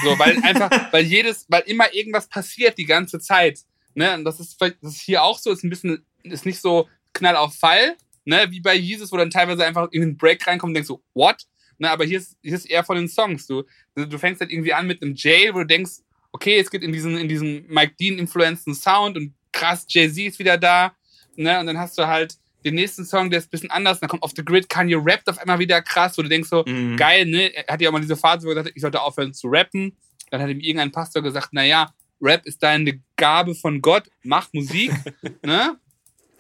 [0.02, 3.60] So, weil einfach, weil jedes, weil immer irgendwas passiert die ganze Zeit.
[3.94, 4.14] Ne?
[4.14, 6.88] Und das ist vielleicht, das ist hier auch so, ist ein bisschen, ist nicht so
[7.14, 10.70] knall auf Fall, ne, wie bei Jesus, wo dann teilweise einfach in den Break reinkommt
[10.70, 11.46] und denkst so, what?
[11.78, 13.46] Ne, aber hier ist, hier ist eher von den Songs.
[13.46, 16.02] Du, du fängst halt irgendwie an mit einem Jail, wo du denkst,
[16.32, 20.58] okay, es geht in diesen, in diesen Mike Dean-influencen Sound und krass, Jay-Z ist wieder
[20.58, 20.94] da.
[21.36, 22.36] Ne, und dann hast du halt
[22.66, 24.00] den nächsten Song, der ist ein bisschen anders.
[24.00, 26.64] Dann kommt auf The Grid, Kanye rappt auf einmal wieder krass, wo du denkst so,
[26.66, 26.96] Mhm.
[26.96, 27.54] geil, ne?
[27.54, 29.48] Er hatte ja auch mal diese Phase, wo er gesagt hat, ich sollte aufhören zu
[29.48, 29.96] rappen.
[30.30, 34.90] Dann hat ihm irgendein Pastor gesagt, naja, Rap ist deine Gabe von Gott, mach Musik.
[35.44, 35.76] ne?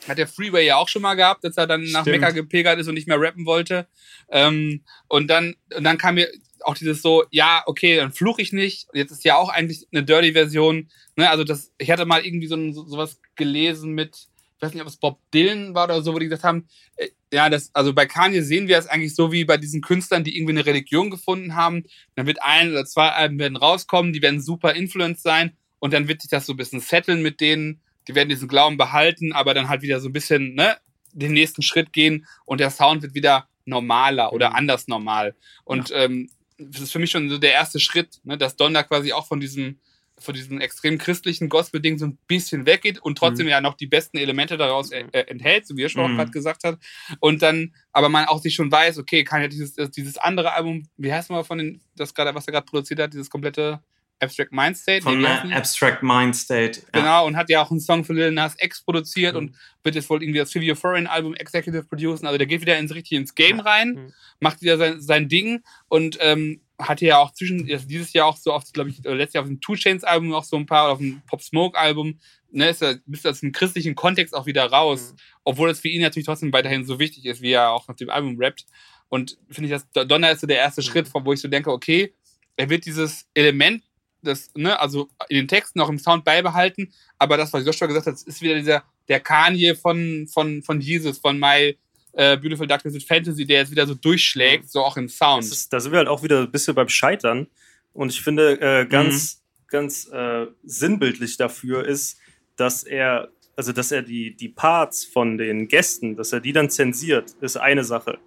[0.08, 2.16] Hat der Freeway ja auch schon mal gehabt, dass er dann nach Stimmt.
[2.20, 3.86] Mekka gepilgert ist und nicht mehr rappen wollte.
[4.30, 6.30] Ähm, und dann, und dann kam mir
[6.62, 8.88] auch dieses so, ja, okay, dann fluch ich nicht.
[8.92, 10.90] Jetzt ist ja auch eigentlich eine Dirty-Version.
[11.16, 11.30] Ne?
[11.30, 14.88] Also das, ich hatte mal irgendwie so, so sowas gelesen mit, ich weiß nicht, ob
[14.88, 18.06] es Bob Dylan war oder so, wo die gesagt haben, äh, ja, das, also bei
[18.06, 21.54] Kanye sehen wir es eigentlich so wie bei diesen Künstlern, die irgendwie eine Religion gefunden
[21.54, 21.84] haben.
[22.14, 26.08] Dann wird ein oder zwei Alben werden rauskommen, die werden super influenced sein und dann
[26.08, 27.82] wird sich das so ein bisschen setteln mit denen.
[28.08, 30.76] Die werden diesen Glauben behalten, aber dann halt wieder so ein bisschen, ne,
[31.12, 35.34] den nächsten Schritt gehen und der Sound wird wieder normaler oder anders normal.
[35.64, 39.12] Und ähm, das ist für mich schon so der erste Schritt, ne, dass Donda quasi
[39.12, 39.80] auch von diesem
[40.18, 44.16] von diesem extrem christlichen Gospel-Ding so ein bisschen weggeht und trotzdem ja noch die besten
[44.16, 46.16] Elemente daraus äh, enthält, so wie er schon auch Mhm.
[46.16, 46.78] gerade gesagt hat.
[47.20, 50.88] Und dann, aber man auch sich schon weiß, okay, kann ja dieses, dieses andere Album,
[50.96, 53.80] wie heißt mal von den, das gerade, was er gerade produziert hat, dieses komplette
[54.18, 55.02] Abstract Mind State?
[55.02, 55.52] Von Nee?
[55.52, 56.80] Abstract Mind State.
[56.94, 57.00] Ja.
[57.00, 59.38] Genau, und hat ja auch einen Song für Lil Nas X produziert Mhm.
[59.38, 62.24] und wird jetzt wohl irgendwie das Trivia Foreign Album Executive producen.
[62.26, 64.12] Also der geht wieder ins richtig ins Game rein, Mhm.
[64.40, 68.36] macht wieder sein, sein Ding und ähm, hatte ja auch zwischen also dieses Jahr auch
[68.36, 70.90] so auf, glaube ich, letztes Jahr auf dem Two Chains Album auch so ein paar,
[70.90, 72.18] auf dem Pop Smoke Album,
[72.50, 75.16] ne, ist er bis aus dem christlichen Kontext auch wieder raus, Mhm.
[75.44, 78.10] obwohl es für ihn natürlich trotzdem weiterhin so wichtig ist, wie er auch auf dem
[78.10, 78.66] Album rappt.
[79.08, 80.86] Und finde ich, das Donner ist so der erste Mhm.
[80.86, 82.14] Schritt, von wo ich so denke, okay,
[82.56, 83.82] er wird dieses Element,
[84.22, 88.06] das, ne, also in den Texten auch im Sound beibehalten, aber das, was Joshua gesagt
[88.06, 91.78] hat, das ist wieder dieser, der Kanye von, von, von Jesus, von My
[92.16, 95.44] äh, Beautiful Dark Twisted Fantasy, der jetzt wieder so durchschlägt, so auch im Sound.
[95.44, 97.46] Das ist, da sind wir halt auch wieder ein bisschen beim Scheitern.
[97.92, 102.18] Und ich finde, äh, ganz, ganz äh, sinnbildlich dafür ist,
[102.56, 106.70] dass er, also dass er die, die Parts von den Gästen, dass er die dann
[106.70, 108.18] zensiert, ist eine Sache.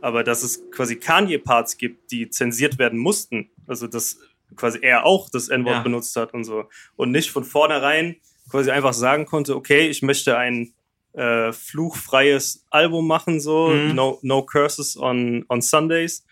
[0.00, 4.18] Aber dass es quasi Kanye-Parts gibt, die zensiert werden mussten, also dass
[4.56, 5.82] quasi er auch das N-Wort Ja.
[5.82, 6.68] benutzt hat und so.
[6.96, 8.16] Und nicht von vornherein
[8.50, 10.74] quasi einfach sagen konnte, okay, ich möchte ein
[11.14, 13.94] äh, fluchfreies Album machen, so, Mhm.
[13.94, 16.24] no, no curses on, on Sundays.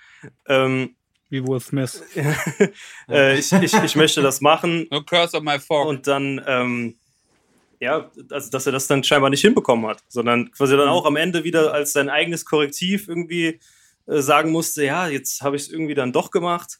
[0.49, 0.97] Ähm,
[1.29, 2.03] Wie Will Smith.
[3.09, 5.89] äh, ich, ich, ich möchte das machen no Curse of My Fork.
[5.89, 6.97] und dann, ähm,
[7.79, 11.17] ja, also dass er das dann scheinbar nicht hinbekommen hat, sondern quasi dann auch am
[11.17, 13.61] Ende wieder als sein eigenes Korrektiv irgendwie
[14.07, 16.79] äh, sagen musste, ja, jetzt habe ich es irgendwie dann doch gemacht.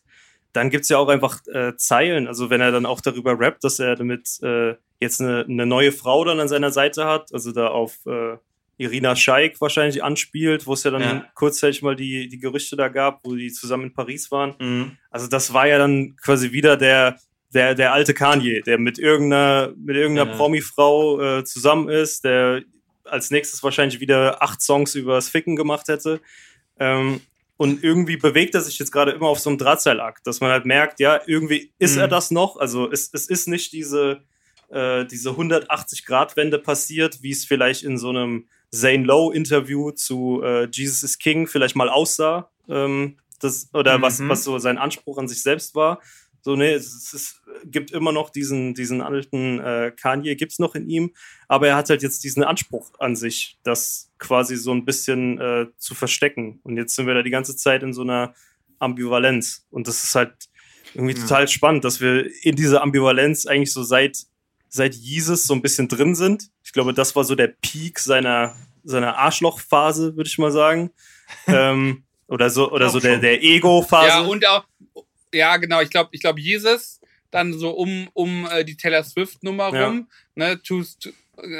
[0.53, 3.79] Dann gibt's ja auch einfach äh, Zeilen, also wenn er dann auch darüber rappt, dass
[3.79, 7.69] er damit äh, jetzt eine, eine neue Frau dann an seiner Seite hat, also da
[7.69, 8.37] auf äh,
[8.77, 11.27] Irina Scheik wahrscheinlich anspielt, wo es ja dann Ja.
[11.35, 14.55] kurzzeitig mal die, die Gerüchte da gab, wo die zusammen in Paris waren.
[14.59, 14.97] Mhm.
[15.11, 17.19] Also das war ja dann quasi wieder der,
[17.53, 20.37] der, der alte Kanye, der mit irgendeiner, mit irgendeiner Ja.
[20.37, 22.63] Promi-Frau äh, zusammen ist, der
[23.05, 26.21] als nächstes wahrscheinlich wieder acht Songs übers Ficken gemacht hätte.
[26.79, 27.21] Ähm,
[27.57, 30.65] und irgendwie bewegt er sich jetzt gerade immer auf so einem Drahtseilakt, dass man halt
[30.65, 32.01] merkt, ja, irgendwie ist Mhm.
[32.03, 32.57] er das noch.
[32.57, 34.23] Also es, es ist nicht diese,
[34.71, 41.03] äh, diese 180-Grad-Wende passiert, wie es vielleicht in so einem Zane Lowe-Interview zu äh, Jesus
[41.03, 42.51] is King vielleicht mal aussah.
[42.69, 44.29] Ähm, das, oder was, Mhm.
[44.29, 46.01] was so sein Anspruch an sich selbst war.
[46.43, 50.75] So, nee, es, es, es gibt immer noch diesen, diesen alten äh, Kanye, gibt's noch
[50.75, 51.13] in ihm,
[51.49, 55.67] aber er hat halt jetzt diesen Anspruch an sich, das quasi so ein bisschen äh,
[55.77, 56.61] zu verstecken.
[56.63, 58.35] Und jetzt sind wir da die ganze Zeit in so einer
[58.79, 59.67] Ambivalenz.
[59.71, 60.33] Und das ist halt
[60.95, 61.21] irgendwie Ja.
[61.23, 64.25] total spannend, dass wir in dieser Ambivalenz eigentlich so seit,
[64.71, 66.49] seit Jesus so ein bisschen drin sind.
[66.65, 70.91] Ich glaube, das war so der Peak seiner, seiner Arschlochphase, würde ich mal sagen.
[71.47, 74.09] ähm, oder so, oder so der, der Ego-Phase.
[74.09, 74.65] Ja, und auch,
[75.35, 77.01] ja, genau, ich glaube, ich glaube, Jesus,
[77.31, 79.87] dann so um, um äh, die Taylor Swift-Nummer Ja.
[79.87, 81.13] rum, ne, to, to, äh,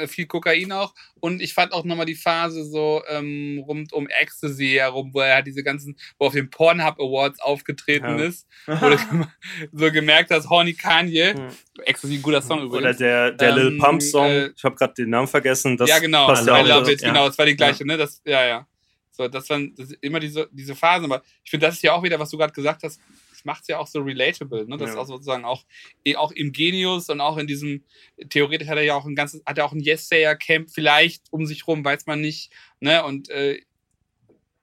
[0.07, 0.93] viel Kokain auch.
[1.19, 5.35] Und ich fand auch nochmal die Phase so ähm, rund um Ecstasy herum, wo er
[5.35, 8.25] halt diese ganzen, wo auf den Pornhub Awards aufgetreten Ja.
[8.25, 8.97] ist, wo du
[9.71, 11.49] so gemerkt hast, Horny Kanye, Mhm.
[11.85, 12.97] Ecstasy, ein guter Song Oder übrigens.
[12.97, 15.77] der, der Ähm, Lil Pump Song, äh, ich habe gerade den Namen vergessen.
[15.77, 17.97] Das ja, genau, passt I ja love it, genau, das war die gleiche, ne?
[17.97, 18.67] Das, ja, ja.
[19.11, 22.01] So, das waren das immer diese, diese Phasen, aber ich finde, das ist ja auch
[22.03, 22.99] wieder, was du gerade gesagt hast,
[23.45, 24.77] macht es ja auch so relatable, ne?
[24.77, 24.93] Das Ja.
[24.93, 25.65] ist auch sozusagen auch,
[26.05, 27.83] eh, auch im Genius und auch in diesem,
[28.29, 31.67] theoretisch hat er ja auch ein ganzes, hat er auch ein Yes-Sayer-Camp vielleicht um sich
[31.67, 33.03] rum, weiß man nicht, ne?
[33.03, 33.61] Und äh,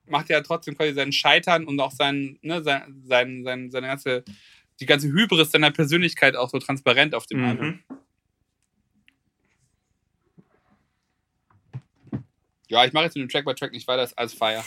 [0.05, 4.23] macht ja trotzdem quasi sein Scheitern und auch sein, ne, sein, sein, sein, seine ganze,
[4.79, 7.67] die ganze Hybris seiner Persönlichkeit auch so transparent auf dem Album.
[7.67, 7.83] Mhm.
[12.69, 14.63] Ja, ich mache jetzt mit dem Track by Track nicht weiter, das ist alles Fire.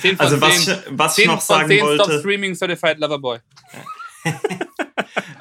[0.00, 0.74] 10 von Also was 10.
[0.74, 3.38] ich, was ich 10 noch von sagen 10 Stop wollte, Streaming Certified Loverboy.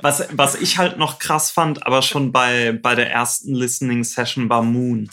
[0.01, 4.49] was, was ich halt noch krass fand, aber schon bei, bei der ersten Listening Session
[4.49, 5.09] war Moon.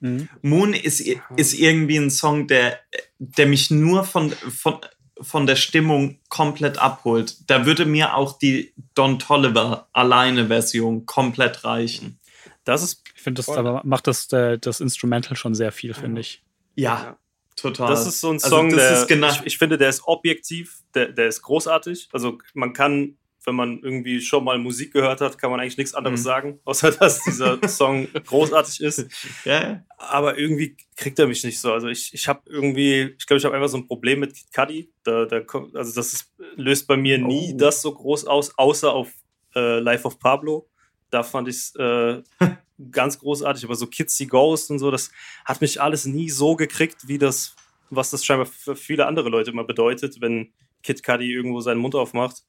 [0.00, 0.28] Mhm.
[0.42, 1.00] Moon ist,
[1.36, 2.78] ist irgendwie ein Song, der,
[3.18, 4.78] der mich nur von, von,
[5.20, 7.36] von der Stimmung komplett abholt.
[7.50, 12.18] Da würde mir auch die Don Tolliver alleine Version komplett reichen.
[12.64, 13.02] Das ist.
[13.14, 16.42] Ich finde, das aber macht das, äh, das Instrumental schon sehr viel, finde ich.
[16.74, 17.18] Ja, Ja.
[17.56, 17.88] Total.
[17.88, 20.78] Das ist so ein Also Song, das der, genau- ich, ich finde, der ist objektiv,
[20.94, 22.08] der, der ist großartig.
[22.12, 25.94] Also man kann, wenn man irgendwie schon mal Musik gehört hat, kann man eigentlich nichts
[25.94, 26.24] anderes Mhm.
[26.24, 29.06] sagen, außer dass dieser Song großartig ist.
[29.44, 29.84] Ja.
[29.98, 31.72] Aber irgendwie kriegt er mich nicht so.
[31.72, 34.52] Also ich, ich habe irgendwie, ich glaube, ich habe einfach so ein Problem mit Kid
[34.52, 34.92] Cudi.
[35.04, 35.40] Da, da,
[35.74, 37.56] also das ist, löst bei mir nie Oh.
[37.56, 39.12] das so groß aus, außer auf
[39.54, 40.68] äh, Life of Pablo.
[41.10, 42.20] Da fand ich es äh,
[42.90, 43.64] ganz großartig.
[43.64, 45.10] Aber so Kids See Ghost und so, das
[45.44, 47.54] hat mich alles nie so gekriegt, wie das,
[47.90, 51.94] was das scheinbar für viele andere Leute immer bedeutet, wenn Kid Cudi irgendwo seinen Mund
[51.94, 52.42] aufmacht.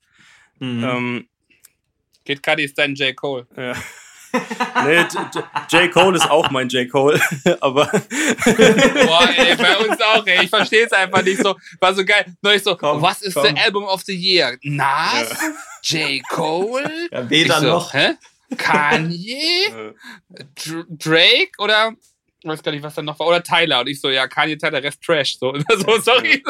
[0.60, 0.84] Mhm.
[0.84, 1.28] Ähm,
[2.26, 3.16] Kid Cudi ist dein J.
[3.16, 3.48] Cole.
[3.56, 3.74] ja.
[4.86, 5.06] nee,
[5.72, 5.92] J-.
[5.92, 6.90] Cole ist auch mein J.
[6.90, 7.20] Cole,
[7.62, 10.44] aber Boah, ey, bei uns auch, ey.
[10.44, 11.56] Ich verstehe es einfach nicht so.
[11.80, 12.26] War so geil.
[12.42, 13.46] Neulich so, Komm, was ist komm.
[13.46, 14.58] the Album of the Year?
[14.64, 15.34] Nas?
[15.84, 16.22] J.
[16.30, 17.08] Cole?
[17.12, 17.94] ja, weder so, noch.
[17.94, 18.16] Hä?
[18.56, 19.94] Kanye?
[20.30, 21.52] Dr Drake?
[21.58, 21.94] Oder?
[22.42, 23.28] Ich weiß gar nicht, was da noch war.
[23.28, 23.82] Oder Tyler.
[23.82, 25.38] Und ich so, ja, Kanye, Tyler, Rest Trash.
[25.38, 26.44] So, so sorry.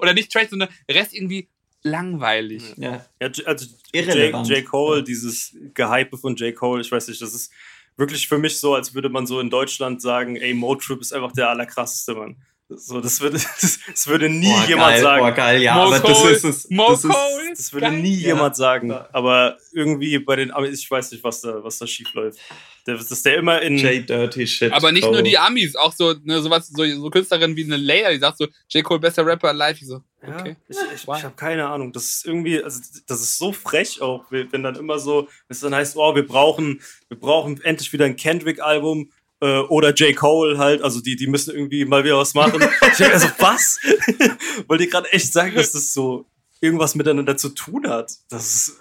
[0.00, 1.48] Oder nicht Trash, sondern Rest irgendwie
[1.82, 2.74] langweilig.
[2.76, 3.04] Ja.
[3.20, 4.46] Ja, also J.
[4.46, 4.64] J.
[4.64, 6.54] Cole, dieses Gehype von J.
[6.54, 7.52] Cole, ich weiß nicht, das ist
[7.96, 11.32] wirklich für mich so, als würde man so in Deutschland sagen, ey, Motrip ist einfach
[11.32, 12.42] der allerkrasseste Mann.
[12.68, 15.22] So, das würde, das, das würde nie Boah, jemand geil, sagen.
[15.22, 16.68] Boah, geil, ja, aber Cole, das ist es.
[16.68, 17.14] Das ist.
[17.58, 18.00] Das würde Geil.
[18.00, 18.28] nie Ja.
[18.28, 18.90] jemand sagen.
[18.90, 19.08] Ja.
[19.12, 22.40] Aber irgendwie bei den Amis, ich weiß nicht, was da, was da schief läuft.
[22.86, 23.78] Der, dass der immer in.
[23.78, 24.72] J Dirty Shit.
[24.72, 25.14] Aber nicht Cole.
[25.14, 28.38] nur die Amis, auch so, ne, sowas, so, so Künstlerinnen wie eine Leia, die sagt
[28.38, 28.84] so, J.
[28.84, 29.78] Cole, bester Rapper alive.
[29.80, 30.56] Ich so, Ja, okay.
[30.68, 31.18] ich ich, Wow.
[31.18, 31.92] ich habe keine Ahnung.
[31.92, 35.60] Das ist irgendwie, also das ist so frech auch, wenn dann immer so, wenn es
[35.60, 40.14] dann heißt, oh, wir brauchen, wir brauchen endlich wieder ein Kendrick-Album äh, oder J.
[40.16, 42.60] Cole halt, also die, die müssen irgendwie mal wieder was machen.
[42.62, 43.78] ich denke also, was?
[44.68, 46.26] Wollt ihr gerade echt sagen, dass das so
[46.60, 48.12] irgendwas miteinander zu tun hat?
[48.30, 48.80] Das ist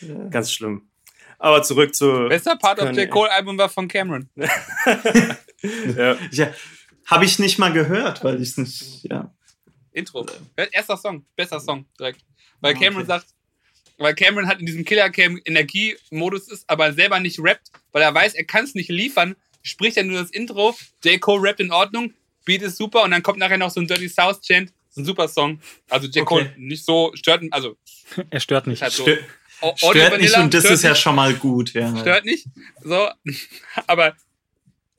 [0.00, 0.14] Ja.
[0.28, 0.88] ganz schlimm.
[1.38, 2.26] Aber zurück zu.
[2.28, 3.02] Bester Part of Kanye.
[3.02, 3.10] J.
[3.10, 4.28] Cole Album war von Cameron.
[5.96, 6.16] Ja.
[6.30, 6.52] Ja,
[7.06, 9.04] habe ich nicht mal gehört, weil ich nicht.
[9.04, 9.32] Ja.
[9.92, 10.26] Intro.
[10.72, 12.20] Erster Song, bester Song direkt.
[12.60, 12.84] Weil Okay.
[12.84, 13.26] Cameron sagt,
[13.96, 18.14] weil Cameron halt in diesem Killer Cam Energiemodus ist, aber selber nicht rappt, weil er
[18.14, 21.20] weiß, er kann es nicht liefern, spricht er nur das Intro, J.
[21.20, 24.08] Cole rappt in Ordnung, Beat ist super und dann kommt nachher noch so ein Dirty
[24.08, 25.60] South Chant, ist ein super Song.
[25.90, 26.18] Also J.
[26.18, 26.24] Okay.
[26.24, 27.76] Cole nicht so stört, also
[28.30, 28.82] Er stört nicht.
[28.82, 29.02] halt so.
[29.02, 29.16] Stö
[29.60, 31.72] Au- Audio stört nicht Vanilla und das ist ja nicht, schon mal gut.
[31.72, 31.96] Ja.
[31.98, 32.46] stört nicht.
[32.82, 33.08] So,
[33.86, 34.14] aber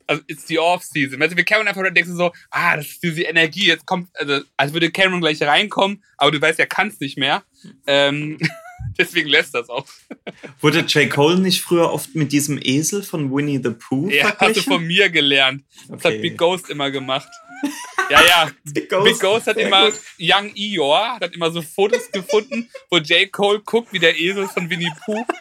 [0.07, 1.19] also it's die Off-Season.
[1.19, 4.09] Weißt du, wir Cameron einfach denkst du so, ah, das ist diese Energie, jetzt kommt,
[4.15, 7.43] also als würde Cameron gleich reinkommen, aber du weißt, er kann es nicht mehr.
[7.87, 8.37] Ähm,
[8.97, 9.85] deswegen lässt das auch.
[10.61, 11.09] Wurde J.
[11.09, 15.09] Cole nicht früher oft mit diesem Esel von Winnie the Pooh Er hatte von mir
[15.09, 15.63] gelernt.
[15.87, 16.15] Das Okay.
[16.15, 17.29] hat Big Ghost immer gemacht.
[18.09, 18.51] Ja, ja.
[18.65, 19.99] Big Big Ghost hat immer, gut.
[20.19, 23.31] Young Eeyore hat immer so Fotos gefunden, wo J.
[23.31, 25.25] Cole guckt wie der Esel von Winnie Pooh.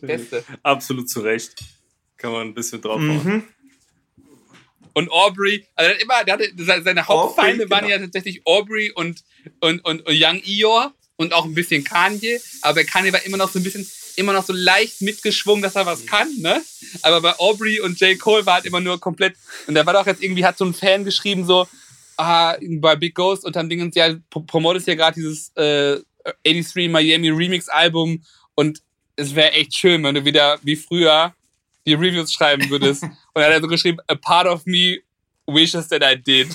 [0.00, 0.44] Beste.
[0.62, 1.54] Absolut zu Recht.
[2.16, 3.24] Kann man ein bisschen drauf hauen.
[3.24, 3.44] Mhm.
[4.94, 7.96] Und Aubrey, also er hat immer, der hatte, se- seine Hauptfeinde Aubrey, waren genau.
[7.96, 9.22] ja tatsächlich Aubrey und,
[9.60, 12.40] und, und, und Young Eeyore und auch ein bisschen Kanye.
[12.62, 15.74] Aber bei Kanye war immer noch so ein bisschen, immer noch so leicht mitgeschwungen, dass
[15.74, 16.62] er was kann, ne?
[17.02, 18.18] Aber bei Aubrey und J.
[18.18, 19.34] Cole war halt immer nur komplett,
[19.66, 21.66] und da war doch jetzt irgendwie, hat so ein Fan geschrieben, so,
[22.16, 25.98] ah, bei Big Ghost und dann Dingens, ja, pro- promotest ja gerade dieses äh,
[26.46, 28.22] 83 Miami Remix Album
[28.54, 28.80] und
[29.16, 31.34] es wäre echt schön, wenn du wieder wie früher
[31.86, 33.04] die Reviews schreiben würdest.
[33.34, 35.00] Und dann hat er so geschrieben, a part of me
[35.46, 36.48] wishes that I did.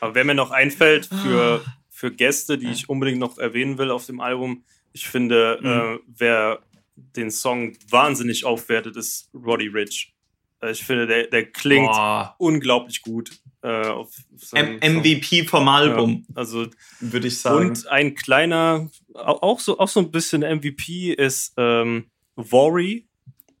[0.00, 1.74] Aber wer mir noch einfällt für, Ah.
[1.90, 5.68] für Gäste, die ich unbedingt noch erwähnen will auf dem Album, ich finde, Mhm.
[5.68, 6.58] äh, wer
[6.96, 10.14] den Song wahnsinnig aufwertet, ist Roddy Rich.
[10.62, 12.34] Äh, Ich finde, der, der klingt Boah.
[12.38, 13.30] unglaublich gut.
[13.62, 16.66] Äh, auf, auf MVP vom Album, Ja, also,
[17.00, 17.70] würde ich sagen.
[17.70, 22.04] und ein kleiner, au- auch so, auch so ein bisschen MVP ist ähm,
[22.36, 23.06] Vory.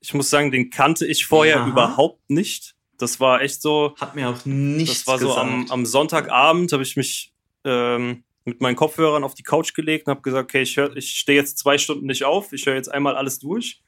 [0.00, 1.68] Ich muss sagen, den kannte ich vorher Aha.
[1.68, 2.76] überhaupt nicht.
[2.96, 5.40] Das war echt so, Hat mir auch nichts das war so gesagt.
[5.48, 7.32] am, am Sonntagabend, habe ich mich
[7.64, 11.10] ähm, mit meinen Kopfhörern auf die Couch gelegt und habe gesagt, okay, ich, hör- ich
[11.10, 13.82] stehe jetzt zwei Stunden nicht auf, ich höre jetzt einmal alles durch.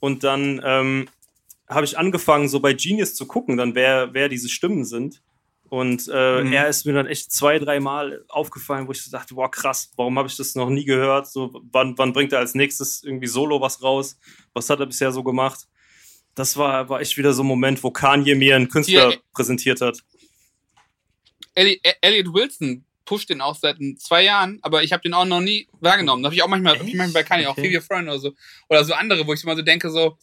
[0.00, 1.08] Und dann ähm,
[1.68, 5.22] habe ich angefangen, so bei Genius zu gucken, dann wer, wer diese Stimmen sind.
[5.72, 6.52] Und äh, Mhm.
[6.52, 10.18] er ist mir dann echt zwei, dreimal aufgefallen, wo ich so dachte, boah, krass, warum
[10.18, 11.26] habe ich das noch nie gehört?
[11.32, 14.18] So, wann, wann bringt er als nächstes irgendwie Solo was raus?
[14.52, 15.60] Was hat er bisher so gemacht?
[16.34, 19.20] Das war, war echt wieder so ein Moment, wo Kanye mir einen Künstler Hier, äh,
[19.32, 19.98] präsentiert hat.
[21.56, 25.40] E- Elliot Wilson pusht den auch seit zwei Jahren, aber ich habe den auch noch
[25.40, 26.22] nie wahrgenommen.
[26.22, 27.62] Da habe ich auch manchmal, ich manchmal bei Kanye, auch Okay.
[27.62, 28.34] Vivian Freund oder so.
[28.68, 30.18] Oder so andere, wo ich immer so denke, so,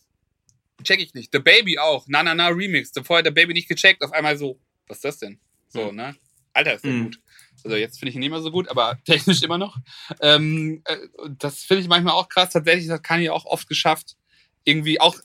[0.84, 1.32] check ich nicht.
[1.34, 2.06] The Baby auch.
[2.08, 2.92] Na Na Na Remix.
[3.04, 4.04] Vorher The Baby nicht gecheckt.
[4.04, 5.40] Auf einmal so, was ist das denn?
[5.70, 5.96] So, Mhm.
[5.96, 6.16] ne?
[6.54, 7.04] Alter, ist der Mhm.
[7.06, 7.20] gut.
[7.64, 9.78] Also jetzt finde ich ihn nicht mehr so gut, aber technisch immer noch.
[10.22, 10.98] Ähm, äh,
[11.38, 12.50] das finde ich manchmal auch krass.
[12.52, 14.18] Tatsächlich, das kann ich auch oft geschafft.
[14.66, 15.16] Irgendwie auch,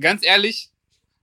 [0.00, 0.70] ganz ehrlich,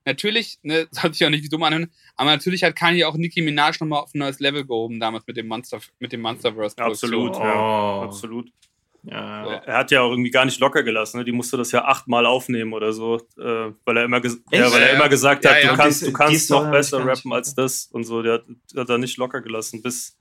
[0.05, 3.77] natürlich, ne, sollte ich auch nicht dumm anhören, aber natürlich hat Kanye auch Nicki Minaj
[3.79, 6.77] nochmal auf ein neues Level gehoben, damals mit dem Monster, mit dem Monsterverse.
[6.77, 7.45] Absolut, Produktion.
[7.47, 7.55] ja.
[7.99, 8.01] Oh.
[8.03, 8.51] Absolut.
[9.03, 9.43] Ja.
[9.45, 9.49] So.
[9.65, 11.17] Er hat ja auch irgendwie gar nicht locker gelassen.
[11.19, 11.25] Ne?
[11.25, 14.31] Die musste das ja achtmal aufnehmen oder so, äh, weil er immer, ja,
[14.71, 15.07] weil er Ja, immer ja.
[15.07, 15.71] gesagt Ja, hat, ja.
[15.71, 18.21] du kannst, Diese- du kannst noch besser rappen als das und so.
[18.21, 18.43] Der hat,
[18.75, 20.17] hat da nicht locker gelassen, bis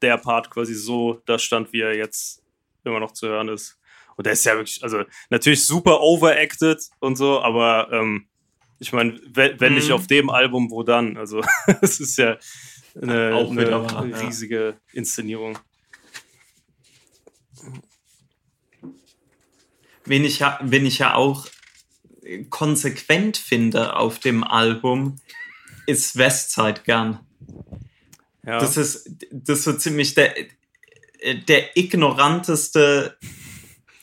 [0.00, 2.42] der Part quasi so da stand, wie er jetzt
[2.84, 3.78] immer noch zu hören ist.
[4.16, 8.26] Und der ist ja wirklich, also natürlich super overacted und so, aber ähm,
[8.78, 9.94] ich meine, wenn, wenn nicht Mhm.
[9.94, 11.16] auf dem Album, wo dann?
[11.16, 11.42] Also
[11.82, 12.36] es ist ja
[13.00, 15.58] eine, eine riesige Inszenierung.
[20.04, 21.46] Wen ich ja, wen ich ja auch
[22.50, 25.20] konsequent finde auf dem Album,
[25.86, 27.18] ist Westside Gun.
[28.44, 28.58] Ja.
[28.58, 30.34] Das ist, das ist so ziemlich der,
[31.48, 33.16] der ignoranteste.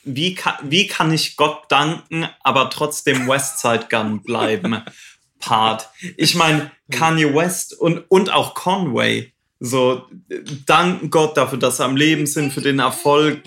[0.04, 4.82] Wie kann, wie kann ich Gott danken, aber trotzdem Westside Gun bleiben?
[5.40, 5.90] Part.
[6.18, 9.32] Ich meine, Kanye West und, und auch Conway.
[9.62, 10.04] So,
[10.66, 13.42] danken Gott dafür, dass sie am Leben sind, für den Erfolg,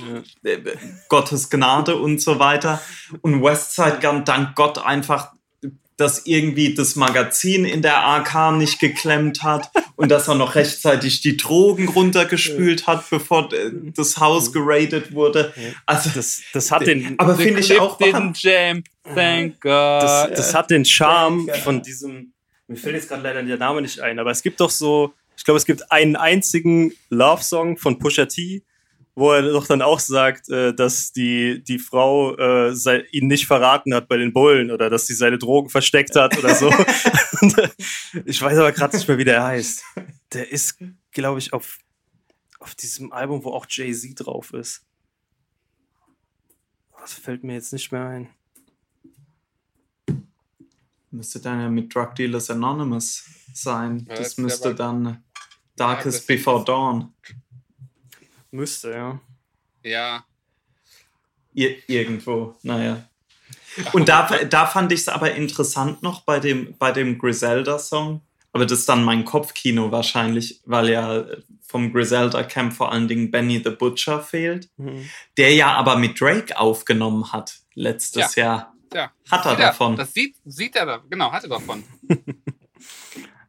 [0.45, 0.59] äh,
[1.09, 2.83] Gottes Gnade und so weiter.
[3.23, 5.33] Und Westside Gun dankt Gott einfach,
[5.97, 11.23] dass irgendwie das Magazin in der AK nicht geklemmt hat und dass er noch rechtzeitig
[11.23, 15.55] die Drogen runtergespült hat, bevor äh, das Haus geradet wurde.
[15.87, 18.85] Also, das, das hat den, aber finde ich auch didn't jam.
[19.15, 20.03] Thank God.
[20.03, 22.33] das, das hat den Charme von diesem.
[22.69, 25.45] Mir fällt jetzt gerade leider der Name nicht ein, aber es gibt doch so, ich
[25.45, 28.63] glaube, es gibt einen einzigen Love-Song von Pusha T,
[29.17, 33.49] wo er doch dann auch sagt, äh, dass die, die Frau äh, sei, ihn nicht
[33.49, 36.73] verraten hat bei den Bullen oder dass sie seine Drogen versteckt hat oder so.
[37.57, 37.71] Äh,
[38.25, 39.83] ich weiß aber gerade nicht mehr, wie der heißt.
[40.33, 40.79] Der ist,
[41.11, 41.79] glaube ich, auf,
[42.61, 44.85] auf diesem Album, wo auch Jay-Z drauf ist.
[47.01, 48.29] Das fällt mir jetzt nicht mehr ein.
[51.11, 54.07] Müsste dann ja mit Drug Dealers Anonymous sein.
[54.09, 55.25] Ja, das das müsste dann
[55.77, 57.13] Darkest das- Before Dawn.
[58.51, 59.21] Müsste, ja.
[59.83, 60.25] ja.
[61.55, 63.09] Ir irgendwo, naja.
[63.93, 68.21] Und da, da fand ich es aber interessant noch bei dem, bei dem Griselda-Song.
[68.53, 71.25] Aber das ist dann mein Kopfkino wahrscheinlich, weil ja
[71.67, 74.69] vom Griselda-Camp vor allen Dingen Benny the Butcher fehlt.
[75.39, 78.75] Der ja aber mit Drake aufgenommen hat letztes Jahr.
[78.93, 79.11] Ja.
[79.31, 79.97] Hat er Ja, davon.
[79.97, 81.83] Das sieht, sieht er da, genau, hat er davon.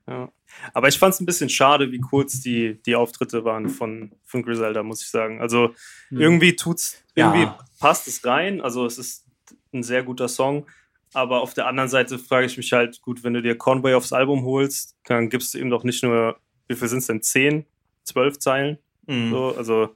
[0.08, 0.30] Ja.
[0.74, 4.44] Aber ich fand es ein bisschen schade, wie kurz die, die Auftritte waren von, von
[4.44, 5.42] Griselda, muss ich sagen.
[5.42, 5.74] Also
[6.10, 7.58] irgendwie tut's, irgendwie Ja.
[7.80, 8.62] passt es rein.
[8.62, 9.26] Also es ist
[9.74, 10.66] ein sehr guter Song.
[11.14, 14.14] Aber auf der anderen Seite frage ich mich halt, gut, wenn du dir Conway aufs
[14.14, 17.22] Album holst, dann gibst du ihm doch nicht nur, wie viel sind es denn?
[17.22, 17.66] Zehn,
[18.04, 18.78] zwölf Zeilen?
[19.06, 19.30] Mhm.
[19.32, 19.96] So, also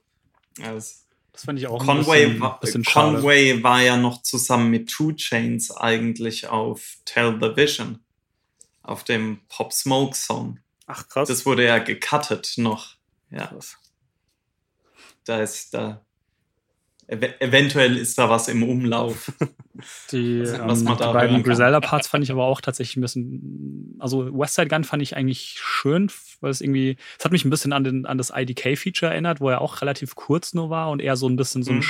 [0.58, 3.16] Ja, das- Das fand ich auch ein Conway, bisschen, war, bisschen schade.
[3.18, 8.00] Conway war ja noch zusammen mit Two Chains eigentlich auf Tell the Vision.
[8.88, 10.58] Auf dem Pop Smoke Song.
[10.86, 11.28] ach krass.
[11.28, 12.94] Das wurde ja gecuttet noch.
[13.30, 13.76] Ja, krass.
[15.24, 16.00] da ist da.
[17.06, 19.32] Ev eventuell ist da was im Umlauf.
[20.12, 21.42] Die, Was- ähm, was man die beiden hören kann.
[21.42, 23.96] Griselda-Parts fand ich aber auch tatsächlich ein bisschen.
[23.98, 26.10] Also Westside Gun fand ich eigentlich schön,
[26.40, 26.96] weil es irgendwie.
[27.18, 30.14] Es hat mich ein bisschen an, den, an das IDK-Feature erinnert, wo er auch relativ
[30.16, 31.82] kurz nur war und eher so ein bisschen so ein Mhm.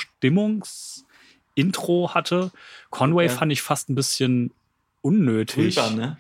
[1.57, 2.51] Stimmungs-Intro hatte.
[2.91, 3.33] Conway Ja.
[3.33, 4.53] fand ich fast ein bisschen
[5.01, 5.75] unnötig.
[5.75, 6.19] Drüber, ne?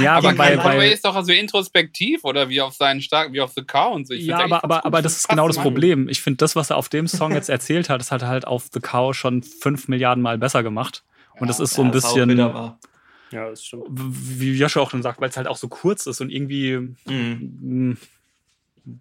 [0.00, 3.32] Ja, aber aber bei, Conway bei, ist doch also introspektiv oder wie auf seinen starken,
[3.32, 4.14] wie auf The Cow und so.
[4.14, 5.56] Ich ja, aber, aber, aber das ist genau das.
[5.58, 6.08] Problem.
[6.08, 8.46] Ich finde, das, was er auf dem Song jetzt erzählt hat, das hat er halt
[8.46, 11.04] auf The Cow schon fünf Milliarden Mal besser gemacht.
[11.38, 12.38] Und das ist so Ja, ein ist auch bisschen.
[12.38, 13.84] Ja, das stimmt.
[13.88, 17.58] wie Joshua auch schon sagt, weil es halt auch so kurz ist und irgendwie Mhm.
[17.62, 17.96] mh,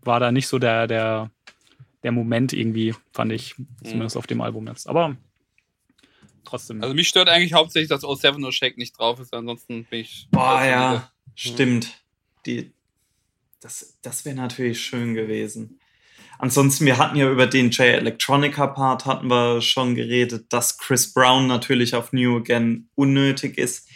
[0.04, 1.32] war da nicht so der, der,
[2.04, 4.88] der Moment irgendwie, fand ich, zumindest auf dem Album jetzt.
[4.88, 5.18] Aber
[6.44, 6.82] trotzdem.
[6.82, 10.28] Also mich stört eigentlich hauptsächlich, dass 07 No Shake nicht drauf ist, ansonsten bin ich.
[10.32, 12.02] Boah, ja, stimmt.
[12.46, 12.72] Die,
[13.60, 15.80] das das wäre natürlich schön gewesen.
[16.42, 21.14] Ansonsten, wir hatten ja über den J Electronica Part hatten wir schon geredet, dass Chris
[21.14, 23.88] Brown natürlich auf New Again unnötig ist.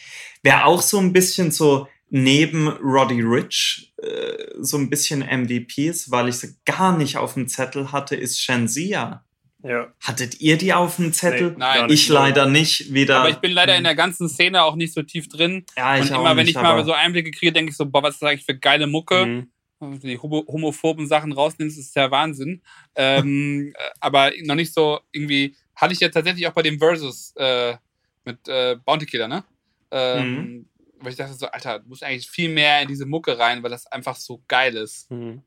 [0.44, 6.12] Wer auch so ein bisschen so neben Roddy Rich äh, so ein bisschen MVP ist,
[6.12, 9.25] weil ich sie gar nicht auf dem Zettel hatte, ist Shenzia.
[9.66, 9.92] Ja.
[10.00, 11.52] Hattet ihr die auf dem Zettel?
[11.52, 11.86] Nee, Nein.
[11.88, 12.04] nicht.
[12.04, 12.94] Ich leider nicht.
[12.94, 13.22] Wieder.
[13.22, 15.66] Aber ich bin leider in der ganzen Szene auch nicht so tief drin.
[15.76, 17.86] ja, ich und auch immer, wenn nicht, ich mal so Einblicke kriege, denke ich so,
[17.88, 19.26] boah, was ist das eigentlich für geile Mucke?
[19.26, 19.52] Mhm.
[19.80, 22.62] Wenn du die homo homophoben Sachen rausnimmst, ist der Wahnsinn.
[22.96, 27.34] ähm, äh, aber noch nicht so irgendwie, hatte ich ja tatsächlich auch bei dem Versus
[27.36, 27.76] äh,
[28.24, 29.44] mit äh, Bounty Killer, ne?
[29.90, 30.70] Ähm, Mhm.
[31.00, 33.70] Weil ich dachte so, Alter, du musst eigentlich viel mehr in diese Mucke rein, weil
[33.70, 35.12] das einfach so geil ist.
[35.12, 35.42] Mhm.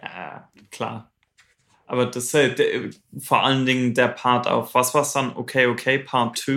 [0.00, 1.11] Ja, klar.
[1.92, 2.88] Aber das ist der,
[3.18, 5.36] vor allen Dingen der Part auf, was war's dann?
[5.36, 6.52] Okay, okay, Part 2.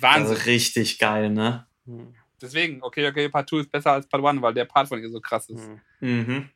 [0.00, 0.32] Wahnsinn.
[0.32, 1.66] Also richtig geil, ne?
[1.84, 2.14] Mhm.
[2.40, 5.10] Deswegen, okay, okay, Part 2 ist besser als Part 1, weil der Part von ihr
[5.10, 5.68] so krass ist.
[6.00, 6.08] Mhm.
[6.08, 6.48] Mhm.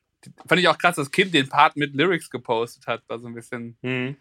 [0.47, 3.03] Fand ich auch krass, dass Kim den Part mit Lyrics gepostet hat.
[3.07, 3.77] War so ein bisschen.
[3.83, 4.17] Mhm.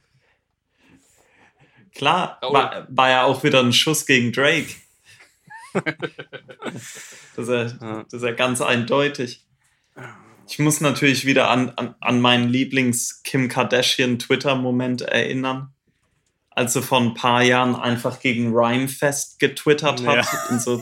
[1.93, 2.51] Klar, Oh.
[2.51, 4.67] war, war ja auch wieder ein Schuss gegen Drake.
[5.74, 8.03] das, ist ja, Ja.
[8.03, 9.45] das ist ja ganz eindeutig.
[10.48, 15.74] Ich muss natürlich wieder an, an, an meinen Lieblings-Kim Kardashian-Twitter-Moment erinnern,
[16.51, 20.82] als sie vor ein paar Jahren einfach gegen Rhymefest getwittert hat, in so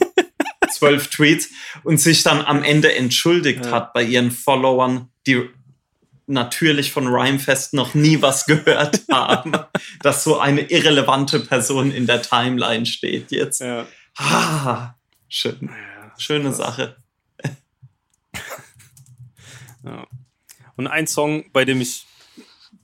[0.71, 1.49] zwölf Tweets
[1.83, 3.71] und sich dann am Ende entschuldigt Ja.
[3.71, 5.49] hat bei ihren Followern, die
[6.25, 9.53] natürlich von Rhymefest noch nie was gehört haben,
[10.01, 13.61] dass so eine irrelevante Person in der Timeline steht jetzt.
[13.61, 13.85] Ja.
[14.17, 14.93] Ah,
[15.29, 15.69] schön.
[15.71, 16.57] Ja, Schöne krass.
[16.57, 16.95] Sache.
[19.83, 20.07] Ja.
[20.75, 22.05] Und ein Song, bei dem ich,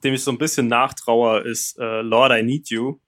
[0.03, 2.99] dem ich so ein bisschen nachtrauer, ist äh, Lord I Need You,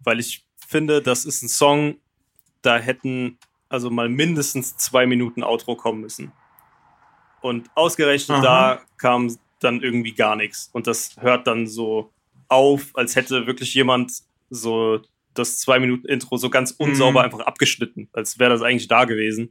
[0.00, 1.96] weil ich finde, das ist ein Song,
[2.62, 3.38] da hätten
[3.68, 6.32] also mal mindestens zwei Minuten Outro kommen müssen.
[7.40, 8.42] Und ausgerechnet Aha.
[8.76, 10.70] da kam dann irgendwie gar nichts.
[10.72, 12.12] Und das hört dann so
[12.48, 14.12] auf, als hätte wirklich jemand
[14.50, 15.00] so
[15.34, 17.24] das zwei Minuten Intro so ganz unsauber Mhm.
[17.26, 19.48] einfach abgeschnitten, als wäre das eigentlich da gewesen.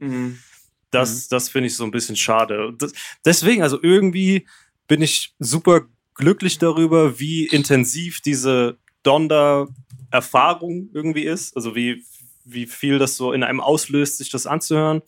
[1.00, 2.74] Das, das finde ich so ein bisschen schade.
[2.78, 2.92] Das,
[3.24, 4.46] deswegen, also irgendwie
[4.88, 5.82] bin ich super
[6.14, 11.56] glücklich darüber, wie intensiv diese Donda-Erfahrung irgendwie ist.
[11.56, 12.04] Also wie,
[12.44, 15.02] wie viel das so in einem auslöst, sich das anzuhören.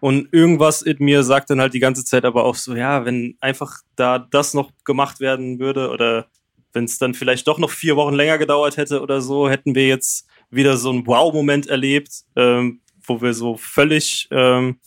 [0.00, 3.36] Und irgendwas in mir sagt dann halt die ganze Zeit aber auch so, ja, wenn
[3.40, 6.28] einfach da das noch gemacht werden würde oder
[6.72, 9.88] wenn es dann vielleicht doch noch vier Wochen länger gedauert hätte oder so, hätten wir
[9.88, 14.78] jetzt wieder so einen Wow-Moment erlebt, ähm, wo wir so völlig ähm,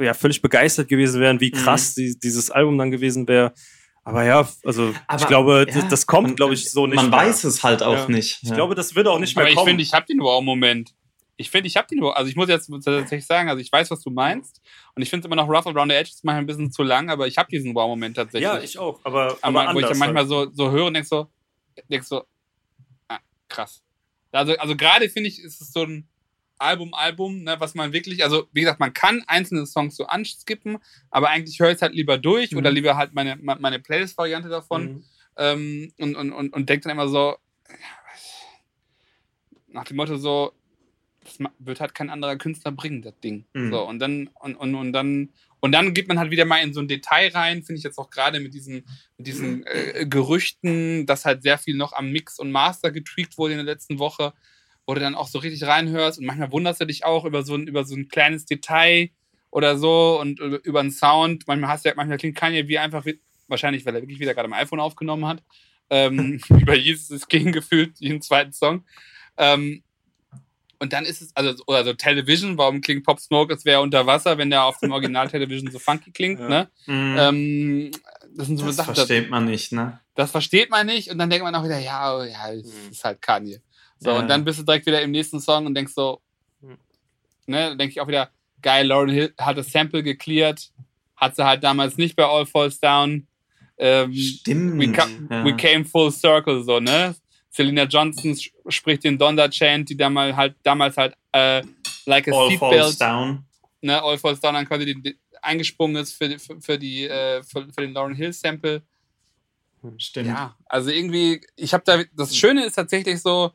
[0.00, 1.56] ja, völlig begeistert gewesen wären, wie Mhm.
[1.56, 3.52] krass die, dieses Album dann gewesen wäre.
[4.04, 6.94] Aber ja, also ich Aber, glaube, ja, das, das kommt, man- glaube ich, so nicht.
[6.96, 7.18] Man mehr.
[7.20, 8.08] weiß es halt auch Ja.
[8.08, 8.38] nicht.
[8.42, 9.68] Ich glaube, das wird auch nicht mehr Aber ich kommen.
[9.68, 10.94] finde, ich habe den Wow-Moment.
[11.38, 12.14] Ich finde, ich habe den Wow.
[12.16, 14.62] Also ich muss jetzt tatsächlich sagen, also ich weiß, was du meinst.
[14.94, 17.10] Und ich finde immer noch Rough Around the Edge ist manchmal ein bisschen zu lang,
[17.10, 18.42] aber ich habe diesen Wow-Moment tatsächlich.
[18.42, 19.00] ja, ich auch.
[19.04, 20.28] Aber, aber, aber wo ich dann manchmal halt.
[20.30, 21.26] so, so höre und denk so,
[21.90, 22.22] denk so,
[23.08, 23.18] ah,
[23.48, 23.82] krass.
[24.32, 26.08] Also, also gerade finde ich, ist es so ein
[26.58, 30.78] Album, Album, ne, was man wirklich, also wie gesagt, man kann einzelne Songs so anskippen,
[31.10, 32.58] aber eigentlich höre ich es halt lieber durch Mhm.
[32.58, 35.04] oder lieber halt meine, meine Playlist-Variante davon Mhm.
[35.36, 37.36] ähm, und, und, und, und denkt dann immer so,
[39.68, 40.52] nach dem Motto so,
[41.24, 43.44] das wird halt kein anderer Künstler bringen, das Ding.
[43.52, 43.70] Mhm.
[43.70, 46.72] So, und dann, und, und, und dann, und dann geht man halt wieder mal in
[46.72, 48.86] so ein Detail rein, finde ich jetzt auch gerade mit diesen,
[49.18, 53.54] mit diesen äh, Gerüchten, dass halt sehr viel noch am Mix und Master getweakt wurde
[53.54, 54.32] in der letzten Woche,
[54.86, 57.54] wo du dann auch so richtig reinhörst und manchmal wunderst du dich auch über so
[57.56, 59.10] ein, über so ein kleines Detail
[59.50, 61.44] oder so und über, über einen Sound.
[61.46, 64.34] Manchmal hast du ja, manchmal klingt Kanye wie einfach, wie, wahrscheinlich, weil er wirklich wieder
[64.34, 65.42] gerade am iPhone aufgenommen hat.
[65.90, 68.84] Ähm, über Jesus King gefühlt, jeden zweiten Song.
[69.36, 69.82] Ähm,
[70.78, 73.82] und dann ist es, also, oder so Television, warum klingt Pop Smoke, als wäre er
[73.82, 76.48] unter Wasser, wenn der auf dem Original Television so funky klingt, Ja.
[76.48, 76.70] ne?
[76.86, 77.16] Mhm.
[77.18, 77.90] Ähm,
[78.36, 80.00] das sind so das Sachen, das, versteht man nicht, ne?
[80.14, 82.90] das versteht man nicht und dann denkt man auch wieder, ja, oh, ja, es Mhm.
[82.90, 83.60] ist halt Kanye.
[83.98, 84.18] So, Ja.
[84.18, 86.20] und dann bist du direkt wieder im nächsten Song und denkst so,
[86.60, 86.76] Mhm.
[87.46, 88.30] ne, dann denke ich auch wieder,
[88.62, 90.70] geil, Lauren Hill hat das Sample gecleared,
[91.16, 93.26] hat sie halt damals nicht bei All Falls Down.
[93.78, 94.78] Ähm, Stimmt.
[94.80, 95.44] we, ja.
[95.44, 97.14] we came full circle, so, ne?
[97.50, 98.36] Selena Johnson
[98.68, 101.62] spricht den Donda-Chant, die damals halt, damals halt äh,
[102.06, 103.44] like a All falls Seatbelt, down.
[103.82, 107.42] ne, All Falls Down dann quasi die, die, eingesprungen ist für, für, für, die, äh,
[107.42, 108.82] für, für den Lauren Hill-Sample.
[109.98, 110.26] Stimmt.
[110.28, 113.52] Ja, also irgendwie, ich habe da, das Schöne ist tatsächlich so,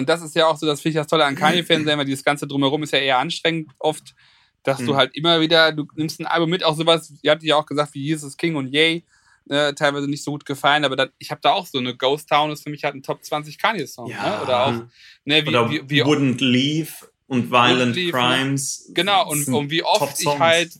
[0.00, 2.24] und das ist ja auch so, das finde ich das Tolle an Kanye-Fans, weil dieses
[2.24, 4.14] ganze Drumherum ist ja eher anstrengend oft,
[4.64, 4.96] dass du Mhm.
[4.96, 7.94] halt immer wieder, du nimmst ein Album mit, auch sowas, ihr hattet ja auch gesagt,
[7.94, 9.04] wie Jesus King und Yay,
[9.48, 12.28] äh, teilweise nicht so gut gefallen, aber da, ich habe da auch so eine Ghost
[12.28, 14.36] Town ist für mich halt ein Top 20 Kanye-Song, Ja.
[14.36, 14.42] ne?
[14.42, 14.74] oder auch,
[15.24, 16.90] ne, wie, Oder wie, wie Wouldn't Leave
[17.26, 18.36] und Violent Leave, ne?
[18.36, 18.90] Crimes.
[18.94, 20.72] Genau, und, und wie oft ich halt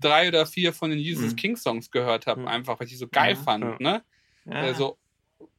[0.00, 1.36] drei oder vier von den Jesus Mhm.
[1.36, 2.48] King Songs gehört habe, Mhm.
[2.48, 4.02] einfach, weil ich die so geil Ja, fand, ne?
[4.46, 4.62] Ja.
[4.68, 4.98] äh, so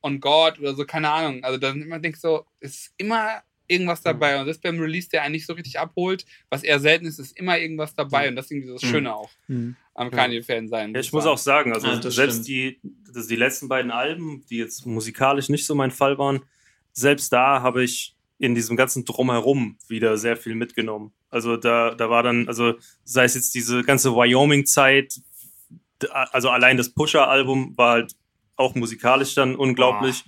[0.05, 1.43] On God oder so, keine Ahnung.
[1.43, 4.39] Also dann immer denkt so, es ist immer irgendwas dabei.
[4.39, 7.35] Und das beim Release, der einen nicht so richtig abholt, was eher selten ist, ist
[7.37, 8.29] immer irgendwas dabei.
[8.29, 8.87] Und das ist irgendwie das Mhm.
[8.87, 10.09] Schöne auch am Ja.
[10.09, 10.93] Kanye-Fan sein.
[10.93, 12.79] Ja, ich muss auch sagen, also Ja, selbst die,
[13.11, 16.41] das die letzten beiden Alben, die jetzt musikalisch nicht so mein Fall waren,
[16.93, 21.13] selbst da habe ich in diesem ganzen Drumherum wieder sehr viel mitgenommen.
[21.29, 25.21] Also da, da war dann, also sei es jetzt diese ganze Wyoming-Zeit,
[26.11, 28.15] also allein das Pusher-Album war halt
[28.55, 30.23] auch musikalisch dann unglaublich.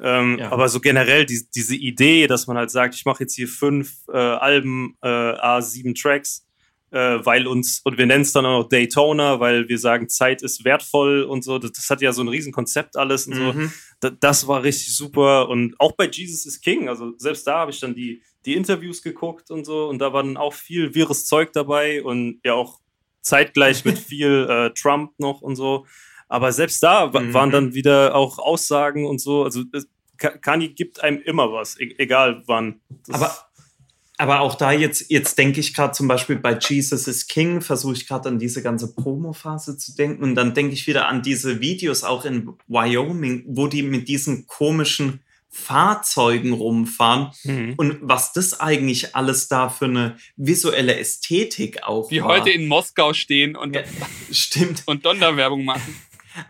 [0.00, 0.50] Ähm, ja.
[0.50, 3.92] Aber so generell die, diese Idee, dass man halt sagt, ich mache jetzt hier fünf
[4.08, 6.46] äh, Alben, äh, A7 Tracks,
[6.90, 10.42] äh, weil uns, und wir nennen es dann auch noch Daytona, weil wir sagen, Zeit
[10.42, 11.58] ist wertvoll und so.
[11.58, 13.52] Das, das hat ja so ein Riesenkonzept alles und mhm.
[13.52, 13.70] so.
[14.00, 15.48] Das, das, war richtig super.
[15.48, 19.02] Und auch bei Jesus is King, also selbst da habe ich dann die, die Interviews
[19.02, 19.88] geguckt und so.
[19.88, 22.80] Und da war dann auch viel wirres Zeug dabei und ja auch
[23.20, 25.86] zeitgleich mit viel äh, Trump noch und so.
[26.32, 27.34] Aber selbst da mhm.
[27.34, 29.44] waren dann wieder auch Aussagen und so.
[29.44, 29.64] Also
[30.16, 32.80] Kanye gibt einem immer was, e egal wann.
[33.06, 33.36] Das aber
[34.16, 37.94] aber auch da jetzt, jetzt denke ich gerade zum Beispiel bei Jesus is King, versuche
[37.94, 40.22] ich gerade an diese ganze Promo-Phase zu denken.
[40.22, 44.46] Und dann denke ich wieder an diese Videos auch in Wyoming, wo die mit diesen
[44.46, 45.20] komischen
[45.50, 47.74] Fahrzeugen rumfahren mhm.
[47.76, 52.28] und was das eigentlich alles da für eine visuelle Ästhetik auch Die war.
[52.28, 53.82] heute in Moskau stehen und, ja,
[54.30, 54.84] stimmt.
[54.86, 55.94] und Donnerwerbung machen.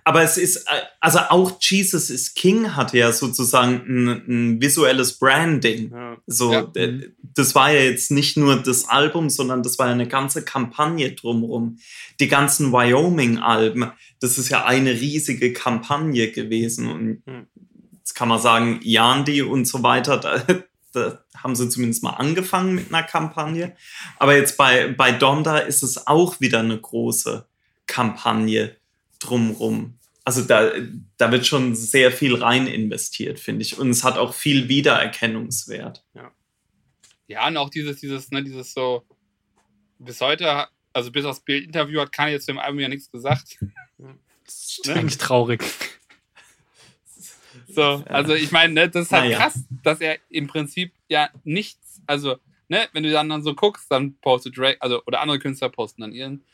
[0.05, 5.19] Aber es ist, äh, also auch Jesus is King hat ja sozusagen ein, ein visuelles
[5.19, 5.91] Branding.
[5.91, 6.17] Ja.
[6.27, 6.70] So, ja.
[6.75, 10.44] Äh, das war ja jetzt nicht nur das Album, sondern das war ja eine ganze
[10.44, 11.78] Kampagne drumherum.
[12.20, 16.91] Die ganzen Wyoming-Alben, das ist ja eine riesige Kampagne gewesen.
[16.91, 17.47] Und hm.
[17.99, 20.44] jetzt kann man sagen, Yandi und so weiter, da,
[20.93, 23.75] da haben sie zumindest mal angefangen mit einer Kampagne.
[24.19, 27.47] Aber jetzt bei, bei Donda ist es auch wieder eine große
[27.86, 28.77] Kampagne
[29.23, 29.99] drumrum.
[30.25, 30.70] Also da,
[31.17, 33.78] da wird schon sehr viel rein investiert, finde ich.
[33.78, 36.05] Und es hat auch viel Wiedererkennungswert.
[36.15, 36.33] Ja.
[37.26, 39.05] Ja, und auch dieses, dieses, ne, dieses so,
[39.99, 43.59] bis heute, also bis aufs Bildinterview hat Kanye jetzt dem Album ja nichts gesagt.
[44.44, 44.94] Das ist ne?
[44.94, 45.62] eigentlich traurig.
[47.68, 49.39] So, also ich meine, ne, das ist halt naja.
[49.39, 52.36] krass, dass er im Prinzip ja nichts, also,
[52.68, 56.02] ne, wenn du dann, dann so guckst, dann postet Drake, also, oder andere Künstler posten
[56.02, 56.44] dann ihren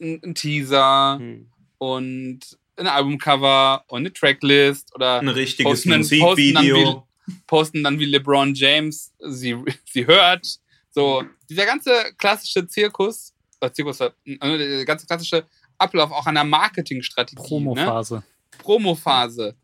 [0.00, 1.51] einen Teaser, hm
[1.82, 2.38] und
[2.76, 6.84] ein Albumcover und eine Tracklist oder ein richtiges Musikvideo.
[6.84, 9.56] Posten, posten dann wie LeBron James sie,
[9.90, 10.46] sie hört.
[10.92, 15.44] So, dieser ganze klassische Zirkus, äh, Zirkus, äh, der ganze klassische
[15.76, 17.42] Ablauf auch einer Marketingstrategie.
[17.42, 18.14] Promophase.
[18.14, 18.22] Ne?
[18.58, 19.56] Promophase.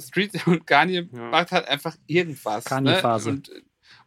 [0.00, 1.30] Street und Kanye ja.
[1.30, 2.64] macht halt einfach irgendwas.
[2.64, 3.30] Kanye-Phase.
[3.30, 3.36] Ne?
[3.36, 3.50] Und,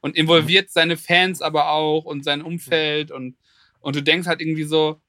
[0.01, 3.37] und involviert seine Fans aber auch und sein Umfeld und,
[3.79, 4.99] und du denkst halt irgendwie so,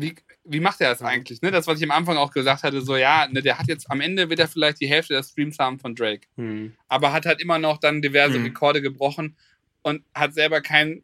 [0.00, 1.42] wie, wie macht er das eigentlich?
[1.42, 1.50] Ne?
[1.50, 4.00] Das, was ich am Anfang auch gesagt hatte, so ja, ne, der hat jetzt am
[4.00, 6.26] Ende wird er vielleicht die Hälfte der Streams haben von Drake.
[6.36, 6.72] Hm.
[6.88, 8.44] Aber hat halt immer noch dann diverse hm.
[8.44, 9.36] Rekorde gebrochen
[9.82, 11.02] und hat selber keinen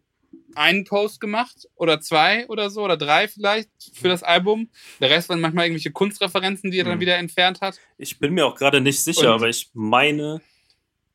[0.57, 4.69] einen Post gemacht oder zwei oder so oder drei vielleicht für das Album.
[5.01, 7.01] Der Rest waren manchmal irgendwelche Kunstreferenzen, die er dann hm.
[7.01, 7.79] wieder entfernt hat.
[7.99, 10.41] Ich bin mir auch gerade nicht sicher, und aber ich meine,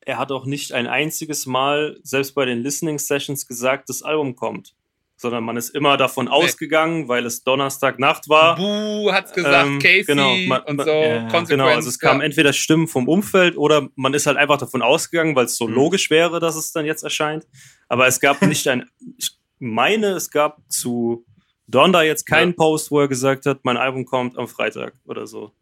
[0.00, 4.36] er hat auch nicht ein einziges Mal, selbst bei den Listening Sessions, gesagt, das Album
[4.36, 4.74] kommt
[5.20, 6.30] sondern man ist immer davon nee.
[6.30, 8.56] ausgegangen, weil es Donnerstagnacht war.
[8.56, 10.90] Buh, hat's gesagt, ähm, Casey genau, man, und so.
[10.90, 12.26] Ja, genau, also es kamen ja.
[12.26, 15.74] entweder Stimmen vom Umfeld oder man ist halt einfach davon ausgegangen, weil es so mhm.
[15.74, 17.46] logisch wäre, dass es dann jetzt erscheint.
[17.88, 21.26] Aber es gab nicht ein, ich meine, es gab zu
[21.66, 22.56] Donda jetzt keinen ja.
[22.56, 25.52] Post, wo er gesagt hat, mein Album kommt am Freitag oder so.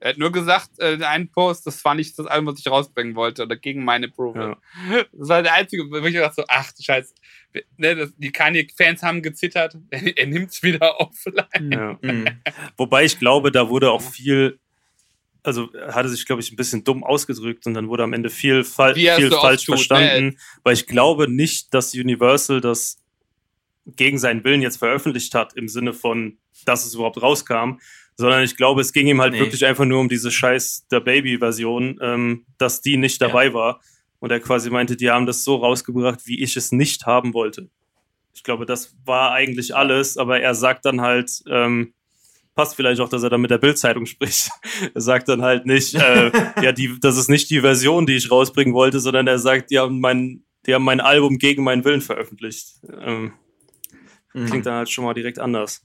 [0.00, 3.14] Er hat nur gesagt, äh, einen Post, das war nicht das Album, was ich rausbringen
[3.14, 4.56] wollte, oder gegen meine Approval.
[4.90, 5.04] Ja.
[5.12, 7.14] Das war der einzige, wo ich dachte so, ach du Scheiße,
[7.76, 11.72] ne, das, die Kanye-Fans haben gezittert, er, er nimmt es wieder offline.
[11.72, 11.98] Ja.
[12.06, 12.26] Mhm.
[12.76, 14.58] Wobei ich glaube, da wurde auch viel,
[15.42, 18.64] also hatte sich, glaube ich, ein bisschen dumm ausgedrückt und dann wurde am Ende viel,
[18.64, 19.76] fa viel falsch tut, ne?
[19.76, 20.36] verstanden, ne?
[20.62, 22.98] weil ich glaube nicht, dass Universal das
[23.86, 27.78] gegen seinen Willen jetzt veröffentlicht hat, im Sinne von, dass es überhaupt rauskam,
[28.16, 29.40] sondern ich glaube, es ging ihm halt nee.
[29.40, 33.54] wirklich einfach nur um diese scheiß der Baby-Version, ähm, dass die nicht dabei ja.
[33.54, 33.80] war.
[34.18, 37.68] Und er quasi meinte, die haben das so rausgebracht, wie ich es nicht haben wollte.
[38.34, 41.92] Ich glaube, das war eigentlich alles, aber er sagt dann halt, ähm,
[42.54, 44.50] passt vielleicht auch, dass er dann mit der Bildzeitung spricht.
[44.94, 48.30] er sagt dann halt nicht, äh, ja, die, das ist nicht die Version, die ich
[48.30, 52.00] rausbringen wollte, sondern er sagt, die haben mein, die haben mein Album gegen meinen Willen
[52.00, 52.80] veröffentlicht.
[52.98, 53.34] Ähm,
[54.32, 54.46] mhm.
[54.46, 55.82] Klingt dann halt schon mal direkt anders.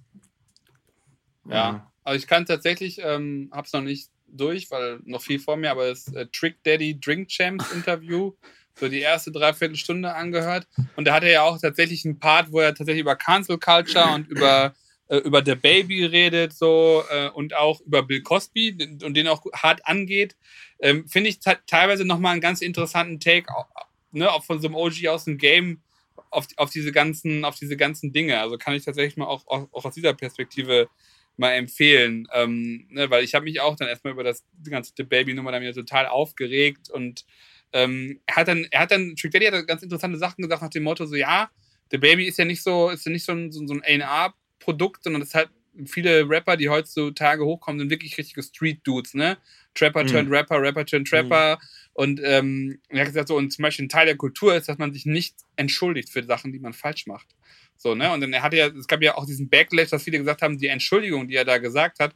[1.47, 1.90] Ja.
[2.03, 5.89] Also ich kann tatsächlich, ähm, hab's noch nicht durch, weil noch viel vor mir, aber
[5.89, 8.33] das äh, Trick Daddy Drink Champs Interview,
[8.75, 10.67] so die erste Dreiviertelstunde angehört.
[10.95, 14.13] Und da hat er ja auch tatsächlich einen Part, wo er tatsächlich über Cancel Culture
[14.13, 14.73] und über
[15.11, 19.43] äh, über The Baby redet so äh, und auch über Bill Cosby und den auch
[19.53, 20.37] hart angeht.
[20.79, 23.67] Ähm, Finde ich teilweise nochmal einen ganz interessanten Take, auch,
[24.11, 25.81] ne, auch von so einem OG aus dem Game
[26.29, 28.39] auf, auf diese ganzen, auf diese ganzen Dinge.
[28.39, 30.87] Also kann ich tatsächlich mal auch, auch, auch aus dieser Perspektive
[31.37, 35.51] mal empfehlen, ähm, ne, weil ich habe mich auch dann erstmal über das ganze Baby-Nummer
[35.51, 37.25] dann wieder total aufgeregt und
[37.73, 40.69] ähm, er hat dann, er hat dann, Trick Daddy hat ganz interessante Sachen gesagt nach
[40.69, 41.49] dem Motto so, ja,
[41.91, 45.21] The Baby ist ja nicht so, ist ja nicht so ein, so, ein A&R-Produkt, sondern
[45.21, 45.49] das halt
[45.85, 49.37] viele Rapper, die heutzutage hochkommen, sind wirklich richtige Street-Dudes, ne?
[49.73, 50.07] Trapper Mhm.
[50.07, 51.59] turned Rapper, Rapper turned Trapper.
[51.93, 54.77] Und ähm, er hat gesagt, so, und zum Beispiel ein Teil der Kultur ist, dass
[54.77, 57.27] man sich nicht entschuldigt für Sachen, die man falsch macht.
[57.81, 58.11] So, ne?
[58.11, 60.59] Und dann er hatte ja, es gab ja auch diesen Backlash, dass viele gesagt haben,
[60.59, 62.13] die Entschuldigung, die er da gesagt hat,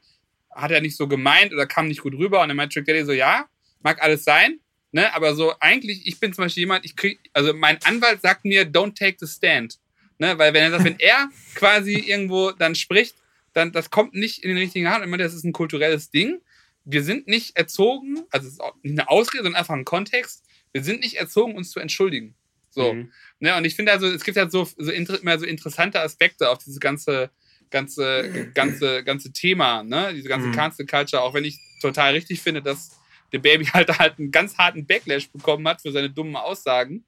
[0.52, 2.44] hat er nicht so gemeint oder kam nicht gut rüber.
[2.44, 3.50] Und dann meinte Trick Daddy so, ja,
[3.82, 4.60] mag alles sein,
[4.92, 5.12] ne?
[5.16, 8.64] Aber so eigentlich, ich bin zum Beispiel jemand, ich krieg, also mein Anwalt sagt mir,
[8.64, 9.80] don't take the stand.
[10.20, 10.38] Ne?
[10.38, 13.16] Weil wenn er sagt, wenn er quasi irgendwo dann spricht,
[13.54, 15.06] dann das kommt nicht in den richtigen Hand.
[15.08, 16.42] Meine, das ist ein kulturelles Ding.
[16.84, 20.46] Wir sind nicht erzogen, also es ist nicht eine Ausrede, sondern einfach ein Kontext.
[20.74, 22.36] Wir sind nicht erzogen, uns zu entschuldigen.
[22.76, 22.94] So.
[22.94, 23.12] Mhm.
[23.40, 26.60] Ne, und ich finde also, es gibt halt so, so, immer so interessante Aspekte auf
[26.60, 27.32] dieses ganze,
[27.72, 30.14] ganze, ganze, ganze Thema, ne?
[30.14, 30.52] Diese ganze Mhm.
[30.52, 32.92] Cancel Culture, auch wenn ich total richtig finde, dass
[33.32, 37.06] der Baby halt halt einen ganz harten Backlash bekommen hat für seine dummen Aussagen.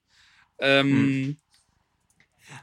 [0.59, 1.37] Ähm,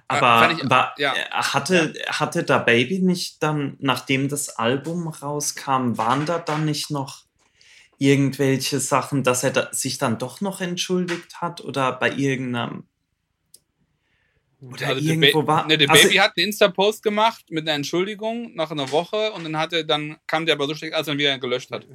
[0.08, 1.14] Aber, fand ich- aber ja.
[1.30, 7.24] hatte, hatte da Baby nicht dann, nachdem das Album rauskam, waren da dann nicht noch
[7.98, 12.88] irgendwelche Sachen, dass er da, sich dann doch noch entschuldigt hat oder bei irgendeinem.
[14.72, 15.66] Oder also der, irgendwo ba war.
[15.66, 19.44] ne, der also, Baby hat einen Insta-Post gemacht mit einer Entschuldigung nach einer Woche und
[19.44, 21.86] dann hatte, dann kam der aber so schlecht, als er ihn wieder gelöscht hat.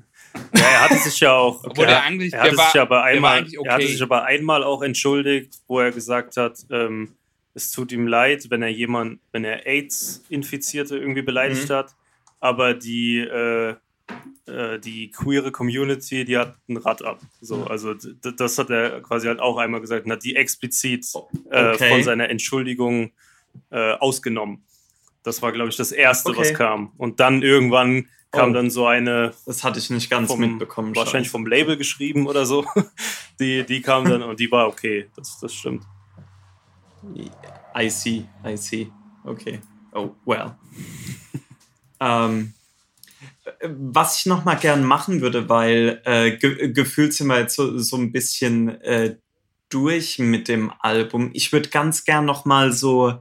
[0.56, 1.64] Ja, er hatte sich ja auch.
[1.64, 3.84] Obwohl er, der eigentlich, er hatte der war, sich aber der einmal, eigentlich er hatte
[3.84, 3.92] okay.
[3.94, 7.16] sich aber einmal auch entschuldigt, wo er gesagt hat, ähm,
[7.54, 11.74] es tut ihm leid, wenn er jemand, wenn er AIDS-Infizierte irgendwie beleidigt Mhm.
[11.74, 11.96] hat,
[12.40, 13.76] aber die äh,
[14.48, 17.20] äh, die queere Community, die hat ein Rad ab.
[17.42, 21.06] So, also das hat er quasi halt auch einmal gesagt und hat die explizit
[21.52, 21.90] äh, Okay.
[21.90, 23.12] von seiner Entschuldigung
[23.72, 24.64] äh, ausgenommen.
[25.24, 26.54] Das war, glaube ich, das Erste, was Okay.
[26.58, 26.92] kam.
[26.98, 28.54] Und dann irgendwann kam Oh.
[28.54, 30.96] dann so eine das hatte ich nicht ganz vom, mitbekommen.
[30.96, 31.32] wahrscheinlich scheiße.
[31.32, 32.64] vom Label geschrieben oder so.
[33.40, 35.08] Die, die kam dann und die war okay.
[35.16, 35.84] Das, das stimmt.
[37.76, 38.92] I see, I see.
[39.24, 39.60] Okay.
[39.94, 40.56] Oh, well.
[42.02, 42.54] ähm,
[43.64, 47.78] was ich noch mal gern machen würde, weil äh, ge gefühlt sind wir jetzt so,
[47.78, 49.18] so ein bisschen äh,
[49.69, 51.30] durch mit dem Album.
[51.34, 53.19] Ich würde ganz gern noch mal so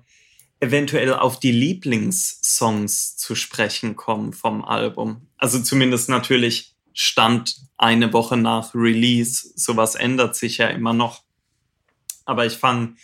[0.60, 5.28] eventuell auf die Lieblingssongs zu sprechen kommen vom Album.
[5.36, 9.52] Also zumindest natürlich Stand eine Woche nach Release.
[9.54, 11.22] Sowas ändert sich ja immer noch.
[12.24, 12.96] Aber ich fange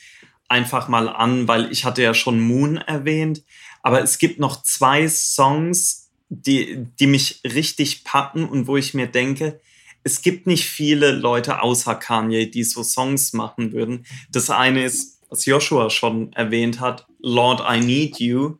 [0.48, 3.44] einfach mal an, weil ich hatte ja schon Moon erwähnt.
[3.82, 6.03] Aber es gibt noch zwei Songs,
[6.42, 9.60] die, die mich richtig packen und wo ich mir denke,
[10.02, 14.04] es gibt nicht viele Leute außer Kanye, die so Songs machen würden.
[14.30, 18.56] Das eine ist, was Joshua schon erwähnt hat, Lord, I Need You.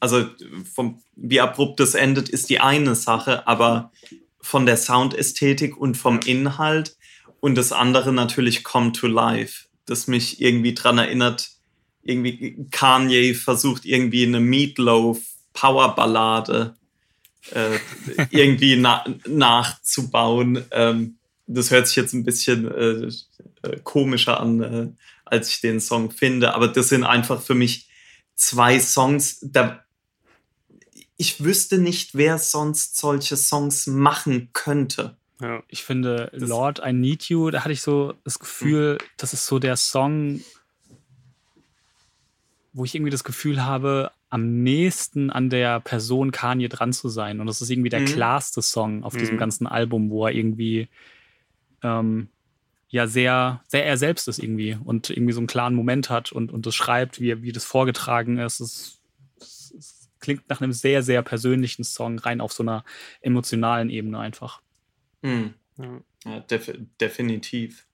[0.00, 0.24] Also
[0.72, 3.92] vom, wie abrupt es endet, ist die eine Sache, aber
[4.40, 6.96] von der Soundästhetik und vom Inhalt
[7.40, 11.50] und das andere natürlich Come to Life, das mich irgendwie dran erinnert,
[12.02, 15.18] irgendwie Kanye versucht irgendwie eine Meatloaf
[15.52, 16.76] Powerballade
[17.52, 17.78] äh,
[18.30, 20.64] irgendwie na nachzubauen.
[20.70, 23.08] Ähm, das hört sich jetzt ein bisschen äh,
[23.68, 24.88] äh, komischer an, äh,
[25.24, 27.88] als ich den Song finde, aber das sind einfach für mich
[28.34, 29.84] zwei Songs, da
[31.16, 35.16] ich wüsste nicht, wer sonst solche Songs machen könnte.
[35.40, 35.62] Ja.
[35.68, 39.46] Ich finde, Das- Lord, I Need You, da hatte ich so das Gefühl, das ist
[39.46, 40.40] so der Song,
[42.72, 47.40] wo ich irgendwie das Gefühl habe, am nächsten an der Person Kanye dran zu sein.
[47.40, 48.06] Und das ist irgendwie der Mhm.
[48.06, 49.40] klarste Song auf diesem Mhm.
[49.40, 50.88] ganzen Album, wo er irgendwie
[51.82, 52.28] ähm,
[52.88, 56.52] ja sehr, sehr er selbst ist irgendwie und irgendwie so einen klaren Moment hat und,
[56.52, 58.60] und das schreibt, wie, wie das vorgetragen ist.
[58.60, 59.00] Es,
[59.40, 62.84] es, es klingt nach einem sehr, sehr persönlichen Song, rein auf so einer
[63.20, 64.60] emotionalen Ebene einfach.
[65.22, 65.54] Hm.
[65.78, 66.00] Ja.
[66.26, 67.86] Ja, def definitiv.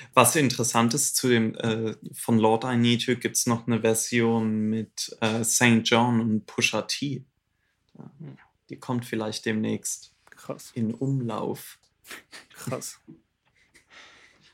[0.00, 0.08] Ja.
[0.14, 3.80] Was interessant ist zu dem äh, von Lord I Need You gibt es noch eine
[3.80, 5.82] Version mit äh, St.
[5.84, 7.24] John und Pusha T.
[7.96, 8.10] Ja,
[8.70, 11.78] die kommt vielleicht demnächst Krass, in Umlauf.
[12.54, 13.00] krass.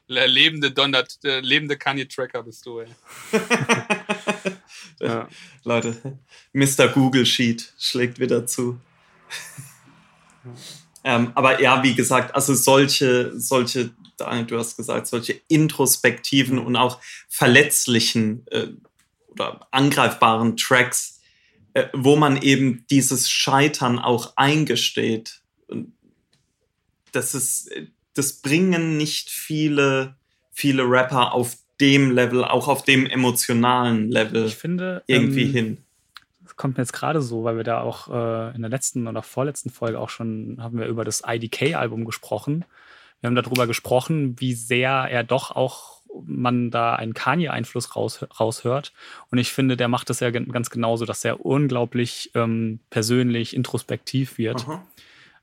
[0.09, 2.89] Der lebende Donner, der lebende Kanye-Tracker bist du, ey.
[5.01, 5.29] Ja.
[5.65, 6.19] Leute,
[6.53, 6.89] Mr.
[6.89, 8.79] Google Sheet schlägt wieder zu.
[11.05, 16.77] Ähm, aber ja, wie gesagt, also solche, solche, Daniel, du hast gesagt, solche introspektiven und
[16.77, 18.69] auch verletzlichen äh,
[19.29, 21.21] oder angreifbaren Tracks,
[21.73, 25.41] äh, wo man eben dieses Scheitern auch eingesteht.
[27.13, 27.71] Das ist,
[28.15, 30.17] das bringen nicht viele,
[30.53, 35.79] viele Rapper auf dem Level, auch auf dem emotionalen Level Ich finde, irgendwie ähm, hin.
[36.61, 39.71] Kommt mir jetzt gerade so, weil wir da auch äh, in der letzten oder vorletzten
[39.71, 42.67] Folge auch schon haben wir über das IDK-Album gesprochen.
[43.23, 48.93] Wir haben darüber gesprochen, wie sehr er doch auch man da einen Kanye-Einfluss raus, raushört.
[49.31, 54.37] Und ich finde, der macht das ja ganz genauso, dass er unglaublich ähm, persönlich, introspektiv
[54.37, 54.67] wird.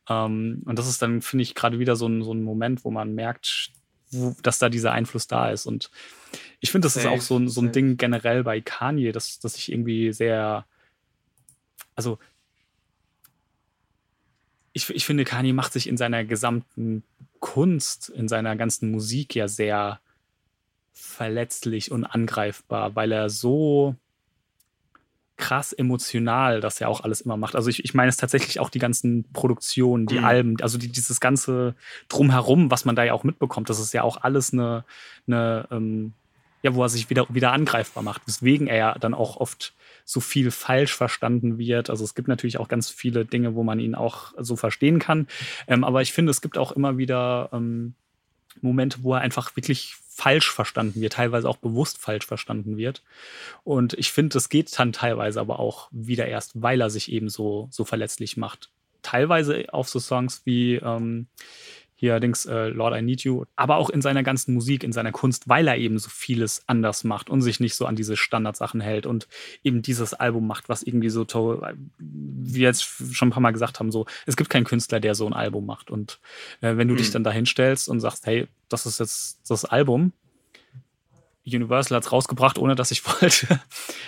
[0.08, 2.92] Ähm, und das ist dann, finde ich, gerade wieder so ein, so ein Moment, wo
[2.92, 3.72] man merkt,
[4.12, 5.66] wo, dass da dieser Einfluss da ist.
[5.66, 5.90] Und
[6.60, 9.58] ich finde, das safe, ist auch so, so ein Ding generell bei Kanye, dass, dass
[9.58, 10.68] ich irgendwie sehr,
[11.98, 12.18] also
[14.72, 17.04] ich, ich finde, Kanye macht sich in seiner gesamten
[17.40, 20.00] Kunst, in seiner ganzen Musik ja sehr
[20.94, 23.96] verletzlich und angreifbar, weil er so
[25.36, 27.56] krass emotional das ja auch alles immer macht.
[27.56, 30.26] Also ich, ich meine es tatsächlich auch die ganzen Produktionen, die mhm.
[30.26, 31.76] Alben, also die, dieses ganze
[32.10, 34.84] Drumherum, was man da ja auch mitbekommt, das ist ja auch alles eine,
[35.28, 36.14] eine ähm,
[36.68, 39.74] ja, wo er sich wieder, wieder angreifbar macht, weswegen er ja dann auch oft
[40.06, 41.90] so viel falsch verstanden wird.
[41.90, 45.28] Also es gibt natürlich auch ganz viele Dinge, wo man ihn auch so verstehen kann.
[45.68, 47.94] Ähm, aber ich finde, es gibt auch immer wieder ähm,
[48.62, 53.04] Momente, wo er einfach wirklich falsch verstanden wird, teilweise auch bewusst falsch verstanden wird.
[53.64, 57.30] Und ich finde, das geht dann teilweise aber auch wieder erst, weil er sich eben
[57.30, 58.70] so, so verletzlich macht.
[59.04, 61.28] Teilweise auf so Songs wie ähm,
[62.00, 65.12] hier allerdings äh, Lord I Need You, aber auch in seiner ganzen Musik, in seiner
[65.12, 68.82] Kunst, weil er eben so vieles anders macht und sich nicht so an diese Standardsachen
[68.82, 69.28] hält und
[69.64, 73.52] eben dieses Album macht, was irgendwie so toll, wie wir jetzt schon ein paar Mal
[73.52, 75.90] gesagt haben, so, es gibt keinen Künstler, der so ein Album macht.
[75.90, 76.20] Und
[76.62, 77.00] äh, wenn du mhm.
[77.00, 80.14] dich dann da hinstellst und sagst, hey, das ist jetzt das Album,
[81.56, 83.60] Universal hat es rausgebracht, ohne dass ich wollte,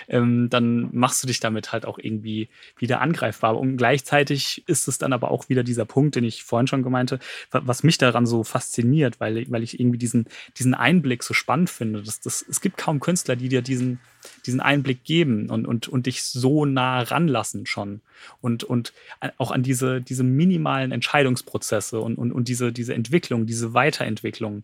[0.07, 3.57] ähm, dann machst du dich damit halt auch irgendwie wieder angreifbar.
[3.57, 7.19] Und gleichzeitig ist es dann aber auch wieder dieser Punkt, den ich vorhin schon gemeinte,
[7.51, 10.25] was mich daran so fasziniert, weil, weil ich irgendwie diesen,
[10.57, 12.03] diesen Einblick so spannend finde.
[12.03, 13.99] Das, das, es gibt kaum Künstler, die dir diesen,
[14.45, 18.01] diesen Einblick geben und, und, und dich so nah ranlassen schon.
[18.41, 18.93] Und, und
[19.37, 24.63] auch an diese, diese minimalen Entscheidungsprozesse und, und, und diese, diese Entwicklung, diese Weiterentwicklung.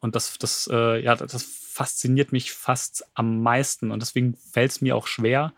[0.00, 3.90] Und das, das, äh, ja, das fasziniert mich fast am meisten.
[3.90, 5.52] Und deswegen fällt es mir auch schwer,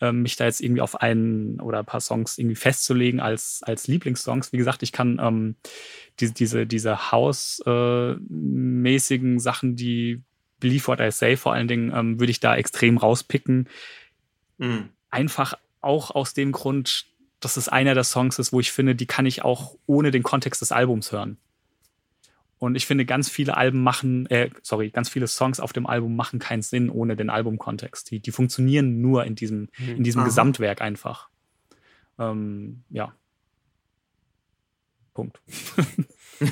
[0.00, 3.86] äh, mich da jetzt irgendwie auf einen oder ein paar Songs irgendwie festzulegen als, als
[3.86, 4.52] Lieblingssongs.
[4.52, 5.54] Wie gesagt, ich kann ähm,
[6.20, 10.22] die, diese, diese House-mäßigen äh, Sachen, die
[10.60, 13.68] Believe What I Say vor allen Dingen, ähm, würde ich da extrem rauspicken.
[14.58, 14.90] Mhm.
[15.10, 17.06] Einfach auch aus dem Grund,
[17.40, 20.22] dass es einer der Songs ist, wo ich finde, die kann ich auch ohne den
[20.22, 21.38] Kontext des Albums hören.
[22.58, 26.16] Und ich finde, ganz viele Alben machen, äh, sorry, ganz viele Songs auf dem Album
[26.16, 28.10] machen keinen Sinn ohne den Albumkontext.
[28.10, 31.28] Die, die funktionieren nur in diesem, in diesem Gesamtwerk einfach.
[32.18, 33.14] Ähm, ja.
[35.12, 35.40] Punkt.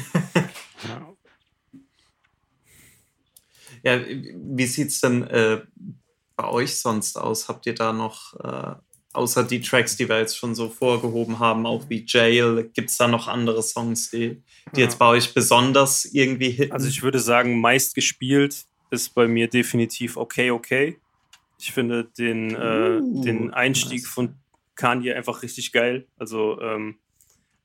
[3.82, 5.62] ja, wie sieht's denn äh,
[6.36, 7.48] bei euch sonst aus?
[7.48, 8.74] Habt ihr da noch äh,
[9.14, 12.96] außer die Tracks, die wir jetzt schon so vorgehoben haben, auch wie Jail, gibt es
[12.96, 14.42] da noch andere Songs, die,
[14.74, 14.86] die ja.
[14.86, 16.72] jetzt bei euch besonders irgendwie hitten?
[16.72, 20.98] Also ich würde sagen, meist gespielt ist bei mir definitiv okay, okay.
[21.58, 24.08] Ich finde den, äh, uh, den Einstieg nice.
[24.08, 24.34] von
[24.74, 26.06] Kanye einfach richtig geil.
[26.16, 26.98] Also ähm,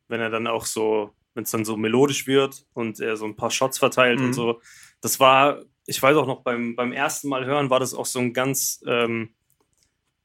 [0.07, 3.35] wenn er dann auch so, wenn es dann so melodisch wird und er so ein
[3.35, 4.27] paar Shots verteilt mhm.
[4.27, 4.61] und so.
[5.01, 8.19] Das war, ich weiß auch noch, beim, beim ersten Mal hören war das auch so
[8.19, 9.29] ein ganz ähm,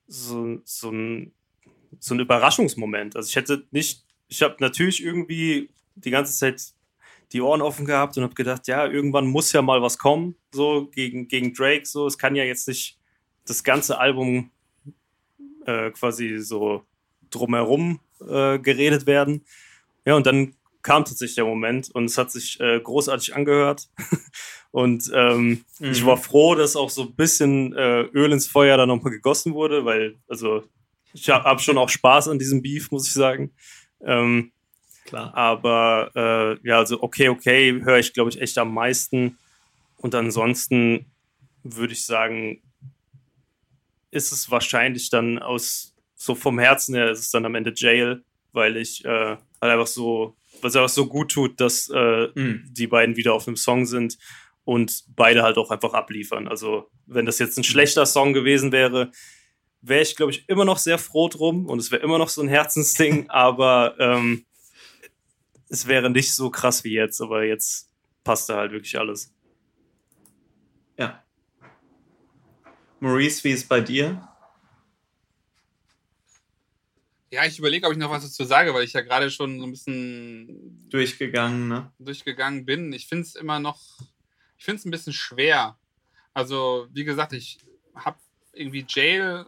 [0.06, 1.32] so, so, ein,
[1.98, 3.16] so ein Überraschungsmoment.
[3.16, 6.74] Also ich hätte nicht, ich habe natürlich irgendwie die ganze Zeit
[7.32, 10.86] die Ohren offen gehabt und habe gedacht, ja, irgendwann muss ja mal was kommen, so
[10.86, 11.84] gegen, gegen Drake.
[11.84, 12.98] So, es kann ja jetzt nicht
[13.44, 14.50] das ganze Album
[15.66, 16.84] äh, quasi so
[17.30, 19.44] drumherum äh, geredet werden.
[20.04, 23.88] Ja, und dann kam tatsächlich der Moment und es hat sich äh, großartig angehört.
[24.74, 25.92] und ähm, mhm.
[25.92, 29.54] ich war froh, dass auch so ein bisschen äh, Öl ins Feuer da nochmal gegossen
[29.54, 30.64] wurde, weil, also,
[31.12, 33.52] ich habe hab schon auch Spaß an diesem Beef, muss ich sagen.
[34.04, 34.50] Ähm,
[35.04, 35.32] Klar.
[35.32, 39.38] Aber äh, ja, also okay, okay, höre ich, glaube ich, echt am meisten.
[39.96, 41.06] Und ansonsten
[41.62, 42.60] würde ich sagen,
[44.10, 48.24] ist es wahrscheinlich dann aus, so vom Herzen her, ist es dann am Ende Jail,
[48.50, 52.64] weil ich äh, halt einfach so was einfach so gut tut, dass äh, mhm.
[52.72, 54.18] die beiden wieder auf einem Song sind
[54.64, 56.48] und beide halt auch einfach abliefern.
[56.48, 59.10] Also, wenn das jetzt ein schlechter Song gewesen wäre,
[59.82, 62.40] wäre ich, glaube ich, immer noch sehr froh drum und es wäre immer noch so
[62.42, 64.46] ein Herzensding, aber ähm,
[65.68, 67.90] es wäre nicht so krass wie jetzt, aber jetzt
[68.22, 69.32] passt da halt wirklich alles.
[70.98, 71.22] Ja.
[73.00, 74.26] Maurice, wie ist bei dir?
[77.30, 79.66] Ja, ich überlege, ob ich noch was dazu sage, weil ich ja gerade schon so
[79.66, 81.92] ein bisschen durchgegangen, ne?
[81.98, 82.92] durchgegangen bin.
[82.92, 83.80] Ich finde es immer noch,
[84.64, 85.78] ich finde es ein bisschen schwer.
[86.32, 87.58] Also, wie gesagt, ich
[87.94, 88.18] habe
[88.54, 89.44] irgendwie Jail,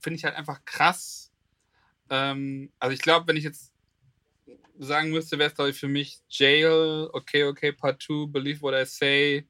[0.00, 1.30] finde ich halt einfach krass.
[2.08, 3.74] Ähm, also, ich glaube, wenn ich jetzt
[4.78, 8.72] sagen müsste, wäre es, glaube ich, für mich Jail, Okay, Okay, Part 2, Believe What
[8.72, 9.46] I Say,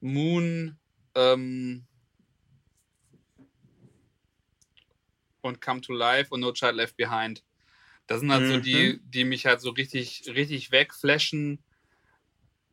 [0.00, 0.80] Moon
[1.14, 1.86] ähm,
[5.42, 7.44] und Come to Life und No Child Left Behind.
[8.08, 9.00] Das sind halt so die, Mhm.
[9.04, 11.62] die mich halt so richtig, richtig wegflashen.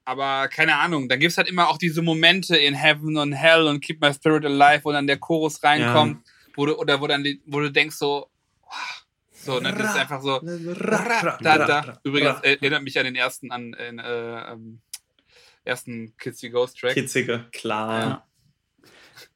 [0.04, 3.68] Aber keine Ahnung, dann gibt es halt immer auch diese Momente in Heaven und Hell
[3.68, 6.24] und Keep My Spirit Alive, wo dann der Chorus reinkommt,
[6.56, 8.28] wo du, oder wo dann wo du denkst so,
[8.64, 12.00] wow, so, ne, das ist einfach so, da, da.
[12.04, 14.82] Übrigens äh, erinnert mich an den ersten, an den äh, ähm,
[15.64, 16.94] ersten Kids Ghost Track.
[16.94, 18.00] Kitzige, klar.
[18.00, 18.28] Ja.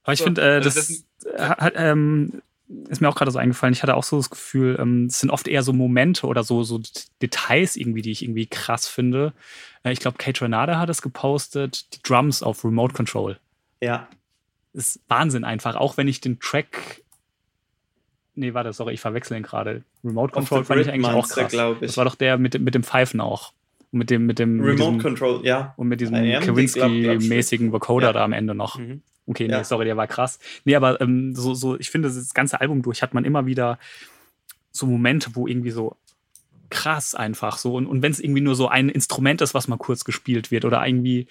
[0.03, 2.41] Aber ich So, finde, äh, also das, das- hat, ähm,
[2.89, 3.73] ist mir auch gerade so eingefallen.
[3.73, 6.63] Ich hatte auch so das Gefühl, ähm, es sind oft eher so Momente oder so,
[6.63, 6.81] so
[7.21, 9.33] Details irgendwie, die ich irgendwie krass finde.
[9.83, 13.37] Äh, ich glaube, Kate Renada hat es gepostet, die Drums auf Remote Control.
[13.81, 14.07] Ja.
[14.73, 17.03] ist Wahnsinn einfach, auch wenn ich den Track.
[18.33, 19.83] Nee, warte, sorry, ich verwechsel ihn gerade.
[20.03, 21.51] Remote Control fand ich eigentlich auch krass.
[21.51, 21.87] glaub ich.
[21.87, 23.53] Das war doch der mit, dem- mit dem Pfeifen auch.
[23.91, 25.73] Und mit dem, mit dem, mit Remote diesem, Control, ja.
[25.77, 28.13] und mit diesem Kawinski-mäßigen Vocoder Ja.
[28.13, 28.77] da am Ende noch.
[28.79, 29.01] Mhm.
[29.27, 29.63] Okay, nee, Ja.
[29.63, 30.39] sorry, der war krass.
[30.65, 33.79] Nee, aber ähm, so, so, ich finde, das ganze Album durch hat man immer wieder
[34.71, 35.97] so Momente, wo irgendwie so
[36.69, 37.75] krass einfach so.
[37.75, 40.65] Und, und wenn es irgendwie nur so ein Instrument ist, was mal kurz gespielt wird
[40.65, 41.27] oder irgendwie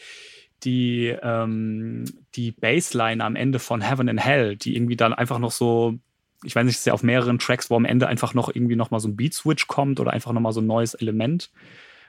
[0.65, 5.51] die, ähm, die Bassline am Ende von Heaven and Hell, die irgendwie dann einfach noch
[5.53, 5.99] so,
[6.43, 8.77] ich weiß nicht, es ist ja auf mehreren Tracks, wo am Ende einfach noch irgendwie
[8.77, 11.51] noch mal so ein Beat-Switch kommt oder einfach noch mal so ein neues Element,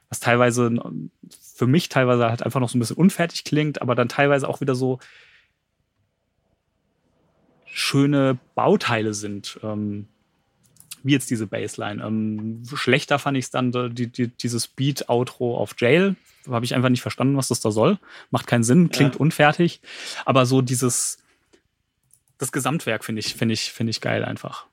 [0.09, 0.71] was teilweise
[1.53, 4.61] für mich teilweise halt einfach noch so ein bisschen unfertig klingt, aber dann teilweise auch
[4.61, 4.99] wieder so
[7.75, 9.59] schöne Bauteile sind.
[9.61, 10.07] Ähm,
[11.03, 12.03] wie jetzt diese Bassline.
[12.03, 16.15] Ähm, schlechter fand ich es dann, äh, die, die, dieses Beat-Outro auf Jail.
[16.49, 17.99] Habe ich einfach nicht verstanden, was das da soll.
[18.31, 19.19] Macht keinen Sinn, klingt Ja.
[19.19, 19.81] unfertig.
[20.25, 21.19] Aber so dieses,
[22.39, 24.65] das Gesamtwerk finde ich, finde ich, finde ich geil einfach.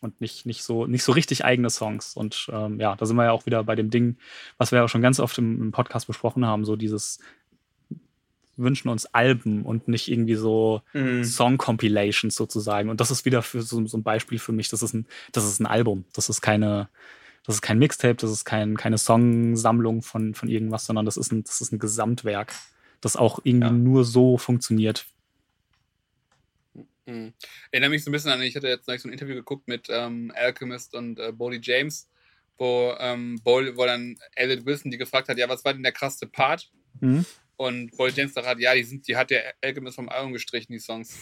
[0.00, 2.16] Und nicht, nicht, so, nicht so richtig eigene Songs.
[2.16, 4.16] Und ähm, ja, da sind wir ja auch wieder bei dem Ding,
[4.56, 7.18] was wir ja schon ganz oft im, im Podcast besprochen haben, so dieses
[8.56, 11.24] wünschen uns Alben und nicht irgendwie so Mhm.
[11.24, 12.88] Song-Compilations sozusagen.
[12.88, 14.68] Und das ist wieder für so, so ein Beispiel für mich.
[14.68, 16.04] Das ist ein, das ist ein Album.
[16.14, 16.88] Das ist keine,
[17.44, 21.32] das ist kein Mixtape, das ist kein, keine Songsammlung von, von irgendwas, sondern das ist
[21.32, 22.54] ein, das ist ein Gesamtwerk,
[23.00, 23.72] das auch irgendwie Ja.
[23.72, 25.06] nur so funktioniert.
[27.06, 27.32] Mhm.
[27.70, 29.86] Erinnere mich so ein bisschen an, ich hatte jetzt neulich so ein Interview geguckt mit
[29.90, 32.08] ähm, Alchemist und äh, Bodie James,
[32.58, 35.92] wo, ähm, Bol, wo dann Elliot Wilson die gefragt hat, ja, was war denn der
[35.92, 36.70] krasseste Part?
[37.00, 37.24] Mhm.
[37.56, 40.78] Und Bodie James sagt, ja, die, sind, die hat der Alchemist vom Album gestrichen, die
[40.78, 41.16] Songs.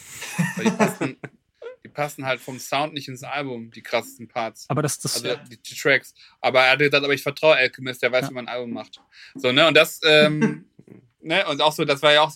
[0.57, 1.17] Weil die passen,
[1.83, 4.65] die passen halt vom Sound nicht ins Album, die krassesten Parts.
[4.67, 6.13] Aber das, das, Also die, die Tracks.
[6.41, 8.29] Aber er hat gesagt, aber ich vertraue Alchemist, der weiß, Ja.
[8.29, 9.01] wie man ein Album macht.
[9.35, 9.67] So, ne?
[9.67, 10.65] Und das, ähm,
[11.21, 11.47] ne?
[11.47, 12.33] Und auch so, das war ja auch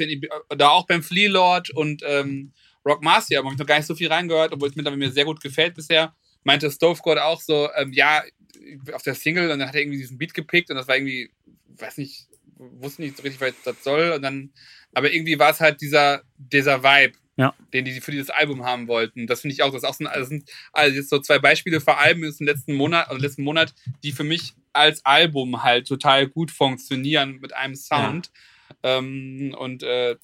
[0.49, 2.53] da auch beim Flea Lord und ähm,
[2.85, 5.25] Rock Marcia, wo ich noch gar nicht so viel reingehört, obwohl es mir, mir sehr
[5.25, 8.23] gut gefällt bisher, meinte Stovegod auch so, ähm, ja,
[8.93, 11.31] auf der Single und dann hat er irgendwie diesen Beat gepickt und das war irgendwie,
[11.77, 12.28] weiß nicht,
[12.59, 14.51] wusste nicht so richtig, was das soll und dann,
[14.93, 17.55] aber irgendwie war es halt dieser, dieser Vibe, Ja.
[17.73, 19.25] den die für dieses Album haben wollten.
[19.27, 21.39] Das finde ich auch, das, ist auch so, ein- das sind also jetzt so zwei
[21.39, 23.73] Beispiele für Alben aus dem letzten Monat, also letzten Monat,
[24.03, 28.29] die für mich als Album halt total gut funktionieren mit einem Sound.
[28.83, 30.17] Ähm, und äh,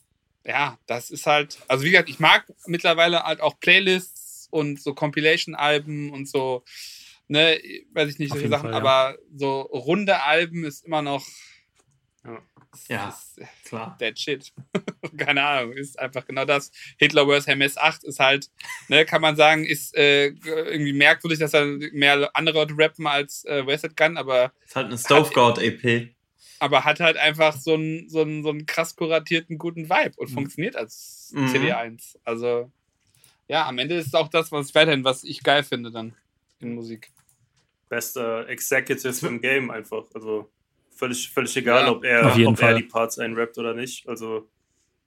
[0.45, 4.93] ja, das ist halt, also wie gesagt, ich mag mittlerweile halt auch Playlists und so
[4.93, 6.63] Compilation-Alben und so,
[7.27, 7.59] ne,
[7.93, 8.77] weiß ich nicht, Auf solche Sachen, Fall, ja.
[8.77, 11.25] aber so runde Alben ist immer noch.
[12.87, 13.09] Ja.
[13.09, 13.97] Ist, Klar.
[13.99, 14.53] That shit.
[15.17, 16.71] Keine Ahnung, ist einfach genau das.
[16.97, 17.47] Hitler vs.
[17.47, 18.49] Hermes 8 ist halt,
[18.87, 23.45] ne, kann man sagen, ist äh, irgendwie merkwürdig, dass da mehr andere Leute rappen als
[23.45, 26.13] äh, Wasted Gun, aber, Ist halt eine Stovegod-EP.
[26.59, 30.29] aber hat halt einfach so einen, so einen, so einen krass kuratierten guten Vibe und
[30.29, 30.33] Mhm.
[30.33, 31.47] funktioniert als Mhm.
[31.47, 32.17] CD1.
[32.23, 32.71] Also,
[33.47, 36.15] ja, am Ende ist es auch das, was ich weiterhin, was ich geil finde dann
[36.59, 37.11] in Musik.
[37.89, 40.05] Bester Executive im Game einfach.
[40.15, 40.49] Also
[40.95, 41.91] völlig, völlig egal, Ja.
[41.91, 42.75] ob, er, Auf jeden ob er Fall.
[42.77, 44.07] die Parts einrappt oder nicht.
[44.07, 44.49] Also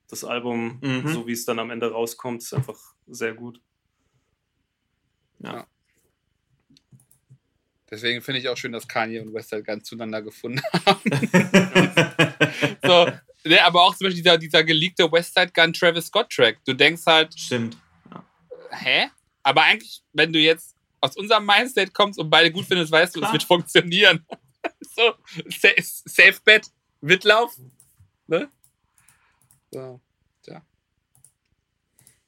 [0.09, 1.09] das Album, Mhm.
[1.09, 3.61] so wie es dann am Ende rauskommt, ist einfach sehr gut.
[7.91, 11.01] Deswegen finde ich auch schön, dass Kanye und Westside Gun zueinander gefunden haben.
[12.85, 13.11] so,
[13.49, 16.59] ne, aber auch zum Beispiel dieser, dieser geleakte Westside Gun Travis Scott Track.
[16.67, 17.79] Du denkst halt, Stimmt.
[18.73, 19.09] hä?
[19.43, 23.21] Aber eigentlich, wenn du jetzt aus unserem Mindset kommst und beide gut findest, weißt du,
[23.21, 23.33] es Klar.
[23.33, 24.27] wird funktionieren.
[24.81, 25.15] so,
[25.49, 26.71] sa Safe Bet
[27.01, 27.73] wird laufen.
[28.27, 28.51] Ne?
[29.71, 30.01] So,
[30.43, 30.63] tja.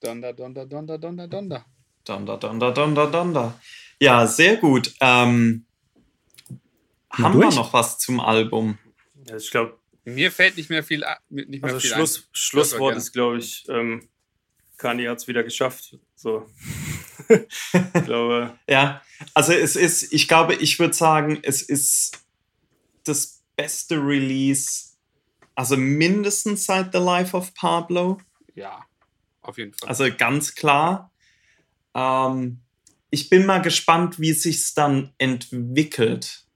[0.00, 1.64] Donder, donder, donder, donder, donder.
[2.04, 3.60] Donder, donder, donder, donder.
[4.00, 4.94] Ja, sehr gut.
[5.00, 5.66] Ähm,
[7.10, 7.56] haben wir durch?
[7.56, 8.78] noch was zum Album?
[9.26, 12.28] Ja, ich glaube, Mir fällt nicht mehr viel, nicht mehr also viel Schluss, ein.
[12.32, 14.08] Schlusswort ist, glaube ich, ähm,
[14.78, 15.98] Kanye hat es wieder geschafft.
[16.14, 16.46] So.
[17.28, 19.02] ich glaube, Ja,
[19.34, 22.19] also es ist, ich glaube, ich würde sagen, es ist
[23.10, 24.96] das beste Release
[25.54, 28.18] Also mindestens seit The Life of Pablo.
[28.54, 28.84] Ja,
[29.42, 29.88] auf jeden Fall.
[29.88, 31.12] Also ganz klar.
[31.94, 32.60] Ähm,
[33.10, 36.46] ich bin mal gespannt, wie sich's dann entwickelt.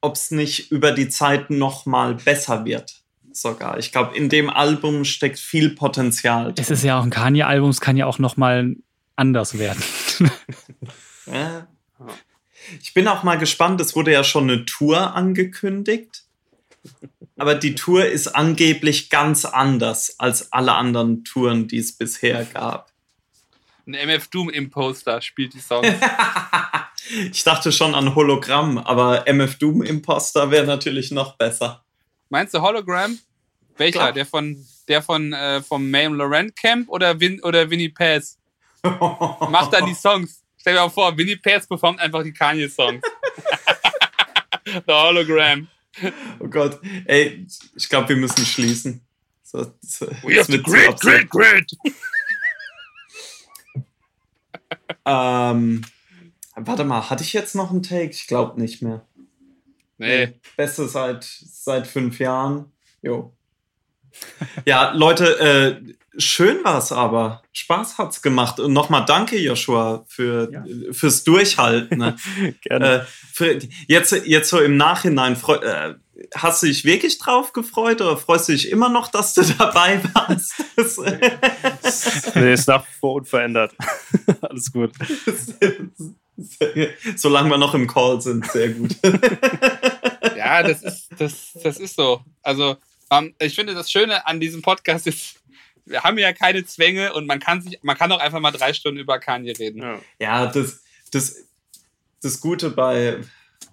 [0.00, 3.02] Ob es nicht über die Zeit noch mal besser wird.
[3.30, 3.78] Sogar.
[3.78, 6.54] Ich glaube, in dem Album steckt viel Potenzial.
[6.56, 8.74] Es ist ja auch ein Kanye-Album, es kann ja auch noch mal
[9.16, 9.82] anders werden.
[11.32, 11.68] Ja.
[12.82, 16.24] Ich bin auch mal gespannt, es wurde ja schon eine Tour angekündigt.
[17.36, 22.90] Aber die Tour ist angeblich ganz anders als alle anderen Touren, die es bisher gab.
[23.86, 25.88] Ein MF Doom Imposter spielt die Songs.
[27.32, 31.82] Ich dachte schon an Hologramm, aber MF Doom Imposter wäre natürlich noch besser.
[32.28, 33.18] Meinst du Hologram?
[33.78, 33.98] Welcher?
[33.98, 34.12] Klar.
[34.12, 38.38] Der von der von äh, vom Mame Laurent Camp oder Vin oder Winnie Pass?
[38.82, 40.42] Macht dann die Songs.
[40.68, 43.02] Stell dir mal vor, Winnie Pass performt einfach die Kanye Songs.
[44.66, 45.66] The Hologram.
[46.40, 49.00] Oh Gott, ey, ich glaube, wir müssen schließen.
[49.42, 51.72] So, so, We have the great, great, great.
[55.06, 55.86] Ähm,
[56.54, 58.10] warte mal, hatte ich jetzt noch einen Take?
[58.10, 59.06] Ich glaube nicht mehr.
[59.96, 60.34] Nee.
[60.54, 62.70] Beste seit, seit fünf Jahren.
[63.00, 63.34] Jo.
[64.66, 67.42] Ja, Leute, äh, schön war's aber.
[67.52, 68.60] Spaß hat's gemacht.
[68.60, 70.64] Und nochmal danke, Joshua, für, Ja.
[70.92, 71.98] fürs Durchhalten.
[71.98, 72.16] ne?
[72.62, 72.86] Gerne.
[73.02, 75.94] äh, für, jetzt, jetzt so im Nachhinein, freu, äh,
[76.34, 80.00] hast du dich wirklich drauf gefreut oder freust du dich immer noch, dass du dabei
[80.14, 80.54] warst?
[80.76, 80.98] Das,
[82.34, 83.72] nee, ist nach wie vor unverändert.
[84.40, 84.92] Alles gut.
[87.16, 88.96] Solange wir noch im Call sind, sehr gut.
[90.36, 92.20] Ja, das ist, das, das ist so.
[92.42, 92.76] Also,
[93.10, 95.37] ähm, ich finde, das Schöne an diesem Podcast ist,
[95.88, 98.72] wir haben ja keine Zwänge und man kann sich, man kann auch einfach mal drei
[98.72, 99.82] Stunden über Kanye reden.
[99.82, 100.00] Ja.
[100.18, 101.36] Ja, das, das,
[102.22, 103.20] das Gute bei,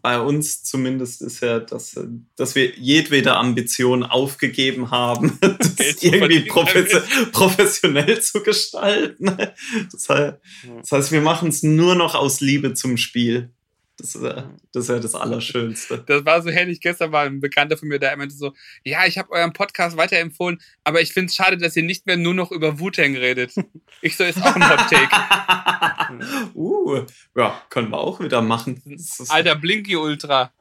[0.02, 2.00] bei uns zumindest ist ja, dass,
[2.36, 9.36] dass wir jedwede Ambition aufgegeben haben, das Geld irgendwie profes professionell zu gestalten.
[9.92, 10.38] Das heißt,
[10.82, 13.55] das heißt wir machen es nur noch aus Liebe zum Spiel.
[13.98, 16.04] Das ist ja das, ist ja das Allerschönste.
[16.08, 16.82] Das war so herrlich.
[16.82, 20.62] Gestern war ein Bekannter von mir, der meinte so: Ja, ich habe euren Podcast weiterempfohlen,
[20.84, 23.54] aber ich finde es schade, dass ihr nicht mehr nur noch über Wu-Tang redet.
[24.02, 26.54] Ich so, ist auch ein Hot Take.
[26.56, 28.82] uh, ja, können wir auch wieder machen.
[29.30, 30.52] Alter Blinky Ultra.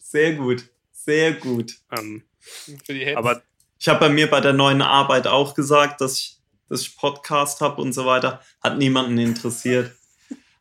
[0.00, 0.64] sehr gut.
[1.04, 1.76] Sehr gut.
[1.90, 2.22] Ähm,
[2.84, 3.16] Für die Hits.
[3.16, 3.42] aber
[3.78, 7.60] Ich habe bei mir bei der neuen Arbeit auch gesagt, dass ich, dass ich Podcast
[7.60, 8.42] habe und so weiter.
[8.62, 9.94] Hat niemanden interessiert.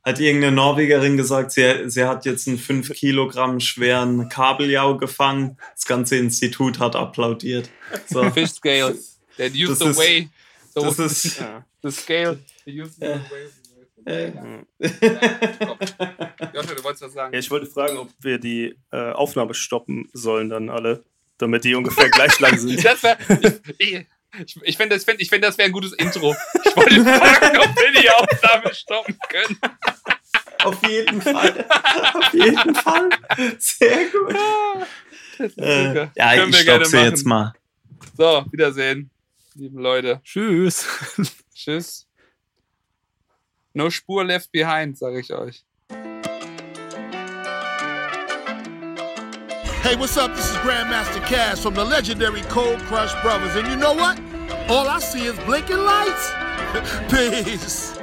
[0.09, 5.57] Hat irgendeine Norwegerin gesagt, sie, sie hat jetzt einen 5 Kilogramm schweren Kabeljau gefangen.
[5.75, 7.69] Das ganze Institut hat applaudiert.
[8.07, 8.29] So.
[8.31, 9.19] Fish scales.
[9.37, 10.29] That use Das the ist- way.
[10.75, 11.43] The, Das ist.
[11.83, 12.39] the scale.
[12.65, 13.19] They use the Äh.
[13.29, 13.49] way.
[14.05, 14.31] Äh,
[16.53, 17.33] Joshua, du wolltest was sagen.
[17.33, 21.03] ja, ich wollte fragen, ob wir die äh, Aufnahme stoppen sollen, dann alle,
[21.37, 22.83] damit die ungefähr gleich lang sind.
[22.83, 23.17] Das wär,
[23.77, 24.05] ich ich,
[24.45, 26.35] ich, ich finde, das, find, ich find, das wäre ein gutes Intro.
[26.65, 29.59] Ich wollte fragen, ob wir die Aufnahme stoppen können.
[30.63, 31.65] Auf jeden Fall.
[32.13, 33.09] Auf jeden Fall.
[33.57, 34.35] Sehr gut.
[35.57, 37.05] Äh, ja, Können ich wir stopp gerne sie machen.
[37.09, 37.53] jetzt mal.
[38.17, 39.09] So, Wiedersehen,
[39.55, 40.19] liebe Leute.
[40.23, 40.85] Tschüss.
[41.55, 42.07] Tschüss.
[43.73, 45.63] No Spur left behind, sage ich euch.
[49.89, 50.35] Hey, what's up?
[50.35, 53.55] This is Grandmaster Cash from the legendary Cold Crush Brothers.
[53.55, 54.21] And you know what?
[54.69, 56.29] All I see is blinking lights.
[57.09, 57.98] Peace.